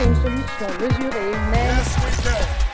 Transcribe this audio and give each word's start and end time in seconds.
apporter 0.00 0.08
une 0.08 0.14
solution 0.16 0.66
mesurée, 0.80 1.30
humaine. 1.30 1.76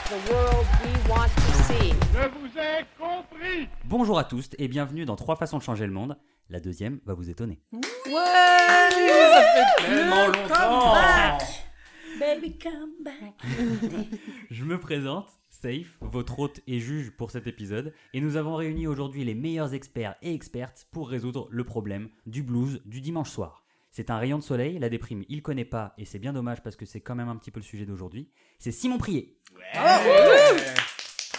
The 0.07 0.31
world 0.31 0.67
we 0.85 0.93
want 1.09 1.29
to 1.35 1.41
see. 1.65 1.93
Je 2.13 2.29
vous 2.29 2.59
ai 2.59 2.85
compris 2.99 3.69
Bonjour 3.85 4.19
à 4.19 4.25
tous 4.25 4.51
et 4.59 4.69
bienvenue 4.69 5.05
dans 5.05 5.17
Trois 5.17 5.37
façons 5.37 5.59
de 5.59 5.63
changer 5.63 5.87
le 5.87 5.93
monde. 5.93 6.17
La 6.49 6.61
deuxième 6.61 7.01
va 7.05 7.15
vous 7.15 7.29
étonner. 7.29 7.59
Tellement 9.79 10.27
longtemps 10.29 10.95
Baby 12.21 12.57
come 12.59 12.93
back. 13.05 13.35
Je 14.51 14.65
me 14.65 14.79
présente, 14.79 15.29
Safe, 15.51 15.99
votre 16.01 16.39
hôte 16.39 16.61
et 16.67 16.81
juge 16.81 17.11
pour 17.11 17.31
cet 17.31 17.47
épisode, 17.47 17.93
et 18.15 18.21
nous 18.21 18.37
avons 18.37 18.55
réuni 18.55 18.87
aujourd'hui 18.87 19.25
les 19.25 19.35
meilleurs 19.35 19.75
experts 19.75 20.15
et 20.23 20.33
expertes 20.33 20.87
pour 20.93 21.11
résoudre 21.11 21.49
le 21.51 21.65
problème 21.65 22.09
du 22.25 22.43
blues 22.43 22.81
du 22.87 23.03
dimanche 23.03 23.31
soir. 23.31 23.66
C'est 23.97 24.11
un 24.11 24.19
rayon 24.19 24.37
de 24.37 24.43
soleil, 24.43 24.79
la 24.79 24.91
déprime, 24.91 25.25
il 25.31 25.41
connaît 25.41 25.65
pas, 25.65 25.95
et 25.97 26.05
c'est 26.05 26.19
bien 26.19 26.35
dommage 26.35 26.63
parce 26.63 26.77
que 26.77 26.85
c'est 26.85 27.01
quand 27.01 27.15
même 27.15 27.31
un 27.31 27.37
petit 27.37 27.51
peu 27.51 27.61
le 27.61 27.65
sujet 27.65 27.87
d'aujourd'hui. 27.87 28.29
C'est 28.59 28.71
Simon 28.71 28.99
Prié. 28.99 29.39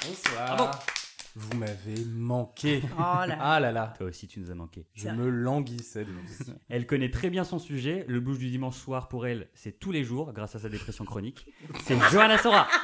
Bonsoir 0.04 0.84
Vous 1.36 1.56
m'avez 1.56 2.04
manqué 2.16 2.82
Oh 2.98 3.28
là. 3.28 3.38
Ah 3.40 3.60
là 3.60 3.72
là 3.72 3.94
Toi 3.96 4.08
aussi, 4.08 4.28
tu 4.28 4.40
nous 4.40 4.50
as 4.50 4.56
manqué. 4.56 4.88
Je 4.96 5.08
me 5.08 5.30
languissais 5.30 6.04
de 6.04 6.10
vous. 6.10 6.52
Elle 6.68 6.88
connaît 6.88 7.12
très 7.12 7.30
bien 7.30 7.44
son 7.44 7.60
sujet. 7.60 8.06
Le 8.08 8.20
blues 8.20 8.40
du 8.40 8.50
dimanche 8.50 8.78
soir, 8.78 9.08
pour 9.08 9.28
elle, 9.28 9.50
c'est 9.54 9.78
tous 9.78 9.92
les 9.92 10.04
jours, 10.04 10.34
grâce 10.34 10.56
à 10.56 10.60
sa 10.60 10.68
dépression 10.68 11.06
chronique. 11.06 11.46
C'est 11.86 12.00
Johanna 12.10 12.40
Sora. 12.40 12.68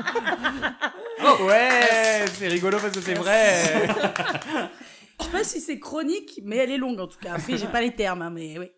Oh 1.26 1.46
ouais 1.46 2.26
C'est 2.34 2.48
rigolo 2.50 2.78
parce 2.80 2.94
que 2.94 3.02
c'est 3.02 3.14
vrai 3.16 3.88
Je 5.20 5.26
sais 5.26 5.32
pas 5.32 5.44
si 5.44 5.62
c'est 5.62 5.80
chronique, 5.80 6.42
mais 6.44 6.58
elle 6.58 6.70
est 6.70 6.78
longue 6.78 7.00
en 7.00 7.08
tout 7.08 7.18
cas. 7.18 7.34
Après, 7.34 7.58
j'ai 7.58 7.66
pas 7.66 7.82
les 7.82 7.96
termes, 7.96 8.22
hein, 8.22 8.30
mais 8.30 8.60
oui. 8.60 8.70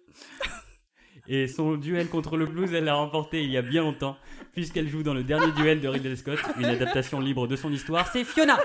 Et 1.28 1.48
son 1.48 1.76
duel 1.76 2.08
contre 2.08 2.38
le 2.38 2.46
blues, 2.46 2.72
elle 2.74 2.84
l'a 2.86 2.94
remporté 2.96 3.44
il 3.44 3.50
y 3.50 3.58
a 3.58 3.62
bien 3.64 3.82
longtemps, 3.82 4.16
puisqu'elle 4.54 4.88
joue 4.88 5.02
dans 5.04 5.14
le 5.16 5.24
dernier 5.24 5.52
duel 5.54 5.82
de 5.82 5.88
Ridley 5.88 6.16
Scott, 6.16 6.40
une 6.58 6.66
adaptation 6.66 7.20
libre 7.20 7.48
de 7.48 7.56
son 7.56 7.72
histoire. 7.72 8.08
C'est 8.12 8.24
Fiona. 8.24 8.58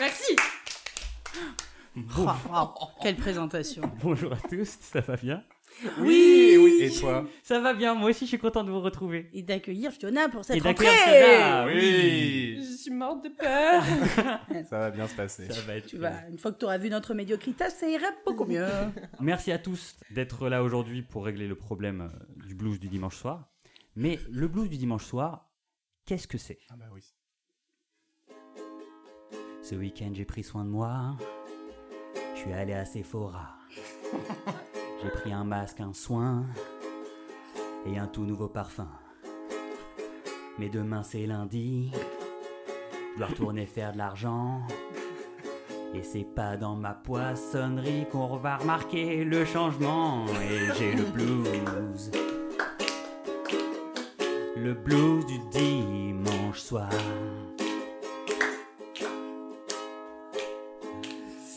Merci. 0.00 0.36
Bon- 1.96 2.26
Oh, 2.28 2.50
wow. 2.52 2.88
Quelle 3.02 3.16
présentation. 3.16 3.82
bonjour 4.02 4.32
à 4.32 4.36
tous, 4.48 4.76
ça 4.80 5.00
va 5.00 5.16
bien? 5.16 5.42
Oui, 5.98 6.56
oui, 6.58 6.78
et 6.80 6.90
toi? 6.90 7.26
Ça 7.42 7.60
va 7.60 7.74
bien, 7.74 7.94
moi 7.94 8.10
aussi 8.10 8.24
je 8.24 8.30
suis 8.30 8.38
content 8.38 8.64
de 8.64 8.70
vous 8.70 8.80
retrouver. 8.80 9.28
Et 9.32 9.42
d'accueillir 9.42 9.92
Fiona 9.92 10.28
pour 10.28 10.44
cette 10.44 10.56
Et 10.56 10.60
rentrée. 10.60 10.86
d'accueillir 10.86 11.04
Fiona. 11.04 11.66
Oui 11.66 12.56
Je 12.58 12.76
suis 12.76 12.90
morte 12.90 13.24
de 13.24 13.28
peur. 13.28 13.82
Ça 14.70 14.78
va 14.78 14.90
bien 14.90 15.06
se 15.06 15.14
passer. 15.14 15.50
Ça 15.52 15.60
va 15.62 15.76
être 15.76 15.86
tu 15.86 15.98
vas, 15.98 16.26
une 16.30 16.38
fois 16.38 16.52
que 16.52 16.58
tu 16.58 16.64
auras 16.64 16.78
vu 16.78 16.88
notre 16.88 17.12
médiocrité, 17.14 17.68
ça 17.70 17.88
ira 17.88 18.06
beaucoup 18.24 18.44
mieux. 18.46 18.66
Merci 19.20 19.52
à 19.52 19.58
tous 19.58 19.96
d'être 20.10 20.48
là 20.48 20.62
aujourd'hui 20.62 21.02
pour 21.02 21.24
régler 21.26 21.46
le 21.46 21.56
problème 21.56 22.10
euh, 22.12 22.46
du 22.46 22.54
blues 22.54 22.80
du 22.80 22.88
dimanche 22.88 23.16
soir. 23.16 23.48
Mais 23.96 24.18
le 24.30 24.48
blues 24.48 24.68
du 24.70 24.76
dimanche 24.78 25.04
soir, 25.04 25.50
qu'est-ce 26.06 26.26
que 26.28 26.38
c'est? 26.38 26.58
Ah 26.70 26.74
bah 26.78 26.86
oui. 26.94 27.02
Ce 29.62 29.74
week-end, 29.74 30.12
j'ai 30.14 30.24
pris 30.24 30.42
soin 30.42 30.64
de 30.64 30.70
moi. 30.70 31.16
Je 32.34 32.40
suis 32.40 32.52
allé 32.52 32.72
à 32.72 32.84
Sephora. 32.84 33.56
J'ai 35.02 35.10
pris 35.10 35.32
un 35.32 35.44
masque, 35.44 35.80
un 35.80 35.92
soin 35.92 36.44
et 37.86 37.98
un 37.98 38.06
tout 38.06 38.24
nouveau 38.24 38.48
parfum. 38.48 38.88
Mais 40.58 40.68
demain, 40.68 41.02
c'est 41.02 41.26
lundi. 41.26 41.92
Je 43.12 43.18
dois 43.18 43.26
retourner 43.26 43.66
faire 43.66 43.92
de 43.92 43.98
l'argent. 43.98 44.62
Et 45.94 46.02
c'est 46.02 46.24
pas 46.24 46.56
dans 46.56 46.74
ma 46.74 46.94
poissonnerie 46.94 48.06
qu'on 48.10 48.36
va 48.36 48.56
remarquer 48.56 49.24
le 49.24 49.44
changement. 49.44 50.26
Et 50.42 50.74
j'ai 50.78 50.94
le 50.94 51.04
blues. 51.04 52.10
Le 54.56 54.72
blues 54.74 55.26
du 55.26 55.38
dimanche 55.50 56.60
soir. 56.60 56.90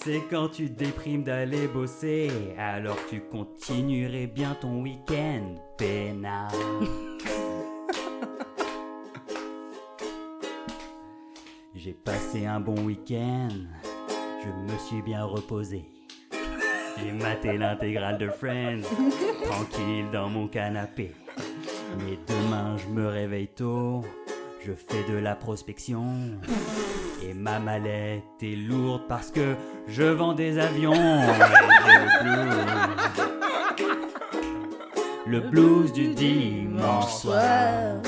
C'est 0.01 0.21
quand 0.29 0.47
tu 0.47 0.69
déprimes 0.69 1.23
d'aller 1.23 1.67
bosser, 1.67 2.29
alors 2.57 2.95
tu 3.09 3.19
continuerais 3.19 4.27
bien 4.27 4.55
ton 4.55 4.81
week-end 4.81 5.55
peinard. 5.77 6.53
J'ai 11.75 11.91
passé 11.91 12.45
un 12.45 12.61
bon 12.61 12.79
week-end, 12.85 13.49
je 14.41 14.47
me 14.71 14.77
suis 14.79 15.01
bien 15.01 15.25
reposé. 15.25 15.83
J'ai 16.97 17.11
maté 17.11 17.57
l'intégrale 17.57 18.17
de 18.17 18.29
Friends, 18.29 18.83
tranquille 19.43 20.05
dans 20.13 20.29
mon 20.29 20.47
canapé. 20.47 21.11
Mais 21.97 22.17
demain 22.25 22.77
je 22.77 22.88
me 22.88 23.05
réveille 23.05 23.49
tôt, 23.49 24.05
je 24.65 24.71
fais 24.71 25.03
de 25.11 25.17
la 25.17 25.35
prospection. 25.35 26.05
Et 27.21 27.33
ma 27.33 27.59
mallette 27.59 28.23
est 28.41 28.55
lourde 28.55 29.01
parce 29.09 29.29
que 29.29 29.57
je 29.89 30.03
vends 30.03 30.33
des 30.33 30.57
avions. 30.59 30.94
Le 35.25 35.39
blues 35.41 35.91
du 35.91 36.09
dimanche 36.09 37.11
soir. 37.11 38.01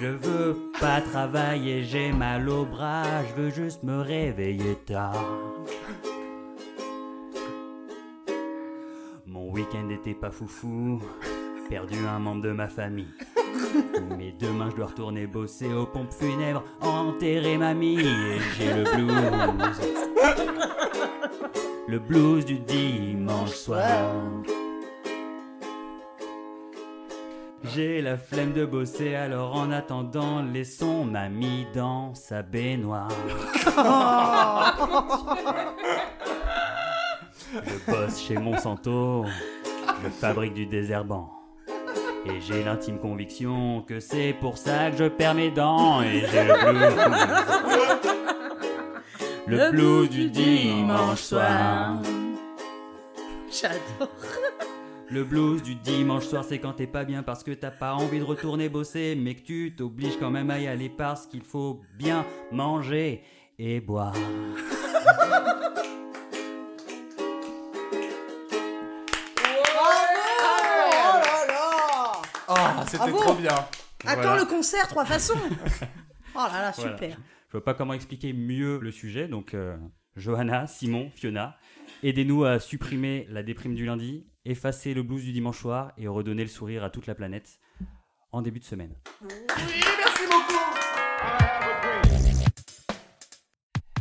Je 0.00 0.08
veux 0.08 0.56
pas 0.80 1.00
travailler, 1.00 1.84
j'ai 1.84 2.10
mal 2.10 2.48
au 2.48 2.64
bras, 2.64 3.24
je 3.28 3.40
veux 3.40 3.50
juste 3.50 3.84
me 3.84 4.00
réveiller 4.00 4.74
tard. 4.84 5.24
Mon 9.26 9.50
week-end 9.52 9.88
était 9.90 10.14
pas 10.14 10.32
foufou, 10.32 11.00
perdu 11.68 11.98
un 12.08 12.18
membre 12.18 12.42
de 12.42 12.50
ma 12.50 12.66
famille. 12.66 13.14
Mais 14.16 14.34
demain 14.38 14.70
je 14.70 14.76
dois 14.76 14.86
retourner 14.86 15.26
bosser 15.26 15.72
aux 15.72 15.86
pompes 15.86 16.12
funèbres, 16.12 16.62
enterrer 16.80 17.56
mamie 17.58 18.00
et 18.00 18.38
j'ai 18.56 18.74
le 18.74 18.84
blues. 18.94 19.12
Le 21.88 21.98
blues 21.98 22.44
du 22.44 22.58
dimanche 22.58 23.50
soir. 23.50 24.14
J'ai 27.64 28.02
la 28.02 28.18
flemme 28.18 28.52
de 28.52 28.66
bosser, 28.66 29.14
alors 29.14 29.54
en 29.54 29.70
attendant, 29.70 30.42
laissons 30.42 31.04
mamie 31.04 31.66
dans 31.74 32.14
sa 32.14 32.42
baignoire. 32.42 33.08
Je 37.54 37.90
bosse 37.90 38.20
chez 38.20 38.36
Monsanto, 38.36 39.24
je 40.02 40.08
fabrique 40.08 40.54
du 40.54 40.66
désherbant. 40.66 41.41
Et 42.26 42.40
j'ai 42.40 42.62
l'intime 42.62 42.98
conviction 42.98 43.82
que 43.82 43.98
c'est 43.98 44.34
pour 44.40 44.56
ça 44.56 44.90
que 44.90 44.96
je 44.96 45.04
perds 45.08 45.34
mes 45.34 45.50
dents 45.50 46.02
et 46.02 46.20
j'ai 46.30 46.44
le 46.44 46.54
blues. 46.72 46.94
Le 49.48 49.70
blues 49.72 50.08
du 50.08 50.30
dimanche 50.30 51.20
soir. 51.20 52.00
J'adore. 53.50 54.08
Le 55.10 55.24
blues 55.24 55.62
du 55.62 55.74
dimanche 55.74 56.24
soir, 56.24 56.44
c'est 56.44 56.58
quand 56.58 56.72
t'es 56.74 56.86
pas 56.86 57.04
bien 57.04 57.22
parce 57.22 57.42
que 57.42 57.50
t'as 57.50 57.72
pas 57.72 57.94
envie 57.94 58.20
de 58.20 58.24
retourner 58.24 58.68
bosser, 58.68 59.14
mais 59.18 59.34
que 59.34 59.42
tu 59.42 59.74
t'obliges 59.76 60.16
quand 60.18 60.30
même 60.30 60.50
à 60.50 60.58
y 60.58 60.68
aller 60.68 60.88
parce 60.88 61.26
qu'il 61.26 61.42
faut 61.42 61.80
bien 61.98 62.24
manger 62.50 63.22
et 63.58 63.80
boire. 63.80 64.14
Ah, 72.78 72.84
c'était 72.84 72.98
Bravo. 72.98 73.18
trop 73.18 73.34
bien 73.34 73.50
Attends 74.04 74.20
Voilà. 74.22 74.36
le 74.40 74.44
concert, 74.46 74.88
trois 74.88 75.04
façons. 75.04 75.34
Oh 76.34 76.38
là 76.38 76.62
là, 76.62 76.72
Voilà. 76.74 76.92
super. 76.96 77.16
Je 77.48 77.52
vois 77.52 77.62
pas 77.64 77.74
comment 77.74 77.92
expliquer 77.92 78.32
mieux 78.32 78.78
le 78.78 78.90
sujet, 78.90 79.28
donc 79.28 79.52
euh, 79.52 79.76
Johanna, 80.16 80.66
Simon, 80.66 81.10
Fiona, 81.14 81.58
aidez-nous 82.02 82.44
à 82.44 82.58
supprimer 82.58 83.26
la 83.28 83.42
déprime 83.42 83.74
du 83.74 83.84
lundi, 83.84 84.26
effacer 84.46 84.94
le 84.94 85.02
blues 85.02 85.22
du 85.24 85.32
dimanche 85.32 85.58
soir 85.60 85.92
et 85.98 86.08
redonner 86.08 86.42
le 86.42 86.48
sourire 86.48 86.84
à 86.84 86.88
toute 86.90 87.06
la 87.06 87.14
planète 87.14 87.58
en 88.32 88.40
début 88.40 88.60
de 88.60 88.64
semaine. 88.64 88.94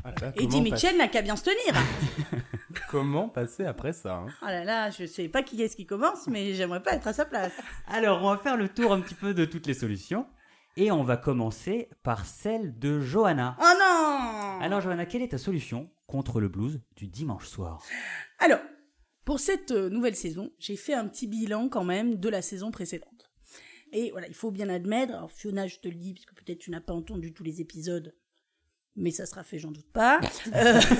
Ah 0.03 0.09
là 0.09 0.15
là, 0.21 0.31
Eddie 0.35 0.47
comment 0.47 0.61
Mitchell 0.63 0.97
n'a 0.97 1.07
qu'à 1.09 1.21
bien 1.21 1.35
se 1.35 1.43
tenir. 1.43 1.81
Comment 2.91 3.29
passer 3.29 3.63
après 3.63 3.93
ça 3.93 4.15
hein 4.17 4.27
Oh 4.41 4.47
là 4.47 4.65
là, 4.65 4.89
je 4.89 5.05
sais 5.05 5.29
pas 5.29 5.43
qui 5.43 5.61
est-ce 5.61 5.77
qui 5.77 5.85
commence, 5.85 6.27
mais 6.27 6.53
j'aimerais 6.53 6.83
pas 6.83 6.91
être 6.91 7.07
à 7.07 7.13
sa 7.13 7.23
place. 7.23 7.53
Alors, 7.87 8.21
on 8.21 8.31
va 8.31 8.37
faire 8.37 8.57
le 8.57 8.67
tour 8.67 8.91
un 8.91 8.99
petit 8.99 9.15
peu 9.15 9.33
de 9.33 9.45
toutes 9.45 9.65
les 9.65 9.73
solutions. 9.73 10.27
Et 10.75 10.91
on 10.91 11.01
va 11.01 11.15
commencer 11.15 11.89
par 12.03 12.25
celle 12.25 12.77
de 12.79 12.99
Johanna. 12.99 13.55
Oh 13.61 13.73
non 13.79 14.59
Alors, 14.61 14.81
Johanna, 14.81 15.05
quelle 15.05 15.21
est 15.21 15.29
ta 15.29 15.37
solution 15.37 15.89
contre 16.05 16.41
le 16.41 16.49
blues 16.49 16.81
du 16.97 17.07
dimanche 17.07 17.47
soir? 17.47 17.81
Alors, 18.39 18.59
pour 19.23 19.39
cette 19.39 19.71
euh, 19.71 19.89
nouvelle 19.89 20.15
saison, 20.15 20.51
j'ai 20.59 20.75
fait 20.75 20.93
un 20.93 21.07
petit 21.07 21.27
bilan 21.27 21.69
quand 21.69 21.85
même 21.85 22.15
de 22.15 22.27
la 22.27 22.41
saison 22.41 22.71
précédente. 22.71 23.31
Et 23.93 24.11
voilà, 24.11 24.27
il 24.27 24.33
faut 24.33 24.51
bien 24.51 24.67
admettre, 24.67 25.13
alors 25.13 25.31
Fiona, 25.31 25.67
je 25.67 25.77
te 25.77 25.87
le 25.87 25.95
dis, 25.95 26.13
parce 26.13 26.25
que 26.25 26.35
peut-être 26.35 26.59
tu 26.59 26.71
n'as 26.71 26.81
pas 26.81 26.93
entendu 26.93 27.33
tous 27.33 27.43
les 27.43 27.61
épisodes, 27.61 28.13
mais 28.95 29.11
ça 29.11 29.25
sera 29.25 29.43
fait, 29.43 29.59
j'en 29.59 29.71
doute 29.71 29.91
pas. 29.91 30.19
Euh, 30.55 30.79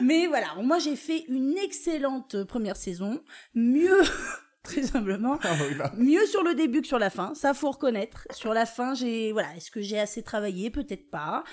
Mais 0.00 0.26
voilà, 0.26 0.54
moi 0.62 0.78
j'ai 0.78 0.96
fait 0.96 1.24
une 1.28 1.56
excellente 1.56 2.44
première 2.44 2.76
saison, 2.76 3.22
mieux 3.54 4.02
très 4.62 4.94
humblement, 4.96 5.38
Ah 5.42 5.54
oui, 5.68 5.74
bah. 5.76 5.92
mieux 5.96 6.26
sur 6.26 6.42
le 6.42 6.54
début 6.54 6.82
que 6.82 6.86
sur 6.86 6.98
la 6.98 7.10
fin, 7.10 7.34
ça 7.34 7.54
faut 7.54 7.70
reconnaître. 7.70 8.26
Sur 8.32 8.52
la 8.52 8.66
fin, 8.66 8.94
j'ai 8.94 9.32
voilà, 9.32 9.54
est-ce 9.56 9.70
que 9.70 9.80
j'ai 9.80 9.98
assez 9.98 10.22
travaillé? 10.22 10.70
Peut-être 10.70 11.10
pas. 11.10 11.44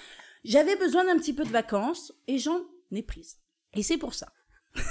J'avais 0.43 0.75
besoin 0.75 1.05
d'un 1.05 1.17
petit 1.17 1.33
peu 1.33 1.43
de 1.43 1.49
vacances 1.49 2.11
et 2.27 2.37
j'en 2.37 2.59
ai 2.91 3.01
prise. 3.03 3.37
Et 3.75 3.81
c'est 3.83 3.97
pour 3.97 4.13
ça 4.13 4.27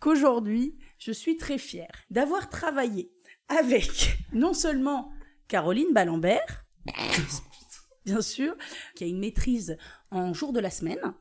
qu'aujourd'hui, 0.00 0.78
je 0.98 1.10
suis 1.12 1.36
très 1.36 1.58
fière 1.58 1.90
d'avoir 2.10 2.48
travaillé 2.48 3.10
avec 3.48 4.18
non 4.32 4.54
seulement 4.54 5.10
Caroline 5.48 5.92
Ballambert, 5.92 6.64
bien 8.04 8.20
sûr, 8.20 8.54
qui 8.94 9.04
a 9.04 9.06
une 9.06 9.20
maîtrise 9.20 9.76
en 10.10 10.34
jour 10.34 10.52
de 10.52 10.60
la 10.60 10.70
semaine, 10.70 11.14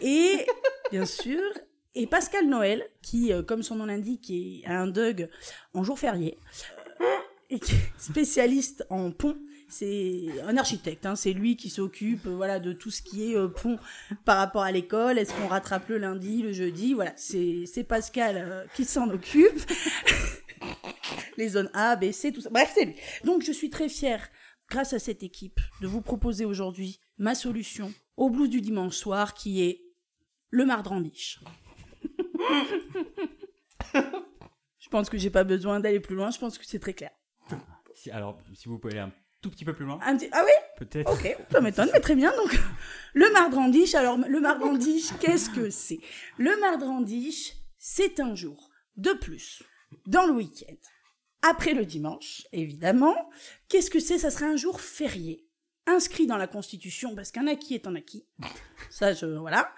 et 0.00 0.46
bien 0.90 1.06
sûr, 1.06 1.40
et 1.94 2.06
Pascal 2.06 2.48
Noël, 2.48 2.88
qui, 3.02 3.32
euh, 3.32 3.42
comme 3.42 3.62
son 3.62 3.76
nom 3.76 3.86
l'indique, 3.86 4.30
est 4.30 4.66
un 4.66 4.86
Doug 4.86 5.28
en 5.74 5.84
jour 5.84 5.98
férié, 5.98 6.38
et 7.50 7.58
qui 7.58 7.72
est 7.74 7.92
spécialiste 7.98 8.86
en 8.88 9.10
pont. 9.10 9.36
C'est 9.68 10.26
un 10.46 10.58
architecte, 10.58 11.06
hein, 11.06 11.16
c'est 11.16 11.32
lui 11.32 11.56
qui 11.56 11.70
s'occupe 11.70 12.26
euh, 12.26 12.34
voilà, 12.34 12.60
de 12.60 12.72
tout 12.72 12.90
ce 12.90 13.02
qui 13.02 13.32
est 13.32 13.36
euh, 13.36 13.48
pont 13.48 13.78
par 14.24 14.38
rapport 14.38 14.62
à 14.62 14.72
l'école. 14.72 15.18
Est-ce 15.18 15.32
qu'on 15.34 15.48
rattrape 15.48 15.88
le 15.88 15.98
lundi, 15.98 16.42
le 16.42 16.52
jeudi? 16.52 16.94
Voilà, 16.94 17.12
c'est 17.16 17.86
Pascal 17.86 18.66
qui 18.74 18.84
s'en 18.84 19.08
occupe. 19.10 19.60
Les 21.38 21.48
zones 21.48 21.70
A, 21.72 21.96
B, 21.96 22.12
C, 22.12 22.32
tout 22.32 22.42
ça. 22.42 22.50
Bref, 22.50 22.72
c'est 22.74 22.84
lui. 22.84 22.96
Donc 23.24 23.42
je 23.42 23.52
suis 23.52 23.70
très 23.70 23.88
fière, 23.88 24.28
grâce 24.72 24.94
à 24.94 24.98
cette 24.98 25.22
équipe, 25.22 25.60
de 25.82 25.86
vous 25.86 26.00
proposer 26.00 26.46
aujourd'hui 26.46 26.98
ma 27.18 27.34
solution 27.34 27.92
au 28.16 28.30
blues 28.30 28.48
du 28.48 28.62
dimanche 28.62 28.96
soir 28.96 29.34
qui 29.34 29.62
est 29.62 29.82
le 30.48 30.64
mardrandiche. 30.64 31.40
je 33.94 34.88
pense 34.90 35.10
que 35.10 35.18
j'ai 35.18 35.28
pas 35.30 35.44
besoin 35.44 35.78
d'aller 35.80 36.00
plus 36.00 36.16
loin, 36.16 36.30
je 36.30 36.38
pense 36.38 36.56
que 36.56 36.64
c'est 36.64 36.78
très 36.78 36.94
clair. 36.94 37.10
Si- 37.94 38.10
alors, 38.10 38.38
si 38.54 38.68
vous 38.68 38.78
pouvez 38.78 38.94
aller 38.94 39.02
un 39.02 39.12
tout 39.42 39.50
petit 39.50 39.64
peu 39.66 39.74
plus 39.74 39.84
loin, 39.84 39.98
Un 40.02 40.16
petit- 40.16 40.30
Ah 40.32 40.42
oui? 40.44 40.52
Peut-être. 40.78 41.12
Ok, 41.12 41.36
ça 41.50 41.60
m'étonne, 41.60 41.90
mais 41.92 42.00
très 42.00 42.14
bien. 42.14 42.34
Donc, 42.36 42.58
le 43.12 43.30
mardrandiche, 43.32 43.94
alors 43.94 44.16
le 44.16 44.40
mardrandiche, 44.40 45.10
qu'est-ce 45.20 45.50
que 45.50 45.68
c'est? 45.68 46.00
Le 46.38 46.58
mardrandiche, 46.60 47.52
c'est 47.78 48.20
un 48.20 48.34
jour 48.34 48.70
de 48.96 49.12
plus 49.12 49.62
dans 50.06 50.24
le 50.26 50.32
week-end. 50.32 50.74
Après 51.42 51.74
le 51.74 51.84
dimanche, 51.84 52.46
évidemment. 52.52 53.16
Qu'est-ce 53.68 53.90
que 53.90 54.00
c'est? 54.00 54.18
Ça 54.18 54.30
serait 54.30 54.46
un 54.46 54.56
jour 54.56 54.80
férié, 54.80 55.44
inscrit 55.86 56.26
dans 56.26 56.36
la 56.36 56.46
Constitution, 56.46 57.14
parce 57.16 57.32
qu'un 57.32 57.48
acquis 57.48 57.74
est 57.74 57.86
un 57.86 57.96
acquis. 57.96 58.26
Ça, 58.90 59.12
je 59.12 59.26
voilà. 59.26 59.72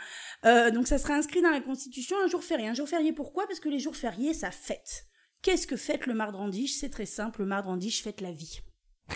Euh, 0.45 0.71
donc, 0.71 0.89
ça 0.89 0.99
serait 0.99 1.13
inscrit 1.13 1.41
dans 1.41 1.51
la 1.51 1.61
Constitution 1.61 2.17
un 2.23 2.27
jour 2.27 2.43
férié. 2.43 2.69
Un 2.69 2.75
jour 2.75 2.89
férié, 2.89 3.13
pourquoi? 3.13 3.47
Parce 3.47 3.61
que 3.61 3.69
les 3.69 3.79
jours 3.79 3.97
fériés, 3.97 4.35
ça 4.35 4.51
fête. 4.51 5.07
Qu'est-ce 5.41 5.67
que 5.67 5.77
fête 5.77 6.07
le 6.07 6.15
mardrandiche 6.15 6.75
C'est 6.75 6.89
très 6.89 7.07
simple. 7.07 7.41
Le 7.41 7.47
mardrandiche 7.47 8.03
fête 8.03 8.21
la 8.21 8.33
vie. 8.33 8.61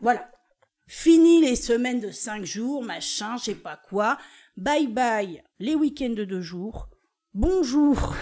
Voilà. 0.00 0.30
Fini 0.86 1.40
les 1.40 1.56
semaines 1.56 2.00
de 2.00 2.10
5 2.10 2.44
jours, 2.44 2.82
machin, 2.82 3.36
je 3.38 3.44
sais 3.44 3.54
pas 3.54 3.76
quoi. 3.76 4.18
Bye 4.56 4.86
bye 4.86 5.42
les 5.58 5.74
week-ends 5.74 6.10
de 6.10 6.24
2 6.24 6.40
jours. 6.40 6.88
Bonjour 7.34 8.14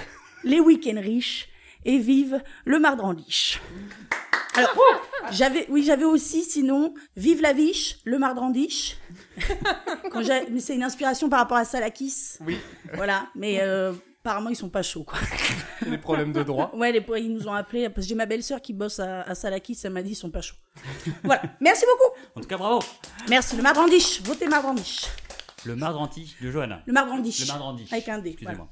les 0.44 0.60
week-ends 0.60 1.00
riches. 1.00 1.49
Et 1.84 1.98
vive 1.98 2.42
le 2.64 2.78
mardrandiche. 2.78 3.60
Alors, 4.54 4.74
j'avais, 5.30 5.66
oui, 5.70 5.82
j'avais 5.84 6.04
aussi, 6.04 6.42
sinon, 6.44 6.94
vive 7.16 7.40
la 7.40 7.52
viche, 7.52 7.98
le 8.04 8.18
mardrandiche. 8.18 8.96
Quand 10.10 10.22
j'ai- 10.22 10.48
mais 10.50 10.60
c'est 10.60 10.74
une 10.74 10.82
inspiration 10.82 11.28
par 11.28 11.38
rapport 11.40 11.56
à 11.56 11.64
Salakis. 11.64 12.36
Oui, 12.40 12.58
Voilà, 12.94 13.28
mais 13.34 13.60
euh, 13.62 13.92
apparemment, 14.22 14.50
ils 14.50 14.56
sont 14.56 14.68
pas 14.68 14.82
chauds, 14.82 15.04
quoi. 15.04 15.18
les 15.86 15.98
problèmes 15.98 16.32
de 16.32 16.42
droit. 16.42 16.70
Ouais, 16.74 16.90
les, 16.92 17.04
ils 17.22 17.32
nous 17.32 17.46
ont 17.48 17.52
appelés, 17.54 17.88
parce 17.88 18.06
que 18.06 18.08
j'ai 18.10 18.14
ma 18.16 18.26
belle-sœur 18.26 18.60
qui 18.60 18.72
bosse 18.72 18.98
à, 18.98 19.22
à 19.22 19.34
Salakis, 19.34 19.78
elle 19.84 19.92
m'a 19.92 20.02
dit, 20.02 20.10
ils 20.10 20.14
sont 20.16 20.30
pas 20.30 20.40
chauds. 20.42 20.56
Voilà, 21.22 21.42
merci 21.60 21.84
beaucoup. 21.86 22.16
En 22.34 22.40
tout 22.40 22.48
cas, 22.48 22.58
bravo 22.58 22.80
Merci, 23.28 23.56
le 23.56 23.62
mardrandiche, 23.62 24.20
votez 24.22 24.48
mardrandiche. 24.48 25.06
Le 25.64 25.76
mardranti 25.76 26.34
de 26.42 26.50
Johanna. 26.50 26.82
Le 26.86 26.92
mardrandiche. 26.92 27.40
Le 27.40 27.46
mardrandiche. 27.46 27.92
Avec 27.92 28.08
un 28.08 28.18
D, 28.18 28.30
Excusez-moi. 28.30 28.68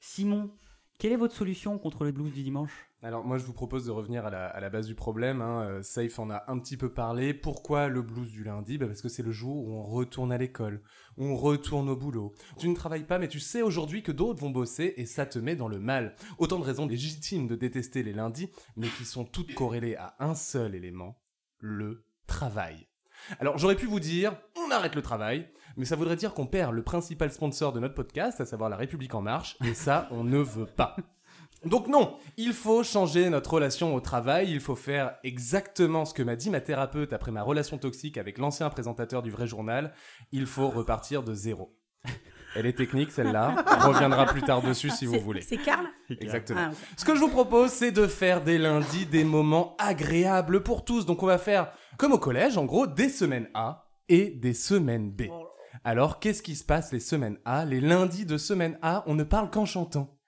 Simon, 0.00 0.50
quelle 0.98 1.12
est 1.12 1.16
votre 1.16 1.34
solution 1.34 1.78
contre 1.78 2.04
le 2.04 2.12
blues 2.12 2.32
du 2.32 2.42
dimanche? 2.42 2.88
Alors 3.02 3.24
moi 3.24 3.38
je 3.38 3.44
vous 3.44 3.52
propose 3.52 3.86
de 3.86 3.92
revenir 3.92 4.26
à 4.26 4.30
la, 4.30 4.70
base 4.70 4.88
du 4.88 4.96
problème. 4.96 5.40
hein. 5.40 5.62
Euh, 5.68 5.82
Safe 5.84 6.18
en 6.18 6.30
a 6.30 6.42
un 6.48 6.58
petit 6.58 6.76
peu 6.76 6.92
parlé. 6.92 7.32
Pourquoi 7.32 7.86
le 7.86 8.02
blues 8.02 8.32
du 8.32 8.42
lundi? 8.42 8.76
Bah, 8.76 8.88
Parce 8.88 9.02
que 9.02 9.08
c'est 9.08 9.22
le 9.22 9.30
jour 9.30 9.64
où 9.68 9.72
on 9.72 9.84
retourne 9.84 10.32
à 10.32 10.38
l'école, 10.38 10.82
on 11.16 11.36
retourne 11.36 11.88
au 11.88 11.94
boulot. 11.96 12.34
Tu 12.58 12.68
ne 12.68 12.74
travailles 12.74 13.06
pas 13.06 13.20
mais 13.20 13.28
tu 13.28 13.38
sais 13.38 13.62
aujourd'hui 13.62 14.02
que 14.02 14.10
d'autres 14.10 14.40
vont 14.40 14.50
bosser 14.50 14.94
et 14.96 15.06
ça 15.06 15.26
te 15.26 15.38
met 15.38 15.54
dans 15.54 15.68
le 15.68 15.78
mal. 15.78 16.16
Autant 16.38 16.58
de 16.58 16.64
raisons 16.64 16.86
légitimes 16.88 17.46
de 17.46 17.54
détester 17.54 18.02
les 18.02 18.12
lundis, 18.12 18.50
mais 18.76 18.88
qui 18.88 19.04
sont 19.04 19.24
toutes 19.24 19.54
corrélées 19.54 19.94
à 19.94 20.16
un 20.18 20.34
seul 20.34 20.74
élément, 20.74 21.20
le 21.60 22.04
travail. 22.26 22.88
Alors 23.38 23.58
j'aurais 23.58 23.76
pu 23.76 23.86
vous 23.86 24.00
dire, 24.00 24.36
on 24.56 24.70
arrête 24.72 24.94
le 24.96 25.02
travail, 25.02 25.48
mais 25.78 25.84
ça 25.84 25.96
voudrait 25.96 26.16
dire 26.16 26.34
qu'on 26.34 26.46
perd 26.46 26.74
le 26.74 26.82
principal 26.82 27.32
sponsor 27.32 27.72
de 27.72 27.80
notre 27.80 27.94
podcast, 27.94 28.40
à 28.40 28.44
savoir 28.44 28.68
la 28.68 28.76
République 28.76 29.14
en 29.14 29.22
marche, 29.22 29.56
et 29.64 29.74
ça 29.74 30.08
on 30.10 30.24
ne 30.24 30.38
veut 30.38 30.66
pas. 30.66 30.96
Donc 31.64 31.88
non, 31.88 32.16
il 32.36 32.52
faut 32.52 32.82
changer 32.82 33.30
notre 33.30 33.54
relation 33.54 33.94
au 33.94 34.00
travail, 34.00 34.50
il 34.50 34.60
faut 34.60 34.76
faire 34.76 35.16
exactement 35.24 36.04
ce 36.04 36.14
que 36.14 36.22
m'a 36.22 36.36
dit 36.36 36.50
ma 36.50 36.60
thérapeute 36.60 37.12
après 37.12 37.32
ma 37.32 37.42
relation 37.42 37.78
toxique 37.78 38.18
avec 38.18 38.38
l'ancien 38.38 38.68
présentateur 38.70 39.22
du 39.22 39.30
vrai 39.30 39.46
journal, 39.46 39.92
il 40.30 40.46
faut 40.46 40.68
repartir 40.68 41.22
de 41.22 41.32
zéro. 41.32 41.74
Elle 42.54 42.66
est 42.66 42.76
technique 42.76 43.10
celle-là, 43.12 43.64
on 43.84 43.88
reviendra 43.88 44.26
plus 44.26 44.42
tard 44.42 44.62
dessus 44.62 44.90
si 44.90 45.06
vous 45.06 45.20
voulez. 45.20 45.42
C'est 45.42 45.58
Karl 45.58 45.86
Exactement. 46.08 46.70
Ah. 46.72 46.74
Ce 46.96 47.04
que 47.04 47.14
je 47.14 47.20
vous 47.20 47.28
propose, 47.28 47.70
c'est 47.70 47.92
de 47.92 48.06
faire 48.06 48.42
des 48.42 48.58
lundis 48.58 49.06
des 49.06 49.24
moments 49.24 49.76
agréables 49.78 50.62
pour 50.62 50.84
tous. 50.84 51.06
Donc 51.06 51.22
on 51.22 51.26
va 51.26 51.38
faire, 51.38 51.72
comme 51.98 52.12
au 52.12 52.18
collège, 52.18 52.56
en 52.56 52.64
gros, 52.64 52.86
des 52.86 53.10
semaines 53.10 53.48
A 53.54 53.88
et 54.08 54.30
des 54.30 54.54
semaines 54.54 55.10
B. 55.10 55.24
Alors, 55.84 56.20
qu'est-ce 56.20 56.42
qui 56.42 56.56
se 56.56 56.64
passe 56.64 56.92
les 56.92 57.00
semaines 57.00 57.38
A 57.44 57.64
Les 57.64 57.80
lundis 57.80 58.26
de 58.26 58.36
semaine 58.36 58.78
A, 58.82 59.04
on 59.06 59.14
ne 59.14 59.24
parle 59.24 59.50
qu'en 59.50 59.66
chantant. 59.66 60.18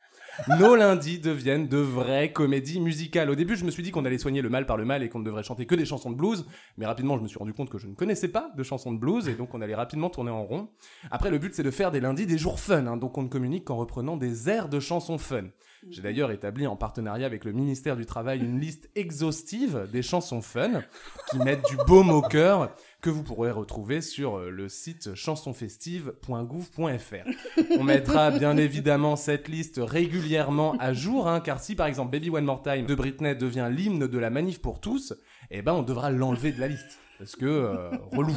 Nos 0.48 0.74
lundis 0.74 1.18
deviennent 1.18 1.68
de 1.68 1.76
vraies 1.76 2.32
comédies 2.32 2.80
musicales. 2.80 3.30
Au 3.30 3.34
début, 3.34 3.56
je 3.56 3.64
me 3.64 3.70
suis 3.70 3.82
dit 3.82 3.90
qu'on 3.90 4.04
allait 4.04 4.18
soigner 4.18 4.42
le 4.42 4.48
mal 4.48 4.64
par 4.64 4.76
le 4.76 4.84
mal 4.84 5.02
et 5.02 5.08
qu'on 5.08 5.18
ne 5.18 5.24
devrait 5.24 5.42
chanter 5.42 5.66
que 5.66 5.74
des 5.74 5.84
chansons 5.84 6.10
de 6.10 6.16
blues, 6.16 6.46
mais 6.78 6.86
rapidement, 6.86 7.16
je 7.18 7.22
me 7.22 7.28
suis 7.28 7.38
rendu 7.38 7.52
compte 7.52 7.68
que 7.68 7.78
je 7.78 7.86
ne 7.86 7.94
connaissais 7.94 8.28
pas 8.28 8.50
de 8.56 8.62
chansons 8.62 8.92
de 8.92 8.98
blues 8.98 9.28
et 9.28 9.34
donc 9.34 9.54
on 9.54 9.60
allait 9.60 9.74
rapidement 9.74 10.08
tourner 10.08 10.30
en 10.30 10.44
rond. 10.44 10.70
Après, 11.10 11.30
le 11.30 11.38
but, 11.38 11.54
c'est 11.54 11.62
de 11.62 11.70
faire 11.70 11.90
des 11.90 12.00
lundis 12.00 12.26
des 12.26 12.38
jours 12.38 12.60
fun, 12.60 12.86
hein, 12.86 12.96
donc 12.96 13.18
on 13.18 13.22
ne 13.22 13.28
communique 13.28 13.64
qu'en 13.64 13.76
reprenant 13.76 14.16
des 14.16 14.48
airs 14.48 14.68
de 14.68 14.80
chansons 14.80 15.18
fun. 15.18 15.44
J'ai 15.88 16.02
d'ailleurs 16.02 16.30
établi 16.30 16.66
en 16.66 16.76
partenariat 16.76 17.26
avec 17.26 17.44
le 17.44 17.52
ministère 17.52 17.96
du 17.96 18.04
Travail 18.04 18.40
une 18.40 18.60
liste 18.60 18.90
exhaustive 18.94 19.88
des 19.90 20.02
chansons 20.02 20.42
fun 20.42 20.82
qui 21.30 21.38
mettent 21.38 21.66
du 21.68 21.76
baume 21.86 22.10
au 22.10 22.20
cœur 22.20 22.74
que 23.00 23.10
vous 23.10 23.22
pourrez 23.22 23.50
retrouver 23.50 24.00
sur 24.00 24.38
euh, 24.38 24.50
le 24.50 24.68
site 24.68 25.14
chansonfestive.gouv.fr. 25.14 27.60
On 27.78 27.84
mettra 27.84 28.30
bien 28.30 28.56
évidemment 28.56 29.16
cette 29.16 29.48
liste 29.48 29.80
régulièrement 29.82 30.74
à 30.78 30.92
jour, 30.92 31.28
hein, 31.28 31.40
car 31.40 31.60
si 31.60 31.74
par 31.74 31.86
exemple 31.86 32.12
Baby 32.12 32.30
One 32.30 32.44
More 32.44 32.62
Time 32.62 32.86
de 32.86 32.94
Britney 32.94 33.34
devient 33.34 33.68
l'hymne 33.70 34.06
de 34.06 34.18
la 34.18 34.30
manif 34.30 34.60
pour 34.60 34.80
tous, 34.80 35.14
eh 35.50 35.62
ben 35.62 35.72
on 35.72 35.82
devra 35.82 36.10
l'enlever 36.10 36.52
de 36.52 36.60
la 36.60 36.68
liste. 36.68 36.98
Parce 37.18 37.36
que 37.36 37.46
euh, 37.46 37.90
relou. 38.12 38.36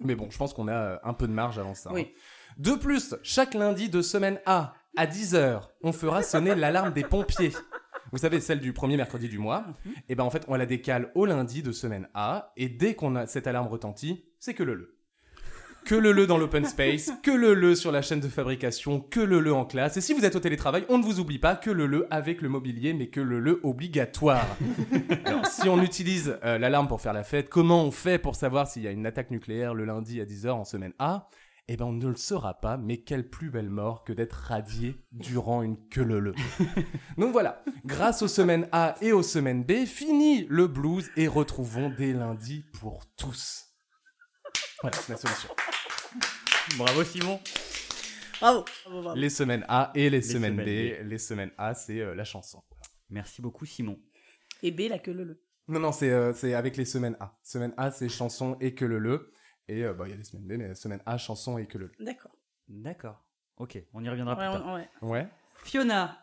Mais 0.00 0.14
bon, 0.14 0.28
je 0.30 0.36
pense 0.36 0.52
qu'on 0.52 0.68
a 0.68 0.72
euh, 0.74 0.96
un 1.04 1.14
peu 1.14 1.26
de 1.26 1.32
marge 1.32 1.58
avant 1.58 1.74
ça. 1.74 1.92
Oui. 1.92 2.08
hein. 2.08 2.20
De 2.58 2.72
plus, 2.72 3.14
chaque 3.22 3.54
lundi 3.54 3.88
de 3.88 4.02
semaine 4.02 4.38
A, 4.46 4.74
à 4.96 5.06
10h, 5.06 5.60
on 5.82 5.92
fera 5.92 6.22
sonner 6.22 6.54
l'alarme 6.54 6.92
des 6.92 7.02
pompiers. 7.02 7.52
Vous 8.14 8.20
savez, 8.20 8.38
celle 8.38 8.60
du 8.60 8.72
premier 8.72 8.96
mercredi 8.96 9.28
du 9.28 9.38
mois. 9.38 9.64
Et 10.08 10.14
ben 10.14 10.22
en 10.22 10.30
fait, 10.30 10.44
on 10.46 10.54
la 10.54 10.66
décale 10.66 11.10
au 11.16 11.26
lundi 11.26 11.64
de 11.64 11.72
semaine 11.72 12.08
A. 12.14 12.52
Et 12.56 12.68
dès 12.68 12.94
qu'on 12.94 13.16
a 13.16 13.26
cette 13.26 13.48
alarme 13.48 13.66
retentit, 13.66 14.24
c'est 14.38 14.54
que 14.54 14.62
le 14.62 14.74
le. 14.74 14.96
Que 15.84 15.96
le 15.96 16.12
le 16.12 16.24
dans 16.28 16.38
l'open 16.38 16.64
space, 16.64 17.10
que 17.24 17.32
le 17.32 17.54
le 17.54 17.74
sur 17.74 17.90
la 17.90 18.02
chaîne 18.02 18.20
de 18.20 18.28
fabrication, 18.28 19.00
que 19.00 19.18
le 19.18 19.40
le 19.40 19.52
en 19.52 19.64
classe. 19.64 19.96
Et 19.96 20.00
si 20.00 20.14
vous 20.14 20.24
êtes 20.24 20.36
au 20.36 20.38
télétravail, 20.38 20.84
on 20.88 20.98
ne 20.98 21.02
vous 21.02 21.18
oublie 21.18 21.40
pas 21.40 21.56
que 21.56 21.70
le 21.70 21.86
le 21.86 22.06
avec 22.14 22.40
le 22.40 22.48
mobilier, 22.48 22.94
mais 22.94 23.08
que 23.08 23.20
le 23.20 23.40
le 23.40 23.58
obligatoire. 23.64 24.46
Alors, 25.24 25.46
si 25.46 25.68
on 25.68 25.82
utilise 25.82 26.38
euh, 26.44 26.56
l'alarme 26.56 26.86
pour 26.86 27.00
faire 27.00 27.14
la 27.14 27.24
fête, 27.24 27.48
comment 27.48 27.82
on 27.82 27.90
fait 27.90 28.18
pour 28.20 28.36
savoir 28.36 28.68
s'il 28.68 28.82
y 28.82 28.86
a 28.86 28.92
une 28.92 29.06
attaque 29.06 29.32
nucléaire 29.32 29.74
le 29.74 29.84
lundi 29.84 30.20
à 30.20 30.24
10h 30.24 30.50
en 30.50 30.64
semaine 30.64 30.92
A? 31.00 31.28
Eh 31.66 31.78
ben, 31.78 31.86
on 31.86 31.92
ne 31.92 32.08
le 32.08 32.16
saura 32.16 32.60
pas, 32.60 32.76
mais 32.76 32.98
quelle 32.98 33.30
plus 33.30 33.48
belle 33.48 33.70
mort 33.70 34.04
que 34.04 34.12
d'être 34.12 34.34
radié 34.34 34.96
durant 35.12 35.62
une 35.62 35.88
queue 35.88 36.04
le 36.04 36.20
le. 36.20 36.34
Donc 37.16 37.32
voilà, 37.32 37.64
grâce 37.86 38.20
aux 38.20 38.28
semaines 38.28 38.68
A 38.70 38.96
et 39.00 39.12
aux 39.12 39.22
semaines 39.22 39.64
B, 39.64 39.86
fini 39.86 40.46
le 40.50 40.66
blues 40.66 41.10
et 41.16 41.26
retrouvons 41.26 41.88
des 41.88 42.12
lundis 42.12 42.64
pour 42.80 43.06
tous. 43.16 43.64
Voilà, 44.82 44.94
c'est 44.98 45.12
la 45.12 45.16
solution. 45.16 45.48
Bravo 46.76 47.02
Simon 47.02 47.40
Bravo. 48.40 48.64
bravo, 48.84 49.02
bravo. 49.02 49.18
Les 49.18 49.30
semaines 49.30 49.64
A 49.68 49.90
et 49.94 50.10
les, 50.10 50.20
semaines, 50.20 50.58
semaines 50.58 51.02
B. 51.02 51.08
Les 51.08 51.18
semaines 51.18 51.52
A, 51.56 51.74
c'est 51.74 52.00
euh, 52.00 52.14
la 52.14 52.24
chanson. 52.24 52.62
Merci 53.08 53.40
beaucoup 53.40 53.64
Simon. 53.64 53.98
Et 54.62 54.70
B, 54.70 54.80
la 54.90 54.98
queue 54.98 55.14
le 55.14 55.24
le. 55.24 55.42
Non, 55.68 55.80
non, 55.80 55.92
c'est 55.92 56.10
euh, 56.10 56.34
c'est 56.34 56.52
avec 56.52 56.76
les 56.76 56.84
semaines 56.84 57.16
A. 57.20 57.38
Semaine 57.42 57.72
A, 57.78 57.90
c'est 57.90 58.10
chanson 58.10 58.58
et 58.60 58.74
que 58.74 58.84
le 58.84 58.98
le. 58.98 59.32
Et 59.68 59.82
euh, 59.84 59.94
bah, 59.94 60.04
il 60.06 60.10
y 60.10 60.14
a 60.14 60.16
les 60.16 60.24
semaines 60.24 60.46
B, 60.46 60.52
mais 60.58 60.74
semaine 60.74 61.00
A, 61.06 61.16
chanson 61.18 61.58
et 61.58 61.66
que 61.66 61.78
le. 61.78 61.90
D'accord. 62.00 62.32
D'accord. 62.68 63.22
Ok, 63.56 63.82
on 63.92 64.02
y 64.02 64.08
reviendra 64.08 64.34
Ouais, 64.36 64.48
plus 64.48 64.58
tard. 64.58 64.66
on- 64.66 64.74
ouais. 64.74 64.88
Ouais. 65.02 65.28
Fiona, 65.62 66.18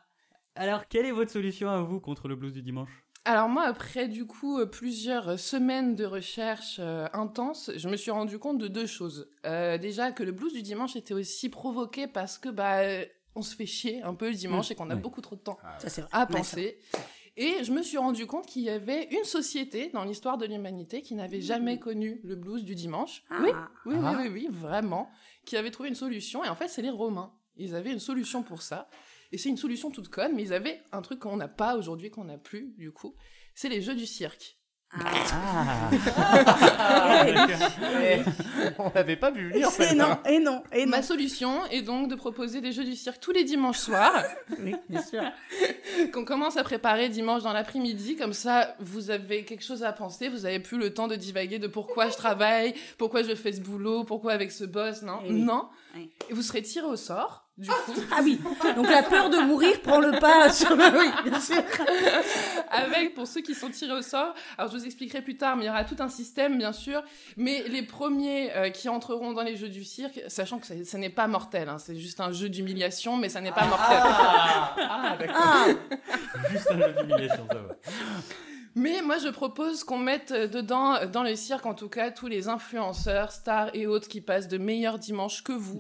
alors 0.56 0.86
quelle 0.88 1.06
est 1.06 1.12
votre 1.12 1.32
solution 1.32 1.70
à 1.70 1.82
vous 1.82 2.00
contre 2.00 2.28
le 2.28 2.36
blues 2.36 2.54
du 2.54 2.62
dimanche? 2.62 2.90
Alors 3.24 3.48
moi, 3.50 3.64
après 3.64 4.08
du 4.08 4.26
coup 4.26 4.60
euh, 4.60 4.66
plusieurs 4.66 5.40
semaines 5.40 5.96
de 5.96 6.06
recherche 6.06 6.78
euh, 6.80 7.08
intense, 7.14 7.72
je 7.76 7.88
me 7.88 7.96
suis 7.96 8.12
rendu 8.12 8.38
compte 8.40 8.58
de 8.58 8.68
deux 8.68 8.88
choses. 8.88 9.30
Euh, 9.46 9.78
déjà 9.78 10.12
que 10.12 10.24
le 10.24 10.32
blues 10.32 10.54
du 10.54 10.62
dimanche 10.64 10.96
était 10.96 11.14
aussi 11.14 11.50
provoqué 11.50 12.08
parce 12.08 12.38
que 12.38 12.50
bah 12.50 12.80
on 13.36 13.42
se 13.44 13.56
fait 13.56 13.66
chier 13.68 14.02
un 14.04 14.14
peu 14.14 14.28
le 14.30 14.36
dimanche 14.36 14.72
et 14.72 14.76
qu'on 14.76 14.90
a 14.90 14.96
oui. 14.96 15.02
beaucoup 15.02 15.22
trop 15.22 15.36
de 15.38 15.42
temps 15.42 15.58
Ça, 15.80 15.88
c'est 15.90 16.02
vrai. 16.02 16.10
à 16.12 16.22
Ouais, 16.22 16.26
ça- 16.32 16.38
penser. 16.38 16.80
Et 17.38 17.64
je 17.64 17.72
me 17.72 17.82
suis 17.82 17.98
rendu 17.98 18.26
compte 18.28 18.46
qu'il 18.46 18.62
y 18.64 18.70
avait 18.70 19.06
une 19.12 19.24
société 19.24 19.90
dans 19.94 20.04
l'histoire 20.04 20.38
de 20.38 20.46
l'humanité 20.46 21.02
qui 21.02 21.16
n'avait 21.16 21.42
jamais 21.42 21.80
connu 21.80 22.20
le 22.24 22.36
blues 22.36 22.64
du 22.66 22.76
dimanche. 22.76 23.24
Ah. 23.30 23.40
Oui, 23.42 23.50
oui, 23.86 23.96
Ah. 24.04 24.16
oui, 24.20 24.28
oui, 24.28 24.30
oui, 24.34 24.48
vraiment. 24.52 25.10
Qui 25.46 25.56
avait 25.58 25.72
trouvé 25.72 25.90
une 25.90 25.96
solution. 25.96 26.44
Et 26.44 26.50
en 26.50 26.56
fait, 26.56 26.68
c'est 26.68 26.82
les 26.82 26.90
Romains. 26.90 27.34
Ils 27.56 27.74
avaient 27.76 27.92
une 27.94 28.00
solution 28.00 28.44
pour 28.44 28.62
ça. 28.62 28.90
Et 29.32 29.38
c'est 29.38 29.50
une 29.50 29.58
solution 29.58 29.92
toute 29.92 30.10
conne, 30.10 30.36
mais 30.36 30.44
ils 30.44 30.54
avaient 30.54 30.82
un 30.92 31.02
truc 31.02 31.20
qu'on 31.20 31.38
n'a 31.38 31.48
pas 31.48 31.78
aujourd'hui, 31.78 32.10
qu'on 32.12 32.26
n'a 32.26 32.38
plus, 32.38 32.74
du 32.78 32.92
coup. 32.92 33.16
C'est 33.56 33.70
les 33.70 33.82
jeux 33.82 33.96
du 33.96 34.06
cirque. 34.06 34.58
Ah 34.94 35.90
oui. 37.26 37.32
On 38.78 38.92
l'avait 38.94 39.16
pas 39.16 39.32
vu 39.32 39.50
venir, 39.52 39.70
Et 39.80 39.96
non, 39.96 40.18
et 40.28 40.40
non, 40.40 40.64
et 40.74 40.86
non. 40.86 40.92
Ma 40.92 41.02
solution 41.02 41.66
est 41.68 41.82
donc 41.82 42.10
de 42.10 42.16
proposer 42.16 42.62
des 42.62 42.72
jeux 42.72 42.84
du 42.84 42.96
cirque 42.96 43.20
tous 43.20 43.32
les 43.32 43.44
dimanches 43.44 43.78
soirs, 43.80 44.24
Oui, 44.60 44.76
bien 44.90 45.02
sûr. 45.02 45.22
qu'on 46.14 46.26
commence 46.26 46.58
à 46.58 46.64
préparer 46.64 47.10
dimanche 47.10 47.44
dans 47.44 47.54
l'après-midi. 47.54 48.16
Comme 48.16 48.34
ça, 48.34 48.76
vous 48.80 49.10
avez 49.12 49.46
quelque 49.46 49.64
chose 49.64 49.84
à 49.84 49.94
penser. 49.94 50.30
Vous 50.30 50.46
avez 50.46 50.60
plus 50.60 50.78
le 50.78 50.94
temps 50.94 51.08
de 51.08 51.16
divaguer 51.16 51.60
de 51.60 51.68
pourquoi 51.68 52.10
je 52.10 52.16
travaille, 52.18 52.74
pourquoi 52.98 53.24
je 53.24 53.36
fais 53.36 53.54
ce 53.54 53.62
boulot, 53.62 54.04
pourquoi 54.04 54.34
avec 54.34 54.52
ce 54.52 54.64
boss. 54.66 55.02
Non, 55.04 55.20
Eh 55.26 55.32
oui. 55.32 55.42
non. 55.42 55.68
Oui. 55.96 56.10
Et 56.30 56.34
vous 56.34 56.42
serez 56.42 56.62
tiré 56.62 56.86
au 56.88 56.96
sort, 56.96 57.41
du 57.58 57.70
coup, 57.70 57.94
Ah 58.12 58.22
oui, 58.24 58.40
donc 58.76 58.90
la 58.90 59.04
peur 59.04 59.30
de 59.30 59.38
mourir 59.38 59.80
prend 59.82 60.00
le 60.00 60.20
pas 60.20 60.50
sur 60.54 60.76
le... 60.76 60.84
Oui, 60.98 61.30
bien 61.30 61.40
sûr. 61.40 61.62
avec, 62.70 63.14
pour 63.14 63.28
ceux 63.28 63.42
qui 63.42 63.54
sont 63.54 63.70
tirés 63.70 63.94
au 63.94 64.02
sort, 64.02 64.34
alors 64.58 64.72
je 64.72 64.78
vous 64.78 64.86
expliquerai 64.86 65.22
plus 65.22 65.38
tard, 65.38 65.58
mais 65.58 65.66
il 65.66 65.68
y 65.68 65.70
aura 65.70 65.84
tout 65.84 65.98
un 66.00 66.10
système, 66.10 66.58
bien 66.58 66.74
sûr, 66.74 67.04
mais 67.38 67.64
les 67.68 67.84
premiers 67.84 68.52
euh, 68.56 68.70
qui 68.70 68.90
entreront 68.90 69.34
dans 69.34 69.44
les 69.44 69.56
jeux 69.58 69.70
du 69.70 69.84
cirque, 69.84 70.22
sachant 70.28 70.60
que 70.60 70.66
ça, 70.68 70.74
ça 70.84 70.98
n'est 70.98 71.10
pas 71.10 71.28
mortel, 71.28 71.70
hein, 71.70 71.78
c'est 71.78 71.96
juste 71.96 72.20
un 72.22 72.32
jeu 72.32 72.50
d'humiliation, 72.50 73.18
mais 73.18 73.30
ça 73.30 73.42
n'est 73.42 73.52
pas 73.52 73.66
mortel. 73.66 73.98
Ah, 74.02 75.16
d'accord. 75.20 75.36
Ah, 75.38 75.66
Juste 76.50 76.72
un 76.72 76.78
jeu 76.80 76.96
d'humiliation, 77.02 77.48
ça 77.50 77.58
va. 77.58 77.76
Mais 78.76 79.02
moi, 79.02 79.18
je 79.18 79.28
propose 79.30 79.84
qu'on 79.84 79.98
mette 79.98 80.32
euh, 80.32 80.48
dedans, 80.48 80.96
euh, 80.96 81.06
dans 81.08 81.24
le 81.24 81.36
cirque 81.36 81.66
en 81.66 81.74
tout 81.74 81.90
cas, 81.90 82.12
tous 82.12 82.28
les 82.28 82.48
influenceurs, 82.48 83.32
stars 83.32 83.70
et 83.74 83.86
autres 83.88 84.08
qui 84.08 84.22
passent 84.22 84.48
de 84.48 84.58
meilleurs 84.58 84.98
dimanches 85.00 85.44
que 85.44 85.52
vous, 85.52 85.76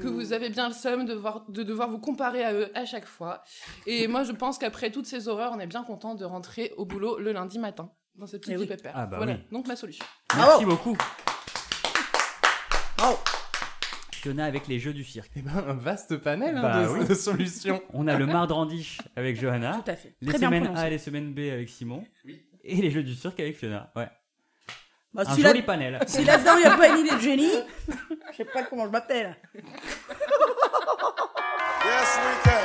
que 0.00 0.08
vous 0.08 0.32
avez 0.32 0.48
bien 0.48 0.68
le 0.68 0.74
seum 0.74 1.04
de, 1.04 1.12
voir, 1.14 1.44
de 1.48 1.62
devoir 1.62 1.90
vous 1.90 1.98
comparer 1.98 2.42
à 2.44 2.52
eux 2.54 2.70
à 2.74 2.86
chaque 2.86 3.06
fois. 3.06 3.42
Et 3.86 4.06
moi, 4.08 4.24
je 4.24 4.32
pense 4.32 4.58
qu'après 4.58 4.90
toutes 4.90 5.06
ces 5.06 5.28
horreurs, 5.28 5.52
on 5.54 5.60
est 5.60 5.66
bien 5.66 5.84
content 5.84 6.14
de 6.14 6.24
rentrer 6.24 6.72
au 6.76 6.84
boulot 6.86 7.18
le 7.18 7.32
lundi 7.32 7.58
matin, 7.58 7.90
dans 8.14 8.26
ce 8.26 8.36
petit 8.38 8.52
Eh 8.52 8.56
oui. 8.56 8.66
pépère. 8.66 8.92
Ah 8.94 9.06
bah 9.06 9.18
voilà, 9.18 9.32
oui. 9.34 9.38
donc 9.52 9.66
ma 9.66 9.76
solution. 9.76 10.04
Merci 10.36 10.64
beaucoup. 10.64 10.96
Bravo. 12.96 13.18
Fiona 14.24 14.46
avec 14.46 14.68
les 14.68 14.78
jeux 14.80 14.94
du 14.94 15.04
cirque. 15.04 15.30
Eh 15.36 15.42
ben, 15.42 15.52
un 15.68 15.74
vaste 15.74 16.16
panel 16.16 16.56
hein, 16.56 16.62
Bah 16.62 16.82
de, 16.84 16.88
oui. 16.88 17.06
de 17.06 17.12
solutions. 17.14 17.82
On 17.92 18.08
a 18.08 18.16
le 18.16 18.24
mardrandiche 18.24 19.02
avec 19.16 19.38
Johanna, 19.38 19.82
tout 19.84 19.90
à 19.90 19.96
fait. 19.96 20.14
les 20.22 20.28
Très 20.28 20.38
semaines. 20.38 20.74
A 20.74 20.86
et 20.86 20.90
les 20.90 20.96
semaines 20.98 21.34
B 21.34 21.40
avec 21.52 21.68
Simon, 21.68 22.02
et 22.64 22.76
les 22.76 22.90
jeux 22.90 23.02
du 23.02 23.14
cirque 23.14 23.38
avec 23.38 23.54
Fiona. 23.58 23.92
Ouais. 23.94 24.08
Bah, 25.12 25.24
Un 25.26 25.34
si 25.34 25.42
là- 25.42 25.50
joli 25.50 25.60
panel. 25.60 25.98
si 26.06 26.24
là-dedans, 26.24 26.52
il 26.56 26.60
n'y 26.60 26.64
a 26.64 26.76
pas 26.76 26.88
une 26.88 27.04
idée 27.04 27.14
de 27.16 27.20
génie, 27.20 27.52
je 28.32 28.36
sais 28.38 28.46
pas 28.46 28.62
comment 28.64 28.86
je 28.86 28.90
m'appelle. 28.92 29.36
Yes, 31.84 32.18
we 32.18 32.34
can. 32.44 32.60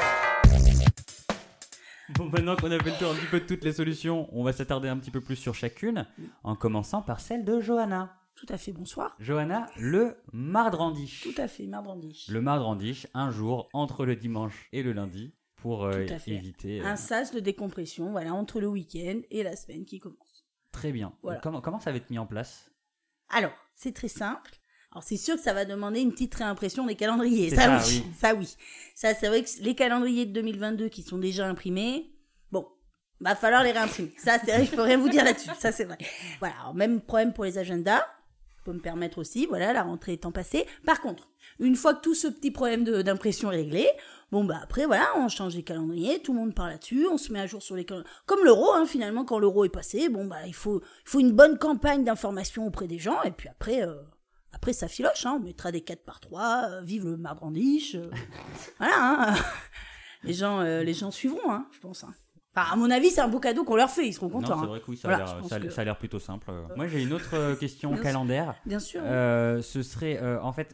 Bon, 2.15 2.25
maintenant 2.29 2.55
qu'on 2.55 2.71
a 2.71 2.79
fait 2.79 2.89
le 2.91 2.97
tour 2.97 3.11
un 3.11 3.15
petit 3.15 3.25
peu 3.27 3.39
de 3.41 3.45
toutes 3.45 3.65
les 3.65 3.73
solutions, 3.73 4.29
on 4.31 4.43
va 4.45 4.53
s'attarder 4.53 4.87
un 4.87 4.97
petit 4.97 5.11
peu 5.11 5.19
plus 5.19 5.35
sur 5.35 5.53
chacune, 5.55 6.07
en 6.45 6.55
commençant 6.55 7.01
par 7.01 7.19
celle 7.19 7.43
de 7.43 7.59
Johanna. 7.59 8.15
Tout 8.39 8.53
à 8.53 8.57
fait, 8.57 8.71
bonsoir. 8.71 9.15
Johanna, 9.19 9.67
le 9.77 10.15
mardrandiche. 10.31 11.23
Tout 11.23 11.33
à 11.41 11.47
fait, 11.47 11.65
Mardrandiche. 11.67 12.27
Le 12.29 12.41
mardrandiche, 12.41 13.05
un 13.13 13.31
jour 13.31 13.67
entre 13.73 14.05
le 14.05 14.15
dimanche 14.15 14.67
et 14.71 14.81
le 14.81 14.93
lundi, 14.93 15.33
pour 15.57 15.83
euh, 15.83 16.05
Tout 16.05 16.13
à 16.13 16.19
fait. 16.19 16.31
éviter. 16.31 16.79
euh, 16.81 16.85
Un 16.85 16.95
sas 16.95 17.31
de 17.33 17.39
décompression, 17.41 18.11
voilà, 18.11 18.33
entre 18.33 18.61
le 18.61 18.67
week-end 18.67 19.19
et 19.29 19.43
la 19.43 19.55
semaine 19.57 19.83
qui 19.83 19.99
commence. 19.99 20.45
Très 20.71 20.91
bien. 20.93 21.13
Voilà. 21.21 21.41
Comment, 21.41 21.59
comment 21.59 21.79
ça 21.81 21.91
va 21.91 21.97
être 21.97 22.09
mis 22.09 22.17
en 22.19 22.25
place? 22.25 22.71
Alors, 23.29 23.51
c'est 23.75 23.93
très 23.93 24.07
simple. 24.07 24.51
Alors, 24.91 25.03
c'est 25.03 25.17
sûr 25.17 25.35
que 25.35 25.41
ça 25.41 25.53
va 25.53 25.65
demander 25.65 25.99
une 25.99 26.11
petite 26.11 26.33
réimpression 26.35 26.85
des 26.85 26.95
calendriers. 26.95 27.49
C'est 27.49 27.57
Ça, 27.57 27.79
ça, 27.79 27.87
oui. 27.89 28.03
oui. 28.05 28.13
Ça, 28.17 28.35
oui. 28.35 28.55
Ça, 28.95 29.13
c'est 29.15 29.27
vrai 29.27 29.43
que 29.43 29.49
les 29.61 29.75
calendriers 29.75 30.25
de 30.25 30.31
2022 30.31 30.87
qui 30.87 31.03
sont 31.03 31.17
déjà 31.17 31.45
imprimés, 31.47 32.15
bon, 32.51 32.65
va 33.19 33.35
falloir 33.35 33.63
les 33.63 33.71
réimprimer. 33.71 34.13
Ça, 34.17 34.37
c'est 34.39 34.51
vrai, 34.53 34.65
je 34.65 34.71
peux 34.73 34.81
rien 34.81 34.97
vous 34.97 35.09
dire 35.09 35.25
là-dessus. 35.25 35.49
Ça, 35.59 35.71
c'est 35.73 35.83
vrai. 35.85 35.97
Voilà. 36.39 36.55
Alors, 36.61 36.73
même 36.73 37.01
problème 37.01 37.33
pour 37.33 37.43
les 37.43 37.57
agendas. 37.57 38.01
Me 38.73 38.79
permettre 38.79 39.17
aussi. 39.17 39.45
Voilà, 39.47 39.73
la 39.73 39.83
rentrée 39.83 40.13
étant 40.13 40.31
passée. 40.31 40.65
Par 40.85 41.01
contre, 41.01 41.27
une 41.59 41.75
fois 41.75 41.93
que 41.93 42.01
tout 42.01 42.15
ce 42.15 42.27
petit 42.27 42.51
problème 42.51 42.83
d'impression 42.83 43.51
est 43.51 43.57
réglé, 43.57 43.87
bon, 44.31 44.43
bah, 44.43 44.59
après, 44.63 44.85
voilà, 44.85 45.07
on 45.17 45.27
change 45.27 45.55
les 45.55 45.63
calendriers, 45.63 46.21
tout 46.21 46.33
le 46.33 46.39
monde 46.39 46.53
parle 46.55 46.69
là-dessus, 46.71 47.07
on 47.11 47.17
se 47.17 47.31
met 47.33 47.39
à 47.39 47.47
jour 47.47 47.61
sur 47.61 47.75
les 47.75 47.85
calendriers. 47.85 48.11
Comme 48.25 48.43
l'euro, 48.43 48.71
hein, 48.73 48.85
finalement, 48.85 49.25
quand 49.25 49.39
l'euro 49.39 49.65
est 49.65 49.69
passé, 49.69 50.09
bon, 50.09 50.25
bah, 50.25 50.45
il 50.47 50.53
faut, 50.55 50.81
il 50.81 51.09
faut 51.09 51.19
une 51.19 51.31
bonne 51.31 51.57
campagne 51.57 52.03
d'information 52.03 52.65
auprès 52.67 52.87
des 52.87 52.99
gens, 52.99 53.21
et 53.23 53.31
puis 53.31 53.49
après, 53.49 53.81
euh, 53.83 53.95
après, 54.53 54.73
ça 54.73 54.87
filoche, 54.87 55.25
hein, 55.25 55.37
on 55.39 55.43
mettra 55.43 55.71
des 55.71 55.81
4 55.81 56.03
par 56.03 56.19
3, 56.19 56.63
euh, 56.69 56.81
vive 56.81 57.05
le 57.07 57.17
mardrandiche. 57.17 57.95
euh, 57.95 58.09
voilà, 58.77 59.31
hein. 59.31 59.35
les, 60.23 60.33
gens, 60.33 60.61
les 60.61 60.93
gens 60.93 61.11
suivront, 61.11 61.63
je 61.71 61.79
pense. 61.79 62.03
hein. 62.03 62.13
Enfin, 62.55 62.73
à 62.73 62.75
mon 62.75 62.89
avis, 62.89 63.09
c'est 63.11 63.21
un 63.21 63.27
beau 63.27 63.39
cadeau 63.39 63.63
qu'on 63.63 63.75
leur 63.75 63.89
fait, 63.89 64.07
ils 64.07 64.13
seront 64.13 64.27
Non, 64.27 64.33
contents. 64.41 64.57
c'est 64.59 64.63
hein. 64.65 64.67
vrai 64.67 64.79
que 64.79 64.85
oui, 64.89 64.97
ça, 64.97 65.07
Voilà, 65.07 65.23
a 65.23 65.35
l'air- 65.35 65.45
ça 65.71 65.81
a- 65.81 65.85
que- 65.85 65.99
plutôt 65.99 66.19
simple. 66.19 66.51
Moi, 66.75 66.87
j'ai 66.87 67.03
une 67.03 67.13
autre 67.13 67.35
euh, 67.35 67.55
question 67.55 67.89
Bien 67.89 67.97
sûr. 67.97 68.03
calendaire. 68.03 68.55
Bien 68.65 68.79
sûr. 68.79 69.01
Euh, 69.03 69.61
ce 69.61 69.83
serait, 69.83 70.17
euh, 70.21 70.41
en 70.41 70.51
fait, 70.51 70.73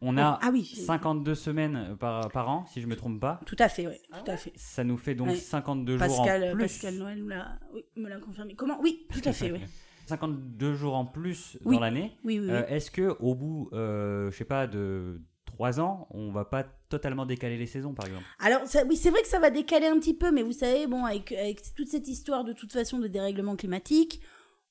on 0.00 0.16
a 0.16 0.38
ah 0.40 0.50
oui, 0.52 0.62
j'ai- 0.74 0.82
52 0.82 1.34
semaines 1.34 1.96
par, 1.98 2.28
par 2.30 2.48
an, 2.48 2.66
si 2.66 2.80
je 2.80 2.86
me 2.86 2.94
trompe 2.96 3.18
pas. 3.20 3.40
tout 3.46 3.56
à 3.58 3.68
fait, 3.68 3.86
oui, 3.88 3.94
tout 4.24 4.30
à 4.30 4.36
fait. 4.36 4.52
Ça 4.56 4.84
nous 4.84 4.96
fait 4.96 5.14
donc 5.14 5.28
Ouais. 5.28 5.36
52 5.36 5.96
Pascal, 5.98 6.40
jours 6.42 6.50
en 6.50 6.54
plus. 6.54 6.62
Pascal 6.62 6.94
Noël 6.94 7.22
me 7.22 7.30
l'a 7.30 7.58
oui, 7.74 7.84
me 7.96 8.08
l'a 8.08 8.18
confirmé. 8.18 8.54
Comment? 8.54 8.78
Oui, 8.80 9.06
tout 9.12 9.20
à 9.28 9.32
fait, 9.32 9.50
oui. 9.52 9.60
52 10.06 10.74
jours 10.74 10.94
en 10.94 11.04
plus 11.04 11.58
Oui. 11.64 11.76
dans 11.76 11.80
l'année. 11.80 12.16
Oui, 12.24 12.38
oui, 12.38 12.46
oui. 12.46 12.52
Euh, 12.52 12.66
Est-ce 12.68 12.90
que 12.90 13.16
au 13.20 13.34
bout, 13.34 13.70
euh, 13.72 14.30
je 14.30 14.36
sais 14.36 14.44
pas, 14.44 14.66
de 14.66 15.20
3 15.54 15.80
ans, 15.80 16.08
on 16.10 16.32
va 16.32 16.44
pas 16.44 16.64
totalement 16.88 17.26
décaler 17.26 17.56
les 17.58 17.66
saisons, 17.66 17.94
par 17.94 18.06
exemple 18.06 18.24
Alors, 18.40 18.66
ça- 18.66 18.84
oui, 18.88 18.96
c'est 18.96 19.10
vrai 19.10 19.22
que 19.22 19.28
ça 19.28 19.38
va 19.38 19.50
décaler 19.50 19.86
un 19.86 19.98
petit 19.98 20.14
peu, 20.14 20.30
mais 20.30 20.42
vous 20.42 20.52
savez, 20.52 20.86
bon, 20.86 21.04
avec, 21.04 21.32
avec 21.32 21.60
toute 21.74 21.88
cette 21.88 22.08
histoire 22.08 22.44
de 22.44 22.52
toute 22.52 22.72
façon 22.72 22.98
de 22.98 23.06
dérèglement 23.08 23.56
climatique, 23.56 24.20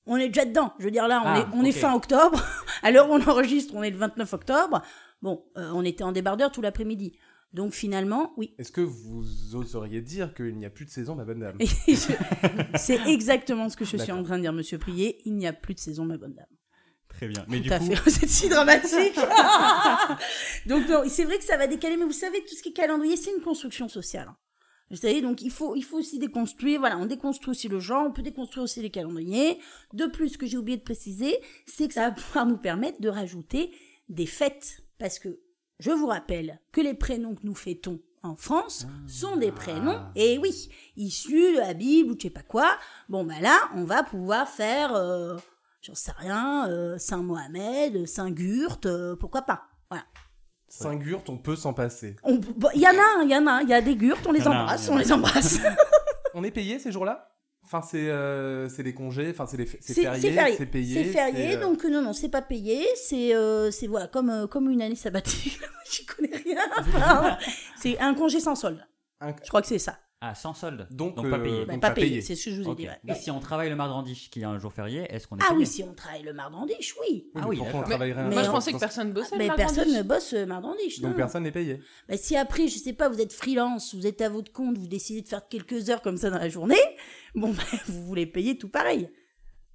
on 0.08 0.18
est 0.18 0.28
déjà 0.30 0.46
dedans. 0.46 0.74
Je 0.80 0.86
veux 0.86 0.92
dire, 0.92 1.08
là, 1.08 1.22
on, 1.24 1.28
Ah, 1.28 1.40
est, 1.40 1.56
on 1.56 1.64
est 1.64 1.70
ok. 1.70 1.76
fin 1.76 1.94
octobre. 1.96 2.44
À 2.84 2.92
l'heure 2.92 3.10
où 3.10 3.14
on 3.14 3.22
enregistre, 3.22 3.74
on 3.76 3.84
est 3.84 3.92
le 3.92 3.98
29 3.98 4.34
octobre. 4.34 4.82
Bon, 5.22 5.44
euh, 5.58 5.70
on 5.74 5.84
était 5.86 6.04
en 6.04 6.12
débardeur 6.12 6.52
tout 6.52 6.62
l'après-midi. 6.62 7.14
Donc 7.54 7.74
finalement, 7.74 8.32
oui. 8.38 8.56
Est-ce 8.58 8.72
que 8.72 8.80
vous 8.82 9.56
oseriez 9.56 10.02
dire 10.02 10.34
qu'il 10.34 10.56
n'y 10.58 10.66
a 10.66 10.70
plus 10.70 10.86
de 10.86 10.90
saison, 10.90 11.16
ma 11.16 11.26
bonne 11.26 11.40
dame 11.42 11.58
je- 11.60 12.14
c'est 12.78 13.00
exactement 13.08 13.68
ce 13.70 13.76
que 13.78 13.84
je 13.86 13.98
suis 13.98 14.12
en 14.12 14.24
train 14.24 14.38
de 14.38 14.42
dire, 14.42 14.54
monsieur 14.54 14.78
Prié. 14.80 15.20
Il 15.26 15.36
n'y 15.36 15.46
a 15.46 15.54
plus 15.54 15.74
de 15.76 15.80
saison, 15.80 16.06
ma 16.06 16.18
bonne 16.18 16.34
dame. 16.34 16.46
Très 17.22 17.28
bien. 17.28 17.46
Mais 17.50 17.58
Tout 17.58 17.63
du 17.66 17.72
à 17.72 17.78
coup, 17.78 17.86
fait, 17.86 18.10
c'est 18.10 18.28
si 18.28 18.50
dramatique. 18.50 19.16
donc 20.66 20.90
non, 20.90 21.04
c'est 21.08 21.24
vrai 21.24 21.38
que 21.38 21.44
ça 21.44 21.56
va 21.56 21.68
décaler, 21.68 21.96
mais 21.96 22.06
vous 22.06 22.12
savez, 22.12 22.44
tout 22.44 22.56
ce 22.56 22.63
qui 22.63 22.70
est 22.70 22.74
calendrier, 22.74 23.16
c'est 23.16 23.32
une 23.32 23.44
construction 23.44 23.88
sociale. 23.88 24.28
hein. 24.28 24.38
Vous 24.90 24.98
savez, 24.98 25.22
donc 25.22 25.44
il 25.44 25.51
faut, 25.51 25.75
il 25.75 25.84
faut 25.84 26.00
aussi 26.00 26.18
déconstruire. 26.18 26.80
Voilà, 26.80 26.98
on 26.98 27.06
déconstruit 27.06 27.51
aussi 27.51 27.68
le 27.68 27.80
genre, 27.80 28.08
on 28.08 28.12
peut 28.12 28.24
déconstruire 28.24 28.63
aussi 28.63 28.82
les 28.82 28.90
calendriers. 28.90 29.60
De 29.94 30.08
plus, 30.08 30.30
ce 30.30 30.38
que 30.40 30.48
j'ai 30.48 30.58
oublié 30.58 30.78
de 30.80 30.84
préciser, 30.84 31.38
c'est 31.68 31.88
que 31.88 31.94
ça 31.94 32.10
va 32.10 32.12
pouvoir 32.12 32.48
nous 32.48 32.58
permettre 32.58 33.00
de 33.00 33.08
rajouter 33.08 33.72
des 34.10 34.25
fêtes. 34.25 34.82
Parce 34.98 35.20
que 35.20 35.40
je 35.80 35.92
vous 35.92 36.08
rappelle 36.08 36.60
que 36.72 36.82
les 36.82 36.96
prénoms 36.96 37.36
que 37.36 37.46
nous 37.46 37.54
fêtons 37.56 38.00
en 38.24 38.36
France 38.36 38.88
sont 39.08 39.38
des 39.38 39.51
prénoms, 39.51 40.00
et 40.16 40.40
oui, 40.40 40.70
issus 40.98 41.54
de 41.54 41.60
la 41.60 41.74
Bible 41.75 42.12
ou 42.12 42.16
je 42.18 42.24
sais 42.24 42.30
pas 42.32 42.42
quoi. 42.44 42.78
Bon, 43.10 43.24
ben 43.24 43.40
là, 43.42 43.58
on 43.75 43.84
va 43.84 44.01
pouvoir 44.04 44.50
faire, 44.50 44.96
euh, 44.96 45.38
j'en 45.82 45.96
sais 45.96 46.12
rien, 46.18 46.70
euh, 46.70 46.98
Saint 46.98 47.22
Mohamed, 47.24 48.06
Saint 48.08 48.32
Gurte, 48.32 48.86
euh, 48.86 49.16
pourquoi 49.16 49.42
pas. 49.44 49.64
Voilà. 49.90 50.06
Saint-Gurt, 50.68 51.30
on 51.30 51.38
peut 51.38 51.58
s'en 51.58 51.74
passer. 51.74 52.16
Bon, 52.24 52.70
Il 52.74 52.80
y 52.82 52.88
en 52.88 52.92
a, 52.92 53.24
il 53.24 53.30
y 53.30 53.36
en 53.36 53.46
a, 53.46 53.62
il 53.62 53.68
y 53.68 53.74
a 53.74 53.82
des 53.82 53.96
Gurtes, 53.98 54.26
on 54.26 54.32
les 54.32 54.48
embrasse, 54.48 54.88
on 54.90 54.98
les 54.98 55.12
embrasse. 55.12 55.60
On 56.34 56.46
est 56.46 56.52
payé 56.52 56.80
ces 56.80 56.94
jours-là? 56.94 57.28
Enfin, 57.66 57.82
c'est 57.82 58.10
euh, 58.10 58.70
c'est 58.70 58.84
des 58.84 58.94
congés, 58.94 59.32
enfin, 59.32 59.46
c'est 59.46 59.58
des 59.58 59.66
f- 59.66 59.76
c'est 59.82 59.94
C'est 59.94 60.02
férié, 60.02 60.56
c'est 60.58 60.66
payé. 60.66 61.04
C'est 61.04 61.12
férié, 61.12 61.52
c'est, 61.52 61.58
euh, 61.58 61.60
donc 61.62 61.84
non, 61.84 62.02
non, 62.02 62.14
c'est 62.14 62.30
pas 62.30 62.42
payé. 62.42 62.86
C'est 62.96 63.36
euh, 63.36 63.70
c'est 63.70 63.88
voilà, 63.88 64.08
comme, 64.08 64.48
comme 64.50 64.70
une 64.70 64.82
année 64.82 64.96
sabbatique. 64.96 65.60
J'y 65.92 66.06
connais 66.06 66.38
rien. 66.38 66.62
c'est 67.78 68.00
un 68.00 68.14
congé 68.14 68.40
sans 68.40 68.56
solde. 68.56 68.80
un- 69.20 69.36
Je 69.44 69.50
crois 69.50 69.62
que 69.62 69.68
c'est 69.68 69.78
ça. 69.78 69.98
Ah, 70.24 70.36
sans 70.36 70.54
solde. 70.54 70.88
Donc, 70.92 71.16
Donc 71.16 71.25
euh, 71.25 71.32
pas 71.32 71.40
payé. 71.40 71.66
Bah, 71.66 71.74
donc 71.74 71.82
pas 71.82 71.88
pas 71.90 71.94
payé, 71.96 72.08
payé. 72.10 72.22
c'est 72.22 72.36
ce 72.36 72.46
que 72.46 72.56
je 72.56 72.62
vous 72.62 72.72
ai 72.72 72.75
dit. 72.75 72.88
ouais. 72.88 73.00
Et 73.08 73.16
si 73.16 73.32
on 73.32 73.40
travaille 73.40 73.70
le 73.70 73.75
mardi, 73.75 74.30
qui 74.32 74.40
est 74.42 74.44
un 74.44 74.60
jour 74.60 74.72
férié, 74.72 75.08
est-ce 75.10 75.28
qu'on 75.28 75.38
est 75.38 75.42
Ah 75.44 75.48
payé 75.48 75.60
oui, 75.62 75.66
si 75.66 75.84
on 75.84 75.94
travaille 75.96 76.22
le 76.22 76.32
mardrandiche, 76.34 76.96
oui. 77.01 77.08
Oui, 77.10 77.32
Ah 77.34 77.40
mais 77.42 77.48
oui, 77.48 77.62
on 77.74 77.82
travaillerait 77.82 78.22
un 78.22 78.28
Mais 78.28 78.36
Moi, 78.36 78.44
je 78.44 78.51
pensais 78.51 78.72
que 78.72 78.78
personne 78.78 79.13
bossait 79.13 79.36
Mais 79.36 79.48
le 79.48 79.56
personne 79.56 79.90
mardi. 79.92 79.98
ne 79.98 80.04
bosse 80.04 80.34
euh, 80.34 80.46
mardrandiche. 80.46 81.01
Donc 81.01 81.16
personne 81.16 81.42
n'est 81.42 81.51
payé. 81.51 81.82
Bah, 82.08 82.18
si 82.18 82.38
après, 82.38 82.68
je 82.68 82.78
sais 82.78 82.94
pas, 82.94 83.10
vous 83.10 83.20
êtes 83.20 83.34
freelance, 83.34 83.96
vous 83.96 84.06
êtes 84.06 84.22
à 84.22 84.30
votre 84.30 84.51
compte, 84.51 84.78
vous 84.78 84.86
décidez 84.88 85.24
de 85.24 85.28
faire 85.28 85.48
quelques 85.48 85.90
heures 85.90 86.04
comme 86.04 86.18
ça 86.18 86.30
dans 86.30 86.38
la 86.38 86.50
journée, 86.50 86.75
bon, 87.34 87.51
bah, 87.54 87.63
vous 87.88 88.04
voulez 88.06 88.28
payer 88.28 88.60
tout 88.60 88.70
pareil. 88.70 89.10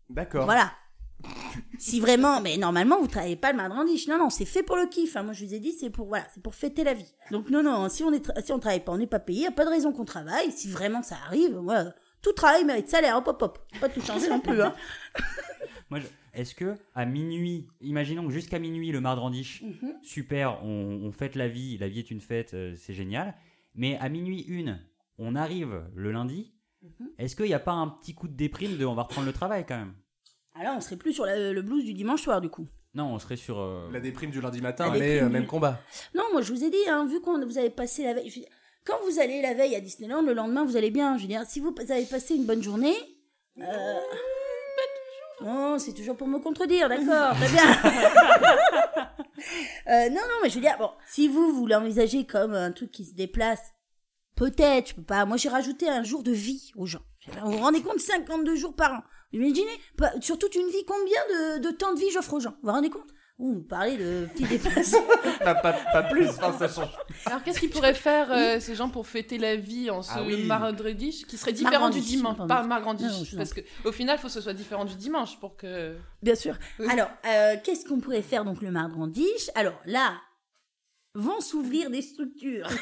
D'accord. 0.09 0.45
Voilà. 0.45 0.71
Si 1.79 2.01
vraiment, 2.01 2.41
mais 2.41 2.57
normalement, 2.57 3.01
vous 3.01 3.07
travaillez 3.07 3.37
pas 3.37 3.51
le 3.51 3.57
mardrandiche. 3.57 4.09
Non, 4.09 4.19
non, 4.19 4.31
c'est 4.31 4.45
fait 4.45 4.63
pour 4.63 4.77
le 4.77 4.87
kiff. 4.87 5.17
hein. 5.17 5.23
Moi, 5.23 5.33
je 5.33 5.45
vous 5.45 5.55
ai 5.55 5.59
dit, 5.61 5.73
c'est 5.73 5.91
pour, 5.91 6.07
voilà, 6.09 6.27
c'est 6.33 6.43
pour 6.43 6.55
fêter 6.55 6.85
la 6.85 6.95
vie. 6.95 7.13
Donc, 7.31 7.51
non, 7.51 7.63
non, 7.63 7.89
si 7.89 8.03
on 8.03 8.13
est, 8.13 8.25
si 8.45 8.53
on 8.53 8.59
travaille 8.59 8.85
pas, 8.85 8.93
on 8.93 8.99
n'est 8.99 9.07
pas 9.07 9.19
payé, 9.19 9.43
y 9.43 9.47
a 9.47 9.51
pas 9.53 9.65
de 9.65 9.71
raison 9.71 9.93
qu'on 9.93 10.05
travaille. 10.05 10.51
Si 10.53 10.69
vraiment 10.69 11.03
ça 11.03 11.17
arrive, 11.27 11.57
voilà. 11.57 11.95
Tout 12.23 12.33
travail 12.33 12.65
mérite 12.65 12.89
salaire, 12.89 13.17
hop, 13.17 13.29
hop, 13.29 13.43
hop. 13.43 13.59
Pas 13.81 13.89
tout 13.89 14.01
changer 14.01 14.29
non 14.29 14.41
plus, 14.41 14.61
hein. 14.63 14.75
Moi, 15.91 16.01
je- 16.01 16.07
Est-ce 16.39 16.55
que 16.55 16.75
à 16.95 17.07
minuit, 17.07 17.67
imaginons 17.81 18.27
que 18.27 18.33
jusqu'à 18.33 18.59
minuit 18.59 18.91
le 18.91 19.01
mardandiche, 19.01 19.63
Mhm. 19.63 19.95
super, 20.03 20.63
on, 20.65 21.01
on 21.05 21.13
fête 21.13 21.35
la 21.35 21.49
vie, 21.49 21.79
la 21.79 21.89
vie 21.89 22.01
est 22.01 22.11
une 22.11 22.21
fête, 22.21 22.53
euh, 22.55 22.75
c'est 22.77 22.93
génial. 22.95 23.35
Mais 23.75 23.97
à 23.99 24.09
minuit 24.09 24.43
une, 24.49 24.81
on 25.19 25.35
arrive 25.35 25.85
le 25.95 26.13
lundi. 26.13 26.53
Mhm. 26.83 27.09
Est-ce 27.19 27.37
qu'il 27.37 27.47
n'y 27.47 27.55
a 27.55 27.59
pas 27.61 27.73
un 27.73 27.89
petit 27.89 28.15
coup 28.15 28.29
de 28.29 28.35
déprime 28.35 28.77
de 28.77 28.85
on 28.85 28.95
va 28.95 29.03
reprendre 29.05 29.27
le 29.27 29.33
travail 29.33 29.65
quand 29.67 29.77
même? 29.79 29.95
Alors, 30.59 30.75
on 30.77 30.81
serait 30.81 30.97
plus 30.97 31.13
sur 31.13 31.27
la- 31.27 31.53
le 31.53 31.63
blues 31.63 31.85
du 31.85 31.93
dimanche 31.95 32.23
soir, 32.23 32.41
du 32.41 32.49
coup. 32.49 32.67
Non, 32.95 33.13
on 33.15 33.19
serait 33.19 33.37
sur. 33.37 33.59
euh, 33.59 33.89
La 33.93 34.01
déprime 34.01 34.31
du 34.31 34.41
lundi 34.41 34.61
matin, 34.63 34.87
La 34.87 34.93
mais 34.93 34.99
déprime 35.01 35.25
euh, 35.25 35.27
du- 35.27 35.33
même 35.33 35.47
combat. 35.47 35.81
Non, 36.15 36.25
moi 36.33 36.41
je 36.41 36.53
vous 36.53 36.65
ai 36.65 36.71
dit, 36.71 36.89
hein, 36.89 37.05
vu 37.07 37.21
qu'on 37.21 37.45
vous 37.45 37.59
avez 37.59 37.69
passé 37.71 38.05
la 38.05 38.15
veille. 38.15 38.31
je- 38.31 38.41
Quand 38.87 38.97
vous 39.05 39.19
allez 39.21 39.43
la 39.43 39.53
veille 39.53 39.75
à 39.77 39.81
Disneyland, 39.81 40.23
le 40.23 40.33
lendemain 40.33 40.65
vous 40.65 40.77
allez 40.77 40.91
bien. 40.91 41.17
Je 41.19 41.23
veux 41.23 41.29
dire, 41.29 41.43
si 41.47 41.61
vous 41.61 41.75
avez 41.91 42.07
passé 42.07 42.35
une 42.37 42.47
bonne 42.47 42.63
journée. 42.63 42.95
Euh... 43.61 43.95
Non, 45.43 45.79
c'est 45.79 45.93
toujours 45.93 46.17
pour 46.17 46.27
me 46.29 46.39
contredire, 46.39 46.89
d'accord, 46.89 47.35
très 47.37 47.49
bien. 47.49 47.63
Euh, 49.89 50.09
non, 50.09 50.17
non, 50.23 50.39
mais 50.43 50.49
je 50.49 50.55
veux 50.57 50.61
dire, 50.63 50.77
bon, 50.79 50.91
si 51.07 51.29
vous, 51.29 51.53
vous 51.53 51.67
l'envisagez 51.67 52.25
comme 52.25 52.55
un 52.55 52.73
truc 52.73 52.91
qui 52.91 53.05
se 53.05 53.15
déplace, 53.15 53.61
peut-être, 54.35 54.89
je 54.91 54.95
peux 54.95 55.03
pas. 55.03 55.25
Moi 55.27 55.37
j'ai 55.37 55.49
rajouté 55.51 55.89
un 55.89 56.03
jour 56.03 56.23
de 56.23 56.33
vie 56.33 56.73
aux 56.75 56.87
gens. 56.87 57.03
Vous 57.45 57.53
vous 57.53 57.59
rendez 57.59 57.83
compte, 57.83 58.01
52 58.01 58.57
jours 58.57 58.75
par 58.75 58.93
an. 58.95 59.03
Imaginez 59.37 59.71
Pas- 59.97 60.13
Sur 60.21 60.39
toute 60.39 60.55
une 60.55 60.69
vie, 60.69 60.85
combien 60.87 61.21
de, 61.31 61.59
de 61.63 61.71
temps 61.71 61.93
de 61.95 61.99
vie 62.01 62.11
j'offre 62.13 62.33
aux 62.35 62.41
gens? 62.41 62.55
Vous 62.63 62.69
vous 62.69 62.73
rendez 62.73 62.91
compte? 62.91 63.09
Ouh, 63.39 63.53
Vous 63.57 63.63
parlez 63.65 63.99
de 63.99 64.27
petits 64.33 64.45
déplacements. 64.45 65.03
pas, 65.45 65.55
pas, 65.55 65.75
pas 65.93 66.03
plus, 66.05 66.27
enfin, 66.31 66.55
ça 66.59 66.69
change. 66.69 66.89
Alors, 67.27 67.43
qu'est-ce 67.43 67.61
qu'ils 67.61 67.69
pourraient 67.69 67.93
faire, 67.93 68.33
euh, 68.33 68.59
ces 68.61 68.75
gens, 68.75 68.89
pour 68.89 69.07
fêter 69.07 69.37
la 69.37 69.57
vie 69.57 69.91
en 69.91 70.01
ce 70.01 70.11
Ah 70.15 70.23
oui. 70.27 70.45
mardi 70.47 71.25
qui 71.29 71.37
serait 71.37 71.53
différent 71.53 71.91
du 71.91 71.99
Margrandiche, 72.01 72.07
dimanche. 72.17 72.49
Pas 72.49 72.63
margrandiche. 72.63 73.37
Parce 73.37 73.53
qu'au 73.53 73.93
final, 73.93 74.17
il 74.17 74.21
faut 74.23 74.29
que 74.29 74.33
ce 74.33 74.41
soit 74.41 74.55
différent 74.55 74.87
du 74.87 74.95
dimanche 74.95 75.39
pour 75.39 75.55
que. 75.59 75.97
Bien 76.23 76.35
sûr. 76.35 76.57
Oui. 76.79 76.87
Alors, 76.91 77.11
euh, 77.27 77.57
qu'est-ce 77.63 77.85
qu'on 77.87 78.01
pourrait 78.01 78.23
faire 78.23 78.43
donc 78.47 78.63
le 78.63 78.71
mardrandiche 78.71 79.51
Alors 79.55 79.79
là, 79.85 80.15
vont 81.15 81.41
s'ouvrir 81.43 81.91
des 81.91 82.01
structures. 82.01 82.69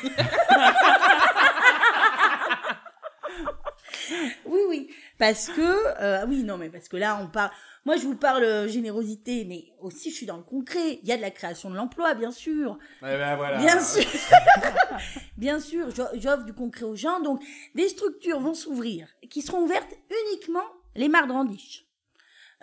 oui, 4.46 4.60
oui. 4.68 4.88
Parce 5.18 5.48
que, 5.48 6.00
euh, 6.02 6.26
oui, 6.26 6.42
non, 6.42 6.56
mais 6.58 6.70
parce 6.70 6.88
que 6.88 6.96
là, 6.96 7.18
on 7.22 7.28
parle. 7.28 7.50
Moi, 7.84 7.96
je 7.96 8.02
vous 8.02 8.16
parle 8.16 8.42
euh, 8.42 8.66
générosité, 8.68 9.44
mais 9.44 9.66
aussi, 9.80 10.10
je 10.10 10.16
suis 10.16 10.26
dans 10.26 10.36
le 10.38 10.42
concret. 10.42 10.98
Il 11.02 11.08
y 11.08 11.12
a 11.12 11.16
de 11.16 11.22
la 11.22 11.30
création 11.30 11.70
de 11.70 11.76
l'emploi, 11.76 12.14
bien 12.14 12.32
sûr. 12.32 12.78
Eh 13.00 13.04
ben, 13.04 13.36
voilà. 13.36 13.58
Bien 13.58 13.80
sûr. 13.80 14.02
Bien 15.36 15.60
sûr, 15.60 15.90
j'o- 15.94 16.04
j'offre 16.14 16.44
du 16.44 16.52
concret 16.52 16.84
aux 16.84 16.96
gens. 16.96 17.20
Donc, 17.20 17.42
des 17.74 17.88
structures 17.88 18.40
vont 18.40 18.54
s'ouvrir 18.54 19.08
qui 19.30 19.42
seront 19.42 19.62
ouvertes 19.62 19.92
uniquement 20.30 20.64
les 20.94 21.08
mardrandiches. 21.08 21.84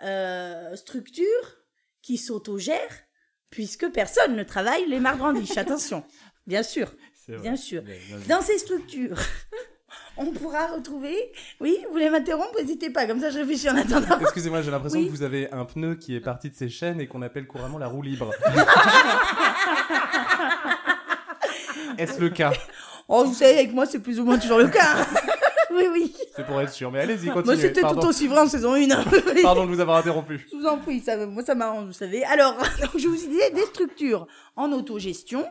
Euh, 0.02 0.74
structures 0.76 1.56
qui 2.02 2.16
s'autogèrent 2.18 2.98
puisque 3.50 3.88
personne 3.92 4.34
ne 4.34 4.42
travaille 4.42 4.88
les 4.88 4.98
mardrandiches. 5.00 5.56
Attention. 5.58 6.04
Bien 6.46 6.62
sûr. 6.62 6.92
Bien 7.28 7.54
sûr. 7.56 7.82
Dans 8.28 8.40
ces 8.42 8.58
structures, 8.58 9.18
on 10.16 10.26
pourra 10.32 10.66
retrouver. 10.68 11.16
Oui, 11.60 11.76
vous 11.86 11.92
voulez 11.92 12.10
m'interrompre? 12.10 12.54
N'hésitez 12.60 12.90
pas, 12.90 13.06
comme 13.06 13.20
ça 13.20 13.30
je 13.30 13.38
réfléchis 13.38 13.68
en 13.70 13.76
attendant. 13.76 14.18
Excusez-moi, 14.20 14.62
j'ai 14.62 14.70
l'impression 14.70 14.98
Oui. 15.00 15.06
que 15.06 15.10
vous 15.10 15.22
avez 15.22 15.50
un 15.52 15.64
pneu 15.64 15.94
qui 15.94 16.14
est 16.14 16.20
parti 16.20 16.50
de 16.50 16.54
ses 16.54 16.68
chaînes 16.68 17.00
et 17.00 17.06
qu'on 17.06 17.22
appelle 17.22 17.46
couramment 17.46 17.78
la 17.78 17.88
roue 17.88 18.02
libre. 18.02 18.30
Est-ce 21.98 22.20
le 22.20 22.30
cas? 22.30 22.52
Oh, 23.08 23.24
vous 23.24 23.34
savez, 23.34 23.54
avec 23.58 23.72
moi, 23.74 23.86
c'est 23.86 23.98
plus 23.98 24.18
ou 24.20 24.24
moins 24.24 24.38
toujours 24.38 24.58
le 24.58 24.68
cas. 24.68 24.96
oui, 25.74 25.84
oui. 25.92 26.14
C'est 26.36 26.46
pour 26.46 26.60
être 26.60 26.70
sûr, 26.72 26.90
mais 26.90 27.00
allez-y, 27.00 27.26
Moi, 27.26 27.34
continuez. 27.34 27.56
c'était 27.60 27.80
tout 27.80 27.86
Pardon. 27.86 28.06
aussi 28.08 28.26
vrai 28.28 28.40
en 28.40 28.48
saison 28.48 28.74
1. 28.74 28.86
Pardon 29.42 29.66
de 29.66 29.70
vous 29.74 29.80
avoir 29.80 29.98
interrompu. 29.98 30.46
Je 30.50 30.56
vous 30.56 30.66
en 30.66 30.78
prie, 30.78 31.00
ça, 31.00 31.16
moi 31.26 31.44
ça 31.44 31.54
m'arrange, 31.54 31.86
vous 31.86 31.92
savez. 31.92 32.24
Alors, 32.24 32.56
donc, 32.56 32.90
je 32.98 33.08
vous 33.08 33.16
disais 33.16 33.50
des 33.50 33.66
structures 33.66 34.26
en 34.56 34.72
autogestion. 34.72 35.44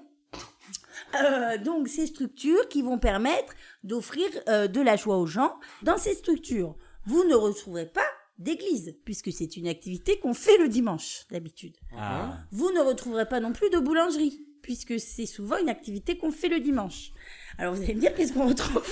Euh, 1.15 1.57
donc, 1.57 1.87
ces 1.87 2.07
structures 2.07 2.67
qui 2.69 2.81
vont 2.81 2.97
permettre 2.97 3.53
d'offrir 3.83 4.27
euh, 4.47 4.67
de 4.67 4.81
la 4.81 4.95
joie 4.95 5.17
aux 5.17 5.25
gens. 5.27 5.59
Dans 5.81 5.97
ces 5.97 6.13
structures, 6.13 6.75
vous 7.05 7.23
ne 7.25 7.35
retrouverez 7.35 7.85
pas 7.87 8.01
d'église, 8.39 8.95
puisque 9.05 9.31
c'est 9.31 9.55
une 9.57 9.67
activité 9.67 10.19
qu'on 10.19 10.33
fait 10.33 10.57
le 10.57 10.67
dimanche, 10.67 11.25
d'habitude. 11.29 11.75
Ah. 11.97 12.37
Vous 12.51 12.71
ne 12.71 12.79
retrouverez 12.79 13.27
pas 13.27 13.39
non 13.39 13.51
plus 13.53 13.69
de 13.69 13.77
boulangerie, 13.77 14.45
puisque 14.63 14.99
c'est 14.99 15.25
souvent 15.25 15.57
une 15.57 15.69
activité 15.69 16.17
qu'on 16.17 16.31
fait 16.31 16.47
le 16.49 16.59
dimanche. 16.59 17.11
Alors, 17.57 17.73
vous 17.75 17.83
allez 17.83 17.93
me 17.95 17.99
dire, 17.99 18.15
qu'est-ce 18.15 18.33
qu'on 18.33 18.47
retrouve? 18.47 18.83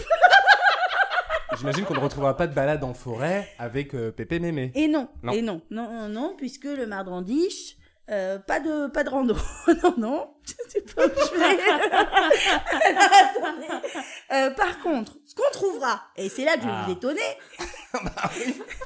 J'imagine 1.57 1.83
qu'on 1.85 1.95
ne 1.95 1.99
retrouvera 1.99 2.37
pas 2.37 2.47
de 2.47 2.53
balade 2.53 2.83
en 2.83 2.93
forêt 2.93 3.49
avec 3.57 3.93
euh, 3.95 4.11
Pépé 4.11 4.39
Mémé. 4.39 4.71
Et 4.75 4.87
non, 4.87 5.09
Non. 5.23 5.33
et 5.33 5.41
non, 5.41 5.61
non, 5.71 5.91
non, 5.91 6.07
non, 6.09 6.35
puisque 6.37 6.65
le 6.65 6.85
mardrandiche, 6.85 7.75
euh, 8.11 8.39
pas 8.39 8.59
de 8.59 8.87
pas 8.87 9.03
de 9.03 9.09
rando. 9.09 9.35
non, 9.83 9.93
non, 9.97 10.33
je 10.45 10.53
sais 10.69 10.81
pas 10.81 11.05
où 11.05 11.09
je 11.09 11.39
vais. 11.39 11.59
Euh, 14.31 14.51
par 14.51 14.79
contre, 14.79 15.17
ce 15.25 15.33
qu'on 15.33 15.49
trouvera, 15.51 16.03
et 16.15 16.29
c'est 16.29 16.45
là 16.45 16.53
que 16.55 16.61
je 16.61 16.67
vais 16.67 16.71
Ah. 16.71 16.83
vous 16.85 16.91
étonner, 16.93 17.19
Parce 17.91 18.35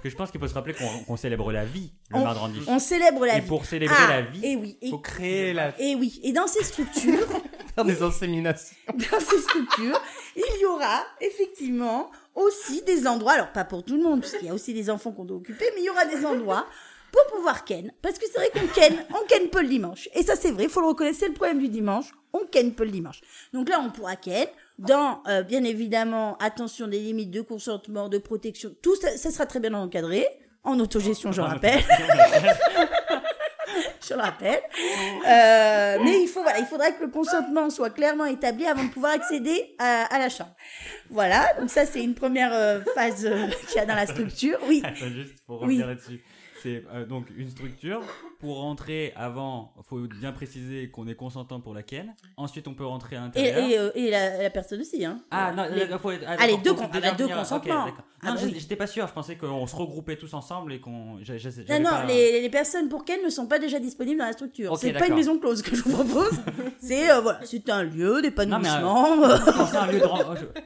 que 0.01 0.09
je 0.09 0.15
pense 0.15 0.31
qu'il 0.31 0.39
faut 0.39 0.47
se 0.47 0.53
rappeler 0.53 0.73
qu'on 0.73 1.03
qu'on 1.03 1.17
célèbre 1.17 1.51
la 1.51 1.65
vie, 1.65 1.91
le 2.09 2.15
On- 2.17 2.23
mardandiche. 2.23 2.63
on 2.67 2.79
célèbre 2.79 3.25
la 3.25 3.37
Et 3.37 3.41
vie. 3.41 3.47
pour 3.47 3.65
célébrer 3.65 3.95
Ah, 3.99 4.07
la 4.07 4.21
vie, 4.21 4.39
Et 4.45 4.55
oui, 4.55 4.77
et, 4.81 4.89
faut 4.89 4.99
créer 4.99 5.51
la... 5.51 5.77
et 5.81 5.95
oui, 5.95 6.21
et 6.23 6.31
dans 6.31 6.47
ces 6.47 6.63
structures, 6.63 7.27
faire 7.75 7.83
des 7.83 8.01
inséminations. 8.01 8.77
dans 8.87 9.19
ces 9.19 9.39
structures, 9.41 10.01
il 10.37 10.61
y 10.61 10.65
aura 10.65 11.03
effectivement 11.19 12.09
aussi 12.35 12.81
des 12.83 13.05
endroits, 13.05 13.33
alors 13.33 13.51
pas 13.51 13.65
pour 13.65 13.83
tout 13.83 13.97
le 13.97 14.03
monde, 14.03 14.21
puisqu'il 14.21 14.45
y 14.47 14.49
a 14.49 14.53
aussi 14.53 14.73
des 14.73 14.89
enfants 14.89 15.11
qu'on 15.11 15.25
doit 15.25 15.37
occuper, 15.37 15.65
mais 15.75 15.81
il 15.81 15.85
y 15.85 15.89
aura 15.89 16.05
des 16.05 16.25
endroits 16.25 16.65
pour 17.13 17.25
pouvoir 17.37 17.63
ken. 17.63 17.93
Parce 18.01 18.17
que 18.19 18.25
c'est 18.25 18.39
vrai 18.39 18.49
qu'on 18.49 18.67
ken, 18.67 18.93
on 19.11 19.25
ken 19.27 19.47
peu 19.49 19.61
le 19.61 19.69
dimanche. 19.69 20.09
Et 20.15 20.23
ça 20.23 20.35
c'est 20.35 20.51
vrai, 20.51 20.63
il 20.65 20.69
faut 20.69 20.81
le 20.81 20.87
reconnaître, 20.87 21.17
c'est 21.17 21.27
le 21.29 21.33
problème 21.33 21.59
du 21.59 21.69
dimanche, 21.69 22.07
on 22.33 22.39
ken 22.51 22.73
peu 22.73 22.83
le 22.83 22.91
dimanche. 22.91 23.21
Donc 23.53 23.69
là, 23.69 23.79
on 23.79 23.89
pourra 23.91 24.15
ken 24.17 24.47
dans, 24.79 25.21
euh, 25.27 25.43
bien 25.43 25.63
évidemment, 25.63 26.35
attention 26.39 26.87
des 26.87 26.99
limites 26.99 27.29
de 27.31 27.41
consentement, 27.41 28.09
de 28.09 28.17
protection, 28.17 28.71
tout 28.81 28.95
ça, 28.95 29.15
ça 29.15 29.29
sera 29.31 29.45
très 29.45 29.59
bien 29.61 29.73
encadré, 29.75 30.25
en 30.63 30.79
autogestion, 30.79 31.31
je 31.31 31.41
rappelle. 31.41 31.81
je 34.07 34.13
le 34.13 34.19
rappelle. 34.19 34.61
Euh, 35.27 35.97
mais 36.03 36.21
il 36.21 36.27
faut, 36.27 36.41
voilà, 36.41 36.59
il 36.59 36.65
faudra 36.65 36.91
que 36.91 37.03
le 37.03 37.09
consentement 37.11 37.69
soit 37.69 37.89
clairement 37.89 38.25
établi 38.25 38.65
avant 38.65 38.83
de 38.83 38.89
pouvoir 38.89 39.13
accéder 39.13 39.75
à, 39.79 40.03
à 40.13 40.19
la 40.19 40.29
chambre. 40.29 40.55
Voilà, 41.09 41.53
donc 41.59 41.69
ça 41.69 41.85
c'est 41.85 42.03
une 42.03 42.15
première 42.15 42.53
euh, 42.53 42.81
phase 42.95 43.25
euh, 43.25 43.47
qu'il 43.67 43.77
y 43.77 43.79
a 43.79 43.85
dans 43.85 43.95
la 43.95 44.07
structure. 44.07 44.57
Oui, 44.67 44.81
Attends, 44.83 44.95
juste 45.13 45.35
pour 45.45 45.57
Oui. 45.61 45.65
revenir 45.81 45.87
là-dessus. 45.87 46.23
C'est 46.63 46.83
euh, 46.93 47.05
donc 47.05 47.25
une 47.37 47.49
structure. 47.49 48.01
Pour 48.39 48.57
rentrer 48.59 49.13
avant, 49.15 49.73
il 49.77 49.83
faut 49.87 49.99
bien 50.19 50.31
préciser 50.33 50.89
qu'on 50.89 51.07
est 51.07 51.15
consentant 51.15 51.61
pour 51.61 51.73
la 51.73 51.81
ken. 51.83 52.13
Ensuite, 52.35 52.67
on 52.67 52.73
peut 52.73 52.85
rentrer 52.85 53.15
à 53.15 53.21
l'intérieur. 53.21 53.57
et, 53.69 53.77
euh, 53.77 53.91
et 53.95 54.09
la, 54.09 54.41
la 54.43 54.49
personne 54.49 54.81
aussi. 54.81 55.05
Hein. 55.05 55.19
Ah 55.31 55.53
non, 55.55 55.63
Les- 55.73 55.81
d'accord, 55.81 56.01
faut 56.01 56.11
être- 56.11 56.25
ah, 56.27 56.35
Allez, 56.39 56.57
deux 56.57 56.73
con- 56.73 56.83
ah 56.91 56.99
bah, 56.99 57.11
deux 57.17 57.27
consentements. 57.27 57.85
d'accord. 57.85 58.03
Ah 58.21 58.27
non, 58.29 58.33
bah 58.35 58.41
oui. 58.45 58.55
j'étais 58.57 58.75
pas 58.77 58.87
sûr. 58.87 59.05
Je 59.07 59.13
pensais 59.13 59.35
qu'on 59.37 59.67
se 59.67 59.75
regroupait 59.75 60.15
tous 60.17 60.33
ensemble 60.33 60.71
et 60.73 60.79
qu'on. 60.79 60.91
Non, 61.19 61.79
non, 61.79 61.89
pas- 61.89 62.05
les, 62.05 62.41
les 62.41 62.49
personnes 62.49 62.87
pour 62.89 63.03
Ken 63.05 63.21
ne 63.23 63.29
sont 63.29 63.47
pas 63.47 63.59
déjà 63.59 63.79
disponibles 63.79 64.19
dans 64.19 64.25
la 64.25 64.33
structure. 64.33 64.77
C'est 64.77 64.93
pas 64.93 65.07
une 65.07 65.15
maison 65.15 65.37
close 65.39 65.61
que 65.61 65.75
je 65.75 65.83
vous 65.83 65.91
propose. 66.03 66.31
c'est 66.79 67.11
euh, 67.11 67.19
voilà, 67.21 67.39
c'est 67.43 67.69
un 67.69 67.83
lieu 67.83 68.21
d'épanouissement. 68.21 69.17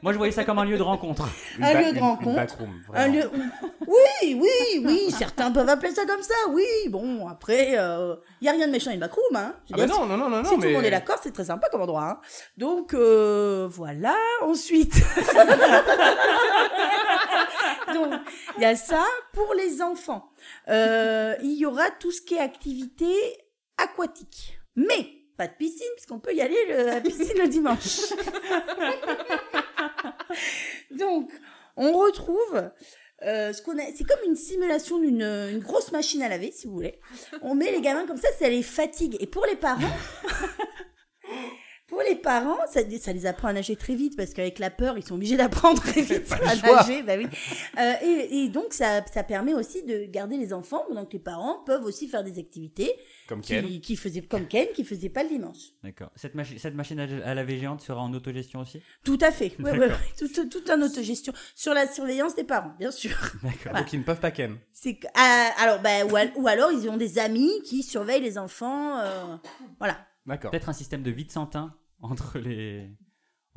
Moi, 0.01 0.13
je 0.13 0.17
voyais 0.17 0.31
ça 0.31 0.43
comme 0.43 0.59
un 0.59 0.65
lieu 0.65 0.77
de 0.77 0.83
rencontre. 0.83 1.27
Une 1.57 1.63
Un 1.63 1.81
lieu 1.81 1.93
de 1.93 1.99
rencontre. 1.99 2.55
Un 2.93 3.07
lieu. 3.07 3.29
Oui, 3.87 4.35
oui, 4.39 4.83
oui. 4.85 5.11
certains 5.11 5.51
peuvent 5.51 5.69
appeler 5.69 5.86
ça 5.93 6.05
comme 6.05 6.21
ça. 6.21 6.33
Oui, 6.49 6.65
bon, 6.89 7.27
après, 7.27 7.69
il 7.69 8.45
y 8.45 8.49
a 8.49 8.51
rien 8.51 8.67
de 8.67 8.71
méchant 8.71 8.91
une 8.91 8.99
backroom. 8.99 9.35
Hein. 9.35 9.55
Ah 9.73 9.77
bah 9.77 9.85
non, 9.87 10.05
non, 10.05 10.17
non, 10.17 10.29
non, 10.29 10.43
si 10.43 10.51
non, 10.51 10.55
tout 10.57 10.61
mais... 10.61 10.67
le 10.69 10.73
monde 10.75 10.85
est 10.85 10.91
d'accord, 10.91 11.17
c'est 11.21 11.33
très 11.33 11.45
sympa 11.45 11.69
comme 11.69 11.81
endroit. 11.81 12.03
hein. 12.03 12.19
Donc 12.57 12.93
euh, 12.93 13.67
voilà. 13.69 14.15
Ensuite, 14.41 14.93
donc 17.93 18.13
il 18.57 18.61
y 18.61 18.65
a 18.65 18.75
ça 18.75 19.03
pour 19.33 19.53
les 19.53 19.81
enfants. 19.81 20.29
Euh, 20.69 21.35
il 21.41 21.53
y 21.53 21.65
aura 21.65 21.89
tout 21.99 22.11
ce 22.11 22.21
qui 22.21 22.35
est 22.35 22.39
activité 22.39 23.07
aquatique, 23.77 24.59
mais 24.75 25.13
pas 25.37 25.47
de 25.47 25.53
piscine 25.53 25.87
puisqu'on 25.95 26.19
peut 26.19 26.33
y 26.33 26.41
aller 26.41 26.57
le- 26.67 26.89
à 26.89 26.95
la 26.95 27.01
piscine 27.01 27.37
le 27.37 27.47
dimanche. 27.47 27.99
Donc 30.91 31.31
on 31.75 31.93
retrouve 31.93 32.71
euh, 33.23 33.51
ce 33.53 33.61
qu'on 33.61 33.77
a. 33.77 33.81
C'est 33.95 34.03
comme 34.03 34.19
une 34.25 34.35
simulation 34.35 34.99
d'une 34.99 35.21
une 35.21 35.59
grosse 35.59 35.91
machine 35.91 36.21
à 36.21 36.29
laver, 36.29 36.51
si 36.51 36.67
vous 36.67 36.73
voulez. 36.73 36.99
On 37.41 37.55
met 37.55 37.71
les 37.71 37.81
gamins 37.81 38.05
comme 38.05 38.17
ça, 38.17 38.27
ça 38.37 38.49
les 38.49 38.63
fatigue. 38.63 39.17
Et 39.19 39.27
pour 39.27 39.45
les 39.45 39.55
parents. 39.55 39.81
Pour 41.97 42.05
les 42.07 42.15
parents, 42.15 42.59
ça, 42.71 42.81
ça 42.99 43.11
les 43.11 43.25
apprend 43.25 43.47
à 43.47 43.53
nager 43.53 43.75
très 43.75 43.95
vite 43.95 44.15
parce 44.15 44.31
qu'avec 44.31 44.59
la 44.59 44.69
peur, 44.69 44.99
ils 44.99 45.03
sont 45.03 45.15
obligés 45.15 45.35
d'apprendre 45.35 45.81
très 45.81 46.01
vite 46.03 46.31
à 46.31 46.55
nager. 46.55 47.01
Bah 47.01 47.13
oui. 47.17 47.25
Euh, 47.79 47.93
et, 48.03 48.43
et 48.43 48.49
donc, 48.49 48.71
ça, 48.71 49.03
ça 49.11 49.23
permet 49.23 49.55
aussi 49.55 49.81
de 49.83 50.05
garder 50.05 50.37
les 50.37 50.53
enfants 50.53 50.83
que 51.09 51.13
les 51.13 51.19
parents 51.19 51.63
peuvent 51.65 51.83
aussi 51.83 52.07
faire 52.07 52.23
des 52.23 52.37
activités 52.37 52.91
Comme 53.27 53.41
Ken. 53.41 53.65
qui, 53.65 53.81
qui 53.81 53.95
faisaient 53.95 54.21
comme 54.21 54.47
Ken, 54.47 54.67
qui 54.75 54.83
faisait 54.83 55.09
pas 55.09 55.23
le 55.23 55.29
dimanche. 55.29 55.57
D'accord. 55.83 56.11
Cette, 56.15 56.35
machi- 56.35 56.59
cette 56.59 56.75
machine 56.75 56.99
à, 56.99 57.07
à 57.29 57.33
laver 57.33 57.57
géante 57.57 57.81
sera 57.81 57.99
en 58.01 58.13
autogestion 58.13 58.59
aussi? 58.59 58.79
Tout 59.03 59.17
à 59.21 59.31
fait. 59.31 59.53
Ouais, 59.57 59.71
ouais, 59.71 59.79
D'accord. 59.79 59.97
ouais. 59.97 60.27
Tout, 60.27 60.45
tout 60.49 60.71
un 60.71 60.79
autogestion 60.83 61.33
sur 61.55 61.73
la 61.73 61.87
surveillance 61.87 62.35
des 62.35 62.43
parents, 62.43 62.73
bien 62.77 62.91
sûr. 62.91 63.17
D'accord. 63.41 63.73
Donc 63.73 63.91
ils 63.91 63.99
ne 63.99 64.03
peuvent 64.05 64.19
pas 64.19 64.29
Ken. 64.29 64.55
C'est 64.71 64.99
ah, 65.15 65.49
alors 65.57 65.79
bah 65.81 66.05
ou, 66.05 66.15
al- 66.15 66.31
ou 66.35 66.47
alors 66.47 66.71
ils 66.71 66.87
ont 66.89 66.97
des 66.97 67.17
amis 67.17 67.49
qui 67.65 67.81
surveillent 67.81 68.21
les 68.21 68.37
enfants. 68.37 68.99
euh, 68.99 69.35
voilà. 69.79 69.97
D'accord. 70.27 70.51
Peut-être 70.51 70.69
un 70.69 70.73
système 70.73 71.01
de 71.03 71.09
vide 71.11 71.31
santin 71.31 71.73
entre 72.01 72.39
les, 72.39 72.89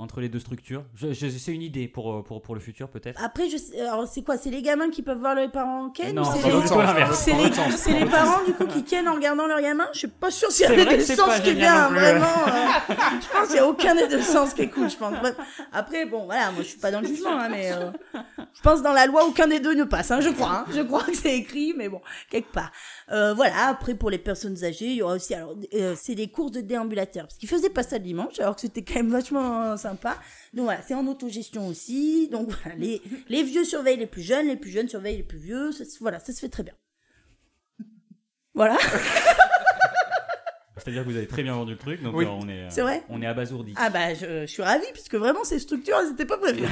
entre 0.00 0.20
les 0.20 0.28
deux 0.28 0.38
structures. 0.40 0.84
Je, 0.94 1.12
je- 1.12 1.28
c'est 1.28 1.52
une 1.52 1.62
idée 1.62 1.86
pour, 1.88 2.12
euh, 2.12 2.22
pour, 2.22 2.40
pour 2.42 2.54
le 2.54 2.60
futur, 2.60 2.88
peut-être. 2.88 3.22
Après 3.22 3.48
je 3.48 3.56
alors 3.82 4.08
c'est 4.08 4.22
quoi 4.22 4.36
C'est 4.38 4.50
les 4.50 4.62
gamins 4.62 4.90
qui 4.90 5.02
peuvent 5.02 5.18
voir 5.18 5.34
les 5.34 5.48
parents 5.48 5.84
en 5.86 5.90
ken 5.90 6.14
Non, 6.14 6.22
ou 6.22 6.24
c'est 6.24 6.36
les, 6.48 7.14
c'est 7.14 7.32
les, 7.34 7.76
c'est 7.76 7.92
les 7.92 8.06
parents 8.06 8.42
du 8.44 8.52
coup 8.54 8.66
qui 8.66 8.82
ken 8.84 9.06
en 9.08 9.14
regardant 9.14 9.46
leur 9.46 9.60
gamin 9.60 9.86
Je 9.92 9.98
suis 10.00 10.08
pas 10.08 10.30
sûre 10.30 10.50
s'il 10.50 10.68
y 10.68 10.72
a 10.80 10.84
des 10.84 11.00
sens 11.00 11.40
qui 11.40 11.50
est 11.50 11.54
bien 11.54 11.90
non 11.90 11.94
vraiment. 11.98 12.26
euh, 12.48 12.96
je 13.20 13.28
pense 13.38 13.46
qu'il 13.48 13.56
y 13.56 13.58
a 13.60 13.66
aucun 13.68 13.94
des 13.94 14.08
deux 14.08 14.22
sens 14.22 14.54
qui 14.54 14.62
est 14.62 14.68
cool. 14.70 14.88
Je 14.90 14.96
pense. 14.96 15.12
Bref. 15.20 15.36
Après 15.72 16.06
bon 16.06 16.24
voilà 16.24 16.50
moi 16.52 16.62
je 16.62 16.68
suis 16.68 16.78
pas 16.78 16.90
dans 16.90 17.00
le 17.00 17.06
jugement 17.06 17.38
hein, 17.38 17.48
mais 17.50 17.70
euh, 17.72 17.90
je 18.54 18.60
pense 18.62 18.82
dans 18.82 18.92
la 18.92 19.06
loi 19.06 19.24
aucun 19.26 19.46
des 19.46 19.60
deux 19.60 19.74
ne 19.74 19.84
passe. 19.84 20.10
Hein, 20.10 20.20
je 20.20 20.30
crois. 20.30 20.50
hein. 20.50 20.64
Je 20.74 20.80
crois 20.80 21.02
que 21.02 21.14
c'est 21.16 21.36
écrit 21.36 21.74
mais 21.76 21.88
bon 21.88 22.00
quelque 22.30 22.50
part. 22.52 22.72
Euh, 23.12 23.34
voilà, 23.34 23.68
après 23.68 23.94
pour 23.94 24.08
les 24.10 24.18
personnes 24.18 24.64
âgées, 24.64 24.86
il 24.86 24.94
y 24.96 25.02
aura 25.02 25.14
aussi 25.14 25.34
alors 25.34 25.54
euh, 25.74 25.94
c'est 25.96 26.14
des 26.14 26.28
courses 26.28 26.52
de 26.52 26.60
déambulateurs 26.60 27.24
parce 27.26 27.36
qu'ils 27.36 27.48
faisaient 27.48 27.68
pas 27.70 27.82
ça 27.82 27.98
le 27.98 28.04
dimanche 28.04 28.38
alors 28.40 28.54
que 28.54 28.60
c'était 28.62 28.82
quand 28.82 28.94
même 28.94 29.10
vachement 29.10 29.62
euh, 29.62 29.76
sympa. 29.90 30.16
Donc 30.54 30.64
voilà, 30.64 30.82
c'est 30.82 30.94
en 30.94 31.06
autogestion 31.06 31.66
aussi. 31.68 32.28
Donc 32.30 32.48
voilà, 32.62 32.76
les 32.76 33.00
les 33.28 33.42
vieux 33.42 33.64
surveillent 33.64 33.98
les 33.98 34.06
plus 34.06 34.22
jeunes, 34.22 34.46
les 34.48 34.56
plus 34.56 34.70
jeunes 34.70 34.88
surveillent 34.88 35.18
les 35.18 35.22
plus 35.22 35.38
vieux, 35.38 35.72
ça, 35.72 35.84
voilà, 36.00 36.18
ça 36.20 36.32
se 36.32 36.40
fait 36.40 36.48
très 36.48 36.62
bien. 36.62 36.74
Voilà, 38.54 38.76
C'est-à-dire 40.76 41.04
que 41.04 41.10
vous 41.10 41.16
avez 41.16 41.26
très 41.26 41.42
bien 41.42 41.54
vendu 41.54 41.72
le 41.72 41.78
truc, 41.78 42.02
donc 42.02 42.16
Oui. 42.16 42.24
euh, 42.24 42.28
on 42.30 42.48
est, 42.48 42.62
euh, 42.62 42.66
C'est 42.70 42.80
vrai 42.80 43.02
on 43.10 43.20
est 43.20 43.26
abasourdi. 43.26 43.74
ah 43.76 43.90
bah 43.90 44.14
je, 44.14 44.40
je 44.42 44.46
suis 44.46 44.62
ravie 44.62 44.86
puisque 44.92 45.14
vraiment 45.14 45.44
ces 45.44 45.58
structures 45.58 45.96
elles 46.02 46.12
étaient 46.12 46.24
pas 46.24 46.38
prévues. 46.38 46.64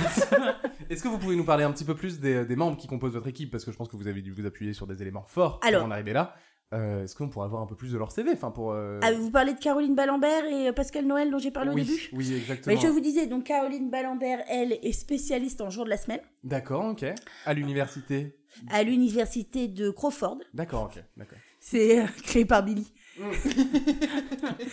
Est-ce 0.88 1.02
que 1.02 1.09
vous 1.09 1.18
pouvez 1.18 1.37
nous 1.37 1.44
parler 1.44 1.64
un 1.64 1.70
petit 1.72 1.85
peu 1.85 1.94
plus 1.94 2.18
des, 2.18 2.44
des 2.46 2.57
membres 2.57 2.78
qui 2.78 2.87
composent 2.88 3.12
votre 3.12 3.26
équipe? 3.28 3.50
Parce 3.50 3.64
que 3.66 3.70
je 3.72 3.76
pense 3.76 3.88
que 3.88 3.96
vous 3.96 4.09
avez 4.09 4.22
dû 4.22 4.33
vous 4.33 4.46
appuyer 4.46 4.72
sur 4.72 4.87
des 4.87 5.00
éléments 5.02 5.24
forts 5.26 5.61
Alors. 5.62 5.81
pour 5.83 5.88
en 5.88 5.92
arriver 5.92 6.12
là. 6.14 6.35
Euh, 6.74 7.04
Est-ce 7.04 7.14
qu'on 7.14 7.28
pourrait 7.28 7.46
avoir 7.46 7.62
un 7.62 7.66
peu 7.66 7.76
plus 7.76 7.92
de 7.92 7.98
leur 7.98 8.12
CV 8.12 8.33
enfin, 8.33 8.50
pour, 8.50 8.72
euh, 8.72 9.00
Ah, 9.02 9.12
vous 9.12 9.31
parlez 9.31 9.54
de 9.54 9.59
Caroline 9.59 9.94
Ballambert 9.94 10.44
et 10.44 10.68
euh, 10.68 10.72
Pascal 10.72 11.07
Noël 11.07 11.31
dont 11.31 11.38
j'ai 11.38 11.50
parlé 11.50 11.70
oui, 11.70 11.81
au 11.81 11.85
début 11.85 12.09
Oui, 12.12 12.35
exactement. 12.35 12.74
Mais 12.74 12.81
je 12.81 12.88
vous 12.88 13.00
disais, 13.00 13.26
donc 13.26 13.44
Caroline 13.44 13.88
Ballambert, 13.88 14.44
elle, 14.48 14.72
est 14.72 14.92
spécialiste 14.92 15.62
en 15.62 15.70
jour 15.70 15.85
de 15.87 15.90
la 15.90 15.96
semaine 15.96 16.20
D'accord, 16.44 16.85
ok. 16.85 17.07
À 17.46 17.54
l'université 17.54 18.35
à 18.70 18.83
l'université 18.83 19.68
de 19.68 19.90
Crawford. 19.90 20.38
D'accord, 20.54 20.85
ok. 20.85 21.02
D'accord. 21.16 21.38
C'est 21.61 22.00
euh, 22.00 22.07
créé 22.24 22.44
par 22.44 22.62
Billy. 22.62 22.92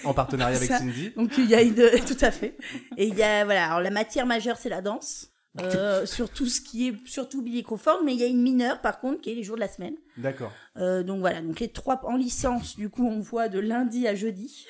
En 0.04 0.14
partenariat 0.14 0.58
avec. 0.58 0.70
Cindy 0.70 1.12
Donc 1.12 1.38
il 1.38 1.46
y 1.46 1.56
a 1.56 1.62
une... 1.62 1.76
tout 2.08 2.18
à 2.22 2.32
fait. 2.32 2.58
Et 2.98 3.08
il 3.08 3.16
y 3.16 3.24
a 3.24 3.44
voilà, 3.44 3.66
alors 3.66 3.82
la 3.82 3.90
matière 3.90 4.26
majeure 4.26 4.58
c'est 4.58 4.70
la 4.70 4.82
danse. 4.82 5.35
Euh, 5.62 6.06
sur 6.06 6.30
tout 6.30 6.48
ce 6.48 6.60
qui 6.60 6.90
est 6.90 7.08
surtout 7.08 7.42
Billy 7.42 7.64
Crawford, 7.64 8.02
mais 8.04 8.14
il 8.14 8.20
y 8.20 8.24
a 8.24 8.28
une 8.28 8.42
mineure 8.42 8.82
par 8.82 9.00
contre 9.00 9.22
qui 9.22 9.32
est 9.32 9.36
les 9.36 9.44
jours 9.44 9.56
de 9.56 9.62
la 9.62 9.70
semaine. 9.70 9.96
D'accord. 10.18 10.52
Euh, 10.76 11.02
donc 11.02 11.20
voilà, 11.22 11.42
donc 11.42 11.62
les 11.62 11.70
trois 11.70 12.02
en 12.06 12.18
licence, 12.18 12.76
du 12.76 12.90
coup 12.90 13.08
on 13.08 13.22
voit 13.22 13.48
de 13.48 13.60
lundi 13.60 14.06
à 14.06 14.16
jeudi. 14.16 14.68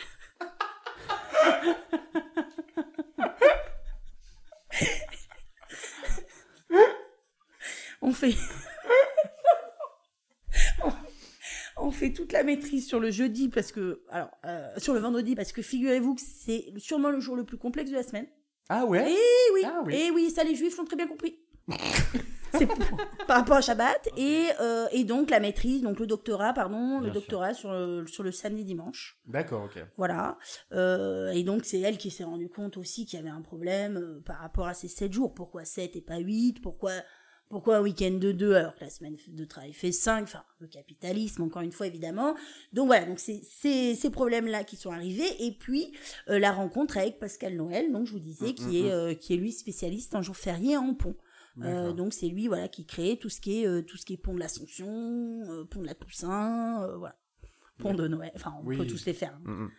on 8.01 8.11
fait 8.11 8.35
on- 10.83 10.91
on 11.87 11.91
fait 11.91 12.13
toute 12.13 12.31
la 12.31 12.43
maîtrise 12.43 12.87
sur 12.87 12.99
le 12.99 13.11
jeudi 13.11 13.49
parce 13.49 13.71
que 13.71 14.01
alors 14.09 14.29
euh, 14.45 14.69
sur 14.77 14.93
le 14.93 14.99
vendredi 14.99 15.35
parce 15.35 15.51
que 15.51 15.61
figurez-vous 15.61 16.15
que 16.15 16.21
c'est 16.21 16.65
sûrement 16.77 17.09
le 17.09 17.19
jour 17.19 17.35
le 17.35 17.43
plus 17.43 17.57
complexe 17.57 17.91
de 17.91 17.95
la 17.95 18.03
semaine. 18.03 18.27
Ah 18.69 18.85
ouais? 18.85 19.05
Eh 19.07 19.53
oui, 19.53 19.61
Ah 19.65 19.81
oui. 19.85 19.93
eh 19.95 20.11
oui, 20.11 20.29
ça 20.31 20.43
les 20.43 20.55
juifs 20.55 20.77
l'ont 20.77 20.85
très 20.85 20.95
bien 20.95 21.07
compris. 21.07 21.39
c'est 22.57 22.67
par 23.27 23.37
rapport 23.39 23.57
à 23.57 23.61
Shabbat 23.61 24.09
et, 24.17 24.45
euh, 24.61 24.87
et 24.91 25.03
donc 25.03 25.29
la 25.29 25.39
maîtrise, 25.39 25.81
donc 25.81 25.99
le 25.99 26.07
doctorat, 26.07 26.53
pardon, 26.53 26.99
le 26.99 27.05
sûr. 27.05 27.13
doctorat 27.15 27.53
sur 27.53 27.71
le, 27.71 28.05
sur 28.07 28.23
le 28.23 28.31
samedi 28.31 28.63
dimanche. 28.63 29.19
D'accord, 29.25 29.65
ok. 29.65 29.83
Voilà. 29.97 30.37
Euh, 30.71 31.31
et 31.31 31.43
donc 31.43 31.65
c'est 31.65 31.79
elle 31.79 31.97
qui 31.97 32.11
s'est 32.11 32.23
rendue 32.23 32.49
compte 32.49 32.77
aussi 32.77 33.05
qu'il 33.05 33.19
y 33.19 33.21
avait 33.21 33.29
un 33.31 33.41
problème 33.41 33.97
euh, 33.97 34.21
par 34.25 34.37
rapport 34.39 34.67
à 34.67 34.73
ces 34.73 34.87
7 34.87 35.11
jours. 35.11 35.33
Pourquoi 35.33 35.65
7 35.65 35.95
et 35.95 36.01
pas 36.01 36.17
8 36.17 36.61
Pourquoi 36.61 36.91
pourquoi 37.49 37.77
un 37.77 37.81
week-end 37.81 38.11
de 38.19 38.31
2 38.31 38.53
alors 38.55 38.75
que 38.75 38.81
la 38.83 38.89
semaine 38.89 39.17
de 39.27 39.45
travail 39.45 39.71
fait 39.73 39.91
5 39.91 40.23
Enfin, 40.23 40.43
le 40.59 40.67
capitalisme, 40.67 41.43
encore 41.43 41.61
une 41.61 41.71
fois, 41.71 41.87
évidemment. 41.87 42.35
Donc 42.73 42.87
voilà, 42.87 43.05
donc 43.05 43.19
c'est 43.19 43.41
ces 43.95 44.09
problèmes-là 44.09 44.63
qui 44.63 44.75
sont 44.75 44.91
arrivés. 44.91 45.29
Et 45.45 45.51
puis, 45.51 45.93
euh, 46.29 46.39
la 46.39 46.51
rencontre 46.51 46.97
avec 46.97 47.19
Pascal 47.19 47.55
Noël, 47.55 47.91
donc 47.91 48.07
je 48.07 48.11
vous 48.13 48.19
disais, 48.19 48.51
Mm, 48.51 48.55
qui, 48.55 48.63
mm, 48.65 48.73
est, 48.75 48.81
mm. 48.89 48.91
euh, 48.91 49.13
qui 49.13 49.33
est 49.33 49.37
lui 49.37 49.51
spécialiste 49.51 50.15
en 50.15 50.21
jour 50.21 50.35
férié 50.37 50.75
en 50.77 50.93
pont. 50.93 51.15
Euh, 51.63 51.93
donc 51.93 52.13
c'est 52.13 52.27
lui 52.27 52.49
voilà 52.49 52.67
qui 52.67 52.85
crée 52.85 53.17
tout 53.17 53.29
ce 53.29 53.39
qui 53.39 53.63
est 53.63 53.83
tout 53.87 53.95
ce 53.95 54.05
qui 54.05 54.15
est 54.15 54.17
pont 54.17 54.33
de 54.33 54.39
l'Ascension, 54.39 54.89
euh, 55.49 55.63
pont 55.63 55.79
de 55.81 55.85
la 55.87 55.95
Toussaint, 55.95 56.85
voilà, 56.97 57.15
pont 57.77 57.93
de 57.93 58.09
Noël. 58.09 58.33
Enfin, 58.35 58.53
on 58.61 58.67
Oui. 58.67 58.75
peut 58.75 58.85
tous 58.85 59.05
les 59.05 59.13
faire. 59.13 59.39
hein. 59.47 59.69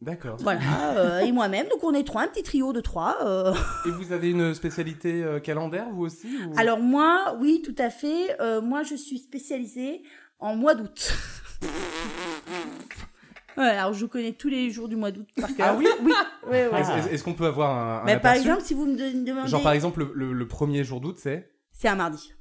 D'accord. 0.00 0.36
Voilà, 0.40 0.60
euh, 0.96 1.18
et 1.20 1.30
moi-même, 1.32 1.66
donc 1.68 1.84
on 1.84 1.92
est 1.92 2.04
trois, 2.04 2.22
un 2.22 2.28
petit 2.28 2.42
trio 2.42 2.72
de 2.72 2.80
trois. 2.80 3.18
euh. 3.24 3.52
Et 3.86 3.90
vous 3.90 4.12
avez 4.12 4.30
une 4.30 4.54
spécialité 4.54 5.22
euh, 5.22 5.40
calendaire, 5.40 5.88
vous 5.92 6.04
aussi 6.06 6.28
ou- 6.46 6.58
Alors 6.58 6.78
moi, 6.80 7.36
oui, 7.40 7.60
tout 7.62 7.74
à 7.78 7.90
fait. 7.90 8.36
moi, 8.62 8.82
je 8.82 8.94
suis 8.94 9.18
spécialisée 9.18 10.02
en 10.38 10.56
mois 10.56 10.74
d'août. 10.74 11.12
Ouais, 13.56 13.66
alors 13.66 13.92
je 13.92 14.06
connais 14.06 14.32
tous 14.32 14.48
les 14.48 14.70
jours 14.70 14.88
du 14.88 14.94
mois 14.96 15.10
d'août 15.10 15.26
par 15.38 15.54
cœur. 15.54 15.66
Ah 15.72 15.76
oui 15.76 15.86
Oui, 16.02 16.12
ouais. 16.50 16.70
Est-ce 17.10 17.22
qu'on 17.24 17.34
peut 17.34 17.46
avoir 17.46 17.70
un, 17.76 18.02
un 18.02 18.04
Mais 18.04 18.18
par 18.18 18.34
exemple, 18.34 18.62
si 18.62 18.74
vous 18.74 18.86
me 18.86 18.96
de- 18.96 19.24
demandez, 19.26 19.48
Genre 19.50 19.62
par 19.62 19.72
exemple, 19.72 20.00
le, 20.00 20.12
le- 20.14 20.32
le 20.32 20.48
premier 20.48 20.84
jour 20.84 21.00
d'août, 21.00 21.16
c'est? 21.18 21.50
C'est 21.72 21.88
un 21.88 21.96
mardi. 21.96 22.32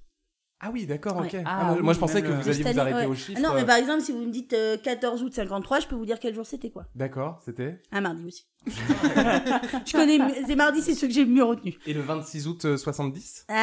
Ah 0.62 0.72
oui, 0.74 0.86
d'accord, 0.86 1.18
ok. 1.18 1.32
Ouais. 1.34 1.44
Ah, 1.46 1.58
Ah 1.62 1.64
moi, 1.68 1.76
oui, 1.78 1.82
moi, 1.84 1.94
je 1.94 2.00
pensais 2.00 2.22
que 2.22 2.28
le- 2.28 2.34
vous 2.36 2.50
alliez 2.50 2.64
vous 2.64 2.80
arrêter 2.80 2.98
ouais. 3.00 3.06
au 3.06 3.16
chiffre. 3.16 3.40
Ah 3.42 3.48
non, 3.48 3.54
mais 3.56 3.62
euh, 3.62 3.66
par 3.66 3.78
exemple, 3.78 4.02
si 4.02 4.12
vous 4.12 4.20
me 4.20 4.32
dites 4.32 4.52
euh, 4.54 4.78
14 4.78 5.24
août 5.24 5.34
53, 5.34 5.80
je 5.80 5.88
peux 5.88 5.96
vous 5.96 6.06
dire 6.06 6.20
quel 6.20 6.34
jour 6.36 6.46
c'était 6.46 6.70
quoi. 6.70 6.86
D'accord, 6.96 7.40
c'était. 7.46 7.82
Un 7.94 8.02
mardi 8.02 8.26
aussi. 8.26 8.46
je 8.66 9.92
connais, 9.94 10.44
ces 10.46 10.56
mardis, 10.56 10.82
c'est 10.82 10.96
ceux 10.96 11.08
que 11.08 11.14
j'ai 11.14 11.26
mieux 11.26 11.44
retenus. 11.46 11.76
Et 11.86 11.94
le 11.94 12.02
26 12.02 12.48
août 12.48 12.66
euh, 12.66 12.78
70 12.78 13.46
Euh, 13.50 13.54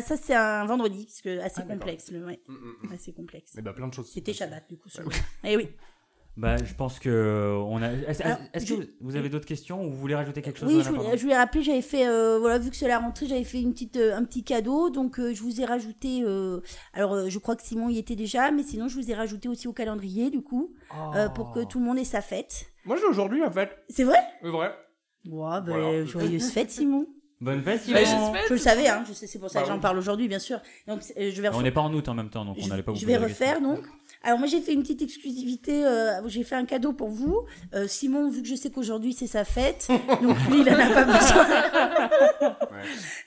ça, 0.00 0.16
c'est 0.16 0.34
un 0.34 0.64
vendredi, 0.66 1.06
parce 1.06 1.22
que 1.22 1.40
assez 1.40 1.60
Ah, 1.60 1.72
complexe. 1.72 2.10
Le, 2.12 2.24
ouais, 2.24 2.40
Mm, 2.48 2.52
mm, 2.52 2.88
mm. 2.88 2.92
assez 2.94 3.12
complexe. 3.12 3.52
Eh 3.58 3.62
ben, 3.62 3.72
plein 3.72 3.88
de 3.88 3.94
choses. 3.94 4.10
C'était 4.12 4.32
Shabbat, 4.32 4.64
du 4.68 4.76
coup. 4.76 4.88
Ouais, 4.96 5.02
jour-là. 5.02 5.18
Eh 5.44 5.56
oui. 5.56 5.68
Bah, 6.36 6.56
je 6.56 6.74
pense 6.74 6.98
que 6.98 7.08
euh, 7.08 7.54
on 7.68 7.80
a. 7.80 7.92
Est-ce 7.92 8.66
je- 8.66 8.74
que 8.74 8.88
vous- 9.00 9.14
avez 9.14 9.28
d'autres 9.28 9.46
questions 9.46 9.84
ou 9.84 9.90
vous 9.90 9.96
voulez 9.96 10.16
rajouter 10.16 10.42
quelque 10.42 10.58
chose 10.58 10.68
Oui, 10.68 10.82
je 10.82 10.88
voulais, 10.88 10.98
pardon 11.02 11.16
je 11.16 11.22
voulais 11.22 11.36
rappeler, 11.36 11.62
j'avais 11.62 11.80
fait, 11.80 12.08
euh, 12.08 12.38
voilà, 12.40 12.58
vu 12.58 12.70
que 12.70 12.76
c'est 12.76 12.88
la 12.88 12.98
rentrée, 12.98 13.26
j'avais 13.26 13.44
fait 13.44 13.60
une 13.60 13.72
petite, 13.72 13.96
euh, 13.96 14.16
un 14.16 14.24
petit 14.24 14.42
cadeau, 14.42 14.90
donc 14.90 15.20
euh, 15.20 15.32
je 15.32 15.40
vous 15.42 15.60
ai 15.60 15.64
rajouté, 15.64 16.22
euh, 16.24 16.60
alors 16.92 17.14
euh, 17.14 17.28
je 17.28 17.38
crois 17.38 17.54
que 17.54 17.62
Simon 17.62 17.88
y 17.88 17.98
était 17.98 18.16
déjà, 18.16 18.50
mais 18.50 18.64
sinon 18.64 18.88
je 18.88 18.96
vous 18.96 19.10
ai 19.12 19.14
rajouté 19.14 19.48
aussi 19.48 19.68
au 19.68 19.72
calendrier, 19.72 20.30
du 20.30 20.42
coup, 20.42 20.74
euh, 21.14 21.28
pour 21.28 21.52
que 21.52 21.64
tout 21.64 21.78
le 21.78 21.84
monde 21.84 21.98
ait 21.98 22.04
sa 22.04 22.20
fête. 22.20 22.66
Moi, 22.84 22.96
j'ai 22.96 23.06
aujourd'hui, 23.06 23.42
en 23.44 23.50
fait. 23.52 23.70
C'est 23.88 24.04
vrai? 24.04 24.18
C'est 24.42 24.48
vrai. 24.48 24.72
Ouais, 25.26 25.60
Voilà. 25.64 26.04
joyeuse 26.04 26.50
fête, 26.50 26.70
Simon. 26.70 27.06
Bonne 27.40 27.62
fête, 27.62 27.82
Bah, 27.92 28.04
Simon. 28.04 28.32
Je 28.48 28.52
le 28.54 28.58
savais, 28.58 28.88
hein, 28.88 29.04
je 29.06 29.12
sais, 29.12 29.26
c'est 29.26 29.38
pour 29.38 29.50
ça 29.50 29.58
Bah 29.58 29.62
que 29.62 29.68
j'en 29.68 29.74
oui. 29.76 29.80
parle 29.80 29.98
aujourd'hui, 29.98 30.28
bien 30.28 30.38
sûr. 30.38 30.60
Donc, 30.86 31.00
euh, 31.16 31.30
je 31.32 31.42
vais 31.42 31.48
On 31.48 31.50
refaire. 31.52 31.62
n'est 31.62 31.70
pas 31.72 31.80
en 31.82 31.92
août 31.92 32.08
en 32.08 32.14
même 32.14 32.30
temps, 32.30 32.44
donc 32.44 32.56
on 32.62 32.66
n'allait 32.68 32.82
pas 32.82 32.92
vous 32.92 32.98
je 32.98 33.06
vais 33.06 33.16
refaire 33.16 33.60
donc. 33.60 33.80
Alors 34.24 34.38
moi 34.38 34.48
j'ai 34.48 34.62
fait 34.62 34.72
une 34.72 34.80
petite 34.80 35.02
exclusivité, 35.02 35.84
euh, 35.84 36.26
j'ai 36.28 36.44
fait 36.44 36.54
un 36.54 36.64
cadeau 36.64 36.94
pour 36.94 37.10
vous. 37.10 37.44
Euh, 37.74 37.86
Simon, 37.86 38.30
vu 38.30 38.40
que 38.40 38.48
je 38.48 38.54
sais 38.54 38.70
qu'aujourd'hui 38.70 39.12
c'est 39.12 39.26
sa 39.26 39.44
fête, 39.44 39.88
donc 40.22 40.36
lui 40.48 40.62
il 40.62 40.70
en 40.70 40.78
a 40.78 40.86
pas 40.86 41.04
besoin. 41.04 42.56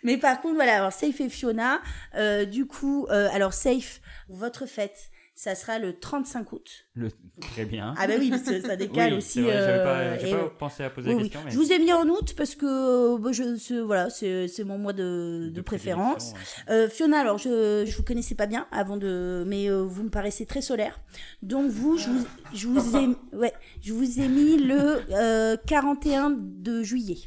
Mais 0.02 0.18
par 0.18 0.42
contre 0.42 0.56
voilà, 0.56 0.76
alors 0.78 0.92
Safe 0.92 1.22
et 1.22 1.30
Fiona, 1.30 1.82
euh, 2.16 2.46
du 2.46 2.66
coup, 2.66 3.06
euh, 3.12 3.30
alors 3.32 3.54
Safe, 3.54 4.02
votre 4.28 4.66
fête, 4.66 5.12
ça 5.40 5.54
sera 5.54 5.78
le 5.78 6.00
35 6.00 6.52
août. 6.52 6.68
Le- 6.96 7.10
Très 7.40 7.66
bien. 7.66 7.94
Ah 8.00 8.08
bah 8.08 8.16
oui, 8.18 8.32
parce 8.32 8.42
que 8.42 8.60
ça 8.60 8.76
décale 8.76 9.12
oui, 9.12 9.18
aussi. 9.20 9.42
vrai, 9.44 9.54
pas, 9.84 10.00
euh, 10.00 10.18
et 10.18 10.32
pas 10.32 10.44
ouais. 10.46 10.52
pensé 10.58 10.84
à 10.84 10.90
poser 10.90 11.10
Oui, 11.10 11.14
la 11.14 11.22
oui. 11.22 11.30
question, 11.30 11.42
mais 11.46 11.52
Je 11.52 11.58
vous 11.58 11.72
ai 11.72 11.78
mis 11.78 11.94
en 11.94 12.08
août 12.10 12.34
parce 12.36 12.56
que 12.56 12.66
euh, 12.66 13.18
bah, 13.20 13.32
je, 13.32 13.56
c'est- 13.56 13.80
voilà, 13.80 14.10
c'est 14.10 14.64
mon 14.66 14.80
mois 14.80 14.94
de, 14.94 15.52
de 15.54 15.62
préférence. 15.62 16.34
ouais. 16.34 16.74
Euh, 16.74 16.90
Fiona, 16.90 17.20
alors 17.20 17.38
je 17.38 17.86
je 17.88 17.96
vous 17.96 18.02
connaissais 18.02 18.34
pas 18.34 18.48
bien 18.48 18.66
avant 18.72 18.98
de, 18.98 19.44
mais 19.46 19.70
euh, 19.70 19.84
vous 19.84 20.02
me 20.04 20.10
paraissez 20.10 20.48
très 20.48 20.62
solaire. 20.62 21.00
Donc 21.44 21.70
vous, 21.70 22.00
je 22.00 22.10
vous, 22.10 22.26
je 22.56 22.68
vous 22.68 22.98
ai, 22.98 23.08
ouais, 23.36 23.54
je 23.82 23.94
vous 23.94 24.20
ai 24.20 24.28
mis 24.28 24.58
le 24.58 25.04
euh, 25.12 25.56
41 25.68 26.32
de 26.36 26.82
juillet. 26.82 27.20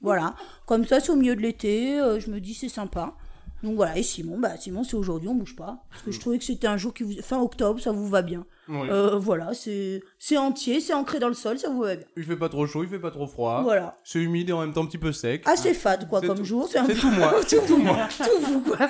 Voilà, 0.00 0.34
comme 0.66 0.86
ça 0.86 1.00
c'est 1.00 1.10
au 1.10 1.16
milieu 1.16 1.36
de 1.36 1.42
l'été. 1.42 2.00
euh, 2.00 2.18
je 2.18 2.30
me 2.30 2.40
dis 2.40 2.54
c'est 2.54 2.70
sympa. 2.70 3.14
Donc 3.62 3.76
voilà, 3.76 3.96
et 3.96 4.02
Simon, 4.02 4.38
bah 4.38 4.56
Simon 4.58 4.84
c'est 4.84 4.96
aujourd'hui, 4.96 5.28
on 5.28 5.34
bouge 5.34 5.56
pas. 5.56 5.82
Parce 5.90 6.02
que 6.02 6.10
je 6.12 6.20
trouvais 6.20 6.38
que 6.38 6.44
c'était 6.44 6.66
un 6.66 6.76
jour 6.76 6.92
qui 6.92 7.02
vous... 7.02 7.12
fin 7.22 7.40
octobre, 7.40 7.80
ça 7.80 7.90
vous 7.90 8.06
va 8.08 8.22
bien. 8.22 8.44
Oui. 8.68 8.88
Euh, 8.90 9.16
voilà, 9.16 9.52
c'est 9.54 10.02
entier, 10.36 10.80
c'est 10.80 10.92
ancré 10.92 11.18
dans 11.18 11.28
le 11.28 11.34
sol, 11.34 11.58
ça 11.58 11.68
vous 11.70 11.80
va 11.82 11.96
bien. 11.96 12.06
Il 12.16 12.24
fait 12.24 12.36
pas 12.36 12.48
trop 12.48 12.66
chaud, 12.66 12.82
il 12.82 12.88
fait 12.88 12.98
pas 12.98 13.10
trop 13.10 13.26
froid. 13.26 13.62
Voilà. 13.62 13.98
C'est 14.04 14.18
humide 14.20 14.50
et 14.50 14.52
en 14.52 14.60
même 14.60 14.72
temps 14.72 14.82
un 14.82 14.86
petit 14.86 14.98
peu 14.98 15.12
sec. 15.12 15.42
Assez 15.46 15.72
fade 15.72 16.08
quoi 16.08 16.20
comme 16.20 16.36
tout- 16.38 16.44
jour. 16.44 16.68
C'est 16.70 16.78
un 16.78 16.86
C'est 16.86 16.94
peu 16.94 17.00
tout 17.00 17.10
moi. 17.10 17.34
tout 17.48 17.60
vous, 17.66 17.82
tout 18.18 18.40
vous 18.42 18.60
quoi. 18.60 18.88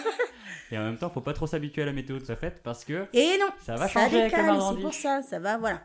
Et 0.72 0.78
en 0.78 0.82
même 0.82 0.96
temps, 0.96 1.10
faut 1.10 1.20
pas 1.20 1.32
trop 1.32 1.46
s'habituer 1.46 1.82
à 1.82 1.86
la 1.86 1.92
météo 1.92 2.18
de 2.18 2.24
sa 2.24 2.34
fête 2.36 2.60
parce 2.62 2.84
que 2.84 3.06
Et 3.12 3.38
non, 3.38 3.46
Ça 3.64 3.76
va 3.76 3.86
changer 3.88 4.22
avec 4.22 4.34
c'est 4.34 4.80
pour 4.82 4.94
ça, 4.94 5.22
ça 5.22 5.38
va, 5.38 5.58
voilà. 5.58 5.80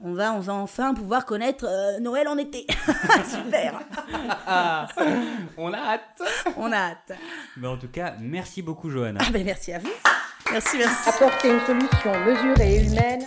On 0.00 0.14
va, 0.14 0.32
on 0.32 0.40
va 0.40 0.54
enfin 0.54 0.94
pouvoir 0.94 1.24
connaître 1.26 1.66
euh, 1.68 1.98
Noël 2.00 2.28
en 2.28 2.36
été. 2.38 2.66
Super, 3.24 3.80
On 5.56 5.72
a 5.72 5.78
hâte. 5.78 6.22
on 6.56 6.72
a 6.72 6.76
hâte. 6.76 7.12
Mais 7.56 7.68
en 7.68 7.76
tout 7.76 7.88
cas, 7.88 8.14
merci 8.20 8.62
beaucoup 8.62 8.90
Johanna. 8.90 9.20
Ah 9.22 9.30
ben 9.30 9.44
merci 9.44 9.72
à 9.72 9.78
vous. 9.78 9.90
Merci, 10.50 10.76
merci. 10.78 11.08
Apporter 11.08 11.50
une 11.52 11.60
solution 11.60 12.24
mesurée 12.24 12.74
et 12.76 12.86
humaine 12.86 13.22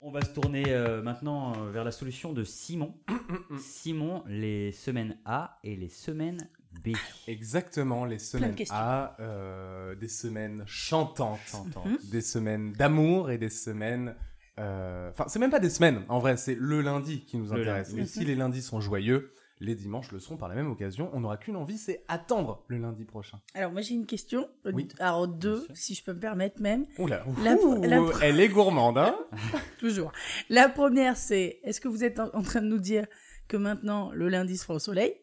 On 0.00 0.10
va 0.10 0.20
se 0.22 0.30
tourner 0.30 0.64
euh, 0.68 1.02
maintenant 1.02 1.52
euh, 1.56 1.70
vers 1.70 1.82
la 1.84 1.90
solution 1.92 2.32
de 2.32 2.44
Simon. 2.44 2.94
Simon, 3.60 4.22
les 4.26 4.72
semaines 4.72 5.18
A 5.24 5.58
et 5.64 5.76
les 5.76 5.88
semaines 5.88 6.48
B. 6.84 6.90
Exactement, 7.26 8.04
les 8.04 8.18
semaines 8.18 8.54
questions. 8.54 8.76
A, 8.76 9.16
euh, 9.20 9.94
des 9.94 10.08
semaines 10.08 10.62
chantantes, 10.66 11.38
Chantantes. 11.46 11.86
des 12.10 12.20
semaines 12.20 12.72
d'amour 12.72 13.30
et 13.30 13.38
des 13.38 13.50
semaines. 13.50 14.14
euh, 14.58 15.10
Enfin, 15.10 15.24
c'est 15.28 15.38
même 15.38 15.50
pas 15.50 15.60
des 15.60 15.70
semaines, 15.70 16.02
en 16.08 16.18
vrai, 16.18 16.36
c'est 16.36 16.54
le 16.58 16.80
lundi 16.80 17.24
qui 17.24 17.36
nous 17.38 17.52
intéresse. 17.52 17.92
Et 17.96 18.06
si 18.06 18.24
les 18.24 18.34
lundis 18.34 18.62
sont 18.62 18.80
joyeux, 18.80 19.32
les 19.58 19.74
dimanches 19.74 20.12
le 20.12 20.18
seront 20.20 20.36
par 20.36 20.48
la 20.50 20.54
même 20.54 20.70
occasion. 20.70 21.08
On 21.14 21.20
n'aura 21.20 21.38
qu'une 21.38 21.56
envie, 21.56 21.78
c'est 21.78 22.02
attendre 22.08 22.62
le 22.68 22.76
lundi 22.76 23.04
prochain. 23.06 23.40
Alors 23.54 23.72
moi 23.72 23.80
j'ai 23.80 23.94
une 23.94 24.04
question. 24.04 24.48
Euh, 24.66 24.72
Oui. 24.74 24.86
Alors 24.98 25.26
deux, 25.28 25.66
si 25.72 25.94
je 25.94 26.04
peux 26.04 26.12
me 26.12 26.20
permettre 26.20 26.60
même. 26.60 26.84
Oula, 26.98 27.24
La- 27.42 27.54
ouh, 27.56 27.82
la- 27.82 28.02
elle 28.22 28.38
est 28.38 28.50
gourmande, 28.50 28.98
hein 28.98 29.16
Toujours. 29.78 30.12
La 30.50 30.68
première 30.68 31.16
c'est, 31.16 31.58
est-ce 31.64 31.80
que 31.80 31.88
vous 31.88 32.04
êtes 32.04 32.20
en, 32.20 32.28
en 32.34 32.42
train 32.42 32.60
de 32.60 32.66
nous 32.66 32.78
dire 32.78 33.06
que 33.48 33.56
maintenant 33.56 34.10
le 34.12 34.28
lundi 34.28 34.58
sera 34.58 34.74
au 34.74 34.78
soleil? 34.78 35.14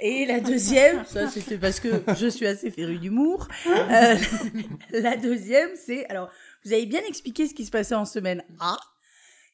Et 0.00 0.26
la 0.26 0.40
deuxième, 0.40 1.04
ça 1.06 1.28
c'était 1.30 1.56
parce 1.56 1.80
que 1.80 1.88
je 2.18 2.26
suis 2.26 2.46
assez 2.46 2.70
féru 2.70 2.98
d'humour. 2.98 3.48
Euh, 3.66 4.16
la 4.90 5.16
deuxième, 5.16 5.70
c'est 5.74 6.06
alors 6.08 6.30
vous 6.64 6.72
avez 6.72 6.86
bien 6.86 7.02
expliqué 7.08 7.46
ce 7.48 7.54
qui 7.54 7.64
se 7.64 7.70
passait 7.70 7.94
en 7.94 8.04
semaine 8.04 8.44
A. 8.60 8.76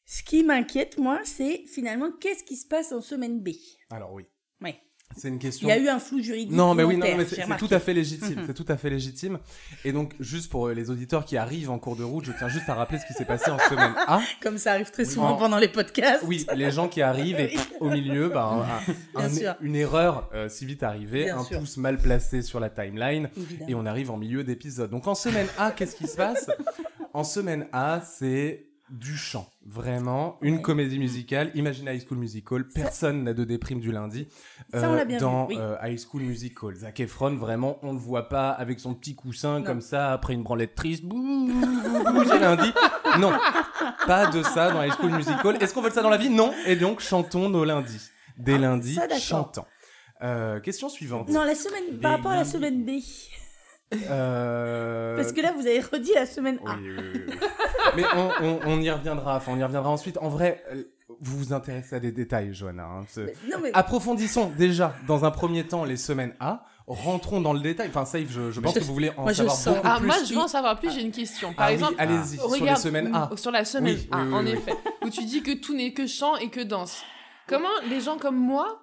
Ce 0.05 0.23
qui 0.23 0.43
m'inquiète 0.43 0.99
moi, 0.99 1.21
c'est 1.25 1.65
finalement 1.69 2.11
qu'est-ce 2.11 2.43
qui 2.43 2.57
se 2.57 2.67
passe 2.67 2.91
en 2.93 3.01
semaine 3.01 3.41
B? 3.41 3.51
Alors 3.91 4.13
oui. 4.13 4.27
C'est 5.17 5.29
une 5.29 5.39
question. 5.39 5.69
Il 5.69 5.71
y 5.71 5.75
a 5.75 5.79
eu 5.79 5.89
un 5.89 5.99
flou 5.99 6.21
juridique. 6.23 6.53
Non, 6.57 6.75
mais 6.75 6.85
oui, 6.85 6.97
non, 6.97 7.07
mais 7.17 7.25
c'est 7.27 7.45
tout 7.59 7.69
à 7.71 7.79
fait 7.79 7.95
légitime. 7.95 8.43
C'est 8.47 8.55
tout 8.55 8.65
à 8.69 8.77
fait 8.77 8.91
légitime. 8.91 9.39
Et 9.85 9.93
donc, 9.93 10.15
juste 10.21 10.51
pour 10.51 10.67
euh, 10.69 10.75
les 10.75 10.91
auditeurs 10.91 11.25
qui 11.25 11.37
arrivent 11.37 11.71
en 11.71 11.79
cours 11.79 11.97
de 11.97 12.03
route, 12.05 12.25
je 12.25 12.33
tiens 12.33 12.49
juste 12.49 12.69
à 12.69 12.75
rappeler 12.75 12.99
ce 12.99 13.07
qui 13.07 13.13
s'est 13.13 13.25
passé 13.25 13.51
en 13.51 13.59
semaine 13.59 13.93
A. 14.07 14.21
Comme 14.43 14.59
ça 14.59 14.73
arrive 14.73 14.91
très 14.91 15.05
souvent 15.05 15.31
En- 15.31 15.37
pendant 15.37 15.59
les 15.59 15.69
podcasts. 15.69 16.25
Oui, 16.27 16.47
les 16.55 16.71
gens 16.71 16.89
qui 16.89 17.03
arrivent 17.03 17.41
et 17.41 17.55
au 17.81 17.89
milieu, 17.91 18.29
bah, 18.29 18.67
un- 19.17 19.23
un- 19.25 19.57
une 19.61 19.77
erreur 19.77 20.29
euh, 20.35 20.49
si 20.49 20.67
vite 20.67 20.83
arrivée, 20.83 21.25
Bien 21.25 21.39
un 21.39 21.45
sûr. 21.45 21.59
pouce 21.61 21.77
mal 21.77 21.99
placé 21.99 22.43
sur 22.43 22.61
la 22.61 22.71
timeline, 22.71 23.29
Évidemment. 23.37 23.69
et 23.71 23.75
on 23.75 23.87
arrive 23.87 24.11
en 24.11 24.17
milieu 24.17 24.45
d'épisode. 24.45 24.91
Donc 24.91 25.07
en 25.07 25.15
semaine 25.15 25.47
A, 25.59 25.71
qu'est-ce 25.71 25.97
qui 25.97 26.07
se 26.07 26.17
passe? 26.17 26.51
En 27.15 27.25
semaine 27.25 27.67
A, 27.73 28.01
c'est 28.01 28.67
du 28.93 29.17
chant, 29.17 29.49
vraiment, 29.67 30.37
une 30.43 30.57
Ouais. 30.57 30.61
comédie 30.63 30.99
musicale. 30.99 31.51
Imagine 31.55 31.89
High 31.89 32.05
School 32.07 32.19
Musical, 32.19 32.69
personne 32.69 33.25
n'a 33.25 33.33
de 33.33 33.43
déprime 33.45 33.81
du 33.81 33.91
lundi. 33.91 34.29
Ça, 34.73 34.91
on 34.91 34.95
l'a 34.95 35.07
bien 35.07 35.17
dans 35.19 35.47
vu, 35.47 35.55
oui. 35.55 35.61
euh, 35.61 35.77
High 35.83 35.99
School 35.99 36.23
Musical, 36.23 36.75
Zac 36.75 37.01
Efron, 37.01 37.35
vraiment, 37.37 37.79
on 37.83 37.93
le 37.93 37.99
voit 37.99 38.29
pas 38.29 38.51
avec 38.51 38.81
son 38.81 38.93
petit 38.95 39.15
coussin 39.15 39.61
Non. 39.61 39.65
comme 39.65 39.81
ça 39.81 40.13
après 40.13 40.35
une 40.35 40.43
branlette 40.43 40.75
triste. 40.75 41.05
Bouh, 41.05 41.51
c'est 42.29 42.39
lundi. 42.39 42.71
Non, 43.19 43.33
pas 44.07 44.27
de 44.27 44.43
ça 44.43 44.71
dans 44.71 44.83
High 44.83 44.93
School 44.93 45.13
Musical. 45.13 45.57
Est-ce 45.63 45.73
qu'on 45.73 45.83
veut 45.83 45.91
ça 45.91 46.03
dans 46.03 46.11
la 46.11 46.19
vie? 46.19 46.29
Non. 46.31 46.53
Et 46.67 46.77
donc, 46.77 47.01
chantons 47.01 47.49
nos 47.49 47.65
lundis. 47.65 48.11
Des 48.37 48.59
lundis 48.59 48.99
Ah, 49.03 49.09
ça, 49.09 49.19
chantants. 49.19 49.67
Euh, 50.23 50.61
question 50.61 50.89
suivante. 50.91 51.29
Non, 51.31 51.45
la 51.45 51.55
semaine, 51.55 51.99
par 52.01 52.13
rapport 52.13 52.31
à 52.33 52.35
la 52.37 52.41
lundis. 52.43 52.53
semaine 52.53 52.85
B. 52.85 52.91
Euh, 54.11 55.17
Parce 55.17 55.33
que 55.33 55.41
là, 55.41 55.53
vous 55.53 55.67
avez 55.67 55.81
redit 55.81 56.13
la 56.15 56.27
semaine 56.27 56.59
A. 56.67 56.77
Oui, 56.77 56.89
oui, 56.91 57.05
oui, 57.15 57.21
oui. 57.29 57.35
Mais 57.97 58.05
on, 58.17 58.31
on- 58.45 58.61
on 58.67 58.81
y 58.81 58.91
reviendra. 58.91 59.37
Enfin, 59.37 59.53
on 59.55 59.59
y 59.59 59.65
reviendra 59.65 59.91
ensuite. 59.91 60.19
En 60.19 60.29
vrai, 60.29 60.63
euh, 60.73 60.83
vous 61.21 61.39
vous 61.39 61.53
intéressez 61.53 61.97
à 61.97 62.01
des 62.01 62.13
détails, 62.13 62.55
Johanna. 62.55 62.85
hein. 62.85 63.05
C'est- 63.09 63.25
Mais- 63.45 63.51
Non, 63.53 63.59
mais 63.63 63.71
Approfondissons 63.75 64.51
déjà, 64.57 64.95
dans 65.07 65.25
un 65.25 65.31
premier 65.31 65.65
temps, 65.65 65.85
les 65.85 65.97
semaines 65.97 66.35
A. 66.41 66.65
Rentrons 66.89 67.41
dans 67.41 67.53
le 67.53 67.61
détail. 67.61 67.89
Enfin, 67.89 68.05
Saïf, 68.05 68.31
je, 68.33 68.51
je 68.51 68.61
pense 68.61 68.75
Je- 68.75 68.81
que 68.81 68.85
vous 68.85 68.93
voulez 68.93 69.13
en 69.17 69.23
moi, 69.23 69.33
je 69.33 69.37
savoir 69.39 69.57
sens- 69.57 69.75
beaucoup 69.77 69.89
Ah, 69.89 69.97
plus. 69.99 70.07
moi, 70.07 70.17
je 70.29 70.35
veux 70.35 70.41
en 70.41 70.49
savoir 70.49 70.79
plus, 70.81 70.91
j'ai 70.93 71.01
une 71.03 71.13
question. 71.13 71.53
Par 71.55 71.67
Ah 71.67 71.69
oui, 71.69 71.75
exemple, 71.75 71.95
allez-y, 71.99 72.37
sur 72.37 72.65
les 72.65 72.77
semaines 72.77 73.15
A. 73.15 73.31
sur 73.37 73.51
la 73.53 73.65
semaine 73.65 73.95
Oui, 73.95 74.09
A, 74.11 74.17
oui, 74.19 74.23
oui, 74.29 74.35
en 74.35 74.45
oui. 74.45 74.51
effet, 74.53 74.73
où 75.05 75.09
tu 75.09 75.25
dis 75.25 75.43
que 75.43 75.53
tout 75.55 75.75
n'est 75.75 75.93
que 75.93 76.07
chant 76.09 76.37
et 76.37 76.51
que 76.51 76.61
danse. 76.61 77.03
Comment 77.47 77.69
les 77.89 78.01
gens 78.01 78.19
comme 78.19 78.37
moi 78.37 78.82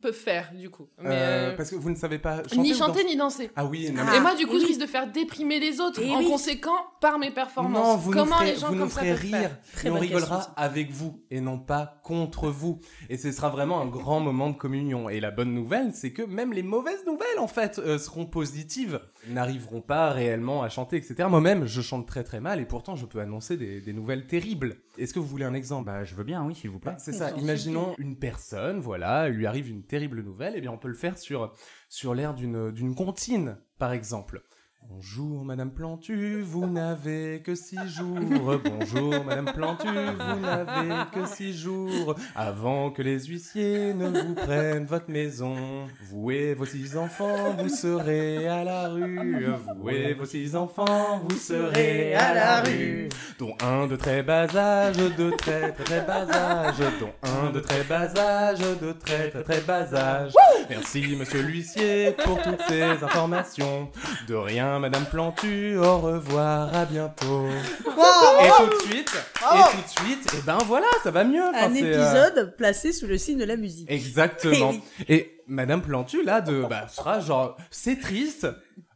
peuvent 0.00 0.12
faire, 0.14 0.52
du 0.54 0.70
coup 0.70 0.88
Mais, 0.98 1.08
Euh, 1.10 1.50
euh, 1.52 1.56
Parce 1.56 1.70
que 1.70 1.76
vous 1.76 1.90
ne 1.90 1.94
savez 1.96 2.18
pas 2.18 2.38
chanter 2.44 2.56
Ni 2.58 2.74
chanter, 2.74 3.04
ni 3.04 3.16
danser. 3.16 3.50
Ah 3.56 3.64
oui, 3.64 3.90
non, 3.92 4.02
Ah. 4.04 4.10
mais- 4.10 4.16
et 4.16 4.20
moi, 4.20 4.34
du 4.34 4.46
coup, 4.46 4.54
et 4.56 4.60
je 4.60 4.62
oui. 4.64 4.68
risque 4.68 4.80
de 4.80 4.86
faire 4.86 5.10
déprimer 5.10 5.60
les 5.60 5.80
autres. 5.80 6.00
Et 6.00 6.10
en 6.10 6.18
oui. 6.18 6.26
conséquent, 6.28 6.76
par 7.00 7.18
mes 7.18 7.30
performances. 7.30 7.86
Non, 7.86 7.96
vous 7.96 8.10
Comment 8.10 8.24
nous 8.26 8.32
ferez, 8.32 8.52
les 8.52 8.58
gens 8.58 8.68
vous 8.68 8.74
nous 8.74 8.80
comme 8.80 8.88
ça 8.90 9.00
ferez 9.00 9.10
peuvent 9.12 9.40
rire. 9.40 9.58
Très 9.74 9.88
et 9.88 9.90
on 9.90 9.98
rigolera 9.98 10.36
question, 10.36 10.54
ça. 10.54 10.60
avec 10.62 10.90
vous 10.90 11.22
et 11.30 11.40
non 11.40 11.58
pas 11.58 12.00
contre 12.04 12.48
vous. 12.48 12.80
Et 13.10 13.16
ce 13.18 13.30
sera 13.32 13.48
vraiment 13.50 13.80
un 13.80 13.86
grand 13.86 14.20
moment 14.20 14.50
de 14.50 14.56
communion. 14.56 15.08
Et 15.08 15.20
la 15.20 15.30
bonne 15.30 15.52
nouvelle, 15.54 15.92
c'est 15.94 16.12
que 16.12 16.22
même 16.22 16.52
les 16.52 16.62
mauvaises 16.62 17.04
nouvelles, 17.06 17.38
en 17.38 17.48
fait, 17.48 17.78
euh, 17.78 17.98
seront 17.98 18.26
positives. 18.26 19.00
N'arriveront 19.28 19.82
pas 19.82 20.10
réellement 20.10 20.62
à 20.62 20.68
chanter, 20.68 20.96
etc. 20.96 21.28
Moi-même, 21.28 21.66
je 21.66 21.80
chante 21.80 22.06
très 22.08 22.24
très 22.24 22.40
mal 22.40 22.60
et 22.60 22.64
pourtant, 22.66 22.96
je 22.96 23.06
peux 23.06 23.20
annoncer 23.20 23.56
des, 23.56 23.80
des 23.80 23.92
nouvelles 23.92 24.26
terribles. 24.26 24.76
Est-ce 24.98 25.14
que 25.14 25.18
vous 25.20 25.26
voulez 25.26 25.44
un 25.44 25.54
exemple? 25.54 25.86
Bah, 25.86 26.04
je 26.04 26.14
veux 26.14 26.24
bien, 26.24 26.44
oui, 26.44 26.54
s'il 26.54 26.70
vous 26.70 26.78
plaît. 26.78 26.92
Bah, 26.92 26.98
c'est 26.98 27.12
ça. 27.12 27.30
Imaginons 27.38 27.94
une 27.98 28.16
personne, 28.16 28.80
voilà, 28.80 29.28
il 29.28 29.34
lui 29.34 29.46
arrive 29.46 29.68
une 29.68 29.81
terrible 29.86 30.22
nouvelle, 30.22 30.56
et 30.56 30.60
bien 30.60 30.72
on 30.72 30.78
peut 30.78 30.88
le 30.88 30.94
faire 30.94 31.18
sur, 31.18 31.52
sur 31.88 32.14
l'air 32.14 32.34
d'une, 32.34 32.70
d'une 32.70 32.94
comptine, 32.94 33.58
par 33.78 33.92
exemple. 33.92 34.42
Bonjour 34.88 35.44
Madame 35.44 35.70
Plantu, 35.70 36.42
vous 36.42 36.66
n'avez 36.66 37.40
que 37.44 37.54
six 37.54 37.88
jours. 37.88 38.60
Bonjour 38.64 39.24
Madame 39.24 39.46
Plantu, 39.52 39.88
vous 39.88 40.40
n'avez 40.40 41.10
que 41.12 41.26
six 41.26 41.56
jours. 41.56 42.14
Avant 42.36 42.90
que 42.90 43.02
les 43.02 43.24
huissiers 43.24 43.94
ne 43.94 44.08
vous 44.08 44.34
prennent 44.34 44.84
votre 44.84 45.10
maison, 45.10 45.54
vous 46.02 46.30
et 46.30 46.54
vos 46.54 46.66
six 46.66 46.96
enfants, 46.96 47.56
vous 47.58 47.68
serez 47.68 48.46
à 48.46 48.64
la 48.64 48.88
rue. 48.88 49.46
Vous 49.76 49.88
et 49.88 50.14
vos 50.14 50.26
six 50.26 50.54
enfants, 50.54 51.20
vous 51.28 51.36
serez 51.36 52.14
à 52.14 52.34
la 52.34 52.60
rue 52.62 53.08
dont 53.38 53.54
un 53.60 53.86
de 53.86 53.96
très 53.96 54.22
bas 54.22 54.46
âge, 54.54 54.96
de 54.96 55.30
très 55.30 55.72
très 55.72 55.84
très 55.84 56.00
bas 56.06 56.26
âge, 56.30 56.78
dont 57.00 57.12
un 57.22 57.50
de 57.50 57.60
très 57.60 57.82
bas 57.84 58.08
âge, 58.16 58.58
de 58.58 58.92
très 58.92 59.30
très 59.30 59.42
très 59.42 59.60
bas 59.60 59.92
âge. 59.94 60.32
Merci 60.68 61.16
monsieur 61.18 61.42
l'huissier 61.42 62.12
pour 62.24 62.40
toutes 62.40 62.62
ces 62.68 62.82
informations. 62.82 63.90
De 64.28 64.34
rien 64.34 64.71
madame 64.78 65.04
Plantu, 65.06 65.76
au 65.76 65.98
revoir, 65.98 66.74
à 66.74 66.84
bientôt. 66.84 67.46
Et 67.48 68.48
tout 68.58 68.66
de 68.68 68.82
suite, 68.92 69.12
et 69.14 69.70
tout 69.70 69.82
de 69.82 70.06
suite, 70.06 70.34
et 70.34 70.42
ben 70.46 70.58
voilà, 70.66 70.86
ça 71.02 71.10
va 71.10 71.24
mieux. 71.24 71.42
Enfin, 71.42 71.66
un 71.70 71.74
euh, 71.74 71.76
épisode 71.76 72.56
placé 72.56 72.92
sous 72.92 73.06
le 73.06 73.18
signe 73.18 73.38
de 73.38 73.44
la 73.44 73.56
musique. 73.56 73.90
Exactement. 73.90 74.72
Eh. 75.08 75.14
Et 75.14 75.42
Madame 75.46 75.82
Plantu, 75.82 76.22
là, 76.22 76.40
de, 76.40 76.64
bah, 76.68 76.88
sera 76.88 77.20
genre, 77.20 77.56
c'est 77.70 77.98
triste, 77.98 78.46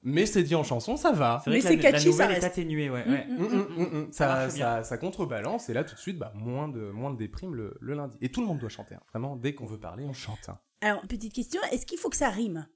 mais 0.02 0.26
c'est 0.26 0.42
dit 0.42 0.54
en 0.54 0.62
chanson, 0.62 0.96
ça 0.96 1.12
va. 1.12 1.42
Mais 1.46 1.60
c'est 1.60 1.76
la, 1.76 1.82
catchy, 1.82 2.06
la 2.06 2.10
nouvelle 2.12 2.26
ça 2.26 2.32
est 2.32 2.34
reste. 2.34 2.46
atténuée, 2.46 2.90
ouais. 2.90 3.04
Mm, 3.06 3.12
ouais. 3.12 3.26
mm, 3.28 3.66
Mm. 3.76 4.08
Ça 4.12 4.50
ça, 4.50 4.84
ça 4.84 4.98
contrebalance 4.98 5.68
et 5.68 5.72
là 5.74 5.84
tout 5.84 5.94
de 5.94 6.00
suite 6.00 6.18
bah, 6.18 6.32
moins 6.34 6.68
de 6.68 6.90
moins 6.90 7.10
de 7.10 7.16
déprime 7.18 7.54
le, 7.54 7.76
le 7.80 7.94
lundi 7.94 8.16
et 8.20 8.30
tout 8.30 8.40
le 8.40 8.46
monde 8.46 8.58
doit 8.58 8.68
chanter 8.68 8.94
hein. 8.94 9.00
vraiment 9.10 9.36
dès 9.36 9.54
qu'on 9.54 9.66
veut 9.66 9.78
parler 9.78 10.04
on 10.08 10.12
chante 10.12 10.48
hein. 10.48 10.58
Alors, 10.82 11.00
petite 11.02 11.32
question, 11.32 11.60
est-ce 11.72 11.86
qu'il 11.86 11.98
faut 11.98 12.10
que 12.10 12.16
ça 12.16 12.28
rime? 12.28 12.66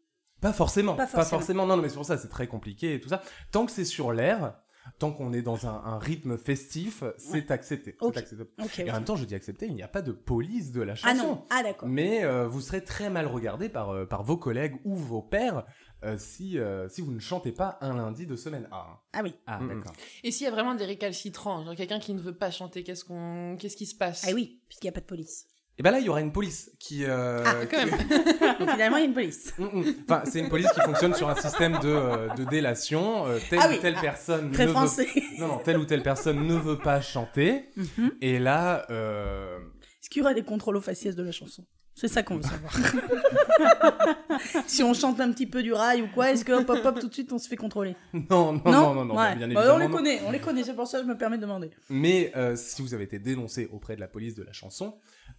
Pas 0.41 0.53
forcément 0.53 0.95
Pas 0.95 1.07
pas 1.07 1.25
forcément. 1.25 1.67
non, 1.67 1.77
non 1.77 1.83
mais 1.83 1.89
c'est 1.89 1.97
pour 1.97 2.05
ça 2.05 2.19
c'est 2.19 2.29
très 2.29 2.47
compliqué 2.47 2.95
et 2.95 3.01
tout 3.01 3.09
ça 3.09 3.23
tant 3.51 3.67
que 3.67 3.73
c'est 3.73 3.85
sur 3.85 4.13
l'air 4.13 4.55
tant 4.99 5.13
qu'on 5.13 5.33
est 5.35 5.43
dans 5.43 5.67
un, 5.67 5.75
un 5.85 5.99
rythme 5.99 6.37
festif 6.39 7.05
c'est 7.19 7.51
accepté 7.51 7.97
c'est 8.01 8.05
Ok. 8.07 8.17
accepté. 8.17 8.47
Et 8.87 8.91
en 8.91 8.95
même 8.95 9.05
temps 9.05 9.17
je 9.17 9.25
dis 9.25 9.35
accepté 9.35 9.67
il 9.67 9.75
n'y 9.75 9.83
a 9.83 9.89
pas 9.89 10.03
de 10.03 10.13
police 10.13 10.73
de 10.73 10.81
la 10.83 10.95
Ah 10.95 11.15
chanson 11.15 11.27
non, 11.27 11.45
ah 11.51 11.63
d'accord. 11.63 11.89
mais 11.89 12.25
euh, 12.25 12.49
vous 12.49 12.61
serez 12.61 12.83
très 12.83 13.11
mal 13.11 13.27
regardé 13.27 13.69
par, 13.69 13.91
euh, 13.91 14.07
par 14.07 14.23
vos 14.25 14.37
collègues 14.39 14.77
ou 14.85 14.97
vos 14.97 15.23
pères 15.23 15.65
euh, 16.03 16.17
si, 16.17 16.59
euh, 16.59 16.89
si 16.89 17.03
vous 17.03 17.13
ne 17.13 17.19
chantez 17.21 17.53
pas 17.53 17.77
un 17.83 17.95
lundi 17.95 18.27
de 18.27 18.35
semaine 18.35 18.67
A. 18.73 18.77
hein. 18.91 18.99
Ah 19.13 19.21
oui. 19.23 19.35
Ah, 19.47 19.61
d'accord. 19.63 19.93
Et 20.25 20.31
s'il 20.31 20.47
y 20.47 20.49
a 20.49 20.51
vraiment 20.51 20.75
des 20.75 20.87
récalcitrants, 20.87 21.63
genre 21.63 21.75
quelqu'un 21.77 21.99
qui 21.99 22.15
ne 22.15 22.21
veut 22.21 22.35
pas 22.35 22.51
chanter, 22.51 22.83
qu'est-ce 22.85 23.05
qu'on, 23.05 23.59
qu'est-ce 23.59 23.77
qui 23.77 23.85
se 23.85 23.95
passe? 23.95 24.25
Ah 24.27 24.33
oui, 24.33 24.63
puisqu'il 24.67 24.87
n'y 24.87 24.89
a 24.89 24.93
pas 24.93 25.03
de 25.03 25.07
police. 25.07 25.47
Et 25.81 25.83
ben 25.83 25.93
là 25.93 25.99
il 25.99 26.05
y 26.05 26.11
aura 26.11 26.21
une 26.21 26.31
police 26.31 26.71
qui... 26.79 27.05
euh, 27.07 27.43
Ah, 27.43 27.55
quand 27.65 27.79
même. 27.79 27.89
Donc 28.59 28.71
finalement, 28.71 28.99
il 28.99 29.01
y 29.01 29.05
a 29.05 29.07
une 29.07 29.15
police. 29.15 29.55
Mm, 29.57 29.65
mm. 29.65 29.95
Enfin, 30.07 30.23
c'est 30.31 30.39
une 30.41 30.51
police 30.51 30.71
qui 30.75 30.81
fonctionne 30.83 31.15
sur 31.15 31.27
un 31.31 31.35
système 31.37 31.73
de, 31.79 31.89
euh, 31.89 32.29
de 32.35 32.45
délation. 32.45 33.27
Euh, 33.27 33.39
telle 33.49 33.61
Ah 33.63 33.71
ou 33.73 33.77
telle 33.81 33.95
ah, 33.97 34.03
personne 34.03 34.51
Très 34.53 34.67
ne 34.67 34.73
français. 34.73 35.07
veut... 35.07 35.23
Non, 35.39 35.49
non, 35.49 35.59
telle 35.65 35.79
ou 35.79 35.87
telle 35.87 36.03
personne 36.03 36.47
ne 36.47 36.55
veut 36.55 36.77
pas 36.77 37.01
chanter. 37.01 37.71
Mhm. 37.77 38.13
Et 38.21 38.39
là, 38.39 38.85
euh, 38.91 39.57
Est-ce 40.03 40.11
qu'il 40.11 40.21
y 40.21 40.23
aura 40.23 40.35
des 40.35 40.43
contrôles 40.43 40.77
aux 40.77 40.83
faciès 40.83 41.17
de 41.17 41.23
la 41.23 41.33
chanson? 41.33 41.65
C'est 41.95 42.09
ça 42.09 42.23
qu'on 42.23 42.37
veut 42.37 42.43
savoir. 42.43 42.73
si 44.67 44.83
on 44.83 44.93
chante 44.95 45.19
un 45.21 45.33
petit 45.33 45.47
peu 45.47 45.63
du 45.63 45.73
rail 45.73 46.03
ou 46.03 46.09
quoi, 46.09 46.31
est-ce 46.31 46.45
que 46.45 46.53
hop 46.53 46.69
hop 46.69 46.85
hop 46.85 47.01
tout 47.01 47.09
de 47.09 47.13
suite 47.13 47.33
on 47.33 47.39
se 47.39 47.49
fait 47.49 47.57
contrôler? 47.57 47.97
Non, 48.13 48.53
non, 48.53 48.61
non, 48.65 48.95
non, 48.95 49.05
non, 49.07 49.17
Ouais. 49.17 49.35
bien 49.37 49.49
Bah, 49.49 49.55
évidemment. 49.63 49.75
on 49.75 49.79
les 49.79 49.87
non. 49.89 49.97
connaît, 49.97 50.21
on 50.27 50.31
les 50.31 50.41
connaît, 50.41 50.63
c'est 50.63 50.75
pour 50.75 50.87
ça 50.87 50.99
que 50.99 51.05
je 51.05 51.09
me 51.11 51.17
permets 51.19 51.37
de 51.37 51.43
demander. 51.43 51.71
Mais 51.89 52.33
euh, 52.37 52.55
si 52.57 52.81
vous 52.83 52.95
avez 52.95 53.05
été 53.05 53.19
dénoncé 53.19 53.69
auprès 53.73 53.97
de 53.97 54.01
la 54.01 54.09
police 54.09 54.35
de 54.35 54.43
la 54.43 54.53
chanson, 54.53 54.95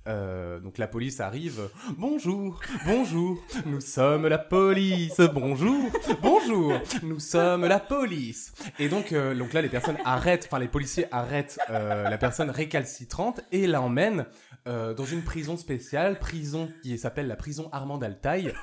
euh, 0.08 0.60
donc 0.60 0.78
la 0.78 0.88
police 0.88 1.20
arrive. 1.20 1.70
Bonjour, 1.98 2.60
bonjour, 2.86 3.38
nous 3.66 3.82
sommes 3.82 4.28
la 4.28 4.38
police. 4.38 5.20
Bonjour, 5.34 5.90
bonjour, 6.22 6.74
nous 7.04 7.20
sommes 7.20 7.66
la 7.66 7.80
police. 7.80 8.54
Et 8.80 8.90
donc, 8.90 9.12
euh, 9.12 9.36
donc 9.36 9.54
là, 9.54 9.62
les 9.62 9.70
personnes 9.70 9.98
arrêtent, 10.06 10.46
enfin 10.48 10.60
les 10.60 10.68
policiers 10.68 11.06
arrêtent 11.12 11.60
euh, 11.70 12.10
la 12.10 12.18
personne 12.18 12.50
récalcitrante 12.50 13.42
et 13.52 13.68
l'emmènent 13.68 14.26
dans 14.66 15.06
une 15.06 15.24
prison 15.24 15.58
spéciale, 15.58 16.20
prison 16.20 16.70
qui 16.84 16.96
s'appelle 17.00 17.28
la 17.28 17.36
prison 17.36 17.68
Armand 17.72 17.98
Altaï, 17.98 18.54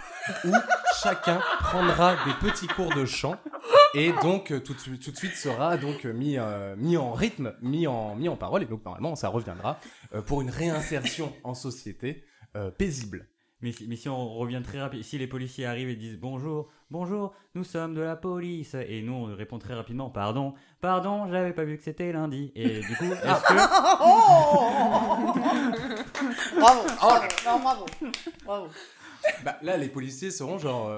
où 0.44 0.52
chacun 1.02 1.40
prendra 1.58 2.14
des 2.24 2.34
petits 2.40 2.68
cours 2.68 2.94
de 2.94 3.04
chant 3.04 3.36
et 3.94 4.12
donc 4.22 4.50
euh, 4.52 4.60
tout, 4.60 4.74
de 4.74 4.78
suite- 4.78 5.02
tout 5.02 5.10
de 5.10 5.16
suite 5.16 5.34
sera 5.34 5.76
donc 5.76 6.04
euh, 6.04 6.12
mis, 6.12 6.38
euh, 6.38 6.76
mis 6.76 6.96
en 6.96 7.12
rythme, 7.12 7.54
mis 7.62 7.86
en, 7.86 8.14
mis 8.16 8.28
en 8.28 8.36
parole, 8.36 8.62
et 8.62 8.66
donc 8.66 8.84
normalement 8.84 9.16
ça 9.16 9.28
reviendra 9.28 9.78
euh, 10.14 10.22
pour 10.22 10.40
une 10.42 10.50
réinsertion 10.50 11.32
en 11.44 11.54
société 11.54 12.24
euh, 12.56 12.70
paisible. 12.70 13.28
Mais 13.60 13.72
si, 13.72 13.88
mais 13.88 13.96
si 13.96 14.08
on 14.08 14.28
revient 14.34 14.62
très 14.64 14.80
rapide, 14.80 15.02
si 15.02 15.18
les 15.18 15.26
policiers 15.26 15.66
arrivent 15.66 15.88
et 15.88 15.96
disent 15.96 16.18
bonjour, 16.20 16.68
bonjour, 16.92 17.32
nous 17.56 17.64
sommes 17.64 17.92
de 17.94 18.00
la 18.00 18.14
police, 18.14 18.74
et 18.74 19.02
nous 19.02 19.12
on 19.14 19.24
répond 19.34 19.58
très 19.58 19.74
rapidement 19.74 20.10
pardon, 20.10 20.54
pardon, 20.80 21.26
j'avais 21.28 21.52
pas 21.52 21.64
vu 21.64 21.76
que 21.76 21.82
c'était 21.82 22.12
lundi. 22.12 22.52
Et 22.54 22.80
du 22.82 22.96
coup, 22.96 23.04
est-ce 23.12 23.42
que. 23.42 23.54
Bravo, 26.60 26.82
bravo, 27.00 27.24
non, 27.46 27.58
bravo, 27.60 27.86
bravo. 28.44 28.66
Bah, 29.44 29.56
là 29.62 29.76
les 29.76 29.88
policiers 29.88 30.30
seront 30.30 30.58
genre... 30.58 30.90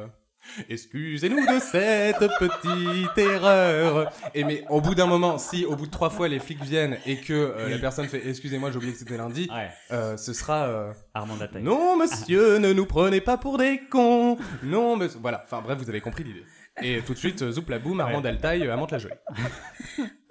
Excusez-nous 0.68 1.40
de 1.46 1.60
cette 1.60 2.18
petite 2.38 3.18
erreur. 3.18 4.12
Et 4.34 4.44
mais 4.44 4.64
au 4.68 4.80
bout 4.80 4.94
d'un 4.94 5.06
moment, 5.06 5.38
si 5.38 5.64
au 5.64 5.76
bout 5.76 5.86
de 5.86 5.90
trois 5.90 6.10
fois 6.10 6.28
les 6.28 6.38
flics 6.38 6.62
viennent 6.62 6.98
et 7.06 7.16
que 7.16 7.32
euh, 7.32 7.68
la 7.68 7.78
personne 7.78 8.06
fait 8.06 8.26
excusez-moi 8.28 8.70
j'ai 8.70 8.76
oublié 8.76 8.92
que 8.92 8.98
c'était 8.98 9.16
lundi, 9.16 9.48
Ouais, 9.50 9.70
euh, 9.92 10.16
ce 10.16 10.32
sera 10.32 10.66
euh, 10.66 10.92
Armand. 11.14 11.36
Non, 11.60 11.96
monsieur, 11.96 12.58
ne 12.58 12.72
nous 12.72 12.86
prenez 12.86 13.20
pas 13.20 13.36
pour 13.36 13.58
des 13.58 13.80
cons. 13.90 14.36
Non, 14.62 14.96
mais 14.96 15.06
voilà. 15.20 15.42
Enfin 15.44 15.62
bref, 15.62 15.78
vous 15.78 15.88
avez 15.88 16.00
compris 16.00 16.24
l'idée. 16.24 16.44
Et 16.82 17.00
tout 17.02 17.12
de 17.12 17.18
suite, 17.18 17.42
euh, 17.42 17.52
zoup 17.52 17.68
la 17.68 17.78
boum, 17.78 18.00
Armand 18.00 18.24
Altaï, 18.24 18.66
euh, 18.66 18.72
Amante 18.72 18.92
la 18.92 18.98
jolie. 18.98 19.14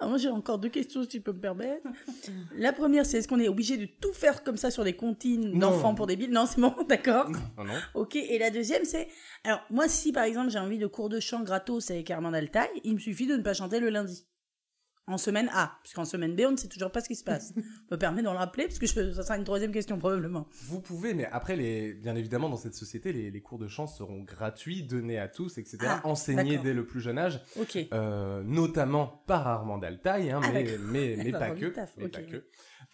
Alors 0.00 0.10
moi 0.10 0.18
j'ai 0.18 0.30
encore 0.30 0.58
deux 0.58 0.68
questions 0.68 1.02
si 1.02 1.08
tu 1.08 1.20
peux 1.20 1.32
me 1.32 1.40
permettre. 1.40 1.86
La 2.56 2.72
première 2.72 3.06
c'est 3.06 3.18
est-ce 3.18 3.28
qu'on 3.28 3.38
est 3.38 3.48
obligé 3.48 3.76
de 3.76 3.86
tout 3.86 4.12
faire 4.12 4.42
comme 4.42 4.56
ça 4.56 4.70
sur 4.70 4.82
des 4.82 4.94
comptines 4.94 5.58
d'enfants 5.58 5.94
pour 5.94 6.06
des 6.06 6.16
billes? 6.16 6.30
Non 6.30 6.46
c'est 6.46 6.60
bon, 6.60 6.74
d'accord. 6.88 7.30
Non, 7.30 7.64
non. 7.64 7.74
Ok, 7.94 8.16
et 8.16 8.38
la 8.38 8.50
deuxième 8.50 8.84
c'est, 8.84 9.08
alors 9.44 9.60
moi 9.70 9.88
si 9.88 10.12
par 10.12 10.24
exemple 10.24 10.50
j'ai 10.50 10.58
envie 10.58 10.78
de 10.78 10.86
cours 10.86 11.08
de 11.08 11.20
chant 11.20 11.42
gratos 11.42 11.90
avec 11.90 12.10
Armand 12.10 12.32
Altaï, 12.32 12.68
il 12.84 12.94
me 12.94 12.98
suffit 12.98 13.26
de 13.26 13.36
ne 13.36 13.42
pas 13.42 13.54
chanter 13.54 13.78
le 13.78 13.90
lundi. 13.90 14.26
En 15.10 15.18
semaine 15.18 15.50
A, 15.52 15.72
puisqu'en 15.82 16.04
semaine 16.04 16.36
B 16.36 16.42
on 16.46 16.52
ne 16.52 16.56
sait 16.56 16.68
toujours 16.68 16.92
pas 16.92 17.00
ce 17.00 17.08
qui 17.08 17.16
se 17.16 17.24
passe. 17.24 17.52
Me 17.90 17.96
permets 17.96 18.22
d'en 18.22 18.32
le 18.32 18.38
rappeler 18.38 18.66
parce 18.66 18.78
que 18.78 18.86
je- 18.86 19.10
ça 19.12 19.22
sera 19.24 19.36
une 19.36 19.44
troisième 19.44 19.72
question 19.72 19.98
probablement. 19.98 20.46
Vous 20.66 20.80
pouvez, 20.80 21.14
mais 21.14 21.26
après, 21.32 21.56
les, 21.56 21.92
bien 21.94 22.14
évidemment, 22.14 22.48
dans 22.48 22.56
cette 22.56 22.74
société, 22.74 23.12
les, 23.12 23.30
les 23.30 23.40
cours 23.42 23.58
de 23.58 23.66
chant 23.66 23.86
seront 23.88 24.22
gratuits, 24.22 24.84
donnés 24.84 25.18
à 25.18 25.26
tous, 25.28 25.58
etc. 25.58 25.78
Ah, 25.82 26.00
enseignés 26.04 26.58
dès 26.58 26.72
le 26.74 26.86
plus 26.86 27.00
jeune 27.00 27.18
âge, 27.18 27.40
Ok. 27.60 27.76
euh, 27.92 28.42
notamment 28.44 29.24
par 29.26 29.48
Armand 29.48 29.80
Altaï, 29.80 30.30
hein, 30.30 30.40
Ah, 30.44 30.50
mais, 30.52 30.62
d'accord. 30.64 30.78
mais, 30.86 31.16
mais 31.24 31.30
Bah, 31.32 31.38
pas 31.40 31.50
que. 31.50 31.72
mais 31.98 32.08
pas 32.08 32.22
que. 32.22 32.44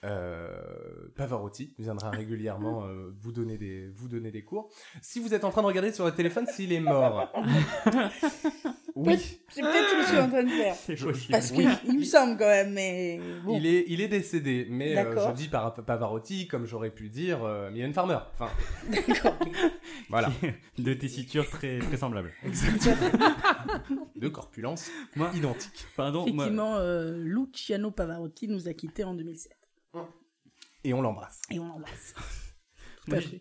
Euh, 0.05 1.09
Pavarotti 1.16 1.74
viendra 1.79 2.11
régulièrement 2.11 2.85
euh, 2.87 3.11
vous, 3.18 3.33
donner 3.33 3.59
des, 3.59 3.88
vous 3.88 4.09
donner 4.09 4.31
des 4.31 4.44
cours. 4.44 4.70
Si 5.02 5.20
vous 5.20 5.35
êtes 5.35 5.44
en 5.44 5.50
train 5.50 5.62
de 5.62 5.66
regarder 5.66 5.92
sur 5.92 6.05
le 6.07 6.12
téléphone 6.12 6.46
s'il 6.46 6.72
est 6.72 6.81
mort. 6.81 7.33
oui. 8.96 9.16
C'est 9.50 9.61
peut-être 9.61 9.88
ce 9.90 9.94
que 9.94 10.02
je 10.02 10.06
suis 10.09 10.18
en 10.18 10.28
train 10.28 10.42
de 10.42 10.48
faire. 10.48 10.74
C'est 10.87 10.96
possible. 10.96 11.30
Parce 11.30 11.50
Oui. 11.52 11.66
qu'il 11.85 11.98
me 11.98 12.04
semble 12.04 12.37
quand 12.37 12.46
même, 12.46 12.72
mais 12.72 13.20
bon. 13.44 13.56
Il, 13.59 13.66
est, 13.66 13.85
il 13.88 14.00
est 14.00 14.09
décédé, 14.09 14.66
mais 14.68 14.96
euh, 14.96 15.28
je 15.28 15.35
dis 15.35 15.48
par 15.48 15.72
Pavarotti, 15.74 16.48
comme 16.48 16.66
j'aurais 16.66 16.90
pu 16.90 17.09
dire 17.09 17.44
euh, 17.44 17.70
Mylène 17.70 17.92
Farmer. 17.92 18.18
Enfin, 18.35 18.50
D'accord. 18.90 19.37
voilà. 20.09 20.32
De 20.78 20.94
tessitures 20.94 21.48
très, 21.48 21.78
très 21.78 21.96
semblables. 21.96 22.32
De 24.16 24.28
corpulence 24.28 24.90
Moi, 25.14 25.30
identique. 25.35 25.87
pardon, 25.96 26.20
moi, 26.20 26.28
Effectivement, 26.28 26.76
euh, 26.76 27.16
Luciano 27.22 27.90
Pavarotti 27.90 28.48
nous 28.48 28.66
a 28.68 28.72
quittés 28.74 29.04
en 29.04 29.14
2007. 29.14 29.52
Et 30.85 30.94
on 30.94 31.02
l'embrasse. 31.02 31.40
Et 31.50 31.59
on 31.59 31.66
l'embrasse. 31.68 32.14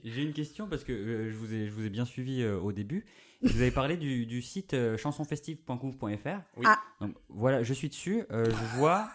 J'ai 0.04 0.22
une 0.22 0.34
question 0.34 0.68
parce 0.68 0.84
que 0.84 0.92
euh, 0.94 1.32
je, 1.32 1.36
vous 1.36 1.54
ai, 1.54 1.66
je 1.68 1.72
vous 1.72 1.86
ai 1.86 1.90
bien 1.90 2.06
suivi 2.06 2.42
euh, 2.44 2.60
au 2.60 2.72
début. 2.72 3.06
Vous 3.46 3.62
avez 3.62 3.72
parlé 3.72 3.96
du, 3.98 4.26
du 4.26 4.42
site 4.42 4.74
euh. 4.74 4.98
Oui. 6.58 6.66
Ah. 6.68 6.80
Donc, 7.02 7.16
voilà, 7.30 7.64
je 7.64 7.74
suis 7.74 7.90
dessus. 7.90 8.24
euh, 8.32 8.46
je 8.46 8.78
vois 8.78 9.08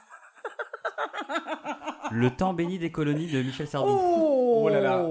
Le 2.13 2.31
temps 2.31 2.55
béni 2.55 2.79
des 2.79 2.91
colonies 2.91 3.31
de 3.31 3.43
Michel 3.43 3.67
Sardou. 3.69 3.91
Oh, 3.93 4.63
Oh 4.65 4.69
là 4.69 4.81
là. 4.81 5.09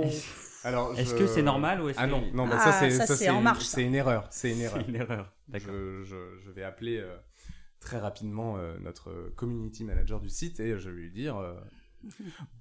Alors, 0.63 0.93
Est-ce 0.99 1.11
je- 1.11 1.19
que 1.19 1.27
c'est 1.27 1.41
normal 1.41 1.81
ou 1.81 1.89
est-ce 1.89 1.97
Ah 1.99 2.05
que 2.05 2.11
non, 2.11 2.23
non, 2.33 2.45
mais 2.45 2.55
Ah, 2.55 2.59
ça 2.59 2.73
c'est 2.73 2.91
ça, 2.91 3.05
ça, 3.05 3.15
c'est 3.15 3.23
c'est 3.25 3.29
en 3.29 3.37
une- 3.37 3.43
marche, 3.43 3.63
ça. 3.63 3.75
C'est 3.77 3.83
une 3.85 3.95
erreur. 3.95 4.27
C'est 4.29 4.51
une 4.51 4.59
erreur. 4.61 4.81
c'est 4.83 4.89
une 4.89 4.95
erreur 4.97 5.31
D'accord. 5.47 5.71
Je, 5.73 6.03
je- 6.03 6.39
je 6.45 6.51
vais 6.51 6.63
appeler 6.63 6.97
euh, 6.97 7.15
très 7.79 7.97
rapidement 7.97 8.57
euh, 8.57 8.77
notre 8.81 9.31
community 9.37 9.83
manager 9.85 10.19
du 10.19 10.29
site 10.29 10.59
et 10.59 10.77
je 10.77 10.89
vais 10.89 10.95
lui 11.01 11.11
dire 11.11 11.37
euh, 11.37 11.53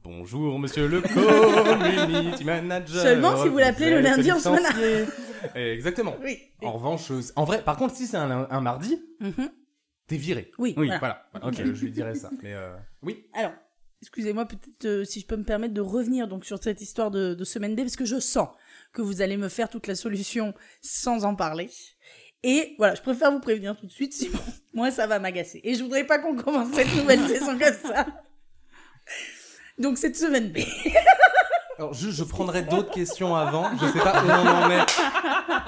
Bonjour 0.03 0.59
monsieur 0.59 0.89
le 0.89 1.01
community 1.01 2.45
manager. 2.45 3.03
Seulement 3.03 3.43
si 3.43 3.49
vous 3.49 3.59
l'appelez 3.59 3.91
le 3.91 4.01
lundi 4.01 4.31
en 4.33 4.39
semaine. 4.39 5.07
Exactement. 5.55 6.17
Oui. 6.23 6.39
En 6.63 6.73
revanche, 6.73 7.13
en 7.37 7.45
vrai, 7.45 7.63
par 7.63 7.77
contre, 7.77 7.95
si 7.95 8.07
c'est 8.07 8.17
un, 8.17 8.49
un 8.51 8.61
mardi, 8.61 9.01
Mhm. 9.21 9.51
t'es 10.07 10.17
viré. 10.17 10.51
Oui, 10.59 10.75
Oui. 10.77 10.87
voilà. 10.87 10.99
Voilà. 10.99 11.27
Voilà. 11.33 11.47
Ok. 11.49 11.55
Je, 11.65 11.75
je 11.75 11.85
lui 11.85 11.93
dirais 11.93 12.15
ça. 12.15 12.31
Mais 12.43 12.55
euh, 12.55 12.75
oui. 13.03 13.27
Alors, 13.35 13.53
excusez-moi, 14.03 14.47
peut-être 14.47 14.85
euh, 14.87 15.05
si 15.05 15.21
je 15.21 15.27
peux 15.27 15.37
me 15.37 15.45
permettre 15.45 15.75
de 15.75 15.81
revenir 15.81 16.27
donc 16.29 16.45
sur 16.45 16.61
cette 16.63 16.81
histoire 16.81 17.11
de, 17.11 17.35
de 17.35 17.45
semaine 17.45 17.75
D, 17.77 17.83
parce 17.83 17.97
que 17.97 18.05
je 18.05 18.19
sens 18.19 18.49
que 18.93 19.03
vous 19.03 19.23
allez 19.23 19.37
me 19.37 19.49
faire 19.49 19.69
toute 19.69 19.87
la 19.87 19.95
solution 19.95 20.55
sans 20.83 21.25
en 21.25 21.35
parler. 21.37 21.71
Et 22.43 22.75
voilà, 22.79 22.95
je 22.95 23.03
préfère 23.03 23.31
vous 23.33 23.41
prévenir 23.41 23.77
tout 23.77 23.87
de 23.87 23.93
suite, 23.93 24.13
sinon 24.13 24.39
moi 24.75 24.91
ça 24.91 25.07
va 25.07 25.19
m'agacer. 25.19 25.61
Et 25.65 25.75
je 25.75 25.83
voudrais 25.83 26.05
pas 26.05 26.19
qu'on 26.19 26.37
commence 26.37 26.73
cette 26.73 26.95
nouvelle 26.97 27.21
saison 27.29 27.59
comme 27.59 27.75
ça. 27.93 28.07
Donc 29.79 29.99
cette 29.99 30.17
semaine 30.17 30.51
B. 30.51 30.59
Alors, 31.79 31.95
je, 31.95 32.11
je 32.11 32.25
prendrai 32.25 32.63
d'autres 32.63 32.91
questions 32.91 33.37
avant. 33.37 33.71
Je 33.81 33.87
sais 33.87 34.01
pas 34.01 34.21
où 34.25 34.27
on 34.29 34.49
en 34.49 34.69
est. 34.71 34.85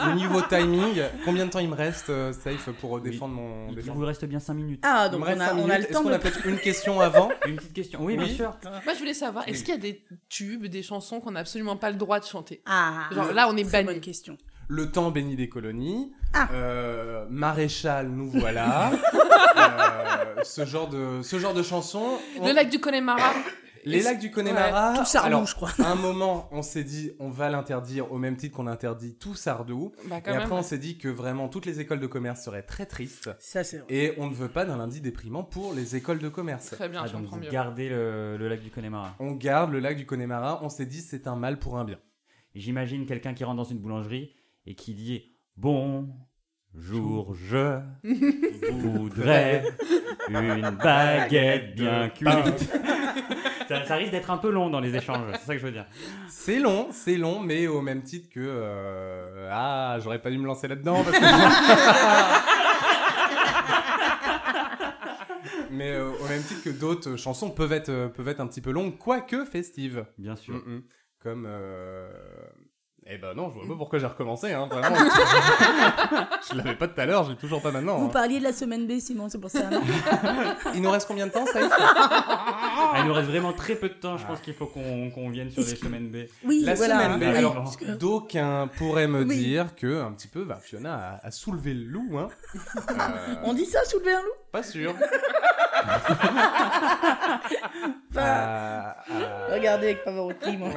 Le 0.06 0.14
niveau 0.14 0.40
timing. 0.42 1.00
Combien 1.24 1.46
de 1.46 1.50
temps 1.52 1.60
il 1.60 1.68
me 1.68 1.76
reste, 1.76 2.10
euh, 2.10 2.32
Safe, 2.32 2.70
pour 2.80 2.96
euh, 2.96 3.00
défendre 3.00 3.34
mon. 3.34 3.68
Il 3.68 3.76
défendre- 3.76 4.00
vous 4.00 4.06
reste 4.06 4.24
bien 4.24 4.40
5 4.40 4.54
minutes. 4.54 4.80
Ah, 4.84 5.04
Il 5.06 5.12
donc 5.12 5.20
me 5.20 5.26
on 5.26 5.28
reste 5.28 5.40
a, 5.42 5.46
cinq 5.46 5.52
on 5.54 5.58
a 5.58 5.62
minutes. 5.62 5.76
le 5.78 5.84
Est-ce 5.84 5.92
temps 5.92 6.02
qu'on 6.02 6.08
de... 6.08 6.14
a 6.14 6.18
peut-être 6.18 6.44
une 6.46 6.58
question 6.58 7.00
avant 7.00 7.30
Une 7.46 7.54
petite 7.54 7.72
question. 7.74 8.00
Oui, 8.02 8.16
bien 8.16 8.26
Oui. 8.26 8.34
sûr. 8.34 8.52
Moi, 8.84 8.92
je 8.94 8.98
voulais 8.98 9.14
savoir, 9.14 9.46
est-ce 9.46 9.62
qu'il 9.62 9.72
y 9.72 9.76
a 9.76 9.80
des 9.80 10.02
tubes, 10.28 10.66
des 10.66 10.82
chansons 10.82 11.20
qu'on 11.20 11.30
n'a 11.30 11.40
absolument 11.40 11.76
pas 11.76 11.90
le 11.90 11.96
droit 11.96 12.18
de 12.18 12.24
chanter? 12.24 12.60
Ah, 12.66 13.04
Genre 13.14 13.32
là, 13.32 13.46
on 13.48 13.56
est 13.56 13.62
très 13.62 13.84
banni. 13.84 13.94
bonne 13.94 14.00
question. 14.02 14.36
Le 14.66 14.90
temps 14.90 15.10
béni 15.12 15.36
des 15.36 15.48
colonies. 15.48 16.12
Ah. 16.34 16.48
Euh, 16.54 17.24
Maréchal, 17.30 18.08
nous 18.08 18.30
voilà. 18.32 18.90
Euh, 19.56 20.42
ce 20.44 20.64
genre 20.64 20.88
de 20.88 21.22
ce 21.22 21.38
genre 21.38 21.54
de 21.54 21.62
chansons. 21.62 22.18
on- 22.40 22.46
Le 22.46 22.52
lac 22.52 22.68
du 22.68 22.78
Connemara 22.80 23.32
Les 23.84 24.02
lacs 24.02 24.18
du 24.18 24.30
Connemara. 24.30 24.94
Tout 24.98 25.04
Sardou, 25.04 25.26
alors, 25.28 25.46
je 25.46 25.54
crois. 25.54 25.70
À 25.78 25.90
un 25.90 25.94
moment, 25.94 26.48
on 26.52 26.62
s'est 26.62 26.84
dit, 26.84 27.12
on 27.18 27.30
va 27.30 27.48
l'interdire 27.50 28.12
au 28.12 28.18
même 28.18 28.36
titre 28.36 28.56
qu'on 28.56 28.66
interdit 28.66 29.14
tout 29.14 29.34
Sardou. 29.34 29.92
Bah, 30.08 30.18
Et 30.26 30.30
même. 30.30 30.40
après, 30.40 30.52
on 30.54 30.62
s'est 30.62 30.78
dit 30.78 30.98
que 30.98 31.08
vraiment 31.08 31.48
toutes 31.48 31.66
les 31.66 31.80
écoles 31.80 32.00
de 32.00 32.06
commerce 32.06 32.42
seraient 32.42 32.62
très 32.62 32.86
tristes. 32.86 33.30
Ça 33.38 33.64
c'est 33.64 33.78
vrai. 33.78 33.86
Et 33.88 34.14
on 34.18 34.28
ne 34.28 34.34
veut 34.34 34.48
pas 34.48 34.64
d'un 34.64 34.76
lundi 34.76 35.00
déprimant 35.00 35.42
pour 35.44 35.72
les 35.74 35.96
écoles 35.96 36.18
de 36.18 36.28
commerce. 36.28 36.70
Très 36.70 36.88
bien, 36.88 37.02
Ah, 37.04 37.06
je 37.06 37.12
donc 37.12 37.22
comprends 37.22 37.36
vous 37.38 37.42
mieux. 37.44 37.50
gardez 37.50 37.88
le, 37.88 38.36
le 38.36 38.48
lac 38.48 38.60
du 38.62 38.70
Connemara. 38.70 39.14
On 39.18 39.32
garde 39.32 39.72
le 39.72 39.80
lac 39.80 39.96
du 39.96 40.06
Connemara. 40.06 40.60
On 40.62 40.68
s'est 40.68 40.86
dit, 40.86 41.00
c'est 41.00 41.26
un 41.26 41.36
mal 41.36 41.58
pour 41.58 41.78
un 41.78 41.84
bien. 41.84 41.98
J'imagine 42.54 43.06
quelqu'un 43.06 43.32
qui 43.34 43.44
rentre 43.44 43.56
dans 43.58 43.64
une 43.64 43.78
boulangerie 43.78 44.34
et 44.66 44.74
qui 44.74 44.92
dit 44.94 45.32
Bon 45.56 46.08
jour, 46.74 47.34
je 47.34 47.78
voudrais 48.70 49.64
une 50.28 50.70
baguette 50.82 51.74
bien 51.76 52.08
cuite. 52.10 52.70
Ça, 53.70 53.84
ça 53.86 53.94
risque 53.96 54.10
d'être 54.10 54.30
un 54.30 54.38
peu 54.38 54.50
long 54.50 54.68
dans 54.70 54.80
les 54.80 54.94
échanges, 54.96 55.24
c'est 55.34 55.46
ça 55.46 55.54
que 55.54 55.60
je 55.60 55.66
veux 55.66 55.72
dire. 55.72 55.86
C'est 56.28 56.58
long, 56.58 56.88
c'est 56.90 57.16
long, 57.16 57.38
mais 57.40 57.66
au 57.68 57.80
même 57.80 58.02
titre 58.02 58.28
que. 58.28 58.40
euh, 58.40 59.48
Ah, 59.52 59.98
j'aurais 60.02 60.20
pas 60.20 60.30
dû 60.30 60.38
me 60.38 60.46
lancer 60.46 60.66
là-dedans 60.68 61.02
parce 61.04 61.18
que. 61.18 61.24
mais 65.70 65.92
euh, 65.92 66.10
au 66.20 66.28
même 66.28 66.42
titre 66.42 66.62
que 66.64 66.70
d'autres 66.70 67.16
chansons 67.16 67.50
peuvent 67.50 67.72
être, 67.72 67.88
euh, 67.88 68.08
peuvent 68.08 68.28
être 68.28 68.40
un 68.40 68.46
petit 68.46 68.60
peu 68.60 68.70
longues, 68.72 68.96
quoique 68.98 69.44
festives. 69.44 70.04
Bien 70.18 70.36
sûr. 70.36 70.54
Mm, 70.54 70.76
mm. 70.76 70.82
Comme. 71.22 71.44
euh, 71.48 72.10
Eh 73.06 73.16
ben 73.16 73.34
non, 73.34 73.48
je 73.50 73.58
vois 73.58 73.66
pas 73.66 73.74
pourquoi 73.78 73.98
j'ai 73.98 74.06
recommencé, 74.06 74.52
hein, 74.52 74.68
vraiment. 74.70 74.94
je 76.50 76.56
l'avais 76.56 76.74
pas 76.76 76.86
tout 76.86 77.00
à 77.00 77.06
l'heure, 77.06 77.24
je 77.24 77.30
l'ai 77.30 77.36
toujours 77.36 77.62
pas 77.62 77.70
maintenant. 77.72 77.96
Vous 77.98 78.06
hein. 78.06 78.10
parliez 78.12 78.38
de 78.38 78.44
la 78.44 78.52
semaine 78.52 78.86
B, 78.86 78.98
Simon, 79.00 79.28
c'est 79.28 79.40
pour 79.40 79.50
ça. 79.50 79.68
non 79.70 79.80
Il 80.74 80.82
nous 80.82 80.90
reste 80.90 81.08
combien 81.08 81.26
de 81.26 81.32
temps, 81.32 81.46
ça 81.46 81.60
Ah, 81.72 82.96
il 82.98 83.06
nous 83.06 83.14
reste 83.14 83.28
vraiment 83.28 83.52
très 83.52 83.74
peu 83.74 83.88
de 83.88 83.94
temps. 83.94 84.16
Je 84.18 84.26
pense 84.26 84.40
qu'il 84.40 84.54
faut 84.54 84.66
qu'on 84.66 85.30
vienne 85.30 85.50
sur 85.50 85.62
les 85.62 85.74
semaines 85.76 86.08
B. 86.10 86.26
Oui, 86.44 86.62
La 86.64 86.74
voilà. 86.74 87.02
semaine 87.02 87.18
B, 87.18 87.22
Oui, 87.22 87.36
alors 87.38 87.76
que- 87.76 87.84
d'aucuns 87.96 88.68
pourraient 88.76 89.08
me 89.08 89.24
Oui. 89.24 89.36
dire 89.38 89.74
que 89.74 90.02
un 90.02 90.12
petit 90.12 90.28
peu, 90.28 90.44
bah, 90.44 90.58
Fiona 90.62 91.18
a, 91.22 91.26
a 91.26 91.30
soulevé 91.30 91.74
le 91.74 91.86
loup. 91.86 92.18
Hein. 92.18 92.28
Euh, 92.90 93.34
On 93.44 93.54
dit 93.54 93.66
ça, 93.66 93.82
soulever 93.84 94.12
un 94.12 94.20
loup 94.22 94.28
pas 94.52 94.62
sûr. 94.64 94.94
Enfin, 98.10 98.20
Euh, 98.20 98.80
euh, 99.12 99.54
Regardez 99.54 99.86
avec 99.86 100.04
Pavarotti, 100.04 100.56
moi. 100.56 100.70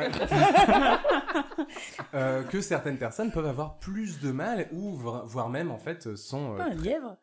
Euh, 2.14 2.44
que 2.44 2.62
certaines 2.62 2.98
personnes 2.98 3.32
peuvent 3.32 3.46
avoir 3.48 3.80
plus 3.80 4.20
de 4.20 4.32
mal 4.32 4.68
ou 4.72 4.96
voire 4.96 5.50
même 5.50 5.72
en 5.72 5.78
fait 5.80 6.16
sont, 6.16 6.54
euh, 6.54 6.58
Pas 6.58 6.66
un 6.66 6.76
lièvre 6.76 7.18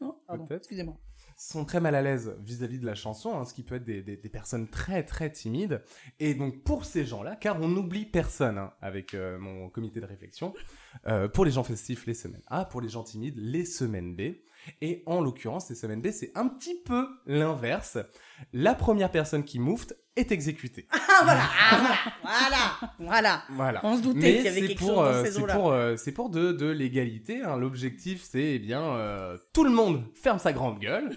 Non, 0.00 0.16
pardon, 0.26 0.46
Peut-être. 0.46 0.60
excusez-moi. 0.62 0.96
sont 1.36 1.64
très 1.64 1.80
mal 1.80 1.94
à 1.94 2.02
l'aise 2.02 2.34
vis-à-vis 2.40 2.78
de 2.78 2.86
la 2.86 2.94
chanson, 2.94 3.38
hein, 3.38 3.44
ce 3.46 3.54
qui 3.54 3.62
peut 3.62 3.76
être 3.76 3.84
des, 3.84 4.02
des- 4.02 4.16
des 4.16 4.28
personnes 4.28 4.68
très 4.68 5.04
très 5.04 5.30
timides. 5.32 5.82
Et 6.18 6.34
donc 6.34 6.62
pour 6.64 6.84
ces 6.84 7.04
gens-là, 7.04 7.36
car 7.36 7.60
on 7.60 7.68
n'oublie 7.68 8.04
personne 8.06 8.58
hein, 8.58 8.72
avec 8.82 9.14
euh, 9.14 9.38
mon 9.38 9.68
comité 9.70 10.00
de 10.00 10.06
réflexion, 10.06 10.52
euh, 11.06 11.28
pour 11.28 11.44
les 11.44 11.50
gens 11.50 11.64
festifs, 11.64 12.06
les 12.06 12.14
semaines 12.14 12.42
A, 12.46 12.64
pour 12.64 12.80
les 12.80 12.88
gens 12.88 13.04
timides, 13.04 13.36
les 13.38 13.64
semaines 13.64 14.14
B. 14.16 14.36
Et 14.82 15.02
en 15.06 15.20
l'occurrence, 15.20 15.68
les 15.70 15.76
semaines 15.76 16.02
B, 16.02 16.10
c'est 16.10 16.32
un 16.34 16.48
petit 16.48 16.76
peu 16.84 17.08
l'inverse. 17.26 17.98
La 18.52 18.74
première 18.74 19.10
personne 19.10 19.44
qui 19.44 19.58
moufte 19.58 19.96
est 20.16 20.32
exécutée. 20.32 20.86
Ah, 20.92 20.98
voilà 21.24 21.42
ah, 21.70 21.76
Voilà 22.22 22.92
Voilà 22.98 23.42
Voilà. 23.50 23.80
On 23.84 23.96
se 23.96 24.02
doutait 24.02 24.36
qu'il 24.36 24.44
y 24.44 24.48
avait 24.48 24.60
quelque 24.62 24.78
pour, 24.78 24.88
chose 24.88 24.96
dans 24.96 25.04
euh, 25.04 25.24
ces 25.24 25.32
c'est 25.32 25.40
eaux-là. 25.42 25.54
pour, 25.54 25.72
euh, 25.72 25.96
c'est 25.96 26.12
pour 26.12 26.30
de, 26.30 26.52
de 26.52 26.66
l'égalité. 26.66 27.42
hein. 27.42 27.56
L'objectif, 27.56 28.22
c'est 28.30 28.54
eh 28.54 28.58
bien 28.58 28.82
euh, 28.82 29.36
tout 29.52 29.64
le 29.64 29.70
monde 29.70 30.04
ferme 30.14 30.38
sa 30.38 30.52
grande 30.52 30.78
gueule. 30.78 31.14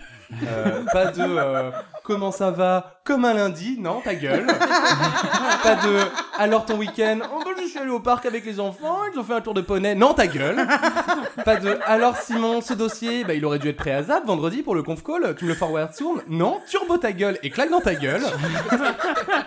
Euh, 0.48 0.84
pas 0.94 1.08
de 1.12 1.72
comment 2.04 2.32
ça 2.32 2.52
va 2.52 3.02
comme 3.06 3.26
un 3.26 3.34
lundi, 3.34 3.78
non, 3.80 4.02
ta 4.02 4.16
gueule. 4.16 4.46
pas 5.64 5.76
de 5.76 6.00
alors 6.38 6.66
ton 6.66 6.78
week-end, 6.78 7.20
je 7.64 7.70
suis 7.70 7.80
allé 7.80 7.90
au 7.92 8.00
parc 8.00 8.26
avec 8.26 8.46
les 8.46 8.60
enfants, 8.60 9.00
ils 9.14 9.20
ont 9.20 9.24
fait 9.24 9.34
un 9.34 9.42
tour 9.42 9.54
de 9.54 9.62
poney, 9.62 9.96
non, 9.96 10.14
ta 10.14 10.28
gueule. 10.28 10.68
pas 11.46 11.58
de 11.58 11.78
alors 11.86 12.18
Simon, 12.18 12.62
ce 12.62 12.74
dossier, 12.74 13.24
bah, 13.24 13.34
il 13.34 13.46
aurait 13.46 13.60
dû 13.60 13.70
être 13.70 13.78
prêt 13.78 13.92
à 13.92 14.04
zap 14.04 14.26
vendredi 14.26 14.64
pour 14.64 14.76
le 14.76 14.84
conf 14.84 15.04
call, 15.04 15.36
tu 15.38 15.46
me 15.46 15.50
le 15.50 15.56
forward 15.56 15.94
soon, 15.94 16.16
non, 16.28 16.60
turbo 16.70 16.98
ta 16.98 17.12
gueule 17.12 17.38
et 17.44 17.50
claque 17.50 17.70
dans 17.70 17.82
ta 17.82 17.96
gueule 17.96 18.24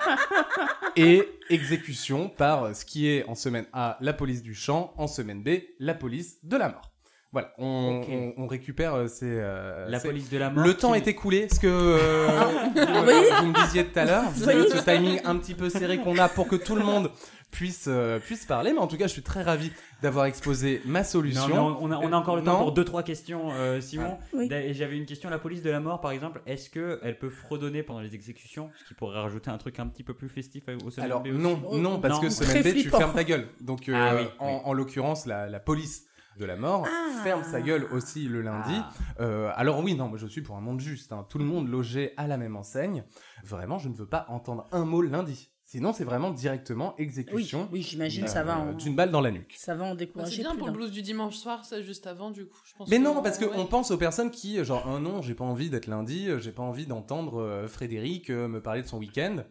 et 0.96 1.28
exécution 1.50 2.28
par 2.28 2.74
ce 2.74 2.84
qui 2.84 3.08
est 3.08 3.24
en 3.28 3.34
semaine 3.34 3.66
A 3.72 3.98
la 4.00 4.12
police 4.12 4.42
du 4.42 4.54
champ, 4.54 4.92
en 4.96 5.06
semaine 5.06 5.42
B 5.42 5.48
la 5.78 5.94
police 5.94 6.38
de 6.44 6.56
la 6.56 6.68
mort. 6.68 6.92
Voilà, 7.32 7.52
on, 7.58 8.00
Ok. 8.00 8.06
on- 8.08 8.44
on 8.44 8.46
récupère 8.46 8.94
euh, 8.94 9.08
ces. 9.08 9.26
euh, 9.28 9.86
La 9.90 9.98
ces- 9.98 10.08
police 10.08 10.30
de 10.30 10.38
la 10.38 10.48
mort. 10.48 10.64
Le 10.64 10.72
temps 10.74 10.94
est 10.94 11.06
écoulé, 11.06 11.48
ce 11.52 11.60
que 11.60 11.66
euh, 11.66 12.28
vous, 12.74 13.46
me 13.48 13.64
disiez 13.66 13.84
tout 13.84 13.98
à 13.98 14.04
l'heure. 14.06 14.22
Ce 14.34 14.78
timing 14.82 15.20
un 15.24 15.36
petit 15.36 15.52
peu 15.54 15.68
serré 15.68 15.98
qu'on 15.98 16.16
a 16.16 16.28
pour 16.30 16.48
que 16.48 16.56
tout 16.56 16.76
le 16.76 16.84
monde 16.84 17.10
puisse 17.56 17.86
euh, 17.88 18.18
puisse 18.18 18.44
parler, 18.44 18.72
mais 18.72 18.78
en 18.78 18.86
tout 18.86 18.96
cas, 18.96 19.06
je 19.06 19.12
suis 19.12 19.22
très 19.22 19.42
ravi 19.42 19.72
d'avoir 20.02 20.26
exposé 20.26 20.82
ma 20.84 21.02
solution. 21.04 21.48
Non, 21.48 21.54
mais 21.54 21.76
on, 21.80 21.84
on 21.84 21.90
a, 21.92 21.96
on 21.98 22.12
a 22.12 22.16
encore 22.16 22.36
le 22.36 22.42
temps 22.42 22.58
Non. 22.58 22.64
pour 22.64 22.72
deux 22.72 22.84
trois 22.84 23.02
questions, 23.02 23.50
euh, 23.52 23.80
Simon. 23.80 24.18
Oui. 24.34 24.48
Et 24.52 24.74
J'avais 24.74 24.96
une 24.98 25.06
question. 25.06 25.30
La 25.30 25.38
police 25.38 25.62
de 25.62 25.70
la 25.70 25.80
mort, 25.80 26.00
par 26.00 26.10
exemple, 26.10 26.42
est-ce 26.46 26.68
que 26.70 27.00
elle 27.02 27.18
peut 27.18 27.30
fredonner 27.30 27.82
pendant 27.82 28.00
les 28.00 28.14
exécutions, 28.14 28.70
ce 28.78 28.84
qui 28.88 28.94
pourrait 28.94 29.18
rajouter 29.20 29.50
un 29.50 29.58
truc 29.58 29.78
un 29.80 29.86
petit 29.86 30.02
peu 30.02 30.12
plus 30.14 30.28
festif 30.28 30.64
au 30.84 30.90
semaine 30.90 31.06
Alors 31.10 31.22
B 31.22 31.28
aussi 31.28 31.38
non, 31.38 31.60
non, 31.72 31.98
parce 32.00 32.14
non. 32.16 32.20
que 32.20 32.30
semaine 32.30 32.62
B, 32.62 32.76
tu 32.76 32.90
fermes 32.90 33.14
ta 33.14 33.24
gueule. 33.24 33.48
Donc 33.62 33.88
euh, 33.88 33.94
Ah 33.96 34.14
oui, 34.16 34.28
en, 34.38 34.54
oui. 34.56 34.60
en 34.64 34.72
l'occurrence, 34.74 35.24
la, 35.26 35.48
la 35.48 35.58
police 35.60 36.04
de 36.38 36.44
la 36.44 36.56
mort 36.56 36.86
Ah. 36.86 37.22
ferme 37.24 37.42
sa 37.44 37.62
gueule 37.62 37.86
aussi 37.92 38.28
le 38.28 38.42
lundi. 38.42 38.74
Ah. 38.76 38.92
Euh, 39.20 39.50
alors 39.56 39.82
oui, 39.82 39.94
non, 39.94 40.08
moi 40.08 40.18
je 40.18 40.26
suis 40.26 40.42
pour 40.42 40.56
un 40.56 40.60
monde 40.60 40.80
juste. 40.80 41.10
hein. 41.12 41.24
Tout 41.30 41.38
le 41.38 41.44
monde 41.46 41.68
logé 41.70 42.12
à 42.18 42.26
la 42.26 42.36
même 42.36 42.56
enseigne. 42.56 43.04
Vraiment, 43.44 43.78
je 43.78 43.88
ne 43.88 43.94
veux 43.94 44.04
pas 44.06 44.26
entendre 44.28 44.66
un 44.72 44.84
mot 44.84 45.00
le 45.00 45.08
lundi. 45.08 45.48
Sinon, 45.76 45.92
c'est 45.92 46.04
vraiment 46.04 46.30
directement 46.30 46.94
exécution 46.96 47.68
oui 47.70 47.82
j'imagine 47.82 48.24
euh, 48.24 48.28
ça 48.28 48.42
va 48.42 48.58
en... 48.58 48.72
d'une 48.72 48.96
balle 48.96 49.10
dans 49.10 49.20
la 49.20 49.30
nuque. 49.30 49.54
Ça 49.58 49.74
va 49.74 49.84
en 49.84 49.90
Bah, 49.90 49.96
décourager 49.96 50.36
c'est 50.36 50.40
bien 50.42 50.52
plus 50.52 50.58
pour 50.60 50.68
le 50.68 50.72
blues 50.72 50.90
du 50.90 51.02
dimanche 51.02 51.36
soir, 51.36 51.66
ça 51.66 51.82
juste 51.82 52.06
avant 52.06 52.30
du 52.30 52.46
coup. 52.46 52.56
Je 52.64 52.72
pense 52.74 52.88
Mais 52.88 52.96
que- 52.96 53.02
non, 53.02 53.20
parce 53.22 53.38
ouais. 53.38 53.46
qu'on 53.48 53.66
pense 53.66 53.90
aux 53.90 53.98
personnes 53.98 54.30
qui, 54.30 54.64
genre, 54.64 54.88
oh 54.90 54.98
non, 54.98 55.20
j'ai 55.20 55.34
pas 55.34 55.44
envie 55.44 55.68
d'être 55.68 55.86
lundi, 55.86 56.30
euh, 56.30 56.40
j'ai 56.40 56.52
pas 56.52 56.62
envie 56.62 56.86
d'entendre 56.86 57.42
euh, 57.42 57.68
Frédéric 57.68 58.30
euh, 58.30 58.48
me 58.48 58.62
parler 58.62 58.80
de 58.80 58.86
son 58.86 58.96
week-end. 58.96 59.44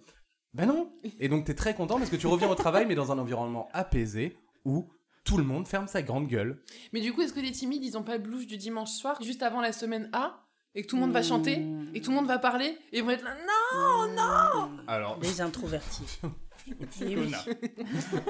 Ben 0.55 0.65
non. 0.65 0.91
Et 1.19 1.30
donc 1.30 1.45
t'es 1.45 1.53
très 1.53 1.76
content 1.76 1.99
parce 1.99 2.09
que 2.09 2.15
tu 2.15 2.26
reviens 2.26 2.49
au 2.49 2.55
travail, 2.55 2.88
mais 2.88 2.95
dans 2.95 3.11
un 3.11 3.19
environnement 3.19 3.67
apaisé 3.73 4.36
où 4.63 4.89
tout 5.26 5.38
le 5.38 5.43
monde 5.43 5.67
ferme 5.67 5.88
sa 5.88 6.01
grande 6.01 6.28
gueule. 6.28 6.63
Mais 6.91 7.01
du 7.01 7.13
coup, 7.13 7.21
est-ce 7.21 7.34
que 7.34 7.39
les 7.39 7.51
timides, 7.51 7.84
ils 7.84 7.97
ont 7.99 8.03
pas 8.03 8.17
le 8.17 8.23
blues 8.23 8.47
du 8.47 8.57
dimanche 8.57 8.89
soir 8.91 9.21
juste 9.21 9.43
avant 9.43 9.61
la 9.61 9.73
semaine 9.73 10.09
A 10.13 10.44
et 10.76 10.84
que 10.84 10.88
tout 10.88 10.95
le 10.97 11.01
monde 11.01 11.13
va 11.13 11.23
chanter 11.23 11.65
et 11.93 11.99
que 11.99 12.05
tout 12.05 12.11
le 12.11 12.17
monde 12.17 12.28
va 12.28 12.38
parler 12.38 12.78
et 12.91 12.97
ils 12.99 13.03
vont 13.03 13.11
être 13.11 13.23
là 13.23 13.36
non 13.76 14.13
non 14.15 14.71
Alors, 14.88 15.19
Les 15.21 15.41
introvertis. 15.41 16.19
Eh. 16.67 16.88
Fiona. 16.89 17.38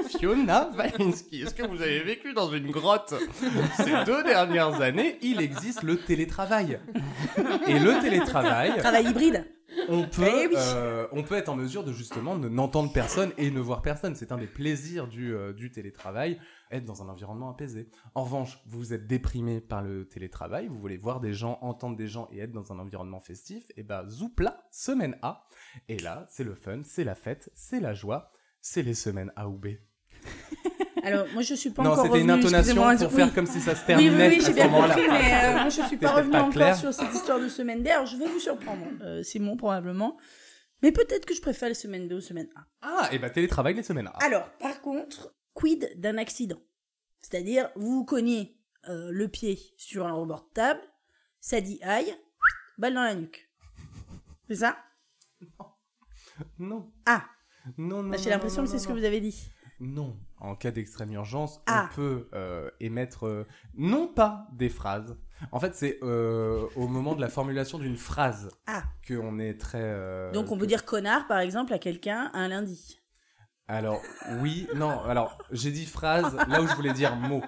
Fiona 0.10 0.70
Valinski, 0.76 1.44
est-ce 1.44 1.54
que 1.56 1.64
vous 1.64 1.82
avez 1.82 2.02
vécu 2.02 2.34
dans 2.34 2.52
une 2.52 2.70
grotte 2.70 3.14
Ces 3.78 4.04
deux 4.06 4.24
dernières 4.26 4.82
années, 4.82 5.18
il 5.22 5.40
existe 5.40 5.84
le 5.84 5.98
télétravail. 5.98 6.80
Et 7.68 7.80
le 7.80 8.02
télétravail, 8.02 8.78
Travail 8.80 9.06
hybride 9.08 9.46
on 9.90 10.04
peut, 10.08 10.24
Eh 10.28 10.48
oui. 10.48 10.54
euh, 10.58 11.08
on 11.12 11.24
peut 11.24 11.36
être 11.36 11.50
en 11.50 11.56
mesure 11.56 11.84
de 11.84 11.92
justement 11.92 12.38
ne 12.38 12.48
n'entendre 12.50 12.92
personne 12.94 13.32
et 13.38 13.52
ne 13.52 13.60
voir 13.60 13.82
personne. 13.82 14.16
C'est 14.16 14.32
un 14.32 14.38
des 14.38 14.48
plaisirs 14.48 15.08
du, 15.08 15.34
euh, 15.36 15.54
du 15.54 15.72
télétravail, 15.72 16.40
être 16.72 16.86
dans 16.86 17.04
un 17.04 17.10
environnement 17.10 17.50
apaisé. 17.52 17.90
En 18.14 18.24
revanche, 18.24 18.60
vous 18.68 18.94
êtes 18.94 19.08
déprimé 19.08 19.62
par 19.62 19.82
le 19.84 20.08
télétravail, 20.08 20.68
vous 20.68 20.80
voulez 20.80 20.98
voir 20.98 21.20
des 21.20 21.34
gens, 21.34 21.58
entendre 21.62 21.96
des 21.96 22.08
gens 22.08 22.28
et 22.32 22.40
être 22.40 22.52
dans 22.52 22.72
un 22.72 22.80
environnement 22.80 23.20
festif, 23.20 23.66
et 23.78 23.84
ben 23.84 24.08
zoupla, 24.10 24.66
semaine 24.72 25.18
A. 25.22 25.48
Et 25.90 25.98
là, 26.00 26.26
c'est 26.30 26.44
le 26.44 26.56
fun, 26.56 26.82
c'est 26.84 27.04
la 27.04 27.16
fête, 27.16 27.50
c'est 27.54 27.80
la 27.80 27.94
joie, 27.94 28.32
c'est 28.62 28.82
les 28.84 28.94
semaines 28.96 29.32
A 29.36 29.48
ou 29.50 29.58
B. 29.58 29.68
Alors, 31.06 31.28
moi, 31.34 31.42
je 31.42 31.54
suis 31.54 31.70
pas 31.70 31.84
non, 31.84 31.92
encore 31.92 32.06
c'était 32.06 32.20
une 32.22 32.32
revenue, 32.32 32.46
intonation 32.46 32.60
excusez-moi, 32.92 32.96
pour 32.98 33.08
oui. 33.10 33.16
faire 33.16 33.34
comme 33.34 33.46
si 33.46 33.62
ça 33.62 33.76
se 33.76 33.80
Oui, 33.82 33.86
terminait 33.88 34.10
oui, 34.10 34.18
oui, 34.18 34.24
à 34.24 34.30
j'ai 34.40 34.42
ce 34.42 34.52
bien 34.52 34.68
moment-là. 34.68 34.94
compris, 34.96 35.10
mais 35.10 35.34
euh, 35.46 35.52
moi, 35.54 35.70
je 35.70 35.82
suis 35.84 35.98
pas 35.98 36.12
revenue 36.12 36.32
pas 36.32 36.40
encore 36.42 36.54
clair. 36.54 36.76
sur 36.78 36.94
cette 36.94 37.14
histoire 37.14 37.40
de 37.40 37.48
semaine 37.48 37.84
D. 37.84 37.90
Alors, 37.92 38.06
je 38.06 38.18
vais 38.18 38.26
vous 38.28 38.40
surprendre, 38.40 38.86
euh, 39.02 39.24
Simon, 39.24 39.56
probablement. 39.56 40.18
Mais 40.82 40.92
peut-être 40.92 41.26
que 41.26 41.34
je 41.34 41.42
préfère 41.42 41.70
les 41.70 41.76
semaines 41.76 42.08
B 42.08 42.14
aux 42.14 42.22
semaines 42.22 42.50
A. 42.56 42.66
Ah, 42.82 43.10
et 43.12 43.18
bah 43.20 43.30
télétravail 43.30 43.74
les 43.76 43.84
semaines 43.84 44.08
A. 44.08 44.18
Alors, 44.24 44.50
par 44.60 44.82
contre, 44.82 45.34
quid 45.54 45.90
d'un 45.96 46.18
accident? 46.18 46.60
C'est-à-dire, 47.22 47.70
vous 47.76 47.92
vous 48.00 48.06
cognez 48.06 48.58
euh, 48.90 49.10
le 49.12 49.28
pied 49.28 49.60
sur 49.78 50.06
un 50.06 50.12
rebord 50.14 50.42
de 50.50 50.54
table, 50.54 50.82
ça 51.40 51.62
dit 51.62 51.80
aïe, 51.82 52.14
balle 52.78 52.94
dans 52.94 53.04
la 53.04 53.16
nuque. 53.16 53.50
C'est 54.48 54.56
ça? 54.58 54.78
Non. 56.60 56.92
Ah, 57.06 57.26
Non, 57.78 58.04
non. 58.04 58.10
bah, 58.10 58.18
j'ai 58.18 58.30
l'impression 58.30 58.64
que 58.64 58.70
c'est 58.70 58.78
ce 58.80 58.88
que 58.88 58.94
vous 58.94 59.04
avez 59.06 59.22
dit. 59.22 59.50
Non. 59.80 60.18
En 60.40 60.56
cas 60.56 60.72
d'extrême 60.72 61.12
urgence, 61.14 61.62
Ah. 61.68 61.90
on 61.92 61.96
peut 61.96 62.28
euh, 62.34 62.70
émettre 62.80 63.26
euh, 63.28 63.46
non 63.78 64.08
pas 64.08 64.48
des 64.54 64.70
phrases. 64.70 65.18
En 65.52 65.60
fait, 65.60 65.76
c'est 65.76 66.00
euh, 66.04 66.66
au 66.76 66.88
moment 66.88 67.14
de 67.16 67.22
la 67.22 67.28
formulation 67.30 67.78
d'une 67.78 67.98
phrase 67.98 68.50
Ah. 68.68 68.84
qu'on 69.08 69.38
est 69.40 69.60
très. 69.60 69.82
euh, 69.82 70.32
Donc, 70.32 70.52
on 70.52 70.56
que- 70.56 70.62
peut 70.62 70.68
dire 70.68 70.86
connard, 70.86 71.28
par 71.28 71.40
exemple, 71.40 71.74
à 71.74 71.80
quelqu'un 71.80 72.32
un 72.34 72.48
lundi. 72.48 73.00
Alors 73.68 74.00
oui, 74.42 74.68
non. 74.76 75.00
Alors 75.06 75.40
j'ai 75.52 75.72
dit 75.72 75.88
phrase 75.88 76.38
là 76.48 76.62
où 76.62 76.68
je 76.68 76.76
voulais 76.76 76.94
dire 76.94 77.16
mot. 77.16 77.42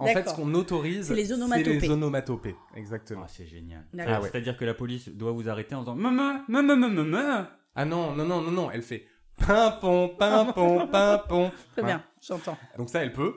En 0.00 0.06
fait, 0.06 0.28
ce 0.28 0.34
qu'on 0.34 0.52
autorise, 0.54 1.06
C'est 1.06 1.14
les 1.14 1.32
onomatopées. 1.32 1.78
les 1.78 1.90
onomatopées, 1.90 2.56
exactement. 2.74 3.22
Ah, 3.24 3.28
c'est 3.28 3.46
génial. 3.46 3.86
Ah, 3.96 4.20
C'est-à-dire 4.20 4.56
que 4.56 4.64
la 4.64 4.74
police 4.74 5.08
doit 5.10 5.30
vous 5.30 5.48
arrêter 5.48 5.76
en 5.76 5.80
disant 5.82 5.94
Maman, 5.94 6.42
maman, 6.48 6.76
maman, 6.76 7.04
maman. 7.04 7.46
Ah 7.76 7.84
non, 7.84 8.16
non, 8.16 8.24
non, 8.24 8.42
non, 8.42 8.50
non. 8.50 8.70
Elle 8.72 8.82
fait 8.82 9.06
pimpon, 9.46 10.08
pimpon, 10.18 10.86
pimpon. 10.92 11.50
Très 11.72 11.82
bien, 11.82 12.04
j'entends. 12.22 12.56
Donc 12.76 12.88
ça, 12.90 13.02
elle 13.02 13.12
peut. 13.12 13.34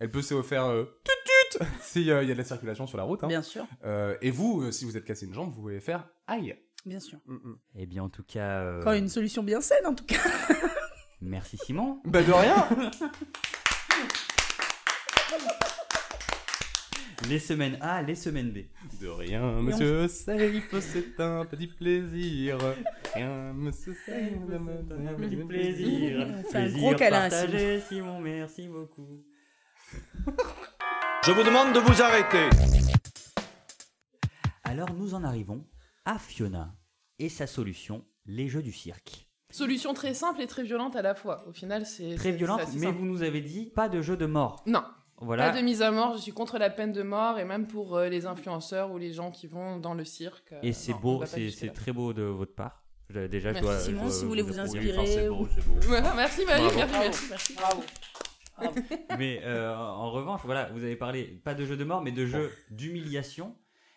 Elle 0.00 0.10
peut 0.10 0.22
se 0.22 0.42
faire 0.42 0.64
euh, 0.66 0.84
tut 1.04 1.58
tut 1.58 1.64
s'il 1.80 2.02
y 2.02 2.12
a 2.12 2.24
de 2.24 2.32
la 2.34 2.44
circulation 2.44 2.86
sur 2.86 2.98
la 2.98 3.04
route. 3.04 3.22
hein. 3.24 3.28
Bien 3.28 3.42
sûr, 3.42 3.64
Euh, 3.84 4.16
et 4.22 4.30
vous, 4.30 4.62
euh, 4.62 4.70
si 4.72 4.84
vous 4.84 4.96
êtes 4.96 5.04
cassé 5.04 5.26
une 5.26 5.34
jambe, 5.34 5.50
vous 5.50 5.60
pouvez 5.62 5.80
faire 5.80 6.08
aïe. 6.26 6.56
bien 6.84 7.00
sûr. 7.00 7.18
Mm, 7.26 7.34
mm. 7.34 7.56
Eh 7.76 7.86
bien, 7.86 8.02
en 8.02 8.08
tout 8.10 8.24
cas, 8.24 8.60
euh, 8.60 8.82
Quand 8.82 8.92
une 8.92 9.08
solution 9.08 9.42
bien 9.42 9.60
saine, 9.60 9.86
en 9.86 9.94
tout 9.94 10.04
cas. 10.04 10.16
merci 11.20 11.56
Simon. 11.56 12.00
Bah 12.04 12.22
de 12.22 12.32
rien. 12.32 12.66
Les 17.28 17.38
semaines 17.38 17.78
A, 17.80 18.02
les 18.02 18.14
semaines 18.14 18.50
B. 18.50 18.58
De 19.00 19.08
rien, 19.08 19.60
monsieur 19.62 20.08
Safe, 20.08 20.38
c'est 20.80 21.20
un 21.20 21.44
petit 21.46 21.66
plaisir. 21.68 22.58
Rien, 23.14 23.52
monsieur 23.54 23.94
Safe. 24.06 24.32
Un 24.50 25.14
petit 25.14 25.36
plaisir. 25.36 26.26
Fait 26.50 26.58
un 26.58 26.62
Plaisir 26.62 26.78
gros 26.80 26.94
câlin 26.94 27.28
partagé, 27.30 27.80
Simon, 27.80 28.20
merci 28.20 28.68
beaucoup. 28.68 29.24
Je 31.24 31.30
vous 31.32 31.42
demande 31.42 31.72
de 31.74 31.78
vous 31.80 32.02
arrêter. 32.02 32.50
Alors, 34.64 34.92
nous 34.92 35.14
en 35.14 35.24
arrivons 35.24 35.64
à 36.04 36.18
Fiona 36.18 36.74
et 37.18 37.28
sa 37.30 37.46
solution, 37.46 38.04
les 38.26 38.48
jeux 38.48 38.62
du 38.62 38.72
cirque. 38.72 39.28
Solution 39.50 39.94
très 39.94 40.14
simple 40.14 40.42
et 40.42 40.46
très 40.46 40.62
violente 40.64 40.96
à 40.96 41.02
la 41.02 41.14
fois. 41.14 41.46
Au 41.48 41.52
final, 41.52 41.86
c'est 41.86 42.16
Très 42.16 42.30
c'est- 42.32 42.36
violente, 42.36 42.60
c'est 42.66 42.74
mais 42.78 42.86
simple. 42.86 42.98
vous 42.98 43.06
nous 43.06 43.22
avez 43.22 43.40
dit 43.40 43.70
pas 43.74 43.88
de 43.88 44.02
jeu 44.02 44.16
de 44.16 44.26
mort. 44.26 44.62
Non, 44.66 44.82
Voilà. 45.20 45.50
pas 45.50 45.56
de 45.58 45.62
mise 45.64 45.80
à 45.82 45.90
mort. 45.90 46.14
Je 46.16 46.22
suis 46.22 46.32
contre 46.32 46.58
la 46.58 46.70
peine 46.70 46.92
de 46.92 47.02
mort 47.02 47.38
et 47.38 47.44
même 47.44 47.66
pour 47.66 47.96
euh, 47.96 48.08
les 48.08 48.26
influenceurs 48.26 48.90
ou 48.92 48.98
les 48.98 49.12
gens 49.12 49.30
qui 49.30 49.46
vont 49.46 49.78
dans 49.78 49.94
le 49.94 50.04
cirque. 50.04 50.52
euh, 50.52 50.58
Et 50.62 50.72
c'est 50.72 50.94
beau, 50.94 51.22
c'est 51.26 51.72
très 51.72 51.92
beau 51.92 52.12
de 52.12 52.22
votre 52.22 52.54
part. 52.54 52.82
Je- 53.10 53.26
Déjà, 53.26 53.50
je 53.50 53.54
Merci. 53.54 53.62
dois. 53.62 53.78
Simon, 53.78 53.98
je 53.98 54.04
dois 54.04 54.12
si 54.12 54.22
vous 54.22 54.28
voulez 54.28 54.42
vous 54.42 54.58
inspirer. 54.60 54.92
Enfin, 54.98 55.06
c'est 55.06 55.28
ou- 55.28 55.36
beau, 55.36 55.48
c'est 55.54 55.66
beau. 55.66 55.74
Voilà, 55.82 56.12
merci 56.16 56.44
Marie, 56.46 56.62
Bravo. 56.62 56.78
merci, 56.78 57.24
merci. 57.30 57.54
Bravo. 57.54 57.82
Mais 59.18 59.40
euh, 59.44 59.74
en 59.76 60.10
revanche, 60.10 60.40
voilà, 60.44 60.70
vous 60.72 60.82
avez 60.84 60.96
parlé 60.96 61.24
pas 61.44 61.54
de 61.54 61.64
jeux 61.64 61.76
de 61.76 61.84
mort, 61.84 62.02
mais 62.02 62.12
de 62.12 62.24
jeux 62.24 62.50
d'humiliation. 62.70 63.54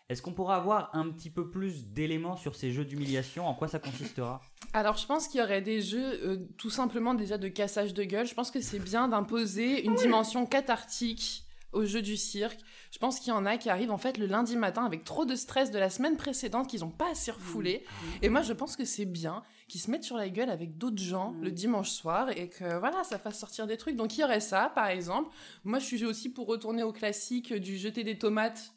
Est-ce 0.09 0.21
qu'on 0.21 0.31
pourra 0.31 0.55
avoir 0.55 0.89
un 0.93 1.09
petit 1.09 1.29
peu 1.29 1.49
plus 1.49 1.87
d'éléments 1.87 2.37
sur 2.37 2.55
ces 2.55 2.71
jeux 2.71 2.85
d'humiliation? 2.85 3.45
En 3.45 3.53
quoi 3.53 3.67
ça 3.67 3.77
consistera? 3.77 4.39
Alors, 4.73 4.95
je 4.95 5.05
pense 5.05 5.27
qu'il 5.27 5.41
y 5.41 5.43
aurait 5.43 5.61
des 5.61 5.81
jeux 5.81 6.25
euh, 6.25 6.37
tout 6.57 6.69
simplement 6.69 7.13
déjà 7.13 7.37
de 7.37 7.49
cassage 7.49 7.93
de 7.93 8.05
gueule. 8.05 8.25
Je 8.25 8.33
pense 8.33 8.49
que 8.49 8.61
c'est 8.61 8.79
bien 8.79 9.09
d'imposer 9.09 9.83
une 9.83 9.95
dimension 9.95 10.45
cathartique 10.45 11.43
aux 11.73 11.83
jeux 11.83 12.01
du 12.01 12.15
cirque. 12.15 12.61
Je 12.91 12.99
pense 12.99 13.19
qu'il 13.19 13.33
y 13.33 13.35
en 13.35 13.45
a 13.45 13.57
qui 13.57 13.69
arrivent 13.69 13.91
en 13.91 13.97
fait 13.97 14.17
le 14.17 14.27
lundi 14.27 14.55
matin 14.55 14.85
avec 14.85 15.03
trop 15.03 15.25
de 15.25 15.35
stress 15.35 15.71
de 15.71 15.77
la 15.77 15.89
semaine 15.89 16.15
précédente 16.15 16.69
qu'ils 16.69 16.79
n'ont 16.79 16.89
pas 16.89 17.11
assez 17.11 17.31
refoulé. 17.31 17.83
Et 18.21 18.29
moi, 18.29 18.43
je 18.43 18.53
pense 18.53 18.77
que 18.77 18.85
c'est 18.85 19.05
bien 19.05 19.43
qu'ils 19.67 19.81
se 19.81 19.91
mettent 19.91 20.05
sur 20.05 20.15
la 20.15 20.29
gueule 20.29 20.49
avec 20.49 20.77
d'autres 20.77 21.03
gens 21.03 21.35
le 21.41 21.51
dimanche 21.51 21.89
soir 21.89 22.29
et 22.29 22.47
que 22.47 22.79
voilà, 22.79 23.03
ça 23.03 23.19
fasse 23.19 23.37
sortir 23.37 23.67
des 23.67 23.75
trucs. 23.75 23.97
Donc, 23.97 24.17
il 24.17 24.21
y 24.21 24.23
aurait 24.23 24.39
ça, 24.39 24.71
par 24.73 24.87
exemple. 24.87 25.35
Moi, 25.65 25.79
je 25.79 25.85
suis 25.85 26.05
aussi 26.05 26.29
pour 26.29 26.47
retourner 26.47 26.83
au 26.83 26.93
classique 26.93 27.53
du 27.53 27.77
jeter 27.77 28.05
des 28.05 28.17
tomates 28.17 28.73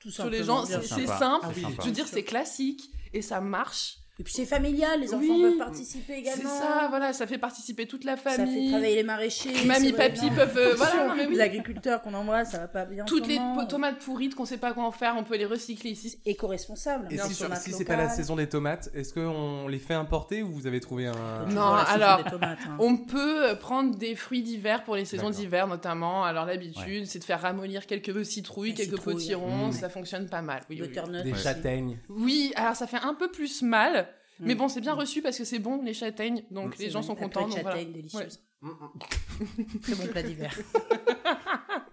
Tout 0.00 0.10
sur 0.10 0.28
les 0.30 0.38
simplement, 0.38 0.66
gens. 0.66 0.80
C'est 0.82 1.06
simple. 1.06 1.46
Ah 1.48 1.52
oui. 1.54 1.66
Je 1.80 1.84
veux 1.84 1.92
dire, 1.92 2.08
c'est 2.08 2.24
classique 2.24 2.90
et 3.12 3.22
ça 3.22 3.40
marche. 3.40 3.98
Et 4.20 4.22
puis 4.22 4.34
c'est 4.34 4.44
familial, 4.44 5.00
les 5.00 5.14
enfants 5.14 5.24
Oui. 5.30 5.42
peuvent 5.42 5.56
participer 5.56 6.12
C'est 6.12 6.18
également. 6.20 6.50
ça, 6.50 6.86
voilà, 6.90 7.14
ça 7.14 7.26
fait 7.26 7.38
participer 7.38 7.86
toute 7.86 8.04
la 8.04 8.18
Ça 8.18 8.22
fait 8.32 8.36
famille. 8.36 8.68
travailler 8.70 8.96
les 8.96 9.02
maraîchers. 9.02 9.64
Mamie, 9.64 9.86
c'est 9.86 9.92
papy 9.94 10.26
non. 10.26 10.34
peuvent, 10.36 10.58
euh, 10.58 10.74
voilà, 10.76 11.14
oui. 11.16 11.26
Les 11.34 11.40
agriculteurs 11.40 12.02
qu'on 12.02 12.12
envoie, 12.12 12.44
ça 12.44 12.58
va 12.58 12.68
pas 12.68 12.84
bien. 12.84 13.04
en 13.04 13.06
Toutes 13.06 13.26
les 13.26 13.38
moment. 13.38 13.64
tomates 13.64 13.98
pourrites 14.00 14.34
qu'on 14.34 14.44
sait 14.44 14.58
pas 14.58 14.74
quoi 14.74 14.84
en 14.84 14.92
faire, 14.92 15.14
on 15.16 15.24
peut 15.24 15.38
les 15.38 15.46
recycler 15.46 15.92
ici. 15.92 16.18
Éco-responsable. 16.26 17.06
Et 17.10 17.14
bien 17.14 17.24
si, 17.24 17.32
sur- 17.32 17.56
si 17.56 17.72
c'est 17.72 17.86
pas 17.86 17.96
la 17.96 18.10
saison 18.10 18.36
des 18.36 18.46
tomates, 18.46 18.90
est-ce 18.94 19.14
qu'on 19.14 19.68
les 19.68 19.78
fait 19.78 19.94
importer 19.94 20.42
ou 20.42 20.50
vous 20.52 20.66
avez 20.66 20.80
trouvé 20.80 21.06
un. 21.06 21.46
Non, 21.48 21.72
alors, 21.72 22.22
des 22.22 22.30
tomates, 22.30 22.58
hein. 22.68 22.76
On 22.78 22.98
peut 22.98 23.48
euh, 23.48 23.54
prendre 23.54 23.96
des 23.96 24.14
fruits 24.16 24.42
d'hiver 24.42 24.84
pour 24.84 24.96
les 24.96 25.06
saisons 25.06 25.30
d'hiver 25.30 25.66
notamment. 25.66 26.24
Alors 26.24 26.44
l'habitude, 26.44 27.06
c'est 27.06 27.20
de 27.20 27.24
faire 27.24 27.40
ramollir 27.40 27.86
quelques 27.86 28.26
citrouilles, 28.26 28.70
Les 28.70 28.74
quelques 28.74 28.90
citrouilles, 28.96 29.14
potirons, 29.14 29.68
mmh. 29.68 29.72
ça 29.72 29.88
fonctionne 29.88 30.28
pas 30.28 30.42
mal. 30.42 30.60
Oui, 30.68 30.82
oui, 30.82 31.22
Des 31.24 31.34
châtaignes. 31.34 31.98
Oui, 32.10 32.52
alors 32.54 32.76
ça 32.76 32.86
fait 32.86 32.98
un 33.02 33.14
peu 33.14 33.30
plus 33.30 33.62
mal, 33.62 34.08
mais 34.40 34.54
Mm. 34.54 34.58
bon, 34.58 34.68
c'est 34.68 34.80
bien 34.80 34.94
reçu 34.94 35.22
parce 35.22 35.38
que 35.38 35.44
c'est 35.44 35.58
bon 35.58 35.82
les 35.82 35.94
châtaignes, 35.94 36.44
donc 36.50 36.74
C'est 36.76 36.84
les 36.84 36.90
gens 36.90 37.02
sont 37.02 37.14
contents. 37.14 37.40
pâte 37.44 37.50
donc 37.50 37.60
voilà. 37.62 37.70
châtaigne 37.76 37.92
délicieuse. 37.92 38.40
Mm, 38.62 38.70
Très 39.82 39.94
bon 39.94 40.06
plat 40.08 40.22
d'hiver. 40.22 40.52
ça, 40.54 41.86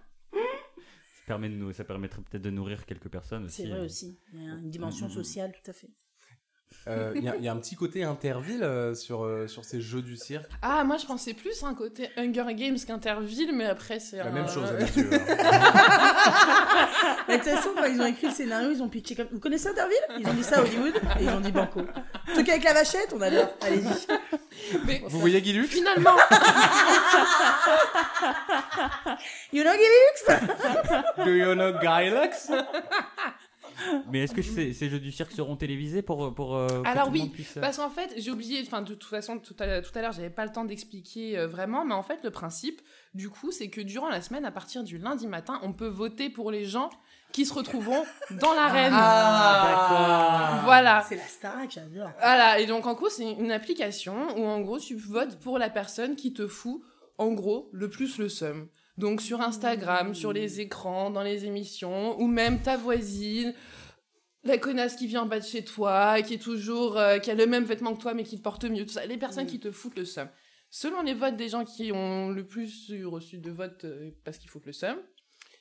permet 1.26 1.48
de 1.48 1.54
nous, 1.54 1.72
ça 1.72 1.84
permettrait 1.84 2.22
peut-être 2.22 2.42
de 2.42 2.50
nourrir 2.50 2.84
quelques 2.86 3.08
personnes 3.08 3.44
aussi. 3.44 3.62
C'est 3.62 3.68
vrai 3.68 3.78
euh. 3.80 3.84
aussi. 3.84 4.18
Il 4.34 4.42
y 4.44 4.48
a 4.48 4.52
une 4.54 4.70
dimension 4.70 5.06
Mm, 5.06 5.10
mm, 5.10 5.12
mm. 5.12 5.24
sociale, 5.24 5.52
tout 5.52 5.70
à 5.70 5.74
fait. 5.74 5.88
Euh, 6.86 7.12
Il 7.16 7.22
y, 7.24 7.28
a- 7.28 7.36
il 7.36 7.44
y 7.44 7.48
a 7.48 7.52
un 7.52 7.56
petit 7.56 7.76
côté 7.76 8.02
interville 8.02 8.62
euh, 8.62 8.94
sur, 8.94 9.22
euh, 9.24 9.46
sur 9.46 9.62
ces 9.64 9.80
jeux 9.80 10.00
du 10.00 10.16
cirque? 10.16 10.46
Ah, 10.62 10.84
moi 10.84 10.96
je 10.96 11.04
pensais 11.04 11.34
plus 11.34 11.62
un 11.62 11.74
côté 11.74 12.08
Hunger 12.16 12.54
Games 12.54 12.78
qu'Interville, 12.86 13.50
mais 13.54 13.66
après 13.66 14.00
c'est 14.00 14.16
La 14.16 14.26
un- 14.28 14.30
même 14.30 14.48
chose, 14.48 14.70
euh, 14.72 14.80
habitueux. 14.80 15.10
Mais 17.28 17.38
de 17.38 17.42
toute 17.42 17.52
façon, 17.52 17.70
quand 17.76 17.84
ils 17.84 18.00
ont 18.00 18.06
écrit 18.06 18.28
le 18.28 18.32
scénario, 18.32 18.70
ils 18.70 18.82
ont 18.82 18.88
pitché 18.88 19.14
comme. 19.14 19.26
Vous 19.32 19.38
connaissez 19.40 19.68
Interville? 19.68 19.96
Ils 20.18 20.26
ont 20.26 20.32
dit 20.32 20.42
ça 20.44 20.58
à 20.58 20.62
Hollywood 20.62 20.94
et 21.20 21.24
ils 21.24 21.28
ont 21.30 21.40
dit 21.40 21.52
Banco. 21.52 21.82
Truc 22.32 22.48
avec 22.48 22.64
la 22.64 22.72
vachette, 22.72 23.12
on 23.14 23.20
adore. 23.20 23.50
Allez-y. 23.60 24.78
Mais 24.86 25.02
Vous 25.06 25.20
voyez 25.20 25.42
Guy 25.42 25.52
Luc 25.52 25.68
finalement, 25.68 26.16
You 29.52 29.62
know 29.62 29.72
Gilux 29.72 31.24
Do 31.24 31.30
you 31.30 31.54
know 31.54 31.72
Guy 31.80 32.10
Lux? 32.10 32.50
Mais 34.10 34.20
est-ce 34.20 34.34
que 34.34 34.42
ces, 34.42 34.72
ces 34.72 34.88
jeux 34.88 35.00
du 35.00 35.12
cirque 35.12 35.32
seront 35.32 35.56
télévisés 35.56 36.02
pour, 36.02 36.34
pour 36.34 36.56
euh, 36.56 36.82
que 36.82 36.88
Alors 36.88 37.06
tout 37.06 37.12
le 37.12 37.18
oui, 37.18 37.20
monde 37.20 37.32
puisse, 37.32 37.56
euh, 37.56 37.60
Parce 37.60 37.76
qu'en 37.76 37.90
fait, 37.90 38.12
j'ai 38.16 38.30
oublié, 38.30 38.62
enfin 38.66 38.82
de 38.82 38.94
toute 38.94 39.04
façon, 39.04 39.38
tout 39.38 39.54
à, 39.58 39.80
tout 39.80 39.90
à 39.96 40.02
l'heure, 40.02 40.12
j'avais 40.12 40.30
pas 40.30 40.44
le 40.44 40.52
temps 40.52 40.64
d'expliquer 40.64 41.38
euh, 41.38 41.46
vraiment, 41.46 41.84
mais 41.84 41.94
en 41.94 42.02
fait, 42.02 42.20
le 42.24 42.30
principe, 42.30 42.80
du 43.14 43.28
coup, 43.28 43.50
c'est 43.52 43.68
que 43.68 43.80
durant 43.80 44.08
la 44.08 44.20
semaine, 44.20 44.44
à 44.44 44.50
partir 44.50 44.82
du 44.84 44.98
lundi 44.98 45.26
matin, 45.26 45.60
on 45.62 45.72
peut 45.72 45.88
voter 45.88 46.30
pour 46.30 46.50
les 46.50 46.64
gens 46.64 46.90
qui 47.32 47.44
se 47.44 47.52
retrouveront 47.52 48.04
dans 48.40 48.54
l'arène. 48.54 48.92
Ah, 48.94 50.60
Voilà. 50.64 51.04
C'est 51.08 51.16
la 51.16 51.26
Starac, 51.26 51.70
j'adore. 51.70 52.10
Voilà, 52.18 52.58
et 52.58 52.66
donc 52.66 52.86
en 52.86 52.94
gros, 52.94 53.08
c'est 53.08 53.30
une 53.32 53.52
application 53.52 54.36
où 54.38 54.46
en 54.46 54.60
gros, 54.60 54.78
tu 54.78 54.96
votes 54.96 55.38
pour 55.40 55.58
la 55.58 55.70
personne 55.70 56.16
qui 56.16 56.32
te 56.32 56.46
fout, 56.46 56.82
en 57.18 57.32
gros, 57.32 57.68
le 57.72 57.90
plus 57.90 58.18
le 58.18 58.28
seum. 58.28 58.68
Donc 58.98 59.22
sur 59.22 59.40
Instagram, 59.40 60.14
sur 60.14 60.32
les 60.32 60.60
écrans, 60.60 61.10
dans 61.10 61.22
les 61.22 61.46
émissions, 61.46 62.20
ou 62.20 62.26
même 62.26 62.60
ta 62.60 62.76
voisine, 62.76 63.54
la 64.44 64.58
connasse 64.58 64.96
qui 64.96 65.06
vient 65.06 65.22
en 65.22 65.26
bas 65.26 65.40
de 65.40 65.44
chez 65.44 65.64
toi, 65.64 66.20
qui 66.20 66.34
est 66.34 66.42
toujours, 66.42 66.98
euh, 66.98 67.18
qui 67.18 67.30
a 67.30 67.34
le 67.34 67.46
même 67.46 67.64
vêtement 67.64 67.94
que 67.94 68.00
toi 68.00 68.14
mais 68.14 68.24
qui 68.24 68.36
te 68.36 68.42
porte 68.42 68.64
mieux, 68.64 68.84
tout 68.84 68.92
ça, 68.92 69.06
les 69.06 69.16
personnes 69.16 69.46
qui 69.46 69.60
te 69.60 69.70
foutent 69.70 69.96
le 69.96 70.04
seum. 70.04 70.28
Selon 70.70 71.02
les 71.02 71.14
votes 71.14 71.36
des 71.36 71.48
gens 71.48 71.64
qui 71.64 71.92
ont 71.92 72.28
le 72.28 72.46
plus 72.46 72.92
reçu 73.06 73.38
de 73.38 73.50
votes 73.50 73.84
euh, 73.84 74.10
parce 74.24 74.36
qu'ils 74.36 74.50
foutent 74.50 74.66
le 74.66 74.72
seum, 74.72 74.98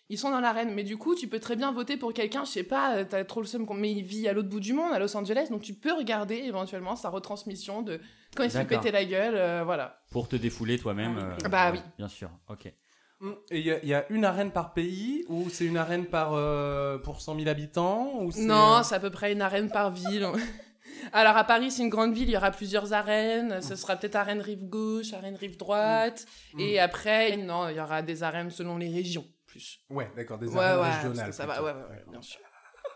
ils 0.10 0.18
sont 0.18 0.32
dans 0.32 0.40
l'arène. 0.40 0.74
Mais 0.74 0.84
du 0.84 0.98
coup, 0.98 1.16
tu 1.16 1.28
peux 1.28 1.40
très 1.40 1.56
bien 1.56 1.72
voter 1.72 1.98
pour 1.98 2.14
quelqu'un, 2.14 2.46
je 2.46 2.52
sais 2.52 2.64
pas, 2.64 2.98
euh, 2.98 3.06
t'as 3.08 3.24
trop 3.26 3.42
le 3.42 3.48
seum, 3.48 3.68
mais 3.76 3.92
il 3.92 4.04
vit 4.04 4.28
à 4.28 4.34
l'autre 4.34 4.50
bout 4.50 4.60
du 4.60 4.74
monde, 4.74 4.94
à 4.94 5.00
Los 5.00 5.16
Angeles, 5.16 5.48
donc 5.50 5.62
tu 5.62 5.74
peux 5.74 5.94
regarder 5.94 6.36
éventuellement 6.36 6.96
sa 6.96 7.10
retransmission 7.10 7.82
de 7.82 8.00
quand 8.36 8.44
il 8.44 8.52
se 8.52 8.58
fait 8.58 8.66
péter 8.66 8.92
la 8.92 9.06
gueule, 9.06 9.36
euh, 9.36 9.64
voilà. 9.64 10.02
Pour 10.12 10.28
te 10.28 10.36
défouler 10.36 10.78
toi-même. 10.78 11.18
Ah, 11.20 11.46
euh, 11.46 11.50
Bah 11.50 11.72
oui. 11.72 11.80
Bien 11.98 12.08
sûr, 12.08 12.30
ok. 12.50 12.72
Mm. 13.20 13.32
Et 13.52 13.60
il 13.60 13.66
y, 13.66 13.72
a- 13.72 13.80
il 13.84 13.90
y 13.90 13.94
a 13.94 14.06
une 14.12 14.26
arène 14.26 14.52
par 14.52 14.74
pays 14.74 15.26
ou 15.28 15.50
c'est 15.50 15.66
une 15.66 15.78
arène 15.78 16.06
par, 16.06 16.34
euh, 16.34 16.98
pour 17.00 17.20
100 17.22 17.36
000 17.36 17.48
habitants 17.50 18.12
ou 18.22 18.32
Non, 18.38 18.78
euh, 18.78 18.84
c'est 18.84 18.96
à 18.96 19.00
peu 19.00 19.10
près 19.10 19.32
une 19.34 19.42
arène 19.42 19.70
par 19.72 19.90
ville. 19.92 20.28
Alors 21.14 21.36
à 21.38 21.44
Paris, 21.44 21.72
c'est 21.72 21.84
une 21.84 21.90
grande 21.90 22.14
ville, 22.14 22.28
il 22.30 22.34
y 22.34 22.38
aura 22.38 22.52
plusieurs 22.52 22.94
arènes. 22.94 23.62
Ce 23.62 23.76
sera 23.76 23.96
peut-être 23.96 24.16
arène 24.16 24.42
rive 24.42 24.66
gauche, 24.68 25.14
arène 25.14 25.36
rive 25.36 25.58
droite. 25.58 26.26
Mm. 26.54 26.60
Et 26.60 26.80
après, 26.80 27.38
non, 27.38 27.70
il 27.70 27.78
y 27.78 27.80
aura 27.80 28.02
des 28.02 28.24
arènes 28.24 28.50
selon 28.52 28.78
les 28.78 28.90
régions, 28.90 29.26
plus. 29.46 29.80
Ouais, 29.90 30.12
d'accord, 30.16 30.38
des 30.38 30.48
Ouais, 30.48 30.60
arènes 30.64 30.80
ouais, 30.82 30.92
régionales. 30.96 31.34
ça 31.34 31.46
va, 31.46 31.64
ouais, 31.64 31.72
ouais, 31.72 31.84
ouais, 31.90 32.04
bien 32.12 32.22
sûr. 32.22 32.40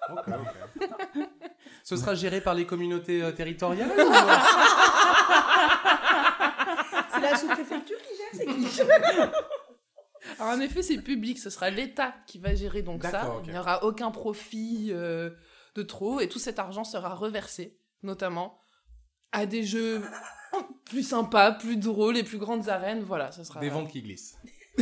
Ok, 0.09 0.23
ok. 0.27 1.21
Ce 1.83 1.95
sera 1.95 2.15
géré 2.15 2.41
par 2.41 2.53
les 2.55 2.65
communautés 2.65 3.21
euh, 3.21 3.31
territoriales 3.31 3.89
ou- 3.89 4.13
C'est 7.13 7.19
la 7.21 7.35
sous-préfecture 7.35 7.97
qui 7.97 8.17
gère, 8.17 8.33
c'est 8.33 8.45
qui? 8.45 8.81
Alors 10.39 10.53
en 10.53 10.59
effet, 10.59 10.81
c'est 10.81 10.97
public, 11.01 11.39
ce 11.39 11.49
sera 11.49 11.69
l'État 11.69 12.13
qui 12.27 12.39
va 12.39 12.55
gérer 12.55 12.81
donc 12.81 13.03
ça. 13.03 13.41
Il 13.45 13.51
n'y 13.51 13.59
aura 13.59 13.83
aucun 13.83 14.11
profit 14.11 14.89
euh, 14.91 15.31
de 15.75 15.83
trop 15.83 16.19
et 16.19 16.27
tout 16.27 16.39
cet 16.39 16.59
argent 16.59 16.83
sera 16.83 17.15
reversé, 17.15 17.79
notamment 18.03 18.59
à 19.31 19.45
des 19.45 19.63
jeux 19.63 20.01
plus 20.85 21.03
sympas, 21.03 21.51
plus 21.53 21.77
drôles, 21.77 22.15
les 22.15 22.23
plus 22.23 22.37
grandes 22.37 22.69
arènes. 22.69 23.01
Voilà, 23.01 23.31
ça 23.31 23.43
sera. 23.43 23.59
Des 23.59 23.69
ventes 23.69 23.89
qui 23.89 24.01
glissent. 24.01 24.37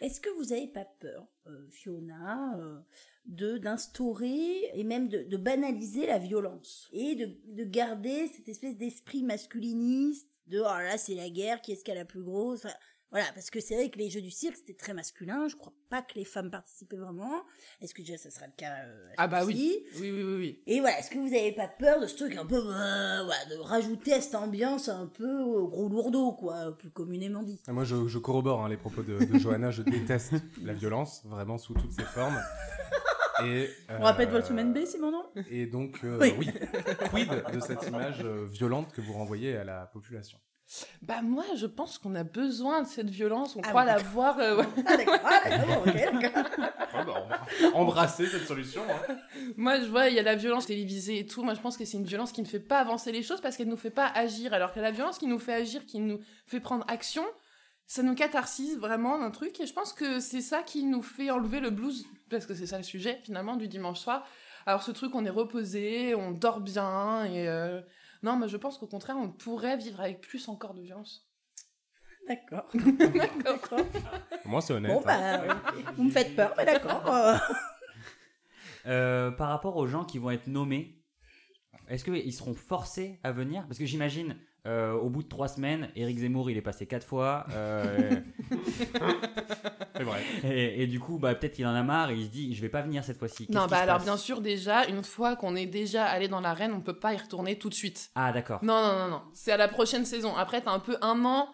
Est-ce 0.00 0.20
que 0.20 0.28
vous 0.36 0.50
n'avez 0.50 0.68
pas 0.68 0.84
peur, 1.00 1.26
euh, 1.46 1.68
Fiona, 1.70 2.56
euh, 2.58 2.78
de 3.26 3.58
d'instaurer 3.58 4.70
et 4.74 4.84
même 4.84 5.08
de, 5.08 5.22
de 5.22 5.36
banaliser 5.36 6.06
la 6.06 6.18
violence 6.18 6.88
et 6.92 7.14
de, 7.16 7.36
de 7.48 7.64
garder 7.64 8.28
cette 8.28 8.48
espèce 8.48 8.76
d'esprit 8.76 9.22
masculiniste 9.24 10.28
de 10.46 10.60
oh 10.60 10.64
là 10.64 10.96
c'est 10.98 11.14
la 11.14 11.28
guerre, 11.28 11.60
qui 11.60 11.72
est-ce 11.72 11.82
qui 11.82 11.90
a 11.90 11.94
la 11.94 12.04
plus 12.04 12.22
grosse? 12.22 12.64
Enfin, 12.64 12.74
Voilà, 13.12 13.26
parce 13.34 13.50
que 13.50 13.60
c'est 13.60 13.76
vrai 13.76 13.88
que 13.88 13.98
les 13.98 14.10
jeux 14.10 14.20
du 14.20 14.30
cirque 14.30 14.56
c'était 14.56 14.74
très 14.74 14.92
masculin. 14.92 15.46
Je 15.48 15.56
crois 15.56 15.72
pas 15.90 16.02
que 16.02 16.14
les 16.16 16.24
femmes 16.24 16.50
participaient 16.50 16.96
vraiment. 16.96 17.44
Est-ce 17.80 17.94
que 17.94 18.02
déjà 18.02 18.18
ça 18.18 18.30
sera 18.30 18.46
le 18.46 18.52
cas 18.56 18.74
euh, 18.84 19.08
Ah 19.16 19.28
bah 19.28 19.44
oui. 19.44 19.84
Oui, 20.00 20.10
oui, 20.10 20.22
oui, 20.22 20.34
oui. 20.36 20.62
Et 20.66 20.80
voilà, 20.80 20.98
est-ce 20.98 21.10
que 21.10 21.18
vous 21.18 21.28
n'avez 21.30 21.52
pas 21.52 21.68
peur 21.68 22.00
de 22.00 22.06
ce 22.06 22.16
truc 22.16 22.36
un 22.36 22.44
peu, 22.44 22.56
euh, 22.56 23.22
voilà, 23.24 23.44
de 23.50 23.56
rajouter 23.60 24.12
à 24.12 24.20
cette 24.20 24.34
ambiance 24.34 24.88
un 24.88 25.06
peu 25.06 25.24
euh, 25.24 25.66
gros 25.66 25.88
lourdeau, 25.88 26.32
quoi, 26.32 26.76
plus 26.76 26.90
communément 26.90 27.42
dit? 27.42 27.60
Ah, 27.68 27.72
Moi, 27.72 27.84
je, 27.84 28.08
je 28.08 28.18
corrobore 28.18 28.64
hein, 28.64 28.68
les 28.68 28.76
propos 28.76 29.02
de, 29.02 29.24
de 29.24 29.38
Johanna. 29.38 29.70
Je 29.70 29.82
déteste 29.82 30.34
la 30.62 30.74
violence, 30.74 31.22
vraiment 31.26 31.58
sous 31.58 31.74
toutes 31.74 31.92
ses 31.92 32.04
formes. 32.04 32.38
Et, 33.44 33.68
On 33.90 34.02
rappelle 34.02 34.28
euh, 34.28 34.32
votre 34.32 34.46
semaine 34.46 34.72
B, 34.72 34.78
c'est 34.86 34.98
mon 34.98 35.10
nom 35.12 35.24
Et 35.50 35.66
donc, 35.66 36.00
euh, 36.04 36.18
Oui. 36.20 36.34
oui. 36.38 36.50
Quid 37.10 37.28
de 37.52 37.60
cette 37.60 37.86
image 37.86 38.22
euh, 38.24 38.46
violente 38.46 38.92
que 38.92 39.00
vous 39.00 39.12
renvoyez 39.12 39.56
à 39.56 39.64
la 39.64 39.86
population? 39.86 40.38
Bah 41.02 41.22
moi, 41.22 41.44
je 41.56 41.66
pense 41.66 41.98
qu'on 41.98 42.14
a 42.16 42.24
besoin 42.24 42.82
de 42.82 42.86
cette 42.88 43.08
violence. 43.08 43.54
On 43.56 43.60
Ah 43.62 43.68
croit 43.68 43.82
oui, 43.82 43.86
la 43.86 43.94
d'accord. 43.96 44.10
voir. 44.12 44.38
euh, 44.40 44.56
ouais. 44.58 44.64
Ah 44.86 44.96
d'accord, 44.96 45.84
d'accord. 45.84 46.44
Ah 46.92 47.04
bah, 47.04 47.14
on 47.24 47.28
va 47.28 47.76
embrasser 47.78 48.26
cette 48.26 48.46
solution. 48.46 48.82
hein. 48.88 49.16
Moi, 49.56 49.78
je 49.80 49.86
vois, 49.86 50.08
il 50.08 50.14
y 50.14 50.18
a 50.18 50.22
la 50.22 50.34
violence 50.34 50.66
télévisée 50.66 51.20
et 51.20 51.26
tout. 51.26 51.42
Moi, 51.44 51.54
je 51.54 51.60
pense 51.60 51.76
que 51.76 51.84
c'est 51.84 51.96
une 51.98 52.04
violence 52.04 52.32
qui 52.32 52.42
ne 52.42 52.46
fait 52.46 52.58
pas 52.60 52.78
avancer 52.80 53.12
les 53.12 53.22
choses 53.22 53.40
parce 53.40 53.56
qu'elle 53.56 53.66
ne 53.66 53.72
nous 53.72 53.76
fait 53.76 53.90
pas 53.90 54.06
agir. 54.08 54.52
Alors 54.54 54.72
que 54.72 54.80
la 54.80 54.90
violence 54.90 55.18
qui 55.18 55.26
nous 55.28 55.38
fait 55.38 55.54
agir, 55.54 55.86
qui 55.86 56.00
nous 56.00 56.18
fait 56.46 56.60
prendre 56.60 56.84
action, 56.88 57.24
ça 57.86 58.02
nous 58.02 58.14
catharsise 58.16 58.76
vraiment 58.78 59.18
d'un 59.18 59.30
truc. 59.30 59.60
Et 59.60 59.66
je 59.66 59.72
pense 59.72 59.92
que 59.92 60.18
c'est 60.18 60.40
ça 60.40 60.62
qui 60.64 60.82
nous 60.82 61.02
fait 61.02 61.30
enlever 61.30 61.60
le 61.60 61.70
blues, 61.70 62.06
parce 62.28 62.44
que 62.46 62.54
c'est 62.54 62.66
ça 62.66 62.76
le 62.78 62.82
sujet 62.82 63.20
finalement 63.22 63.54
du 63.54 63.68
dimanche 63.68 64.00
soir. 64.00 64.26
Alors 64.66 64.82
ce 64.82 64.90
truc, 64.90 65.14
on 65.14 65.24
est 65.24 65.30
reposé, 65.30 66.16
on 66.16 66.32
dort 66.32 66.58
bien 66.60 67.24
et 67.26 67.46
euh, 67.46 67.80
non, 68.22 68.36
mais 68.36 68.48
je 68.48 68.56
pense 68.56 68.78
qu'au 68.78 68.86
contraire, 68.86 69.16
on 69.18 69.30
pourrait 69.30 69.76
vivre 69.76 70.00
avec 70.00 70.20
plus 70.20 70.48
encore 70.48 70.74
de 70.74 70.82
violence. 70.82 71.28
D'accord. 72.28 72.68
D'accord. 73.44 73.86
Moi, 74.44 74.60
c'est 74.60 74.72
honnête. 74.72 74.92
Bon, 74.92 75.00
hein. 75.06 75.38
bah, 75.46 75.62
vous 75.94 76.04
me 76.04 76.10
faites 76.10 76.34
peur, 76.34 76.54
mais 76.56 76.64
d'accord. 76.64 77.06
euh. 77.06 77.36
Euh, 78.86 79.32
par 79.32 79.48
rapport 79.48 79.76
aux 79.78 79.88
gens 79.88 80.04
qui 80.04 80.18
vont 80.18 80.30
être 80.30 80.46
nommés, 80.46 81.02
Est-ce 81.88 82.04
qu'ils 82.04 82.32
seront 82.32 82.54
forcés 82.54 83.18
à 83.24 83.32
venir? 83.32 83.64
Parce 83.66 83.78
que 83.80 83.84
j'imagine, 83.84 84.38
euh, 84.66 84.92
au 84.94 85.08
bout 85.08 85.22
de 85.22 85.28
trois 85.28 85.48
semaines, 85.48 85.88
Eric 85.96 86.18
Zemmour, 86.18 86.50
il 86.50 86.56
est 86.56 86.62
passé 86.62 86.86
quatre 86.86 87.06
fois. 87.06 87.46
euh, 87.52 88.20
C'est 89.96 90.02
vrai. 90.02 90.20
et, 90.44 90.82
et 90.82 90.86
du 90.86 91.00
coup, 91.00 91.18
bah, 91.18 91.34
peut-être 91.34 91.54
qu'il 91.54 91.66
en 91.66 91.74
a 91.74 91.82
marre 91.82 92.10
et 92.10 92.16
il 92.16 92.24
se 92.24 92.30
dit, 92.30 92.54
je 92.54 92.60
vais 92.60 92.68
pas 92.68 92.82
venir 92.82 93.02
cette 93.04 93.18
fois-ci. 93.18 93.46
Non, 93.50 93.66
bah 93.66 93.78
alors 93.78 94.00
bien 94.00 94.16
sûr, 94.16 94.40
déjà, 94.40 94.86
une 94.86 95.02
fois 95.02 95.36
qu'on 95.36 95.56
est 95.56 95.66
déjà 95.66 96.04
allé 96.04 96.28
dans 96.28 96.40
l'arène, 96.40 96.72
on 96.74 96.80
peut 96.80 96.98
pas 96.98 97.14
y 97.14 97.16
retourner 97.16 97.58
tout 97.58 97.68
de 97.68 97.74
suite. 97.74 98.10
Ah, 98.14 98.32
d'accord. 98.32 98.60
Non, 98.62 98.74
non, 98.82 98.98
non, 98.98 99.08
non. 99.08 99.22
C'est 99.32 99.52
à 99.52 99.56
la 99.56 99.68
prochaine 99.68 100.04
saison. 100.04 100.36
Après, 100.36 100.60
t'as 100.60 100.72
un 100.72 100.80
peu 100.80 100.96
un 101.00 101.24
an 101.24 101.48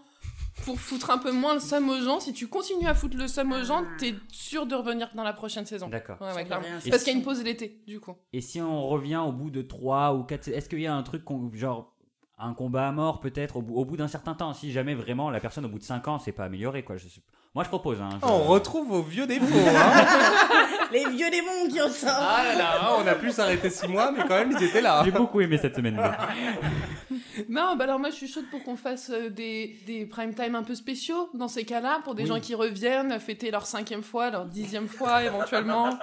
pour 0.64 0.78
foutre 0.80 1.10
un 1.10 1.18
peu 1.18 1.32
moins 1.32 1.54
le 1.54 1.60
seum 1.60 1.88
aux 1.88 2.00
gens. 2.00 2.20
Si 2.20 2.32
tu 2.32 2.46
continues 2.48 2.86
à 2.86 2.94
foutre 2.94 3.16
le 3.16 3.28
seum 3.28 3.52
aux 3.52 3.64
gens, 3.64 3.84
t'es 3.98 4.14
sûr 4.32 4.66
de 4.66 4.74
revenir 4.74 5.08
dans 5.14 5.22
la 5.22 5.32
prochaine 5.32 5.64
saison. 5.64 5.88
D'accord. 5.88 6.20
Ouais, 6.20 6.32
ouais, 6.34 6.44
clairement. 6.44 6.66
Et 6.84 6.90
Parce 6.90 7.02
si- 7.02 7.04
qu'il 7.04 7.12
y 7.14 7.16
a 7.16 7.18
une 7.18 7.24
pause 7.24 7.42
l'été, 7.42 7.80
du 7.86 8.00
coup. 8.00 8.14
Et 8.32 8.40
si 8.40 8.60
on 8.60 8.86
revient 8.88 9.22
au 9.26 9.32
bout 9.32 9.50
de 9.50 9.62
3 9.62 10.14
ou 10.14 10.24
4 10.24 10.48
est-ce 10.48 10.68
qu'il 10.68 10.80
y 10.80 10.86
a 10.86 10.94
un 10.94 11.02
truc 11.02 11.24
qu'on- 11.24 11.50
genre 11.54 11.94
un 12.38 12.54
combat 12.54 12.88
à 12.88 12.92
mort 12.92 13.20
peut-être 13.20 13.56
au 13.56 13.62
bout, 13.62 13.74
au 13.76 13.84
bout 13.84 13.96
d'un 13.96 14.08
certain 14.08 14.34
temps 14.34 14.52
si 14.54 14.72
jamais 14.72 14.94
vraiment 14.94 15.30
la 15.30 15.38
personne 15.40 15.64
au 15.64 15.68
bout 15.68 15.78
de 15.78 15.84
5 15.84 16.08
ans 16.08 16.18
s'est 16.18 16.32
pas 16.32 16.44
améliorée 16.44 16.82
quoi 16.82 16.96
je 16.96 17.06
moi 17.54 17.62
je 17.64 17.68
propose 17.68 18.00
hein, 18.00 18.08
je- 18.20 18.26
On 18.26 18.44
retrouve 18.44 18.88
vos 18.88 19.02
vieux 19.02 19.26
défauts. 19.26 19.44
Hein. 19.46 20.04
Les 20.92 21.06
vieux 21.10 21.30
démons 21.30 21.68
qui 21.70 21.80
ressortent. 21.80 22.14
ah 22.18 22.42
là 22.48 22.54
là, 22.58 22.96
on 22.98 23.06
a 23.06 23.14
pu 23.14 23.30
s'arrêter 23.30 23.68
6 23.70 23.88
mois, 23.88 24.10
mais 24.12 24.20
quand 24.22 24.36
même, 24.36 24.52
ils 24.58 24.62
étaient 24.64 24.80
là. 24.80 25.02
j'ai 25.04 25.10
beaucoup 25.10 25.40
aimé 25.40 25.58
cette 25.58 25.76
semaine 25.76 25.96
Non, 27.48 27.76
bah 27.76 27.84
alors 27.84 27.98
moi 27.98 28.10
je 28.10 28.14
suis 28.16 28.28
chaude 28.28 28.44
pour 28.50 28.62
qu'on 28.62 28.76
fasse 28.76 29.10
euh, 29.10 29.28
des, 29.30 29.76
des 29.86 30.04
prime 30.06 30.34
time 30.34 30.54
un 30.54 30.62
peu 30.62 30.74
spéciaux 30.74 31.28
dans 31.34 31.48
ces 31.48 31.64
cas-là, 31.64 32.00
pour 32.04 32.14
des 32.14 32.22
Oui. 32.24 32.28
gens 32.28 32.40
qui 32.40 32.54
reviennent, 32.54 33.18
fêter 33.20 33.50
leur 33.50 33.66
cinquième 33.66 34.02
fois, 34.02 34.30
leur 34.30 34.44
dixième 34.46 34.88
fois 34.88 35.22
éventuellement. 35.24 35.98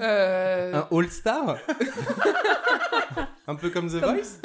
Euh, 0.00 0.74
Un 0.74 0.88
All-Star? 0.96 1.56
Un 3.50 3.56
peu 3.56 3.68
comme 3.70 3.88
The 3.88 3.94
Voice 3.94 4.38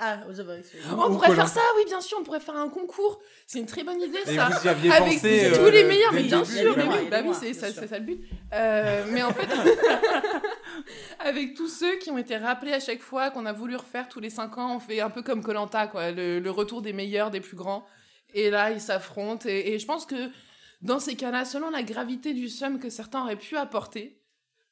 Ah, 0.00 0.16
The 0.28 0.40
Voice. 0.40 0.64
oui. 0.74 0.80
Oh, 0.90 0.94
on 0.98 1.10
Ou 1.10 1.14
pourrait 1.14 1.32
faire 1.34 1.46
ça, 1.48 1.60
oui, 1.76 1.84
bien 1.86 2.00
sûr, 2.00 2.18
on 2.20 2.24
pourrait 2.24 2.40
faire 2.40 2.56
un 2.56 2.68
concours. 2.68 3.20
C'est 3.46 3.60
une 3.60 3.66
très 3.66 3.84
bonne 3.84 4.00
idée, 4.00 4.18
Et 4.26 4.34
ça. 4.34 4.48
vous 4.48 4.66
y 4.66 4.68
aviez 4.68 4.90
Avec 4.90 5.14
pensé 5.14 5.50
tous 5.54 5.60
euh, 5.60 5.70
les 5.70 5.84
meilleurs, 5.84 6.12
mais 6.12 6.24
bien 6.24 6.44
sûr, 6.44 6.76
mais 6.76 6.84
oui, 6.84 7.08
bah 7.08 7.20
oui, 7.24 7.34
c'est 7.38 7.54
ça, 7.54 7.70
ça 7.72 7.98
le 7.98 8.04
but. 8.04 8.20
Euh, 8.52 9.04
mais 9.10 9.22
en 9.22 9.32
fait, 9.32 9.46
avec 11.20 11.54
tous 11.54 11.68
ceux 11.68 11.96
qui 11.98 12.10
ont 12.10 12.18
été 12.18 12.36
rappelés 12.36 12.72
à 12.72 12.80
chaque 12.80 13.00
fois, 13.00 13.30
qu'on 13.30 13.46
a 13.46 13.52
voulu 13.52 13.76
refaire 13.76 14.08
tous 14.08 14.20
les 14.20 14.30
5 14.30 14.58
ans, 14.58 14.76
on 14.76 14.80
fait 14.80 15.00
un 15.00 15.10
peu 15.10 15.22
comme 15.22 15.42
Colanta, 15.42 15.86
quoi, 15.86 16.10
le, 16.10 16.40
le 16.40 16.50
retour 16.50 16.82
des 16.82 16.92
meilleurs, 16.92 17.30
des 17.30 17.40
plus 17.40 17.56
grands. 17.56 17.86
Et 18.34 18.50
là, 18.50 18.70
ils 18.70 18.80
s'affrontent. 18.80 19.48
Et, 19.48 19.74
et 19.74 19.78
je 19.78 19.86
pense 19.86 20.06
que 20.06 20.30
dans 20.80 20.98
ces 20.98 21.14
cas-là, 21.14 21.44
selon 21.44 21.70
la 21.70 21.82
gravité 21.82 22.34
du 22.34 22.48
somme 22.48 22.78
que 22.80 22.90
certains 22.90 23.22
auraient 23.22 23.36
pu 23.36 23.56
apporter, 23.56 24.20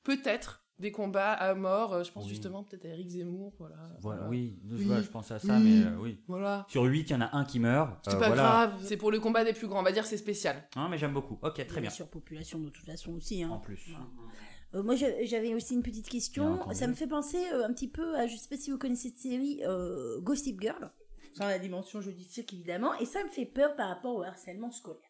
peut-être 0.03 0.60
des 0.81 0.91
combats 0.93 1.33
à 1.33 1.55
mort. 1.55 1.93
euh, 1.95 2.03
Je 2.05 2.11
pense 2.13 2.25
Oui. 2.25 2.31
justement 2.31 2.65
peut-être 2.65 2.85
à 2.87 2.89
Eric 2.89 3.09
Zemmour, 3.11 3.53
voilà. 3.59 3.77
voilà, 4.01 4.19
voilà. 4.23 4.29
oui, 4.29 4.59
je, 4.69 4.77
Oui. 4.77 4.85
vois, 4.85 5.01
je 5.03 5.09
pense 5.09 5.31
à 5.31 5.39
ça 5.39 5.57
Oui. 5.59 5.63
mais 5.83 5.87
euh, 5.87 5.97
oui 6.01 6.19
Voilà. 6.27 6.67
sur 6.69 6.83
8 6.85 7.01
il 7.03 7.13
y 7.13 7.15
en 7.17 7.21
a 7.21 7.37
un 7.37 7.45
qui 7.45 7.59
meurt 7.61 7.99
C'est 8.05 8.15
euh, 8.15 8.19
pas 8.19 8.27
voilà. 8.29 8.43
grave, 8.43 8.75
c'est 8.83 8.97
pour 8.97 9.11
le 9.11 9.21
combat 9.21 9.45
des 9.45 9.53
plus 9.53 9.69
grands. 9.69 9.81
On 9.81 9.85
va 9.85 9.93
dire 9.93 10.07
c'est 10.07 10.17
spécial. 10.17 10.67
Hein, 10.77 10.89
mais 10.91 10.99
j'aime 10.99 11.13
beaucoup 11.13 11.39
ok 11.43 11.67
très 11.67 11.81
bien 11.81 11.91
Surpopulation 11.91 12.59
de 12.59 12.71
toute 12.71 12.87
façon 12.87 13.13
aussi. 13.15 13.45
en 13.45 13.55
Hein. 13.55 13.59
plus 13.63 13.91
Euh, 14.75 14.85
moi, 14.85 14.95
j'a- 14.95 15.25
j'avais 15.25 15.53
aussi 15.55 15.75
une 15.75 15.83
petite 15.83 16.09
question. 16.09 16.61
Ça 16.73 16.87
me 16.87 16.95
fait 16.95 17.09
penser 17.09 17.39
euh, 17.53 17.67
un 17.67 17.73
petit 17.73 17.89
peu 17.89 18.15
à, 18.17 18.29
je 18.29 18.37
sais 18.37 18.49
pas 18.49 18.57
si 18.57 18.71
vous 18.71 18.79
connaissez 18.79 19.09
cette 19.09 19.19
série, 19.19 19.61
euh, 19.67 20.21
Gossip 20.21 20.61
Girl, 20.61 20.93
sans 21.35 21.47
la 21.47 21.59
dimension 21.59 22.01
judiciaire 22.01 22.45
évidemment, 22.53 22.95
et 23.01 23.05
ça 23.05 23.25
me 23.25 23.29
fait 23.29 23.47
peur 23.47 23.75
par 23.75 23.89
rapport 23.89 24.15
au 24.15 24.23
harcèlement 24.23 24.71
scolaire. 24.71 25.01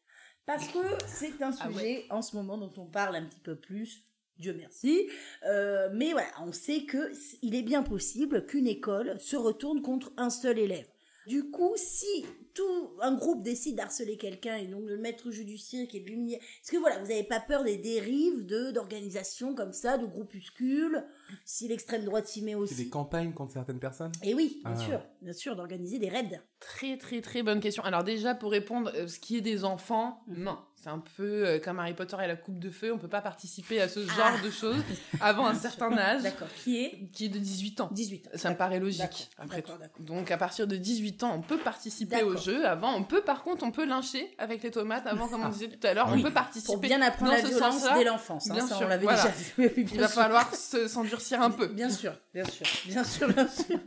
Parce 0.46 0.66
que 0.68 0.78
c'est 1.06 1.42
un 1.42 1.52
Ah 1.60 1.68
sujet 1.70 2.06
en 2.08 2.22
ce 2.22 2.34
moment 2.36 2.56
dont 2.56 2.72
on 2.78 2.86
parle 2.86 3.16
un 3.16 3.24
petit 3.26 3.40
peu 3.40 3.54
plus, 3.54 4.02
Dieu 4.40 4.54
merci. 4.58 5.08
Euh, 5.46 5.88
mais 5.92 6.12
voilà, 6.12 6.28
on 6.44 6.52
sait 6.52 6.84
que 6.84 7.12
il 7.42 7.54
est 7.54 7.62
bien 7.62 7.82
possible 7.82 8.46
qu'une 8.46 8.66
école 8.66 9.18
se 9.20 9.36
retourne 9.36 9.82
contre 9.82 10.12
un 10.16 10.30
seul 10.30 10.58
élève. 10.58 10.86
Du 11.26 11.50
coup, 11.50 11.74
si 11.76 12.24
tout 12.54 12.90
un 13.02 13.14
groupe 13.14 13.42
décide 13.44 13.76
d'harceler 13.76 14.16
quelqu'un 14.16 14.56
et 14.56 14.66
donc 14.66 14.84
de 14.86 14.94
le 14.94 14.96
mettre 14.98 15.28
au 15.28 15.30
jeu 15.30 15.44
du 15.44 15.58
cirque 15.58 15.94
et 15.94 16.00
de 16.00 16.06
l'humilier, 16.06 16.36
est-ce 16.36 16.72
que 16.72 16.78
voilà, 16.78 16.98
vous 16.98 17.06
n'avez 17.08 17.22
pas 17.22 17.38
peur 17.40 17.62
des 17.62 17.76
dérives 17.76 18.46
de 18.46 18.70
d'organisations 18.72 19.54
comme 19.54 19.74
ça, 19.74 19.98
de 19.98 20.06
groupuscules, 20.06 21.04
si 21.44 21.68
l'extrême 21.68 22.04
droite 22.04 22.26
s'y 22.26 22.42
met 22.42 22.52
C'est 22.52 22.56
aussi? 22.56 22.74
des 22.76 22.88
campagnes 22.88 23.32
contre 23.34 23.52
certaines 23.52 23.78
personnes? 23.78 24.10
Et 24.24 24.34
oui, 24.34 24.62
bien 24.64 24.74
Ah. 24.74 24.80
sûr, 24.80 25.02
bien 25.20 25.32
sûr, 25.34 25.54
d'organiser 25.54 25.98
des 25.98 26.08
raids. 26.08 26.40
Très 26.58 26.96
très 26.96 27.20
très 27.20 27.42
bonne 27.42 27.60
question. 27.60 27.84
Alors 27.84 28.02
déjà 28.02 28.34
pour 28.34 28.50
répondre, 28.50 28.90
euh, 28.96 29.06
ce 29.06 29.20
qui 29.20 29.36
est 29.36 29.40
des 29.42 29.62
enfants, 29.64 30.22
non, 30.26 30.58
c'est 30.82 30.88
un 30.88 31.02
peu 31.16 31.46
euh, 31.46 31.58
comme 31.58 31.78
Harry 31.78 31.92
Potter 31.94 32.16
et 32.24 32.26
la 32.26 32.36
coupe 32.36 32.58
de 32.58 32.70
feu, 32.70 32.92
on 32.92 32.98
peut 32.98 33.08
pas 33.08 33.20
participer 33.20 33.80
à 33.82 33.88
ce 33.88 34.00
genre 34.06 34.32
Ah. 34.38 34.44
de 34.44 34.50
choses 34.50 34.82
avant 35.20 35.46
un 35.46 35.54
certain 35.54 35.92
âge, 35.98 36.22
D'accord. 36.22 36.48
Qui 36.64 36.82
est 36.84 37.08
qui 37.12 37.26
est 37.26 37.28
de 37.28 37.38
18 37.38 37.80
ans. 37.82 37.88
18 37.92 38.26
ans. 38.26 38.30
Ça 38.34 38.50
me 38.50 38.56
paraît 38.56 38.80
logique. 38.80 39.00
D'accord, 39.00 39.18
Après 39.38 39.56
d'accord, 39.56 39.74
tout. 39.76 39.80
d'accord. 39.82 40.00
Donc 40.00 40.30
à 40.30 40.36
partir 40.38 40.66
de 40.66 40.76
18 40.76 41.22
ans, 41.24 41.32
on 41.34 41.42
peut 41.42 41.58
participer 41.58 42.22
au 42.22 42.36
jeu. 42.36 42.66
Avant, 42.66 42.94
on 42.94 43.04
peut 43.04 43.20
par 43.20 43.42
contre, 43.42 43.64
on 43.64 43.70
peut 43.70 43.84
lyncher 43.84 44.34
avec 44.38 44.62
les 44.62 44.70
tomates. 44.70 45.06
Avant, 45.06 45.28
comme 45.28 45.44
on 45.44 45.48
disait 45.50 45.68
tout 45.68 45.86
à 45.86 45.92
l'heure, 45.94 46.08
Oui. 46.12 46.20
on 46.20 46.22
peut 46.22 46.32
participer. 46.32 46.72
Pour 46.72 46.78
bien 46.80 47.00
apprendre 47.02 47.32
dans 47.32 47.36
la 47.36 47.42
ce 47.42 47.48
violence 47.48 47.74
sens-là. 47.80 47.98
dès 47.98 48.04
l'enfance. 48.04 48.50
hein, 48.50 48.54
Bien 48.54 48.66
ça, 48.66 48.76
sûr, 48.76 48.86
on 48.86 48.88
l'avait 48.88 49.02
voilà. 49.04 49.22
déjà 49.22 49.34
vu. 49.58 49.86
Il 49.92 50.00
va 50.00 50.08
falloir 50.08 50.54
se- 50.54 50.88
s'endurcir 50.88 51.42
un 51.42 51.50
peu. 51.50 51.66
Bien 51.66 51.90
sûr, 51.90 52.12
bien 52.32 52.44
sûr, 52.44 52.66
bien 52.86 53.04
sûr, 53.04 53.28
bien 53.32 53.48
sûr. 53.48 53.78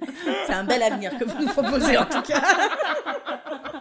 C'est 0.46 0.54
un 0.54 0.64
bel 0.64 0.84
avenir 0.84 1.18
que 1.18 1.24
vous 1.26 1.42
nous 1.42 1.48
proposez 1.52 1.98
en 1.98 2.06
tout 2.06 2.22
cas. 2.22 2.42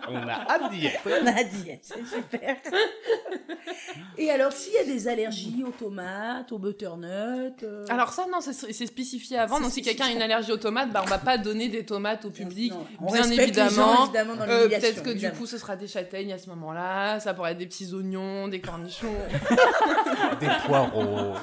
On 0.08 0.16
a 0.28 0.32
hâte 0.50 0.70
d'y 0.72 0.86
être. 0.86 1.00
On 1.22 1.26
a 1.26 1.44
dit, 1.44 1.70
c'est 1.82 2.04
super. 2.06 2.56
Et 4.18 4.30
alors, 4.30 4.52
s'il 4.52 4.74
y 4.74 4.78
a 4.78 4.84
des 4.84 5.08
allergies 5.08 5.64
aux 5.66 5.70
tomates, 5.70 6.52
aux 6.52 6.58
butternut, 6.58 7.62
euh, 7.62 7.84
Alors 7.88 8.12
ça, 8.12 8.26
non, 8.30 8.38
c'est 8.40 8.86
spécifié 8.86 9.38
avant. 9.38 9.56
C'est 9.56 9.62
Donc 9.62 9.72
si 9.72 9.82
quelqu'un 9.82 10.06
a 10.06 10.10
une 10.10 10.22
allergie 10.22 10.52
aux 10.52 10.56
tomates, 10.58 10.90
bah, 10.92 11.02
on 11.04 11.08
va 11.08 11.18
pas 11.18 11.38
donner 11.38 11.68
des 11.68 11.84
tomates 11.84 12.24
au 12.24 12.30
public. 12.30 12.72
non, 13.00 13.12
bien 13.12 13.30
évidemment. 13.30 14.08
Euh, 14.48 14.68
Peut-être 14.68 15.02
que 15.02 15.10
évidemment. 15.10 15.32
du 15.34 15.38
coup, 15.40 15.46
ce 15.46 15.58
sera 15.58 15.76
des 15.76 15.86
châtaignes 15.88 16.32
à 16.32 16.38
ce 16.38 16.48
moment-là. 16.50 17.20
Ça 17.20 17.34
pourrait 17.34 17.52
être 17.52 17.58
des 17.58 17.66
petits 17.66 17.92
oignons, 17.94 18.48
des 18.48 18.60
cornichons. 18.60 19.12
Des 20.40 20.48
poireaux. 20.66 21.34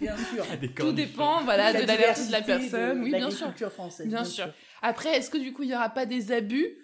bien 0.00 0.14
sûr. 0.16 0.44
Tout 0.76 0.92
dépend, 0.92 1.42
voilà, 1.44 1.72
de 1.72 1.86
l'allergie 1.86 2.26
de 2.26 2.32
la 2.32 2.42
personne. 2.42 2.98
de 3.00 3.04
Oui, 3.04 3.10
bien 3.10 3.30
sûr. 3.30 3.52
française. 3.70 4.06
Bien 4.06 4.24
sûr. 4.24 4.46
Après, 4.82 5.16
est-ce 5.16 5.30
que 5.30 5.38
du 5.38 5.52
coup, 5.52 5.62
il 5.62 5.70
y 5.70 5.74
aura 5.74 5.88
pas 5.88 6.06
des 6.06 6.32
abus 6.32 6.76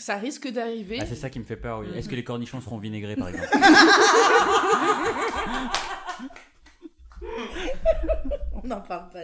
Ça 0.00 0.16
risque 0.16 0.48
d'arriver. 0.50 0.98
Ah, 1.00 1.04
c'est 1.06 1.14
ça 1.14 1.28
qui 1.28 1.38
me 1.38 1.44
fait 1.44 1.56
peur 1.56 1.80
oui. 1.80 1.88
est-ce 1.94 2.08
que 2.08 2.14
les 2.14 2.24
cornichons 2.24 2.60
seront 2.62 2.78
vinaigrés 2.78 3.16
par 3.16 3.28
exemple 3.28 3.48
On 8.54 8.66
n'en 8.66 8.80
parle 8.80 9.10
pas. 9.10 9.20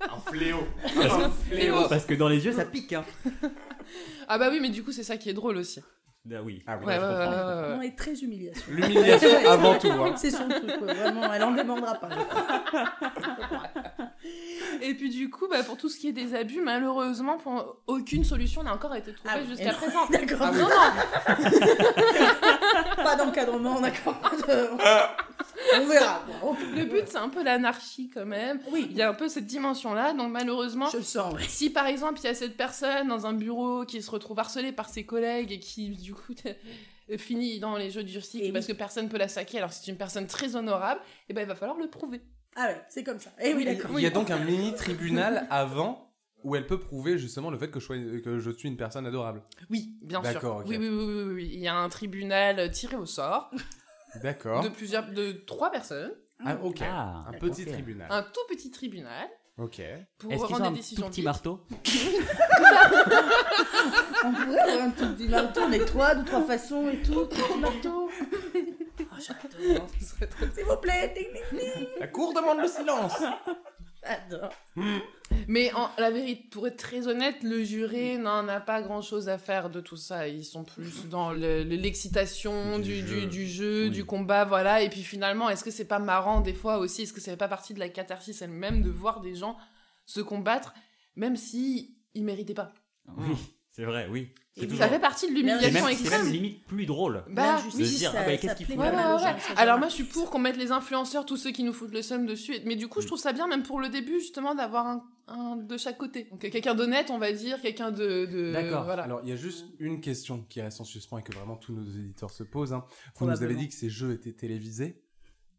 Un 0.00 0.18
fléau. 0.30 0.66
Fléau. 1.48 1.88
parce 1.88 2.04
que 2.06 2.14
dans 2.14 2.28
les 2.28 2.44
yeux 2.44 2.52
ça 2.52 2.64
pique 2.64 2.92
hein 2.92 3.04
Ah 4.28 4.38
bah 4.38 4.48
oui, 4.50 4.58
mais 4.60 4.70
du 4.70 4.82
coup, 4.82 4.90
c'est 4.92 5.02
ça 5.04 5.16
qui 5.16 5.30
est 5.30 5.34
drôle 5.34 5.58
aussi. 5.58 5.80
Ah 6.26 6.40
oui 6.42 6.62
Ah 6.66 6.78
oui, 6.80 6.86
Ouais, 6.86 6.94
je 6.94 7.00
ouais, 7.00 7.06
ouais, 7.06 7.12
comprends. 7.26 7.32
ouais, 7.32 7.68
ouais. 7.68 7.74
On 7.78 7.82
est 7.82 7.98
très 7.98 8.14
humiliation. 8.14 8.62
L'humiliation 8.70 9.28
avant 9.50 9.78
tout. 9.78 9.88
Hein. 9.90 10.14
C'est 10.16 10.30
son 10.30 10.48
truc, 10.48 10.64
ouais, 10.80 10.94
vraiment. 10.94 11.30
Elle 11.32 11.44
en 11.44 11.50
demandera 11.52 11.94
pas. 11.96 12.08
Et 14.80 14.94
puis 14.94 15.10
du 15.10 15.28
coup, 15.30 15.46
bah, 15.48 15.62
pour 15.62 15.76
tout 15.76 15.88
ce 15.90 15.98
qui 15.98 16.08
est 16.08 16.12
des 16.12 16.34
abus, 16.34 16.62
malheureusement, 16.62 17.36
pour 17.36 17.76
aucune 17.86 18.24
solution 18.24 18.62
n'a 18.62 18.72
encore 18.74 18.94
été 18.94 19.12
trouvée 19.12 19.34
Ah 19.34 19.38
oui, 19.40 19.46
jusqu'à 19.48 19.72
présent. 19.74 20.06
D'accord. 20.10 20.38
Ah, 20.40 20.50
non, 20.50 20.68
non, 20.68 20.92
Pas 23.04 23.16
d'encadrement, 23.16 23.80
d'accord. 23.80 24.14
On 25.80 25.86
verra. 25.86 26.22
bon. 26.42 26.54
le 26.76 26.84
but 26.84 27.04
c'est 27.06 27.16
un 27.16 27.28
peu 27.28 27.42
l'anarchie 27.42 28.10
quand 28.10 28.26
même. 28.26 28.60
Oui, 28.70 28.86
Il 28.90 28.96
y 28.96 29.02
a 29.02 29.08
un 29.10 29.14
peu 29.14 29.28
cette 29.28 29.46
dimension-là, 29.46 30.12
donc 30.12 30.30
malheureusement, 30.30 30.88
je 30.90 30.98
le 30.98 31.02
sens. 31.02 31.34
si 31.48 31.70
par 31.70 31.86
exemple 31.86 32.20
il 32.20 32.24
y 32.24 32.28
a 32.28 32.34
cette 32.34 32.56
personne 32.56 33.08
dans 33.08 33.26
un 33.26 33.32
bureau 33.32 33.84
qui 33.84 34.02
se 34.02 34.10
retrouve 34.10 34.38
harcelée 34.38 34.72
par 34.72 34.88
ses 34.88 35.04
collègues 35.04 35.50
et 35.52 35.58
qui 35.58 35.90
du 35.90 36.14
coup 36.14 36.34
euh, 36.46 37.18
finit 37.18 37.58
dans 37.60 37.76
les 37.76 37.90
jeux 37.90 38.04
du 38.04 38.20
cycle 38.20 38.44
Et 38.46 38.52
parce 38.52 38.66
oui. 38.66 38.72
que 38.72 38.78
personne 38.78 39.08
peut 39.08 39.18
la 39.18 39.28
saquer 39.28 39.58
alors 39.58 39.70
que 39.70 39.76
c'est 39.76 39.90
une 39.90 39.96
personne 39.96 40.26
très 40.26 40.54
honorable, 40.56 41.00
et 41.28 41.32
ben 41.32 41.42
il 41.42 41.48
va 41.48 41.54
falloir 41.54 41.78
le 41.78 41.88
prouver. 41.88 42.20
Ah 42.56 42.66
ouais, 42.68 42.80
c'est 42.88 43.02
comme 43.02 43.18
ça. 43.18 43.30
Eh 43.42 43.52
oui, 43.54 43.64
d'accord. 43.64 43.90
Il 43.98 44.02
y 44.02 44.06
a 44.06 44.10
donc 44.10 44.30
un 44.30 44.38
mini 44.38 44.74
tribunal 44.74 45.46
avant 45.50 46.12
où 46.44 46.54
elle 46.56 46.66
peut 46.66 46.78
prouver 46.78 47.18
justement 47.18 47.50
le 47.50 47.58
fait 47.58 47.70
que 47.70 47.80
je, 47.80 47.84
sois- 47.86 47.96
que 48.22 48.38
je 48.38 48.50
suis 48.50 48.68
une 48.68 48.76
personne 48.76 49.06
adorable. 49.06 49.42
Oui, 49.70 49.96
bien 50.02 50.22
sûr. 50.22 50.34
D'accord, 50.34 50.56
ok. 50.58 50.66
Oui, 50.68 50.76
oui, 50.76 50.88
oui, 50.88 51.04
oui, 51.04 51.32
oui. 51.34 51.50
Il 51.54 51.58
y 51.60 51.66
a 51.68 51.74
un 51.74 51.88
tribunal 51.88 52.70
tiré 52.70 52.96
au 52.96 53.06
sort 53.06 53.50
D'accord. 54.22 54.62
de 54.62 54.68
plusieurs, 54.68 55.06
de 55.10 55.32
trois 55.46 55.70
personnes, 55.70 56.12
Ah, 56.44 56.56
ok. 56.62 56.78
Ah, 56.82 57.24
un 57.28 57.32
petit 57.38 57.64
tribunal. 57.64 58.08
un 58.10 58.22
tout 58.22 58.40
petit 58.48 58.70
tribunal 58.70 59.28
Ok. 59.56 59.80
pour 60.18 60.32
est-ce 60.32 60.42
rendre 60.42 60.54
ont 60.54 60.56
un 60.56 60.60
des 60.62 60.68
tout 60.70 60.74
décisions 60.76 61.08
petit 61.08 61.20
vite. 61.20 61.24
marteau 61.26 61.60
On 64.24 64.32
pourrait 64.32 64.58
avoir 64.58 64.84
un 64.86 64.90
tout 64.90 65.14
petit 65.14 65.28
marteau, 65.28 65.60
on 65.66 65.72
est 65.72 65.84
trois, 65.84 66.14
de 66.14 66.24
trois 66.24 66.42
façons 66.42 66.88
et 66.88 67.00
tout. 67.02 67.26
Petit 67.26 67.58
marteau. 67.58 68.10
Oh, 69.00 69.16
S'il 69.20 70.64
vous 70.64 70.76
plaît, 70.78 71.14
ding, 71.16 71.28
ding, 71.32 71.60
ding. 71.60 71.86
La 72.00 72.08
cour 72.08 72.32
demande 72.34 72.58
le 72.58 72.68
silence. 72.68 73.12
J'adore. 74.06 74.50
Mais 75.48 75.72
en, 75.72 75.88
la 75.98 76.10
vérité, 76.10 76.46
pour 76.50 76.66
être 76.66 76.76
très 76.76 77.08
honnête, 77.08 77.42
le 77.42 77.64
juré 77.64 78.18
n'en 78.18 78.46
a 78.48 78.60
pas 78.60 78.82
grand 78.82 79.00
chose 79.02 79.28
à 79.28 79.38
faire 79.38 79.70
de 79.70 79.80
tout 79.80 79.96
ça. 79.96 80.28
Ils 80.28 80.44
sont 80.44 80.64
plus 80.64 81.08
dans 81.08 81.32
le- 81.32 81.64
le- 81.64 81.76
l'excitation 81.76 82.78
Du 82.78 83.00
du, 83.02 83.06
jeu. 83.06 83.20
du, 83.22 83.26
du 83.26 83.46
jeu, 83.48 83.84
Oui. 83.84 83.90
du 83.90 84.04
combat, 84.04 84.44
voilà. 84.44 84.82
Et 84.82 84.90
puis 84.90 85.02
finalement, 85.02 85.48
est-ce 85.48 85.64
que 85.64 85.70
c'est 85.70 85.86
pas 85.86 85.98
marrant 85.98 86.40
des 86.40 86.54
fois 86.54 86.78
aussi? 86.78 87.02
Est-ce 87.02 87.12
que 87.12 87.20
ça 87.20 87.30
fait 87.30 87.36
pas 87.36 87.48
partie 87.48 87.72
de 87.74 87.78
la 87.78 87.88
catharsis 87.88 88.42
elle-même 88.42 88.82
de 88.82 88.90
voir 88.90 89.20
des 89.20 89.34
gens 89.34 89.56
se 90.06 90.20
combattre, 90.20 90.74
même 91.16 91.36
si 91.36 91.96
ils 92.14 92.24
méritaient 92.24 92.54
pas? 92.54 92.72
Oui, 93.16 93.34
c'est 93.76 93.84
vrai, 93.84 94.06
oui. 94.10 94.28
C'est 94.56 94.62
Et 94.62 94.68
toujours- 94.68 94.84
Ça 94.84 94.88
fait 94.88 95.00
partie 95.00 95.28
de 95.28 95.34
l'humiliation 95.34 95.72
même, 95.72 95.82
c'est 95.84 95.92
extrême. 95.92 96.22
même 96.22 96.32
limite 96.32 96.64
plus 96.64 96.86
drôle. 96.86 97.24
Bah, 97.28 97.56
L'injustice, 97.56 97.92
de 97.94 97.98
dire, 97.98 98.12
ça- 98.12 98.18
ah 98.20 98.24
bah, 98.24 98.36
qu'est-ce 98.36 98.54
qu'il 98.54 98.66
plaît 98.66 98.76
faut 98.76 98.82
Ouais, 98.82 98.90
pas 98.92 98.96
ouais, 98.96 99.02
mal 99.02 99.12
aux 99.16 99.18
ouais. 99.24 99.32
gens, 99.32 99.38
ça, 99.40 99.52
Alors 99.60 99.78
moi 99.80 99.88
je 99.88 99.94
suis 99.94 100.04
pour 100.04 100.30
qu'on 100.30 100.38
mette 100.38 100.56
les 100.56 100.70
influenceurs, 100.70 101.26
tous 101.26 101.36
ceux 101.36 101.50
qui 101.50 101.64
nous 101.64 101.72
foutent 101.72 101.92
le 101.92 102.02
seum 102.02 102.24
dessus. 102.24 102.54
Mais 102.64 102.76
du 102.76 102.86
coup 102.86 103.00
je 103.00 103.08
trouve 103.08 103.18
ça 103.18 103.32
bien 103.32 103.48
même 103.48 103.64
pour 103.64 103.80
le 103.80 103.88
début 103.88 104.20
justement 104.20 104.54
d'avoir 104.54 104.86
un, 104.86 105.04
un 105.26 105.56
de 105.56 105.76
chaque 105.76 105.98
côté. 105.98 106.28
Donc 106.30 106.38
quelqu'un 106.38 106.76
d'honnête 106.76 107.10
on 107.10 107.18
va 107.18 107.32
dire, 107.32 107.60
quelqu'un 107.60 107.90
de... 107.90 108.26
de 108.26 108.52
D'accord. 108.52 108.84
Voilà. 108.84 109.02
Alors, 109.02 109.20
il 109.24 109.28
y 109.30 109.32
a 109.32 109.36
juste 109.36 109.64
une 109.80 110.00
question 110.00 110.44
qui 110.48 110.60
reste 110.60 110.80
en 110.80 110.84
suspens 110.84 111.18
et 111.18 111.22
que 111.24 111.32
vraiment 111.34 111.56
tous 111.56 111.72
nos 111.72 111.82
éditeurs 111.84 112.30
se 112.30 112.44
posent. 112.44 112.72
hein. 112.74 112.84
Vous 113.16 113.26
nous 113.26 113.42
avez 113.42 113.56
dit 113.56 113.66
que 113.68 113.74
ces 113.74 113.90
jeux 113.90 114.12
étaient 114.12 114.32
télévisés. 114.34 115.00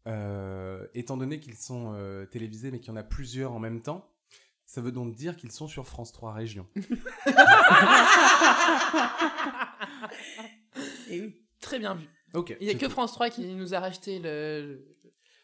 Euh, 0.06 0.86
étant 0.94 1.16
donné 1.16 1.40
qu'ils 1.40 1.56
sont 1.56 1.92
euh, 1.96 2.26
télévisés 2.26 2.70
mais 2.70 2.78
qu'il 2.78 2.88
y 2.90 2.92
en 2.92 2.96
a 2.96 3.02
plusieurs 3.02 3.52
en 3.52 3.58
même 3.58 3.82
temps, 3.82 4.08
ça 4.66 4.80
veut 4.80 4.92
donc 4.92 5.14
dire 5.14 5.36
qu'ils 5.36 5.52
sont 5.52 5.68
sur 5.68 5.86
France 5.86 6.12
3 6.12 6.32
Région. 6.32 6.66
Et 11.08 11.20
oui. 11.20 11.40
Très 11.60 11.78
bien 11.78 11.94
vu. 11.94 12.08
Ok. 12.34 12.56
Il 12.60 12.66
y 12.66 12.70
a 12.70 12.74
que. 12.74 12.88
France 12.88 13.12
3 13.12 13.30
qui 13.30 13.54
nous 13.54 13.74
a 13.74 13.80
racheté 13.80 14.18
le, 14.18 14.95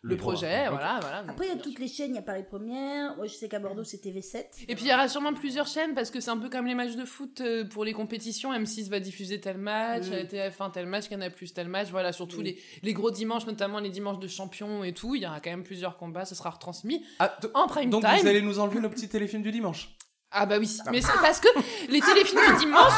le, 0.05 0.17
projet. 0.17 0.69
Voilà, 0.69 0.99
voilà. 1.01 1.21
Donc, 1.23 1.31
Après, 1.31 1.47
il 1.47 1.49
y 1.51 1.53
a 1.53 1.57
toutes 1.57 1.73
sûr. 1.73 1.81
les 1.81 1.89
chaînes, 1.89 2.11
il 2.11 2.17
y 2.17 2.19
a 2.19 2.23
Paris 2.23 2.43
Première. 2.45 3.15
Moi, 3.17 3.27
je 3.27 3.33
sais 3.35 3.49
qu'à 3.49 3.61
Bordeaux, 3.61 3.85
c'est 3.85 4.03
TV7. 4.05 4.45
Et 4.69 4.75
puis 4.75 4.85
il 4.87 4.91
y 4.91 4.93
aura 4.93 5.09
sûrement 5.09 5.33
plusieurs 5.33 5.67
chaînes 5.69 5.95
parce 5.95 6.11
que 6.11 6.19
c'est 6.21 6.31
un 6.31 6.37
peu 6.39 6.49
comme 6.49 6.67
les 6.67 6.75
matchs 6.75 6.97
de 6.97 7.05
foot 7.05 7.41
euh, 7.41 7.65
pour 7.65 7.85
les 7.85 7.93
compétitions. 7.93 8.53
M6 8.53 8.91
va 8.91 8.99
diffuser 8.99 9.41
tel 9.41 9.59
match, 9.59 10.09
Mm. 10.09 10.13
euh, 10.13 10.25
TF1 10.25 10.71
tel 10.73 10.87
match, 10.87 11.09
Canal 11.09 11.33
Plus 11.33 11.55
tel 11.55 11.69
match. 11.69 11.89
Voilà, 11.91 12.13
surtout 12.13 12.41
Mm. 12.41 12.45
les, 12.45 12.59
les 12.83 12.93
gros 12.95 13.11
dimanches, 13.13 13.47
notamment 13.47 13.79
les 13.79 13.91
dimanches 13.91 14.19
de 14.19 14.27
champions 14.29 14.83
et 14.83 14.93
tout. 14.93 15.15
Il 15.15 15.23
y 15.23 15.27
aura 15.27 15.41
quand 15.41 15.51
même 15.51 15.63
plusieurs 15.63 15.97
combats. 15.97 16.25
Ça 16.25 16.35
sera 16.35 16.51
retransmis 16.51 17.05
Ah, 17.21 17.37
en 17.55 17.69
prime 17.69 17.89
donc 17.91 18.03
time. 18.05 18.19
vous 18.23 18.27
allez 18.27 18.43
nous 18.43 18.59
enlever 18.59 18.81
nos 18.81 18.91
petits 18.91 19.09
téléfilms 19.09 19.43
du 19.43 19.53
dimanche. 19.53 19.95
Ah 20.35 20.47
bah 20.47 20.55
oui, 20.59 20.79
mais 20.91 21.03
c'est 21.03 21.13
parce 21.21 21.41
que 21.41 21.49
les 21.89 22.01
téléfilms 22.01 22.41
du 22.53 22.57
dimanche. 22.65 22.93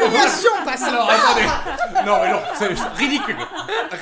L'humiliation 0.00 0.50
passe 0.64 0.82
Alors 0.84 1.10
attendez 1.10 1.46
Non 2.06 2.18
mais 2.22 2.30
non, 2.32 2.40
c'est 2.58 2.68
ridicule 2.96 3.36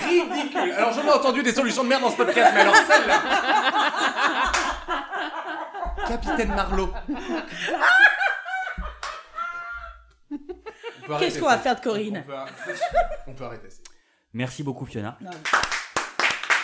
Ridicule 0.09 0.73
Alors 0.77 0.93
j'en 0.93 1.03
ai 1.03 1.11
entendu 1.11 1.43
des 1.43 1.53
solutions 1.53 1.83
de 1.83 1.89
merde 1.89 2.03
dans 2.03 2.11
ce 2.13 2.17
podcast, 2.17 2.53
mais 2.55 2.61
alors 2.61 2.77
celle-là 2.77 3.23
Capitaine 6.07 6.55
Marlowe 6.55 6.93
Qu'est-ce 11.19 11.39
qu'on 11.39 11.47
va 11.47 11.59
faire 11.59 11.75
de 11.77 11.81
Corinne 11.81 12.19
on 12.19 12.23
peut, 12.23 12.35
arrêter- 12.35 12.81
on 13.27 13.33
peut 13.33 13.45
arrêter 13.45 13.71
ça. 13.71 13.79
Merci 14.35 14.63
beaucoup, 14.63 14.85
Fiona. 14.87 15.17
Non. 15.21 15.31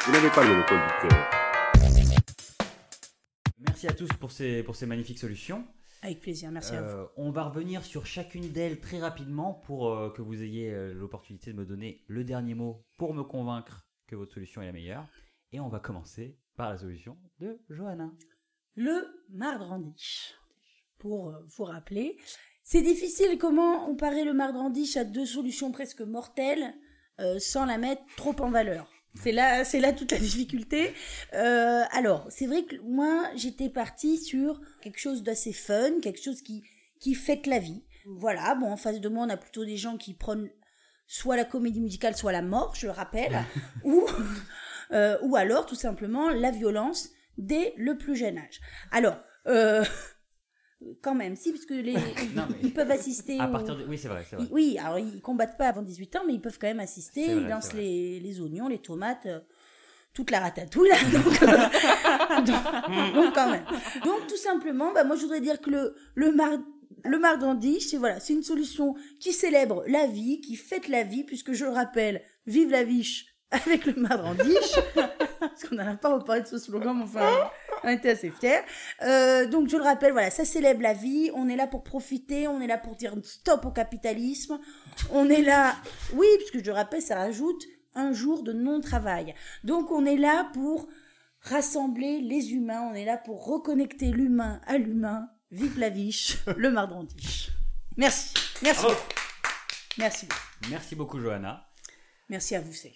Vous 0.06 0.12
n'avez 0.12 0.28
pas 0.28 0.42
le 0.42 0.48
monopole 0.50 0.78
du 0.78 1.08
cœur. 1.08 1.18
Merci 3.84 4.02
à 4.02 4.06
tous 4.06 4.16
pour 4.16 4.32
ces, 4.32 4.62
pour 4.62 4.76
ces 4.76 4.86
magnifiques 4.86 5.18
solutions. 5.18 5.62
Avec 6.00 6.20
plaisir, 6.20 6.50
merci 6.50 6.74
à 6.74 6.80
vous. 6.80 6.88
Euh, 6.88 7.06
on 7.18 7.30
va 7.30 7.42
revenir 7.44 7.84
sur 7.84 8.06
chacune 8.06 8.50
d'elles 8.50 8.80
très 8.80 8.98
rapidement 8.98 9.52
pour 9.52 9.92
euh, 9.92 10.08
que 10.08 10.22
vous 10.22 10.42
ayez 10.42 10.70
euh, 10.72 10.94
l'opportunité 10.94 11.52
de 11.52 11.58
me 11.58 11.66
donner 11.66 12.02
le 12.06 12.24
dernier 12.24 12.54
mot 12.54 12.82
pour 12.96 13.12
me 13.12 13.22
convaincre 13.22 13.86
que 14.06 14.16
votre 14.16 14.32
solution 14.32 14.62
est 14.62 14.66
la 14.66 14.72
meilleure. 14.72 15.06
Et 15.52 15.60
on 15.60 15.68
va 15.68 15.80
commencer 15.80 16.38
par 16.56 16.70
la 16.70 16.78
solution 16.78 17.18
de 17.40 17.60
Johanna. 17.68 18.10
Le 18.74 19.06
mardrandiche. 19.28 20.32
Pour 20.96 21.34
vous 21.46 21.64
rappeler, 21.64 22.16
c'est 22.62 22.80
difficile 22.80 23.36
comment 23.36 23.84
comparer 23.84 24.24
le 24.24 24.32
mardrandiche 24.32 24.96
à 24.96 25.04
deux 25.04 25.26
solutions 25.26 25.72
presque 25.72 26.00
mortelles 26.00 26.72
euh, 27.20 27.38
sans 27.38 27.66
la 27.66 27.76
mettre 27.76 28.02
trop 28.16 28.34
en 28.40 28.50
valeur. 28.50 28.93
C'est 29.22 29.32
là, 29.32 29.64
c'est 29.64 29.80
là 29.80 29.92
toute 29.92 30.12
la 30.12 30.18
difficulté. 30.18 30.92
Euh, 31.34 31.82
alors, 31.92 32.26
c'est 32.30 32.46
vrai 32.46 32.64
que 32.64 32.76
moi, 32.82 33.30
j'étais 33.36 33.68
partie 33.68 34.18
sur 34.18 34.60
quelque 34.82 34.98
chose 34.98 35.22
d'assez 35.22 35.52
fun, 35.52 36.00
quelque 36.02 36.22
chose 36.22 36.42
qui, 36.42 36.64
qui 37.00 37.14
fête 37.14 37.46
la 37.46 37.58
vie. 37.58 37.84
Voilà, 38.06 38.54
bon, 38.54 38.70
en 38.70 38.76
face 38.76 39.00
de 39.00 39.08
moi, 39.08 39.24
on 39.26 39.30
a 39.30 39.36
plutôt 39.36 39.64
des 39.64 39.76
gens 39.76 39.96
qui 39.96 40.14
prônent 40.14 40.50
soit 41.06 41.36
la 41.36 41.44
comédie 41.44 41.80
musicale, 41.80 42.16
soit 42.16 42.32
la 42.32 42.42
mort, 42.42 42.74
je 42.74 42.86
le 42.86 42.92
rappelle, 42.92 43.38
ou, 43.84 44.06
euh, 44.92 45.16
ou 45.22 45.36
alors, 45.36 45.66
tout 45.66 45.74
simplement, 45.74 46.30
la 46.30 46.50
violence 46.50 47.10
dès 47.38 47.72
le 47.76 47.96
plus 47.96 48.16
jeune 48.16 48.38
âge. 48.38 48.60
Alors, 48.90 49.16
euh, 49.46 49.84
quand 51.02 51.14
même, 51.14 51.36
si, 51.36 51.52
parce 51.52 51.64
que 51.66 51.74
les, 51.74 51.92
Non, 52.34 52.46
mais- 52.48 52.56
ils 52.62 52.72
peuvent 52.72 52.90
assister 52.90 53.38
À 53.40 53.48
partir 53.48 53.76
de... 53.76 53.84
Oui, 53.84 53.98
c'est 53.98 54.08
vrai, 54.08 54.24
c'est 54.28 54.36
vrai. 54.36 54.46
Oui, 54.50 54.76
alors 54.78 54.98
ils 54.98 55.20
combattent 55.20 55.56
pas 55.58 55.68
avant 55.68 55.82
18 55.82 56.16
ans, 56.16 56.20
mais 56.26 56.34
ils 56.34 56.40
peuvent 56.40 56.58
quand 56.60 56.66
même 56.66 56.80
assister. 56.80 57.26
Vrai, 57.34 57.42
ils 57.42 57.48
lancent 57.48 57.72
les, 57.74 58.20
les 58.20 58.40
oignons, 58.40 58.68
les 58.68 58.78
tomates, 58.78 59.26
euh, 59.26 59.40
toute 60.12 60.30
la 60.30 60.40
ratatouille. 60.40 60.88
là. 60.88 60.96
donc, 61.12 61.42
euh, 61.42 61.46
donc- 62.44 63.14
donc 63.14 63.34
quand 63.34 63.50
même. 63.50 63.64
Donc 64.04 64.26
tout 64.28 64.36
simplement, 64.36 64.92
bah, 64.92 65.04
moi 65.04 65.16
je 65.16 65.22
voudrais 65.22 65.40
dire 65.40 65.60
que 65.60 65.70
le, 65.70 65.94
le, 66.14 66.32
mar, 66.32 66.50
le 67.04 67.80
c'est 67.80 67.96
voilà, 67.96 68.20
c'est 68.20 68.32
une 68.32 68.42
solution 68.42 68.94
qui 69.20 69.32
célèbre 69.32 69.84
la 69.86 70.06
vie, 70.06 70.40
qui 70.40 70.56
fête 70.56 70.88
la 70.88 71.02
vie, 71.02 71.24
puisque 71.24 71.52
je 71.52 71.64
le 71.64 71.70
rappelle, 71.70 72.22
vive 72.46 72.70
la 72.70 72.84
viche 72.84 73.26
avec 73.50 73.86
le 73.86 73.94
mardrandiche. 73.94 74.74
Parce 75.38 75.64
qu'on 75.64 75.76
n'en 75.76 75.86
a 75.86 75.96
pas 75.96 76.14
reparlé 76.14 76.42
de 76.42 76.46
ce 76.46 76.58
slogan, 76.58 76.96
mais 76.96 77.04
enfin, 77.04 77.28
on 77.84 77.88
était 77.88 78.10
assez 78.10 78.30
fiers. 78.30 78.60
Euh, 79.02 79.46
donc 79.46 79.68
je 79.68 79.76
le 79.76 79.82
rappelle, 79.82 80.12
voilà, 80.12 80.30
ça 80.30 80.44
célèbre 80.44 80.82
la 80.82 80.94
vie. 80.94 81.30
On 81.34 81.48
est 81.48 81.56
là 81.56 81.66
pour 81.66 81.84
profiter, 81.84 82.48
on 82.48 82.60
est 82.60 82.66
là 82.66 82.78
pour 82.78 82.96
dire 82.96 83.14
stop 83.22 83.64
au 83.66 83.70
capitalisme. 83.70 84.58
On 85.10 85.28
est 85.28 85.42
là, 85.42 85.76
oui, 86.14 86.26
puisque 86.38 86.58
je 86.64 86.70
le 86.70 86.72
rappelle, 86.72 87.02
ça 87.02 87.16
rajoute 87.16 87.62
un 87.94 88.12
jour 88.12 88.42
de 88.42 88.52
non-travail. 88.52 89.34
Donc 89.62 89.90
on 89.90 90.04
est 90.04 90.16
là 90.16 90.50
pour 90.54 90.88
rassembler 91.40 92.20
les 92.20 92.52
humains, 92.52 92.80
on 92.90 92.94
est 92.94 93.04
là 93.04 93.18
pour 93.18 93.44
reconnecter 93.46 94.06
l'humain 94.10 94.60
à 94.66 94.78
l'humain. 94.78 95.28
Vive 95.50 95.78
la 95.78 95.90
viche, 95.90 96.38
le 96.56 96.70
mardrandiche. 96.70 97.50
Merci, 97.96 98.34
merci, 98.62 98.82
Bravo. 98.82 99.00
merci, 99.98 100.26
Merci 100.70 100.94
beaucoup, 100.96 101.20
Johanna. 101.20 101.68
merci 102.28 102.56
à 102.56 102.60
vous, 102.60 102.72
Safe. 102.72 102.90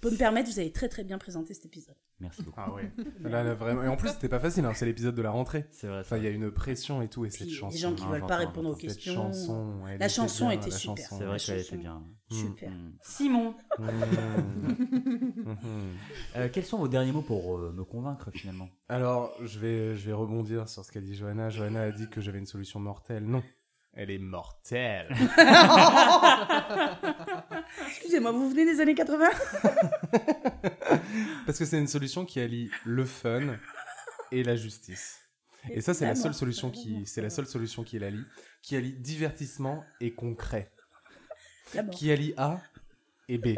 Pour 0.00 0.12
me 0.12 0.16
permettre, 0.16 0.50
vous 0.50 0.58
avez 0.58 0.70
très 0.72 0.88
très 0.88 1.02
bien 1.02 1.18
présenté 1.18 1.54
cet 1.54 1.66
épisode. 1.66 1.96
Merci 2.22 2.42
beaucoup. 2.42 2.60
Ah 2.60 2.72
ouais. 2.72 2.90
Là, 3.22 3.42
là, 3.42 3.54
vraiment. 3.54 3.82
Et 3.82 3.88
en 3.88 3.96
plus, 3.96 4.08
c'était 4.10 4.28
pas 4.28 4.38
facile, 4.40 4.64
hein, 4.64 4.72
c'est 4.74 4.86
l'épisode 4.86 5.14
de 5.14 5.22
la 5.22 5.30
rentrée. 5.30 5.66
C'est 5.72 5.88
vrai. 5.88 6.00
Enfin, 6.00 6.16
il 6.16 6.24
y 6.24 6.26
a 6.26 6.30
une 6.30 6.50
pression 6.50 7.02
et 7.02 7.08
tout, 7.08 7.24
et 7.24 7.30
cette 7.30 7.50
chanson. 7.50 7.74
les 7.74 7.78
gens 7.80 7.94
qui 7.94 8.04
hein, 8.04 8.10
veulent 8.10 8.26
pas 8.26 8.36
répondre 8.36 8.70
aux 8.70 8.74
questions. 8.76 9.14
chanson. 9.14 9.84
La 9.84 9.94
était 9.96 10.08
chanson 10.08 10.48
bien, 10.48 10.56
était 10.58 10.70
la 10.70 10.76
super. 10.76 11.08
C'est 11.08 11.24
vrai 11.24 11.38
qu'elle 11.38 11.60
était 11.60 11.76
bien. 11.76 12.02
Super. 12.30 12.70
Mm. 12.70 12.92
Simon, 13.02 13.54
Mmh. 13.78 13.84
Mhm. 15.42 15.56
euh, 16.36 16.48
quels 16.52 16.64
sont 16.64 16.78
vos 16.78 16.88
derniers 16.88 17.12
mots 17.12 17.22
pour 17.22 17.58
euh, 17.58 17.72
me 17.72 17.84
convaincre 17.84 18.30
finalement? 18.30 18.68
Alors, 18.88 19.32
je 19.44 19.58
vais, 19.58 19.96
je 19.96 20.06
vais 20.06 20.12
rebondir 20.12 20.68
sur 20.68 20.84
ce 20.84 20.92
qu'a 20.92 21.00
dit 21.00 21.14
Johanna. 21.14 21.50
Johanna 21.50 21.82
a 21.82 21.90
dit 21.92 22.08
que 22.08 22.20
j'avais 22.20 22.38
une 22.38 22.46
solution 22.46 22.80
mortelle. 22.80 23.24
Non, 23.24 23.42
elle 23.94 24.10
est 24.10 24.18
mortelle. 24.18 25.08
Excusez-moi, 27.88 28.32
vous 28.32 28.50
venez 28.50 28.64
des 28.64 28.80
années 28.80 28.94
80 28.94 29.26
Parce 31.46 31.58
que 31.58 31.64
c'est 31.64 31.78
une 31.78 31.86
solution 31.86 32.24
qui 32.24 32.40
allie 32.40 32.70
le 32.84 33.04
fun 33.04 33.58
et 34.30 34.42
la 34.42 34.56
justice. 34.56 35.20
Et 35.70 35.80
ça, 35.80 35.94
c'est 35.94 36.06
la 36.06 36.16
seule 36.16 36.34
solution 36.34 36.70
qui, 36.70 37.06
c'est 37.06 37.22
la 37.22 37.30
seule 37.30 37.46
solution 37.46 37.84
qui 37.84 37.98
l'allie, 37.98 38.24
qui 38.62 38.76
allie 38.76 38.94
divertissement 38.94 39.84
et 40.00 40.12
concret, 40.12 40.72
qui 41.92 42.10
allie 42.10 42.34
A 42.36 42.60
et 43.28 43.38
B. 43.38 43.48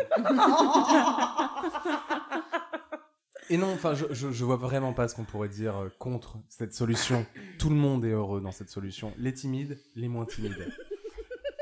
Et 3.51 3.57
non, 3.59 3.73
enfin, 3.75 3.95
je, 3.95 4.07
je, 4.11 4.31
je 4.33 4.45
vois 4.45 4.57
vraiment 4.57 4.93
pas 4.95 5.07
ce 5.07 5.15
qu'on 5.15 5.25
pourrait 5.25 5.49
dire 5.51 5.77
euh, 5.77 5.89
contre 5.99 6.39
cette 6.49 6.73
solution. 6.75 7.27
Tout 7.59 7.69
le 7.69 7.77
monde 7.77 8.05
est 8.05 8.11
heureux 8.11 8.41
dans 8.41 8.53
cette 8.53 8.71
solution. 8.71 9.13
Les 9.19 9.35
timides, 9.35 9.79
les 9.95 10.09
moins 10.09 10.25
timides. 10.25 10.73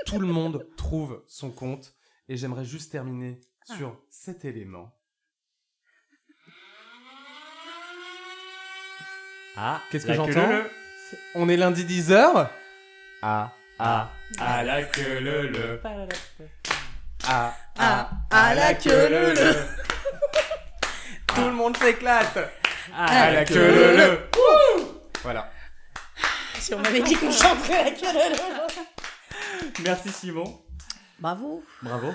Tout 0.07 0.19
le 0.21 0.29
monde 0.29 0.67
trouve 0.77 1.23
son 1.27 1.51
compte. 1.51 1.95
Et 2.29 2.37
j'aimerais 2.37 2.65
juste 2.65 2.93
terminer 2.93 3.41
sur 3.77 3.99
cet 4.11 4.45
élément. 4.45 4.95
Ah, 9.57 9.81
Qu'est-ce 9.91 10.07
que 10.07 10.15
j'entends. 10.15 10.49
On 11.35 11.49
est 11.49 11.57
lundi 11.57 11.85
10h 11.85 12.49
Ah, 13.23 13.53
Ah, 13.79 14.11
à 14.39 14.63
la 14.63 14.83
queue 14.85 15.21
le 15.21 15.49
le. 15.49 15.81
ah, 17.27 17.55
Ah, 17.77 18.11
à 18.31 18.55
la 18.55 18.75
queue 18.75 19.09
leu 19.11 19.35
leu. 19.35 19.55
Tout 21.35 21.45
le 21.47 21.53
monde 21.53 21.77
s'éclate 21.77 22.39
À 22.97 23.31
la 23.31 23.45
queue 23.45 23.55
le 23.55 23.97
le 23.97 24.19
Voilà. 25.23 25.51
Si 26.59 26.75
on 26.75 26.79
m'avait 26.79 27.03
dit 27.03 27.15
qu'on 27.17 27.31
chanterait 27.33 27.85
la 27.85 27.91
queue 27.93 28.13
leu 28.13 28.31
leu. 28.31 29.83
Merci 29.85 30.11
Simon. 30.11 30.61
Bravo. 31.19 31.65
Bravo. 31.83 32.13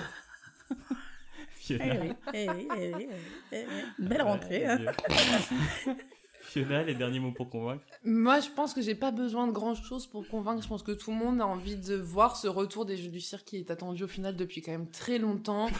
Eh 1.70 1.74
oui, 1.78 2.12
eh 2.32 2.48
oui, 2.48 2.68
eh 2.78 2.94
oui, 2.94 2.94
eh 2.94 2.94
oui, 2.94 3.08
eh 3.52 3.66
belle 3.98 4.22
rentrée. 4.22 4.64
hein. 4.66 4.78
Fiona, 6.48 6.82
les 6.82 6.94
derniers 6.94 7.20
mots 7.20 7.32
pour 7.32 7.50
convaincre 7.50 7.82
Moi, 8.04 8.40
je 8.40 8.48
pense 8.48 8.72
que 8.72 8.80
j'ai 8.80 8.94
pas 8.94 9.10
besoin 9.10 9.46
de 9.46 9.52
grand 9.52 9.74
chose 9.74 10.06
pour 10.06 10.26
convaincre. 10.26 10.62
Je 10.62 10.68
pense 10.68 10.82
que 10.82 10.92
tout 10.92 11.10
le 11.10 11.16
monde 11.18 11.42
a 11.42 11.46
envie 11.46 11.76
de 11.76 11.94
voir 11.94 12.36
ce 12.36 12.48
retour 12.48 12.86
des 12.86 12.96
Jeux 12.96 13.10
du 13.10 13.20
cirque 13.20 13.44
qui 13.44 13.58
est 13.58 13.70
attendu 13.70 14.04
au 14.04 14.08
final 14.08 14.34
depuis 14.34 14.62
quand 14.62 14.72
même 14.72 14.90
très 14.90 15.18
longtemps. 15.18 15.68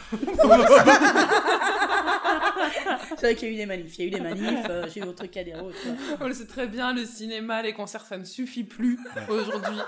C'est 3.09 3.21
vrai 3.21 3.35
qu'il 3.35 3.47
y 3.47 3.51
a 3.51 3.53
eu 3.55 3.57
des 3.57 3.65
manifs, 3.65 3.97
il 3.97 4.01
y 4.01 4.03
a 4.03 4.07
eu 4.07 4.11
des 4.11 4.19
manifs, 4.21 4.65
euh, 4.69 4.85
j'ai 4.93 4.99
eu 5.01 5.03
autre 5.03 5.23
autres. 5.23 5.77
On 6.21 6.27
le 6.27 6.33
sait 6.33 6.45
très 6.45 6.67
bien, 6.67 6.93
le 6.93 7.05
cinéma, 7.05 7.61
les 7.61 7.73
concerts, 7.73 8.05
ça 8.05 8.17
ne 8.17 8.23
suffit 8.23 8.63
plus 8.63 8.99
aujourd'hui. 9.27 9.79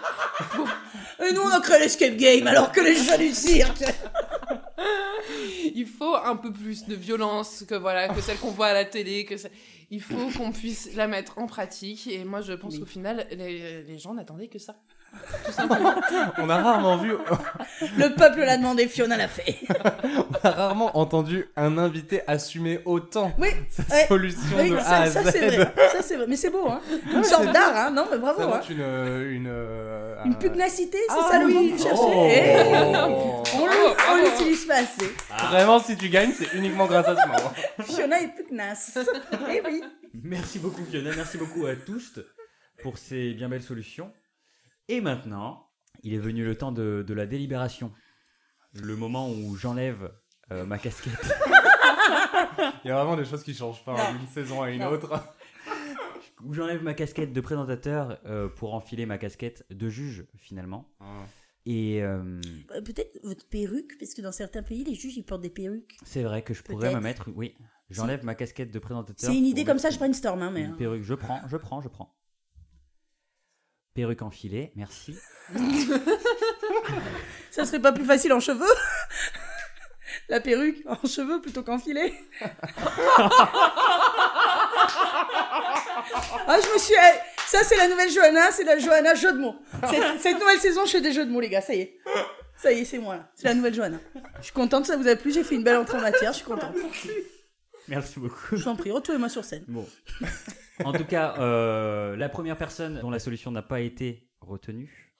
Et 1.28 1.32
nous, 1.34 1.42
on 1.42 1.50
a 1.50 1.60
créé 1.62 1.80
l'escape 1.80 2.16
game 2.16 2.48
alors 2.48 2.72
que 2.72 2.82
les 2.82 2.96
jeux 2.96 3.18
du 3.18 3.34
cirque. 3.34 3.84
Il 5.76 5.86
faut 5.86 6.16
un 6.16 6.36
peu 6.36 6.52
plus 6.52 6.86
de 6.88 6.96
violence 6.96 7.64
que 7.68 7.76
voilà 7.76 8.10
que 8.10 8.20
celle 8.22 8.38
qu'on 8.38 8.50
voit 8.52 8.68
à 8.68 8.74
la 8.74 8.86
télé. 8.86 9.26
Que 9.26 9.38
ça- 9.38 9.50
il 9.92 10.02
faut 10.02 10.30
qu'on 10.38 10.52
puisse 10.52 10.96
la 10.96 11.08
mettre 11.08 11.38
en 11.38 11.46
pratique. 11.46 12.08
Et 12.08 12.24
moi, 12.24 12.42
je 12.42 12.54
pense 12.54 12.80
qu'au 12.80 12.86
final, 12.86 13.28
les, 13.32 13.84
les 13.84 14.00
gens 14.00 14.14
n'attendaient 14.14 14.48
que 14.48 14.58
ça. 14.58 14.82
Tout 15.46 15.52
simplement. 15.52 15.94
On 16.38 16.50
a 16.50 16.58
rarement 16.62 16.98
vu, 16.98 17.12
Le 17.98 18.16
peuple 18.16 18.40
l'a 18.40 18.58
demandé, 18.58 18.88
Fiona 18.88 19.18
l'a 19.18 19.28
fait. 19.28 19.58
on 20.04 20.48
a 20.48 20.52
rarement 20.52 20.98
entendu 20.98 21.46
un 21.56 21.78
invité 21.78 22.22
assumer 22.28 22.80
autant 22.86 23.32
Oui, 23.38 23.50
sa 23.70 23.84
ouais. 23.94 24.06
solution 24.08 24.40
oui 24.58 24.70
de 24.72 24.78
A 24.78 24.82
ça, 24.84 24.96
à 25.02 25.08
ça 25.08 25.24
Z. 25.24 25.30
c'est 25.32 25.48
vrai. 25.48 25.74
Ça 25.94 26.02
c'est 26.02 26.16
vrai. 26.18 26.26
Mais 26.28 26.36
c'est 26.36 26.50
beau, 26.50 26.68
hein. 26.68 26.80
Une 27.14 27.24
sorte 27.24 27.52
d'art, 27.52 27.76
hein. 27.76 27.92
Non, 27.92 28.06
mais 28.06 28.18
Ça 28.18 28.18
bravo. 28.18 28.42
Hein. 28.44 28.48
montre 28.48 28.72
une, 28.72 28.80
une, 28.80 29.48
euh, 29.50 30.24
Une 30.26 30.32
un- 30.34 30.36
pugnacité, 30.36 30.98
c'est 31.10 31.16
Ah 31.20 31.28
ça 31.32 31.40
le 31.40 31.46
oui. 31.48 31.54
mot 31.54 31.62
que 31.62 31.78
vous 31.78 31.84
cherchez 31.84 32.02
Oh. 32.04 32.28
Eh, 32.30 32.62
Oh. 33.08 33.44
On 33.62 33.66
l'u- 33.66 33.96
on 34.12 34.16
l'utilise 34.24 34.66
pas 34.66 34.76
assez. 34.76 35.12
Vraiment, 35.50 35.80
si 35.80 35.96
tu 35.98 36.10
gagnes, 36.10 36.32
c'est 36.38 36.54
uniquement 36.58 36.86
grâce 36.86 37.08
à 37.08 37.16
ce 37.16 37.28
moment. 37.28 37.52
Fiona 37.84 38.22
est 38.22 38.30
pugnace. 38.36 38.98
Eh 39.52 39.62
oui. 39.66 39.84
Merci 40.24 40.60
beaucoup 40.60 40.84
Fiona, 40.90 41.12
merci 41.16 41.38
beaucoup 41.38 41.66
à 41.66 41.76
tous 41.76 42.20
pour 42.84 42.98
ces 42.98 43.34
bien 43.34 43.50
belles 43.50 43.62
solutions. 43.64 44.12
Et 44.92 45.00
maintenant, 45.02 45.68
il 46.04 46.14
est 46.14 46.18
venu 46.20 46.44
le 46.44 46.56
temps 46.58 46.72
de, 46.74 47.04
de 47.08 47.14
la 47.14 47.26
délibération. 47.26 47.92
Le 48.74 48.96
moment 48.98 49.30
où 49.30 49.56
j'enlève 49.56 50.12
euh, 50.52 50.66
ma 50.66 50.78
casquette. 50.78 51.14
Il 52.84 52.88
y 52.88 52.92
a 52.92 52.96
vraiment 52.96 53.16
des 53.16 53.24
choses 53.26 53.44
qui 53.44 53.54
changent 53.54 53.84
pas 53.86 53.94
hein, 53.98 54.18
d'une 54.18 54.28
saison 54.28 54.62
à 54.62 54.70
une 54.70 54.82
Non. 54.82 54.90
autre. 54.92 55.12
où 56.44 56.54
j'enlève 56.54 56.84
ma 56.84 56.94
casquette 56.94 57.32
de 57.32 57.40
présentateur 57.42 58.20
euh, 58.26 58.50
pour 58.50 58.74
enfiler 58.74 59.06
ma 59.06 59.18
casquette 59.18 59.66
de 59.70 59.88
juge 59.90 60.26
finalement. 60.38 60.90
Et 61.66 62.02
euh, 62.04 62.40
Euh, 62.76 62.82
Peut-être 62.82 63.20
votre 63.24 63.48
perruque, 63.48 63.98
parce 64.00 64.14
que 64.14 64.22
dans 64.22 64.32
certains 64.34 64.64
pays, 64.64 64.84
les 64.84 64.96
juges 64.96 65.16
ils 65.16 65.24
portent 65.24 65.42
des 65.44 65.50
perruques. 65.52 65.96
c'est 66.04 66.24
vrai 66.24 66.42
que 66.42 66.54
je 66.54 66.64
pourrais 66.64 66.88
me 66.88 67.00
Peut-être. 67.00 67.02
mettre, 67.04 67.30
oui, 67.36 67.56
j'enlève 67.90 68.26
ma 68.26 68.36
casquette 68.36 68.72
de 68.72 68.80
présentateur. 68.80 69.30
C'est 69.30 69.38
une 69.38 69.46
idée 69.46 69.62
pour 69.62 69.68
comme 69.68 69.76
mettre 69.78 69.84
ça, 69.88 69.90
je 69.92 70.00
brainstorm, 70.00 70.42
hein, 70.42 70.52
mais. 70.52 70.64
Une 70.64 70.76
perruque, 70.76 71.04
je 71.04 71.14
prends, 71.14 71.40
je 71.48 71.56
prends, 71.58 71.82
je 71.82 71.88
prends. 71.88 72.14
Perruque 73.94 74.22
enfilée, 74.22 74.72
merci. 74.76 75.16
Ça 77.52 77.66
serait 77.66 77.82
pas 77.82 77.92
plus 77.92 78.06
facile 78.06 78.32
en 78.32 78.40
cheveux? 78.40 78.64
La 80.30 80.40
perruque 80.40 80.78
en 80.88 80.96
cheveux 81.08 81.42
plutôt 81.42 81.62
qu'en 81.64 81.78
filet 81.78 82.14
Ah, 86.48 86.58
je 86.62 86.74
me 86.74 86.78
suis. 86.80 86.94
eh, 86.94 87.20
Ça, 87.48 87.64
c'est 87.64 87.76
la 87.78 87.88
nouvelle 87.90 88.10
Johanna, 88.12 88.52
c'est 88.52 88.64
la 88.64 88.78
Johanna 88.80 89.14
jeu 89.16 89.34
de 89.34 89.38
mots. 89.40 89.56
Cette, 89.90 90.22
cette 90.22 90.40
nouvelle 90.40 90.60
saison, 90.60 90.86
je 90.86 90.92
fais 90.92 91.02
des 91.02 91.12
jeux 91.14 91.26
de 91.26 91.32
mots, 91.32 91.42
les 91.42 91.50
gars, 91.50 91.62
ça 91.62 91.74
y 91.74 91.82
est. 91.82 91.98
Ça 92.58 92.72
y 92.72 92.80
est, 92.80 92.86
c'est 92.86 92.98
moi, 93.00 93.16
là. 93.18 93.30
C'est 93.36 93.48
la 93.48 93.54
nouvelle 93.54 93.74
Johanna. 93.74 93.98
Je 94.40 94.44
suis 94.46 94.54
contente, 94.54 94.86
ça 94.86 94.96
vous 94.98 95.08
a 95.08 95.16
plu, 95.16 95.32
j'ai 95.34 95.44
fait 95.44 95.56
une 95.56 95.64
belle 95.64 95.78
entrée 95.78 95.98
en 95.98 96.02
matière, 96.02 96.32
je 96.32 96.38
suis 96.38 96.46
contente. 96.46 96.76
Merci 97.88 98.20
beaucoup. 98.20 98.38
Je 98.52 98.56
vous 98.64 98.68
en 98.68 98.76
prie, 98.76 98.92
retrouvez-moi 98.92 99.30
sur 99.30 99.44
scène. 99.44 99.66
Bon. 99.68 99.86
En 100.86 100.94
tout 100.94 101.06
cas, 101.06 101.36
euh, 101.40 102.16
la 102.16 102.30
première 102.30 102.58
personne 102.58 103.00
dont 103.02 103.10
la 103.10 103.20
solution 103.20 103.52
n'a 103.52 103.62
pas 103.62 103.82
été 103.82 104.30
retenue. 104.42 105.14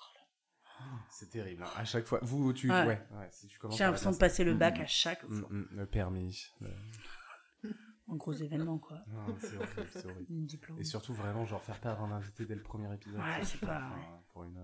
C'est 1.10 1.30
terrible. 1.30 1.64
hein. 1.64 1.70
À 1.78 1.86
chaque 1.86 2.06
fois. 2.06 2.20
Vous, 2.24 2.52
tu. 2.54 2.70
Ouais. 2.72 2.78
Ouais. 2.86 2.88
ouais, 3.12 3.28
si 3.32 3.48
tu 3.48 3.60
commences 3.60 3.78
J'ai 3.78 3.84
à 3.84 3.88
l'impression 3.88 4.12
de 4.12 4.18
passer 4.18 4.44
le 4.44 4.56
bac 4.56 4.80
à 4.80 4.88
chaque 4.88 5.22
ça. 5.22 5.28
fois. 5.28 5.48
Mm, 5.52 5.58
mm, 5.60 5.68
le 5.74 5.86
permis. 5.86 6.48
Le- 6.62 6.70
Un 8.12 8.16
gros 8.16 8.34
événement, 8.34 8.78
quoi. 8.80 8.98
Non, 9.08 9.36
c'est 9.40 9.56
horrible, 9.56 9.88
c'est 9.94 10.06
horrible. 10.06 10.26
Diplôme. 10.30 10.80
Et 10.80 10.84
surtout, 10.84 11.14
vraiment, 11.14 11.46
genre, 11.46 11.62
faire 11.64 11.80
perdre 11.80 12.02
un 12.04 12.12
invité 12.12 12.46
dès 12.46 12.56
le 12.56 12.64
premier 12.64 12.92
épisode. 12.94 13.20
Ouais, 13.20 13.44
c'est 13.44 13.60
pas- 13.62 13.84
Enfin, 13.92 14.20
Pour 14.34 14.44
une. 14.44 14.60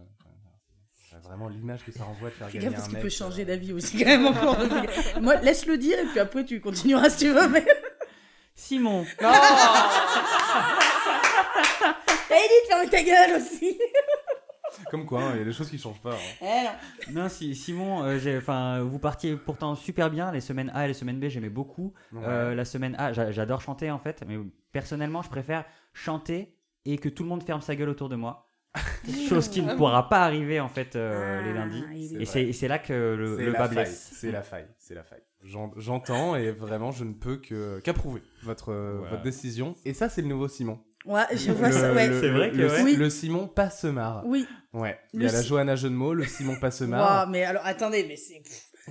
c'est 0.94 1.18
Vraiment 1.22 1.48
l'image 1.48 1.86
que 1.86 1.92
ça 1.92 2.04
renvoie 2.04 2.30
de 2.30 2.34
faire 2.34 2.48
Fais 2.50 2.58
gagner 2.58 2.66
gaffe 2.72 2.74
parce 2.76 2.86
un 2.88 2.90
qu'il 2.90 2.96
mec. 2.98 3.04
peut 3.04 3.10
changer 3.10 3.44
euh, 3.44 3.46
d'avis 3.46 3.72
aussi 3.74 3.98
quand 4.00 4.06
même 4.10 4.26
encore. 4.26 4.58
Moi, 5.22 5.36
laisse-le 5.38 5.78
dire 5.78 5.98
et 6.00 6.06
puis 6.08 6.20
après 6.20 6.44
tu 6.44 6.60
continueras 6.60 7.10
si 7.10 7.26
tu 7.28 7.32
veux. 7.32 7.48
Mais... 7.50 7.66
Simon. 8.56 9.06
Fermer 12.86 12.90
ta 12.90 13.04
gueule 13.04 13.38
aussi. 13.42 13.80
Comme 14.92 15.06
quoi, 15.06 15.24
hein, 15.24 15.32
il 15.36 15.40
y 15.40 15.42
a 15.42 15.46
des 15.46 15.54
choses 15.54 15.70
qui 15.70 15.78
changent 15.80 16.02
pas. 16.02 16.14
hein. 16.14 16.36
Eh 16.42 17.12
non. 17.14 17.22
Non, 17.24 17.30
si, 17.30 17.56
Simon, 17.56 18.04
euh, 18.04 18.84
vous 18.84 19.00
partiez 19.00 19.36
pourtant 19.36 19.76
super 19.76 20.10
bien. 20.12 20.32
Les 20.32 20.42
semaines 20.42 20.72
A 20.76 20.86
et 20.86 20.88
les 20.90 20.94
semaines 20.94 21.20
B, 21.20 21.28
j'aimais 21.30 21.50
beaucoup. 21.50 21.94
Ouais. 22.12 22.22
Euh, 22.26 22.54
la 22.56 22.66
semaine 22.66 22.96
A, 23.00 23.12
j'a- 23.14 23.32
j'adore 23.32 23.62
chanter 23.62 23.90
en 23.92 23.98
fait, 23.98 24.24
mais 24.28 24.38
personnellement, 24.74 25.22
je 25.22 25.30
préfère 25.30 25.64
chanter 25.94 26.54
et 26.86 26.98
que 26.98 27.10
tout 27.10 27.24
le 27.24 27.30
monde 27.30 27.44
ferme 27.44 27.62
sa 27.62 27.76
gueule 27.76 27.90
autour 27.90 28.10
de 28.10 28.16
moi. 28.18 28.46
Chose 29.30 29.48
qui 29.50 29.62
ne 29.64 29.74
pourra 29.74 30.08
pas 30.10 30.20
arriver 30.24 30.60
en 30.60 30.68
fait 30.68 30.96
euh, 30.96 31.40
Ah, 31.40 31.46
les 31.46 31.54
lundis. 31.54 32.16
Et 32.20 32.26
c'est 32.54 32.68
là 32.68 32.78
que 32.78 32.94
le, 32.94 33.38
le 33.38 33.52
bas 33.54 33.68
blesse. 33.70 34.12
C'est 34.14 34.32
la 34.32 34.44
faille, 34.44 34.68
c'est 34.78 34.94
la 34.94 35.04
faille. 35.04 35.24
J'en- 35.44 35.72
J'entends 35.78 36.36
et 36.36 36.52
vraiment 36.52 36.92
je 36.92 37.04
ne 37.06 37.14
peux 37.14 37.38
qu'approuver 37.38 38.22
votre 38.44 38.74
Voilà. 38.74 39.12
votre 39.12 39.24
décision. 39.24 39.76
Et 39.86 39.94
ça 39.94 40.10
c'est 40.10 40.22
le 40.22 40.28
nouveau 40.28 40.48
Simon. 40.48 40.80
Ouais, 41.08 41.22
je 41.36 41.52
vois 41.52 41.70
Le- 41.70 41.74
ça. 41.74 41.94
Ouais. 41.94 42.10
C'est 42.20 42.30
vrai 42.30 42.52
que 42.52 42.56
le, 42.58 42.68
ouais. 42.70 42.82
Oui. 42.84 42.96
le 42.96 43.10
Simon 43.10 43.48
Passemar. 43.48 44.24
Oui. 44.26 44.46
Ouais. 44.74 45.00
Il 45.14 45.24
y 45.24 45.28
a 45.28 45.32
la 45.32 45.42
Si- 45.42 45.48
Johanna 45.48 45.76
jeu 45.76 45.90
de 45.90 45.96
mots, 45.96 46.14
le 46.14 46.26
Simon 46.26 46.54
Wow, 46.54 46.60
Passemar. 46.60 47.28
mais 47.30 47.44
alors 47.46 47.62
attendez, 47.66 48.06
mais 48.08 48.18
c'est. 48.18 48.42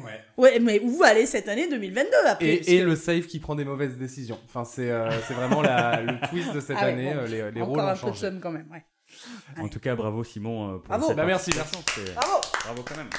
Ouais. 0.03 0.21
Ouais, 0.37 0.59
mais 0.59 0.81
où 0.81 0.97
va 0.99 1.07
aller 1.09 1.27
cette 1.27 1.49
année 1.49 1.69
2022 1.69 2.11
après 2.27 2.47
Et, 2.47 2.75
et 2.77 2.81
que- 2.81 2.85
le 2.85 2.97
safe 2.97 3.27
qui 3.27 3.39
prend 3.39 3.55
des 3.55 3.65
mauvaises 3.65 3.97
décisions. 3.97 4.39
Enfin, 4.47 4.65
c'est 4.65 4.91
euh, 4.91 5.11
c'est 5.27 5.35
vraiment 5.35 5.63
la, 5.63 6.03
le 6.03 6.29
twist 6.29 6.53
de 6.53 6.61
cette 6.61 6.77
Ah 6.81 6.85
ouais, 6.87 6.93
année. 6.93 7.15
bon. 7.15 7.21
euh, 7.21 7.27
les 7.27 7.51
les 7.53 7.63
Encore 7.63 7.75
rôles 7.75 7.81
ont 7.81 7.89
un 7.89 7.93
peu 7.93 7.97
de 7.97 8.01
changé. 8.01 8.21
somme 8.21 8.41
quand 8.41 8.51
même. 8.51 8.67
Ouais. 8.71 8.85
En 9.63 9.69
tout 9.69 9.79
cas, 9.81 9.95
bravo 9.95 10.25
Simon 10.25 10.67
euh, 10.75 10.79
pour 10.79 10.89
Bravo. 10.89 11.07
cette 11.09 11.17
Bah, 11.17 11.25
merci, 11.25 11.51
participation. 11.51 11.85
C'est- 12.07 12.15
Bravo. 12.15 12.41
Bravo 12.65 12.83
quand 12.87 12.97
même. 12.97 13.11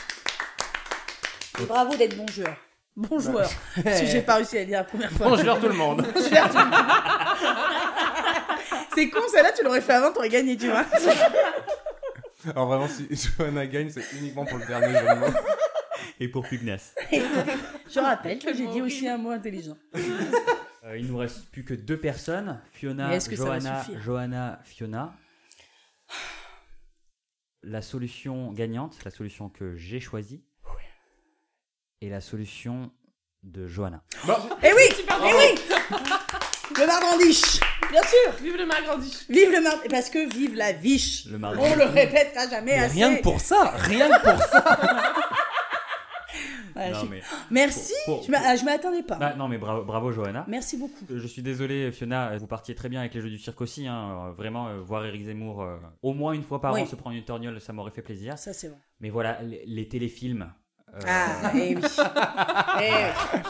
Et 1.62 1.66
bravo 1.66 1.96
d'être 1.96 2.16
bon 2.18 2.28
joueur. 2.28 2.56
Bon 2.96 3.20
joueur. 3.20 3.50
Parce 3.84 4.02
que 4.02 4.06
j'ai 4.08 4.22
pas 4.22 4.36
réussi 4.36 4.58
à 4.58 4.62
le 4.62 4.66
dire 4.68 4.78
la 4.80 4.84
première 4.84 5.12
fois. 5.12 5.30
Bonjour 5.30 5.60
tout 5.60 5.68
le 5.68 5.74
monde. 5.74 6.02
Bonjour, 6.14 6.30
tout 6.30 6.58
le 6.58 6.64
monde. 6.64 6.74
C'est 8.98 9.12
con, 9.12 9.20
celle-là, 9.32 9.52
tu 9.52 9.64
l'aurais 9.64 9.82
fait 9.82 9.94
avant, 9.94 10.12
t'aurais 10.12 10.28
gagné, 10.28 10.58
tu 10.58 10.70
vois. 10.70 10.84
Alors 12.50 12.66
vraiment, 12.66 12.88
si 12.88 13.08
Johanna 13.12 13.68
gagne, 13.68 13.92
c'est 13.92 14.02
uniquement 14.18 14.44
pour 14.44 14.58
le 14.58 14.66
dernier 14.66 14.92
jeu 14.92 15.06
de 15.06 15.20
mots. 15.20 15.40
Et 16.20 16.28
pour 16.28 16.48
Pugnas. 16.48 16.96
Je 17.12 18.00
rappelle 18.00 18.40
que 18.40 18.56
j'ai 18.56 18.66
dit 18.66 18.82
aussi 18.82 19.08
un 19.08 19.20
mot 19.20 19.30
intelligent. 19.30 19.78
Euh, 20.84 20.98
il 20.98 21.06
nous 21.06 21.18
reste 21.18 21.46
plus 21.52 21.64
que 21.64 21.76
deux 21.76 22.00
personnes. 22.00 22.60
Fiona, 22.72 23.20
Johanna, 23.20 23.86
Johanna, 24.04 24.60
Fiona. 24.64 25.16
La 27.62 27.84
solution 27.84 28.52
gagnante, 28.52 28.98
la 29.06 29.12
solution 29.12 29.50
que 29.50 29.76
j'ai 29.76 30.00
choisie, 30.00 30.44
est 32.02 32.10
la 32.10 32.22
solution 32.22 32.92
de 33.44 33.68
Johanna. 33.68 34.04
Eh 34.64 34.74
oui 34.74 35.06
Eh 35.24 35.34
oui 35.36 35.56
Le 36.76 36.86
Mardrandiche 36.86 37.60
Bien 37.92 38.02
sûr 38.04 38.32
Vive 38.42 38.58
le 38.58 38.66
Magrandiche 38.66 39.28
Vive 39.30 39.52
le 39.52 39.62
Mard... 39.62 39.78
Parce 39.90 40.10
que 40.10 40.30
vive 40.34 40.56
la 40.56 40.74
viche 40.74 41.26
Le. 41.26 41.38
On 41.44 41.76
le 41.76 41.86
répétera 41.86 42.48
jamais 42.50 42.74
Mais 42.74 42.80
assez. 42.84 42.94
rien 42.96 43.16
que 43.16 43.22
pour 43.22 43.40
ça, 43.40 43.72
rien 43.78 44.10
que 44.20 44.24
pour 44.24 44.44
ça. 44.44 44.80
Voilà, 46.76 46.92
Non, 46.92 47.00
j'ai- 47.02 47.08
mais, 47.10 47.22
Merci 47.50 47.94
Pour- 48.06 48.18
pour- 48.22 48.28
Je 48.28 48.32
ah, 48.36 48.64
m'attendais 48.64 49.02
pas. 49.02 49.16
Bah, 49.16 49.34
non, 49.36 49.48
mais 49.48 49.58
bravo, 49.58 49.84
bravo 49.84 50.12
Johanna. 50.12 50.46
Merci 50.48 50.78
beaucoup. 50.78 51.06
Euh, 51.10 51.18
Je 51.20 51.26
suis 51.26 51.42
désolé, 51.42 51.92
Fiona, 51.92 52.38
vous 52.38 52.46
partiez 52.46 52.76
très 52.76 52.88
bien 52.88 53.00
avec 53.00 53.16
les 53.16 53.22
jeux 53.22 53.32
du 53.32 53.40
cirque 53.40 53.60
aussi. 53.62 53.88
hein. 53.88 54.28
Euh, 54.28 54.32
Vraiment, 54.34 54.68
euh, 54.68 54.80
voir 54.80 55.04
Eric 55.04 55.24
Zemmour 55.26 55.64
euh, 55.64 55.78
au 56.04 56.14
moins 56.14 56.34
une 56.34 56.44
fois 56.44 56.62
par 56.62 56.74
Oui. 56.76 56.82
an 56.82 56.86
se 56.86 56.96
prendre 56.96 57.16
une 57.16 57.24
torgnole, 57.26 57.60
ça 57.62 57.74
m'aurait 57.74 57.90
fait 57.90 58.04
plaisir. 58.04 58.38
Ça, 58.38 58.54
c'est 58.54 58.70
bon. 58.70 58.78
Mais 59.00 59.10
voilà, 59.10 59.42
les, 59.42 59.64
les 59.66 59.88
téléfilms. 59.88 60.54
Euh, 60.96 61.00
Ah, 61.08 61.52
eh 61.54 61.76
oui. 61.76 61.82
Eh 62.82 62.92
oui. 62.92 63.42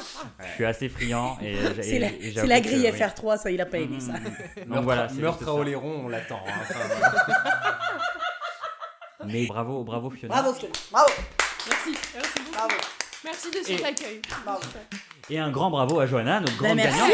Je 0.41 0.53
suis 0.55 0.65
assez 0.65 0.89
friand. 0.89 1.37
et 1.41 1.55
C'est 1.81 1.99
la, 1.99 2.07
et 2.07 2.31
la 2.47 2.59
que, 2.61 2.65
grille 2.67 2.89
oui. 2.91 2.99
FR3, 2.99 3.37
ça, 3.37 3.51
il 3.51 3.61
a 3.61 3.65
pas 3.65 3.77
aimé 3.77 3.99
ça. 3.99 4.13
Donc 4.57 4.67
Meurtre, 4.67 4.83
voilà, 4.83 5.09
c'est 5.09 5.15
meurtre 5.21 5.47
à. 5.47 5.53
Oléron, 5.53 6.05
on 6.05 6.07
l'attend. 6.09 6.39
hein. 6.47 6.51
Enfin, 6.61 6.79
Mais 9.25 9.45
bravo, 9.45 9.83
bravo 9.83 10.09
Fiona. 10.09 10.33
Bravo, 10.35 10.53
Fiona. 10.53 10.73
Bravo. 10.91 11.09
Merci, 11.67 11.97
merci 12.15 12.39
beaucoup. 12.39 12.51
Bravo. 12.53 12.73
Merci 13.25 13.51
de 13.51 13.57
Et- 13.57 13.63
cet 13.77 13.83
accueil. 13.85 14.21
Bravo. 14.45 14.61
Et 15.29 15.39
un 15.39 15.51
grand 15.51 15.69
bravo 15.69 15.99
à 15.99 16.05
Johanna, 16.05 16.39
notre 16.39 16.57
Ben, 16.61 16.67
grande 16.67 16.77
merci. 16.77 16.97
gagnante 16.99 17.11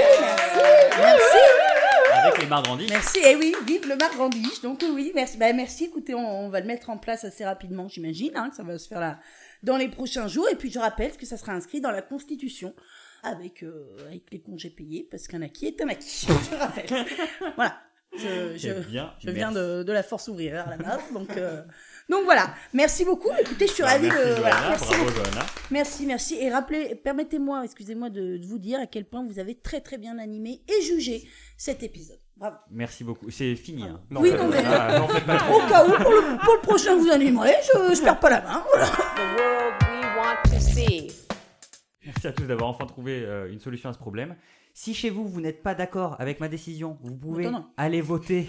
Merci. 0.99 0.99
Merci. 1.01 2.21
avec 2.27 2.37
les 2.41 2.45
Margrandis. 2.45 2.85
Merci. 2.89 3.19
Eh 3.25 3.35
oui, 3.35 3.55
vive 3.65 3.87
le 3.87 3.95
Margrandiche. 3.95 4.61
Donc 4.61 4.83
oui, 4.93 5.11
merci. 5.15 5.37
Ben, 5.37 5.55
merci. 5.55 5.85
Écoutez, 5.85 6.13
on, 6.13 6.45
on 6.45 6.49
va 6.49 6.59
le 6.59 6.67
mettre 6.67 6.89
en 6.91 6.97
place 6.97 7.23
assez 7.23 7.43
rapidement, 7.45 7.87
j'imagine. 7.89 8.31
Hein, 8.35 8.49
que 8.51 8.55
ça 8.55 8.63
va 8.63 8.77
se 8.77 8.87
faire 8.87 8.99
là 8.99 9.17
dans 9.63 9.77
les 9.77 9.89
prochains 9.89 10.27
jours. 10.27 10.47
Et 10.49 10.55
puis 10.55 10.71
je 10.71 10.79
rappelle 10.79 11.15
que 11.17 11.25
ça 11.25 11.37
sera 11.37 11.53
inscrit 11.53 11.81
dans 11.81 11.91
la 11.91 12.01
Constitution 12.01 12.73
avec, 13.23 13.63
euh, 13.63 13.87
avec 14.07 14.23
les 14.31 14.41
congés 14.41 14.69
payés, 14.69 15.07
parce 15.09 15.27
qu'un 15.27 15.41
acquis 15.41 15.65
est 15.67 15.81
un 15.81 15.87
acquis. 15.87 16.27
Je 16.51 16.55
rappelle. 16.55 17.05
voilà. 17.55 17.81
Je, 18.15 18.55
je, 18.57 18.69
Eh 18.69 18.81
bien, 18.91 19.11
je 19.19 19.31
viens 19.31 19.51
de, 19.51 19.81
de 19.81 19.91
la 19.91 20.03
force 20.03 20.27
ouvrière 20.27 20.67
à 20.67 20.69
la 20.69 20.77
base. 20.77 21.01
Donc, 21.13 21.35
euh, 21.35 21.63
donc 22.09 22.25
voilà. 22.25 22.53
Merci 22.73 23.05
beaucoup. 23.05 23.31
Écoutez, 23.39 23.65
je 23.65 23.73
suis 23.73 23.81
Bah, 23.81 23.89
ravie 23.89 24.07
merci 24.07 24.29
de. 24.29 24.35
voilà, 24.39 24.69
merci 24.69 24.85
bravo. 24.85 25.11
Merci, 25.71 26.05
merci. 26.05 26.35
Et 26.35 26.51
rappelez, 26.51 26.93
permettez-moi, 26.93 27.63
excusez-moi 27.65 28.11
de, 28.11 28.37
de 28.37 28.45
vous 28.45 28.59
dire 28.59 28.79
à 28.79 28.85
quel 28.85 29.05
point 29.05 29.25
vous 29.25 29.39
avez 29.39 29.55
très 29.59 29.81
très 29.81 29.97
bien 29.97 30.19
animé 30.19 30.61
et 30.67 30.81
jugé 30.83 31.27
cet 31.57 31.81
épisode. 31.81 32.19
Bravo. 32.37 32.57
Merci 32.71 33.03
beaucoup. 33.03 33.29
C'est 33.29 33.55
fini. 33.55 33.83
hein. 33.83 34.01
Non, 34.09 34.21
Oui, 34.21 34.31
non, 34.31 34.47
mais- 34.49 34.63
ah, 34.65 34.99
non, 34.99 35.07
faites 35.07 35.25
pas 35.25 35.37
trop. 35.37 35.55
Au 35.61 35.67
cas 35.67 35.85
où, 35.85 35.91
pour 35.91 36.11
le, 36.11 36.43
pour 36.43 36.53
le 36.55 36.61
prochain 36.61 36.95
vous 36.97 37.09
animerez, 37.09 37.53
je, 37.63 37.95
je 37.95 38.01
perds 38.01 38.19
pas 38.19 38.29
la 38.29 38.41
main. 38.41 38.63
Voilà. 38.71 38.87
The 38.87 39.39
world 39.39 39.73
we 39.83 40.05
want 40.17 40.49
to 40.55 40.59
see. 40.59 41.11
Merci 42.05 42.27
à 42.27 42.33
tous 42.33 42.43
d'avoir 42.45 42.69
enfin 42.69 42.85
trouvé 42.85 43.23
euh, 43.23 43.51
une 43.51 43.59
solution 43.59 43.89
à 43.89 43.93
ce 43.93 43.99
problème. 43.99 44.35
Si 44.73 44.93
chez 44.93 45.09
vous, 45.09 45.27
vous 45.27 45.39
n'êtes 45.39 45.61
pas 45.61 45.75
d'accord 45.75 46.15
avec 46.19 46.39
ma 46.39 46.49
décision, 46.49 46.97
vous 47.03 47.15
pouvez 47.15 47.45
Attends, 47.47 47.67
aller 47.77 48.01
voter 48.01 48.47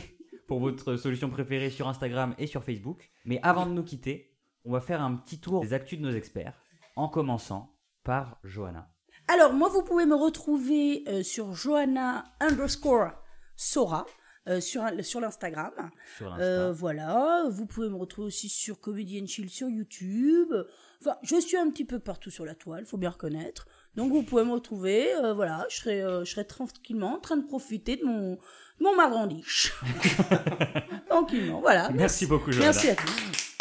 pour 0.49 0.59
votre 0.61 0.97
solution 0.97 1.29
préférée 1.29 1.71
sur 1.71 1.87
Instagram 1.87 2.35
et 2.39 2.47
sur 2.47 2.65
Facebook. 2.65 3.11
Mais 3.27 3.39
avant 3.43 3.67
de 3.67 3.73
nous 3.73 3.85
quitter, 3.85 4.35
on 4.65 4.73
va 4.73 4.81
faire 4.81 5.03
un 5.03 5.15
petit 5.17 5.39
tour 5.39 5.61
des 5.61 5.75
actus 5.75 5.99
de 5.99 6.05
nos 6.05 6.13
experts, 6.17 6.55
en 6.97 7.09
commençant 7.09 7.77
par 8.03 8.39
Johanna. 8.45 8.89
Alors, 9.29 9.53
moi, 9.53 9.69
vous 9.69 9.83
pouvez 9.83 10.05
me 10.07 10.15
retrouver 10.17 11.05
euh, 11.09 11.23
sur 11.23 11.55
Johanna 11.55 12.25
underscore 12.41 13.11
Sora. 13.57 14.07
euh, 14.47 14.61
sur, 14.61 14.83
sur 15.03 15.21
l'Instagram. 15.21 15.73
Euh, 16.21 16.71
voilà, 16.73 17.45
vous 17.49 17.65
pouvez 17.65 17.89
me 17.89 17.97
retrouver 17.97 18.27
aussi 18.27 18.51
sur 18.51 18.79
Comedy 18.79 19.23
and 19.23 19.27
Chill 19.27 19.49
sur 19.49 19.69
YouTube. 19.69 20.53
Enfin, 21.01 21.17
je 21.23 21.41
suis 21.41 21.57
un 21.57 21.71
petit 21.71 21.87
peu 21.87 21.99
partout 21.99 22.31
sur 22.31 22.45
la 22.45 22.55
toile, 22.55 22.85
faut 22.85 22.99
bien 22.99 23.09
reconnaître. 23.11 23.67
Donc 23.95 24.13
vous 24.13 24.23
pouvez 24.23 24.45
me 24.45 24.53
retrouver, 24.53 25.15
euh, 25.15 25.33
voilà, 25.33 25.65
je 25.71 25.77
serai, 25.77 26.01
je 26.01 26.31
serai 26.31 26.47
tranquillement 26.47 27.15
en 27.15 27.21
train 27.21 27.39
de 27.39 27.47
profiter 27.47 27.97
de 27.97 28.05
mon, 28.05 28.35
de 28.35 28.85
mon. 28.85 28.95
Tranquillement, 31.09 31.61
voilà. 31.61 31.91
Merci 31.91 32.27
beaucoup, 32.27 32.53
Johanna. 32.53 32.67
Merci 32.67 32.91
à 32.91 32.97
tous. 32.97 33.55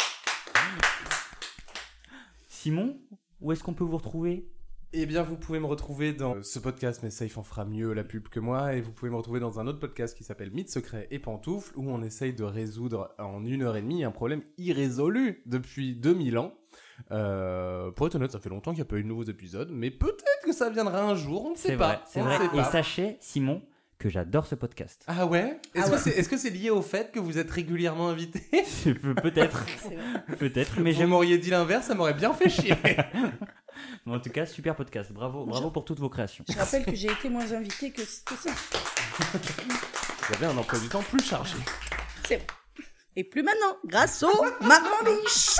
Simon, 2.48 2.98
où 3.40 3.52
est-ce 3.52 3.62
qu'on 3.62 3.74
peut 3.74 3.84
vous 3.84 3.96
retrouver? 3.96 4.48
Eh 4.96 5.06
bien, 5.06 5.24
vous 5.24 5.36
pouvez 5.36 5.58
me 5.58 5.66
retrouver 5.66 6.12
dans 6.12 6.40
ce 6.44 6.60
podcast, 6.60 7.00
mais 7.02 7.10
Safe 7.10 7.36
en 7.36 7.42
fera 7.42 7.64
mieux 7.64 7.92
la 7.94 8.04
pub 8.04 8.28
que 8.28 8.38
moi, 8.38 8.74
et 8.74 8.80
vous 8.80 8.92
pouvez 8.92 9.10
me 9.10 9.16
retrouver 9.16 9.40
dans 9.40 9.58
un 9.58 9.66
autre 9.66 9.80
podcast 9.80 10.16
qui 10.16 10.22
s'appelle 10.22 10.52
Mythes 10.52 10.70
secrets 10.70 11.08
et 11.10 11.18
pantoufles, 11.18 11.72
où 11.76 11.90
on 11.90 12.00
essaye 12.04 12.32
de 12.32 12.44
résoudre 12.44 13.12
en 13.18 13.44
une 13.44 13.62
heure 13.62 13.74
et 13.76 13.82
demie 13.82 14.04
un 14.04 14.12
problème 14.12 14.42
irrésolu 14.56 15.42
depuis 15.46 15.96
2000 15.96 16.38
ans. 16.38 16.54
Euh, 17.10 17.90
pour 17.90 18.06
être 18.06 18.14
honnête, 18.14 18.30
ça 18.30 18.38
fait 18.38 18.50
longtemps 18.50 18.70
qu'il 18.70 18.78
n'y 18.78 18.82
a 18.82 18.88
pas 18.88 18.96
eu 18.98 19.02
de 19.02 19.08
nouveaux 19.08 19.24
épisodes, 19.24 19.70
mais 19.72 19.90
peut-être 19.90 20.44
que 20.44 20.52
ça 20.52 20.70
viendra 20.70 21.02
un 21.02 21.16
jour, 21.16 21.44
on 21.46 21.50
ne 21.50 21.56
sait 21.56 21.70
C'est 21.70 21.76
pas. 21.76 21.88
vrai, 21.88 22.00
c'est 22.06 22.20
vrai. 22.20 22.60
Et 22.60 22.62
sachez, 22.62 23.16
Simon, 23.18 23.62
que 24.04 24.10
j'adore 24.10 24.46
ce 24.46 24.54
podcast. 24.54 25.02
Ah 25.06 25.24
ouais? 25.24 25.58
Est-ce 25.74 25.86
Ah 25.86 25.88
que 25.88 25.94
ouais. 25.94 25.98
c'est 25.98 26.10
est 26.10 26.30
-ce 26.30 26.36
c'est 26.36 26.50
lié 26.50 26.68
au 26.68 26.82
fait 26.82 27.10
que 27.10 27.18
vous 27.18 27.38
êtes 27.38 27.50
régulièrement 27.50 28.10
invité? 28.10 28.40
Peut-être, 29.22 29.64
peut-être, 30.38 30.78
mais 30.78 30.92
Vous 30.92 31.06
m'auriez 31.06 31.38
dit 31.38 31.48
l'inverse, 31.48 31.86
ça 31.86 31.94
m'aurait 31.94 32.12
bien 32.12 32.34
fait 32.34 32.50
chier. 32.50 32.76
En 34.06 34.20
tout 34.20 34.30
cas, 34.30 34.44
super 34.46 34.76
podcast. 34.76 35.10
Bravo, 35.10 35.46
bravo 35.46 35.70
pour 35.70 35.84
toutes 35.86 35.98
vos 35.98 36.10
créations. 36.10 36.44
Je 36.48 36.56
rappelle 36.56 36.84
que 36.84 36.94
j'ai 36.94 37.10
été 37.10 37.28
moins 37.30 37.50
invitée 37.50 37.90
que, 37.90 38.02
que 38.02 38.34
ça. 38.36 38.50
J'avais 40.30 40.46
un 40.46 40.56
emploi 40.56 40.78
du 40.78 40.88
temps 40.88 41.02
plus 41.02 41.24
chargé. 41.24 41.56
C'est 42.28 42.36
vrai. 42.36 42.46
Et 43.16 43.24
plus 43.24 43.42
maintenant, 43.42 43.76
grâce 43.86 44.22
au 44.22 44.44
marrandiche. 44.60 45.56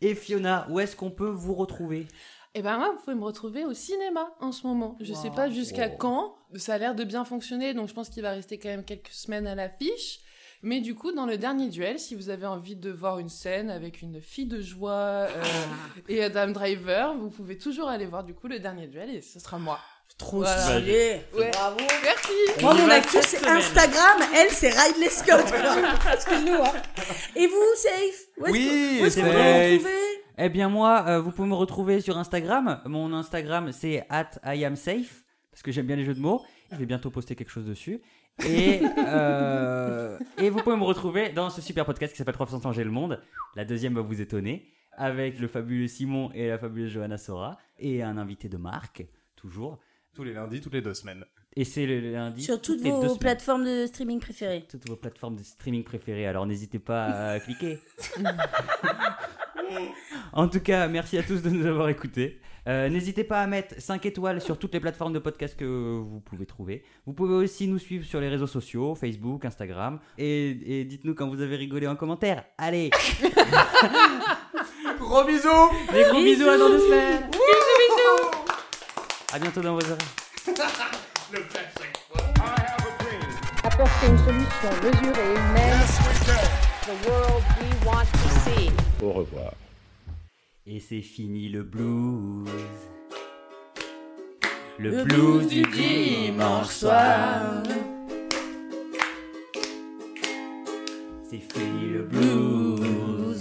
Et 0.00 0.14
Fiona, 0.14 0.66
où 0.68 0.80
est-ce 0.80 0.96
qu'on 0.96 1.10
peut 1.10 1.30
vous 1.30 1.54
retrouver? 1.54 2.08
Et 2.56 2.62
ben 2.62 2.76
moi, 2.78 2.92
vous 2.92 2.98
pouvez 3.02 3.16
me 3.16 3.24
retrouver 3.24 3.64
au 3.64 3.74
cinéma 3.74 4.30
en 4.40 4.52
ce 4.52 4.66
moment. 4.66 4.96
Je 5.00 5.12
sais 5.12 5.30
pas 5.30 5.50
jusqu'à 5.50 5.88
quand. 5.88 6.36
Ça 6.56 6.74
a 6.74 6.78
l'air 6.78 6.94
de 6.94 7.02
bien 7.04 7.24
fonctionner, 7.24 7.74
donc 7.74 7.88
je 7.88 7.94
pense 7.94 8.08
qu'il 8.08 8.22
va 8.22 8.30
rester 8.30 8.58
quand 8.58 8.68
même 8.68 8.84
quelques 8.84 9.08
semaines 9.12 9.46
à 9.48 9.54
l'affiche. 9.56 10.20
Mais 10.62 10.80
du 10.80 10.94
coup, 10.94 11.12
dans 11.12 11.26
le 11.26 11.36
dernier 11.36 11.68
duel, 11.68 11.98
si 11.98 12.14
vous 12.14 12.30
avez 12.30 12.46
envie 12.46 12.76
de 12.76 12.90
voir 12.90 13.18
une 13.18 13.28
scène 13.28 13.68
avec 13.70 14.00
une 14.00 14.20
fille 14.22 14.46
de 14.46 14.62
joie 14.62 14.92
euh, 14.92 15.42
et 16.08 16.22
Adam 16.24 16.46
Driver, 16.52 17.14
vous 17.18 17.28
pouvez 17.28 17.58
toujours 17.58 17.88
aller 17.88 18.06
voir 18.06 18.24
du 18.24 18.34
coup 18.34 18.46
le 18.48 18.58
dernier 18.60 18.86
duel 18.86 19.10
et 19.10 19.20
ce 19.20 19.40
sera 19.40 19.58
moi. 19.58 19.78
Trop 20.16 20.38
Voilà. 20.38 20.62
stylé. 20.62 21.20
Ouais. 21.36 21.50
Bravo. 21.50 21.76
Merci. 22.04 22.62
Moi, 22.62 22.72
mon 22.74 22.88
actu, 22.88 23.16
c'est. 23.26 23.44
Instagram. 23.44 24.22
Elle, 24.36 24.50
c'est 24.50 24.70
Ridley 24.70 25.08
Scott. 25.10 25.44
Excuse-nous. 26.14 26.62
Hein. 26.62 26.72
Et 27.34 27.48
vous, 27.48 27.56
Safe? 27.76 28.20
Où 28.38 28.46
est-ce 28.46 28.52
Oui, 28.52 28.64
que- 28.64 28.98
vous 29.00 29.04
retrouver? 29.80 30.13
Eh 30.36 30.48
bien 30.48 30.68
moi, 30.68 31.04
euh, 31.06 31.20
vous 31.20 31.30
pouvez 31.30 31.48
me 31.48 31.54
retrouver 31.54 32.00
sur 32.00 32.18
Instagram. 32.18 32.80
Mon 32.86 33.12
Instagram 33.12 33.70
c'est 33.72 34.04
at 34.10 34.30
I 34.44 34.64
am 34.64 34.76
safe 34.76 35.24
parce 35.50 35.62
que 35.62 35.70
j'aime 35.70 35.86
bien 35.86 35.96
les 35.96 36.04
jeux 36.04 36.14
de 36.14 36.20
mots. 36.20 36.42
Je 36.72 36.76
vais 36.76 36.86
bientôt 36.86 37.10
poster 37.10 37.36
quelque 37.36 37.50
chose 37.50 37.66
dessus. 37.66 38.00
Et, 38.48 38.80
euh, 38.98 40.18
et 40.38 40.50
vous 40.50 40.58
pouvez 40.60 40.76
me 40.76 40.82
retrouver 40.82 41.28
dans 41.28 41.50
ce 41.50 41.60
super 41.62 41.84
podcast 41.86 42.12
qui 42.12 42.18
s'appelle 42.18 42.34
300 42.34 42.60
changer 42.60 42.82
le 42.82 42.90
monde. 42.90 43.22
La 43.54 43.64
deuxième 43.64 43.94
va 43.94 44.00
vous 44.00 44.20
étonner 44.20 44.72
avec 44.96 45.38
le 45.38 45.46
fabuleux 45.46 45.86
Simon 45.86 46.32
et 46.34 46.48
la 46.48 46.58
fabuleuse 46.58 46.90
Johanna 46.90 47.16
Sora 47.18 47.58
et 47.78 48.02
un 48.02 48.16
invité 48.18 48.48
de 48.48 48.56
marque 48.56 49.06
toujours. 49.36 49.78
Tous 50.14 50.24
les 50.24 50.32
lundis, 50.32 50.60
toutes 50.60 50.74
les 50.74 50.82
deux 50.82 50.94
semaines. 50.94 51.24
Et 51.56 51.64
c'est 51.64 51.86
le 51.86 52.00
lundi 52.12 52.42
Sur 52.42 52.60
toutes 52.60 52.82
deux 52.82 52.90
vos 52.90 53.02
semaines. 53.02 53.18
plateformes 53.18 53.64
de 53.64 53.86
streaming 53.86 54.18
préférées. 54.18 54.64
toutes 54.68 54.88
vos 54.88 54.96
plateformes 54.96 55.36
de 55.36 55.42
streaming 55.44 55.84
préférées. 55.84 56.26
Alors 56.26 56.46
n'hésitez 56.46 56.80
pas 56.80 57.04
à 57.34 57.38
cliquer. 57.40 57.78
en 60.32 60.48
tout 60.48 60.60
cas, 60.60 60.88
merci 60.88 61.18
à 61.18 61.22
tous 61.22 61.42
de 61.42 61.50
nous 61.50 61.66
avoir 61.66 61.88
écoutés. 61.88 62.40
Euh, 62.66 62.88
n'hésitez 62.88 63.24
pas 63.24 63.42
à 63.42 63.46
mettre 63.46 63.74
5 63.78 64.06
étoiles 64.06 64.40
sur 64.40 64.58
toutes 64.58 64.72
les 64.72 64.80
plateformes 64.80 65.12
de 65.12 65.18
podcast 65.18 65.54
que 65.56 65.64
vous 65.64 66.20
pouvez 66.20 66.46
trouver. 66.46 66.82
Vous 67.06 67.12
pouvez 67.12 67.34
aussi 67.34 67.68
nous 67.68 67.78
suivre 67.78 68.06
sur 68.06 68.20
les 68.20 68.28
réseaux 68.28 68.46
sociaux, 68.46 68.94
Facebook, 68.94 69.44
Instagram. 69.44 69.98
Et, 70.16 70.80
et 70.80 70.84
dites-nous 70.84 71.14
quand 71.14 71.28
vous 71.28 71.42
avez 71.42 71.56
rigolé 71.56 71.86
en 71.86 71.96
commentaire. 71.96 72.44
Allez, 72.56 72.90
Gros 74.98 75.24
bisous 75.24 75.70
des 75.92 76.04
gros 76.04 76.22
bisous 76.22 76.48
à 76.48 76.56
dans 76.56 76.68
deux 76.68 76.78
semaines. 76.78 77.28
Bisous, 77.30 77.78
bisous. 77.78 78.30
À 79.34 79.38
bientôt 79.38 79.60
dans 79.60 79.74
vos 79.74 79.84
oreilles. 79.84 79.98
Apporter 83.64 84.06
une 84.06 84.18
solution 84.18 84.70
mesurée, 84.82 85.34
humaine. 85.34 86.63
The 86.86 87.08
world 87.08 87.42
we 87.60 87.86
want 87.86 88.06
to 88.12 88.28
see. 88.44 88.70
Au 89.02 89.12
revoir. 89.12 89.54
Et 90.66 90.80
c'est 90.80 91.00
fini 91.00 91.48
le 91.48 91.62
blues. 91.62 92.46
Le, 94.78 94.90
Le 94.90 95.04
blues 95.04 95.46
blues 95.46 95.46
du 95.48 95.62
du 95.62 95.70
dimanche 95.70 96.66
soir. 96.68 97.62
C'est 101.30 101.40
fini 101.52 101.88
le 101.94 102.02
blues. 102.02 103.40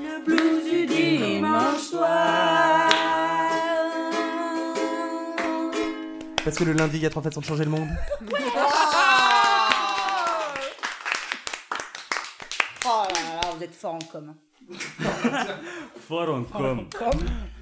Le 0.00 0.24
blues 0.24 0.64
du 0.68 0.86
dimanche 0.86 1.78
soir. 1.78 2.90
Parce 6.44 6.56
que 6.58 6.64
le 6.64 6.72
lundi, 6.72 6.96
il 6.96 7.02
y 7.02 7.06
a 7.06 7.10
trois 7.10 7.22
façons 7.22 7.40
de 7.40 7.44
changer 7.44 7.64
le 7.64 7.70
monde. 7.70 7.88
Oh 13.66 13.74
là 13.74 13.74
là, 13.74 13.74
vous 13.74 13.74
êtes 13.74 13.74
fort 13.74 13.94
en 13.94 13.98
com. 13.98 14.34
Fort 16.08 16.28
en 16.28 16.44
com. 16.44 16.88
Com. 16.90 17.55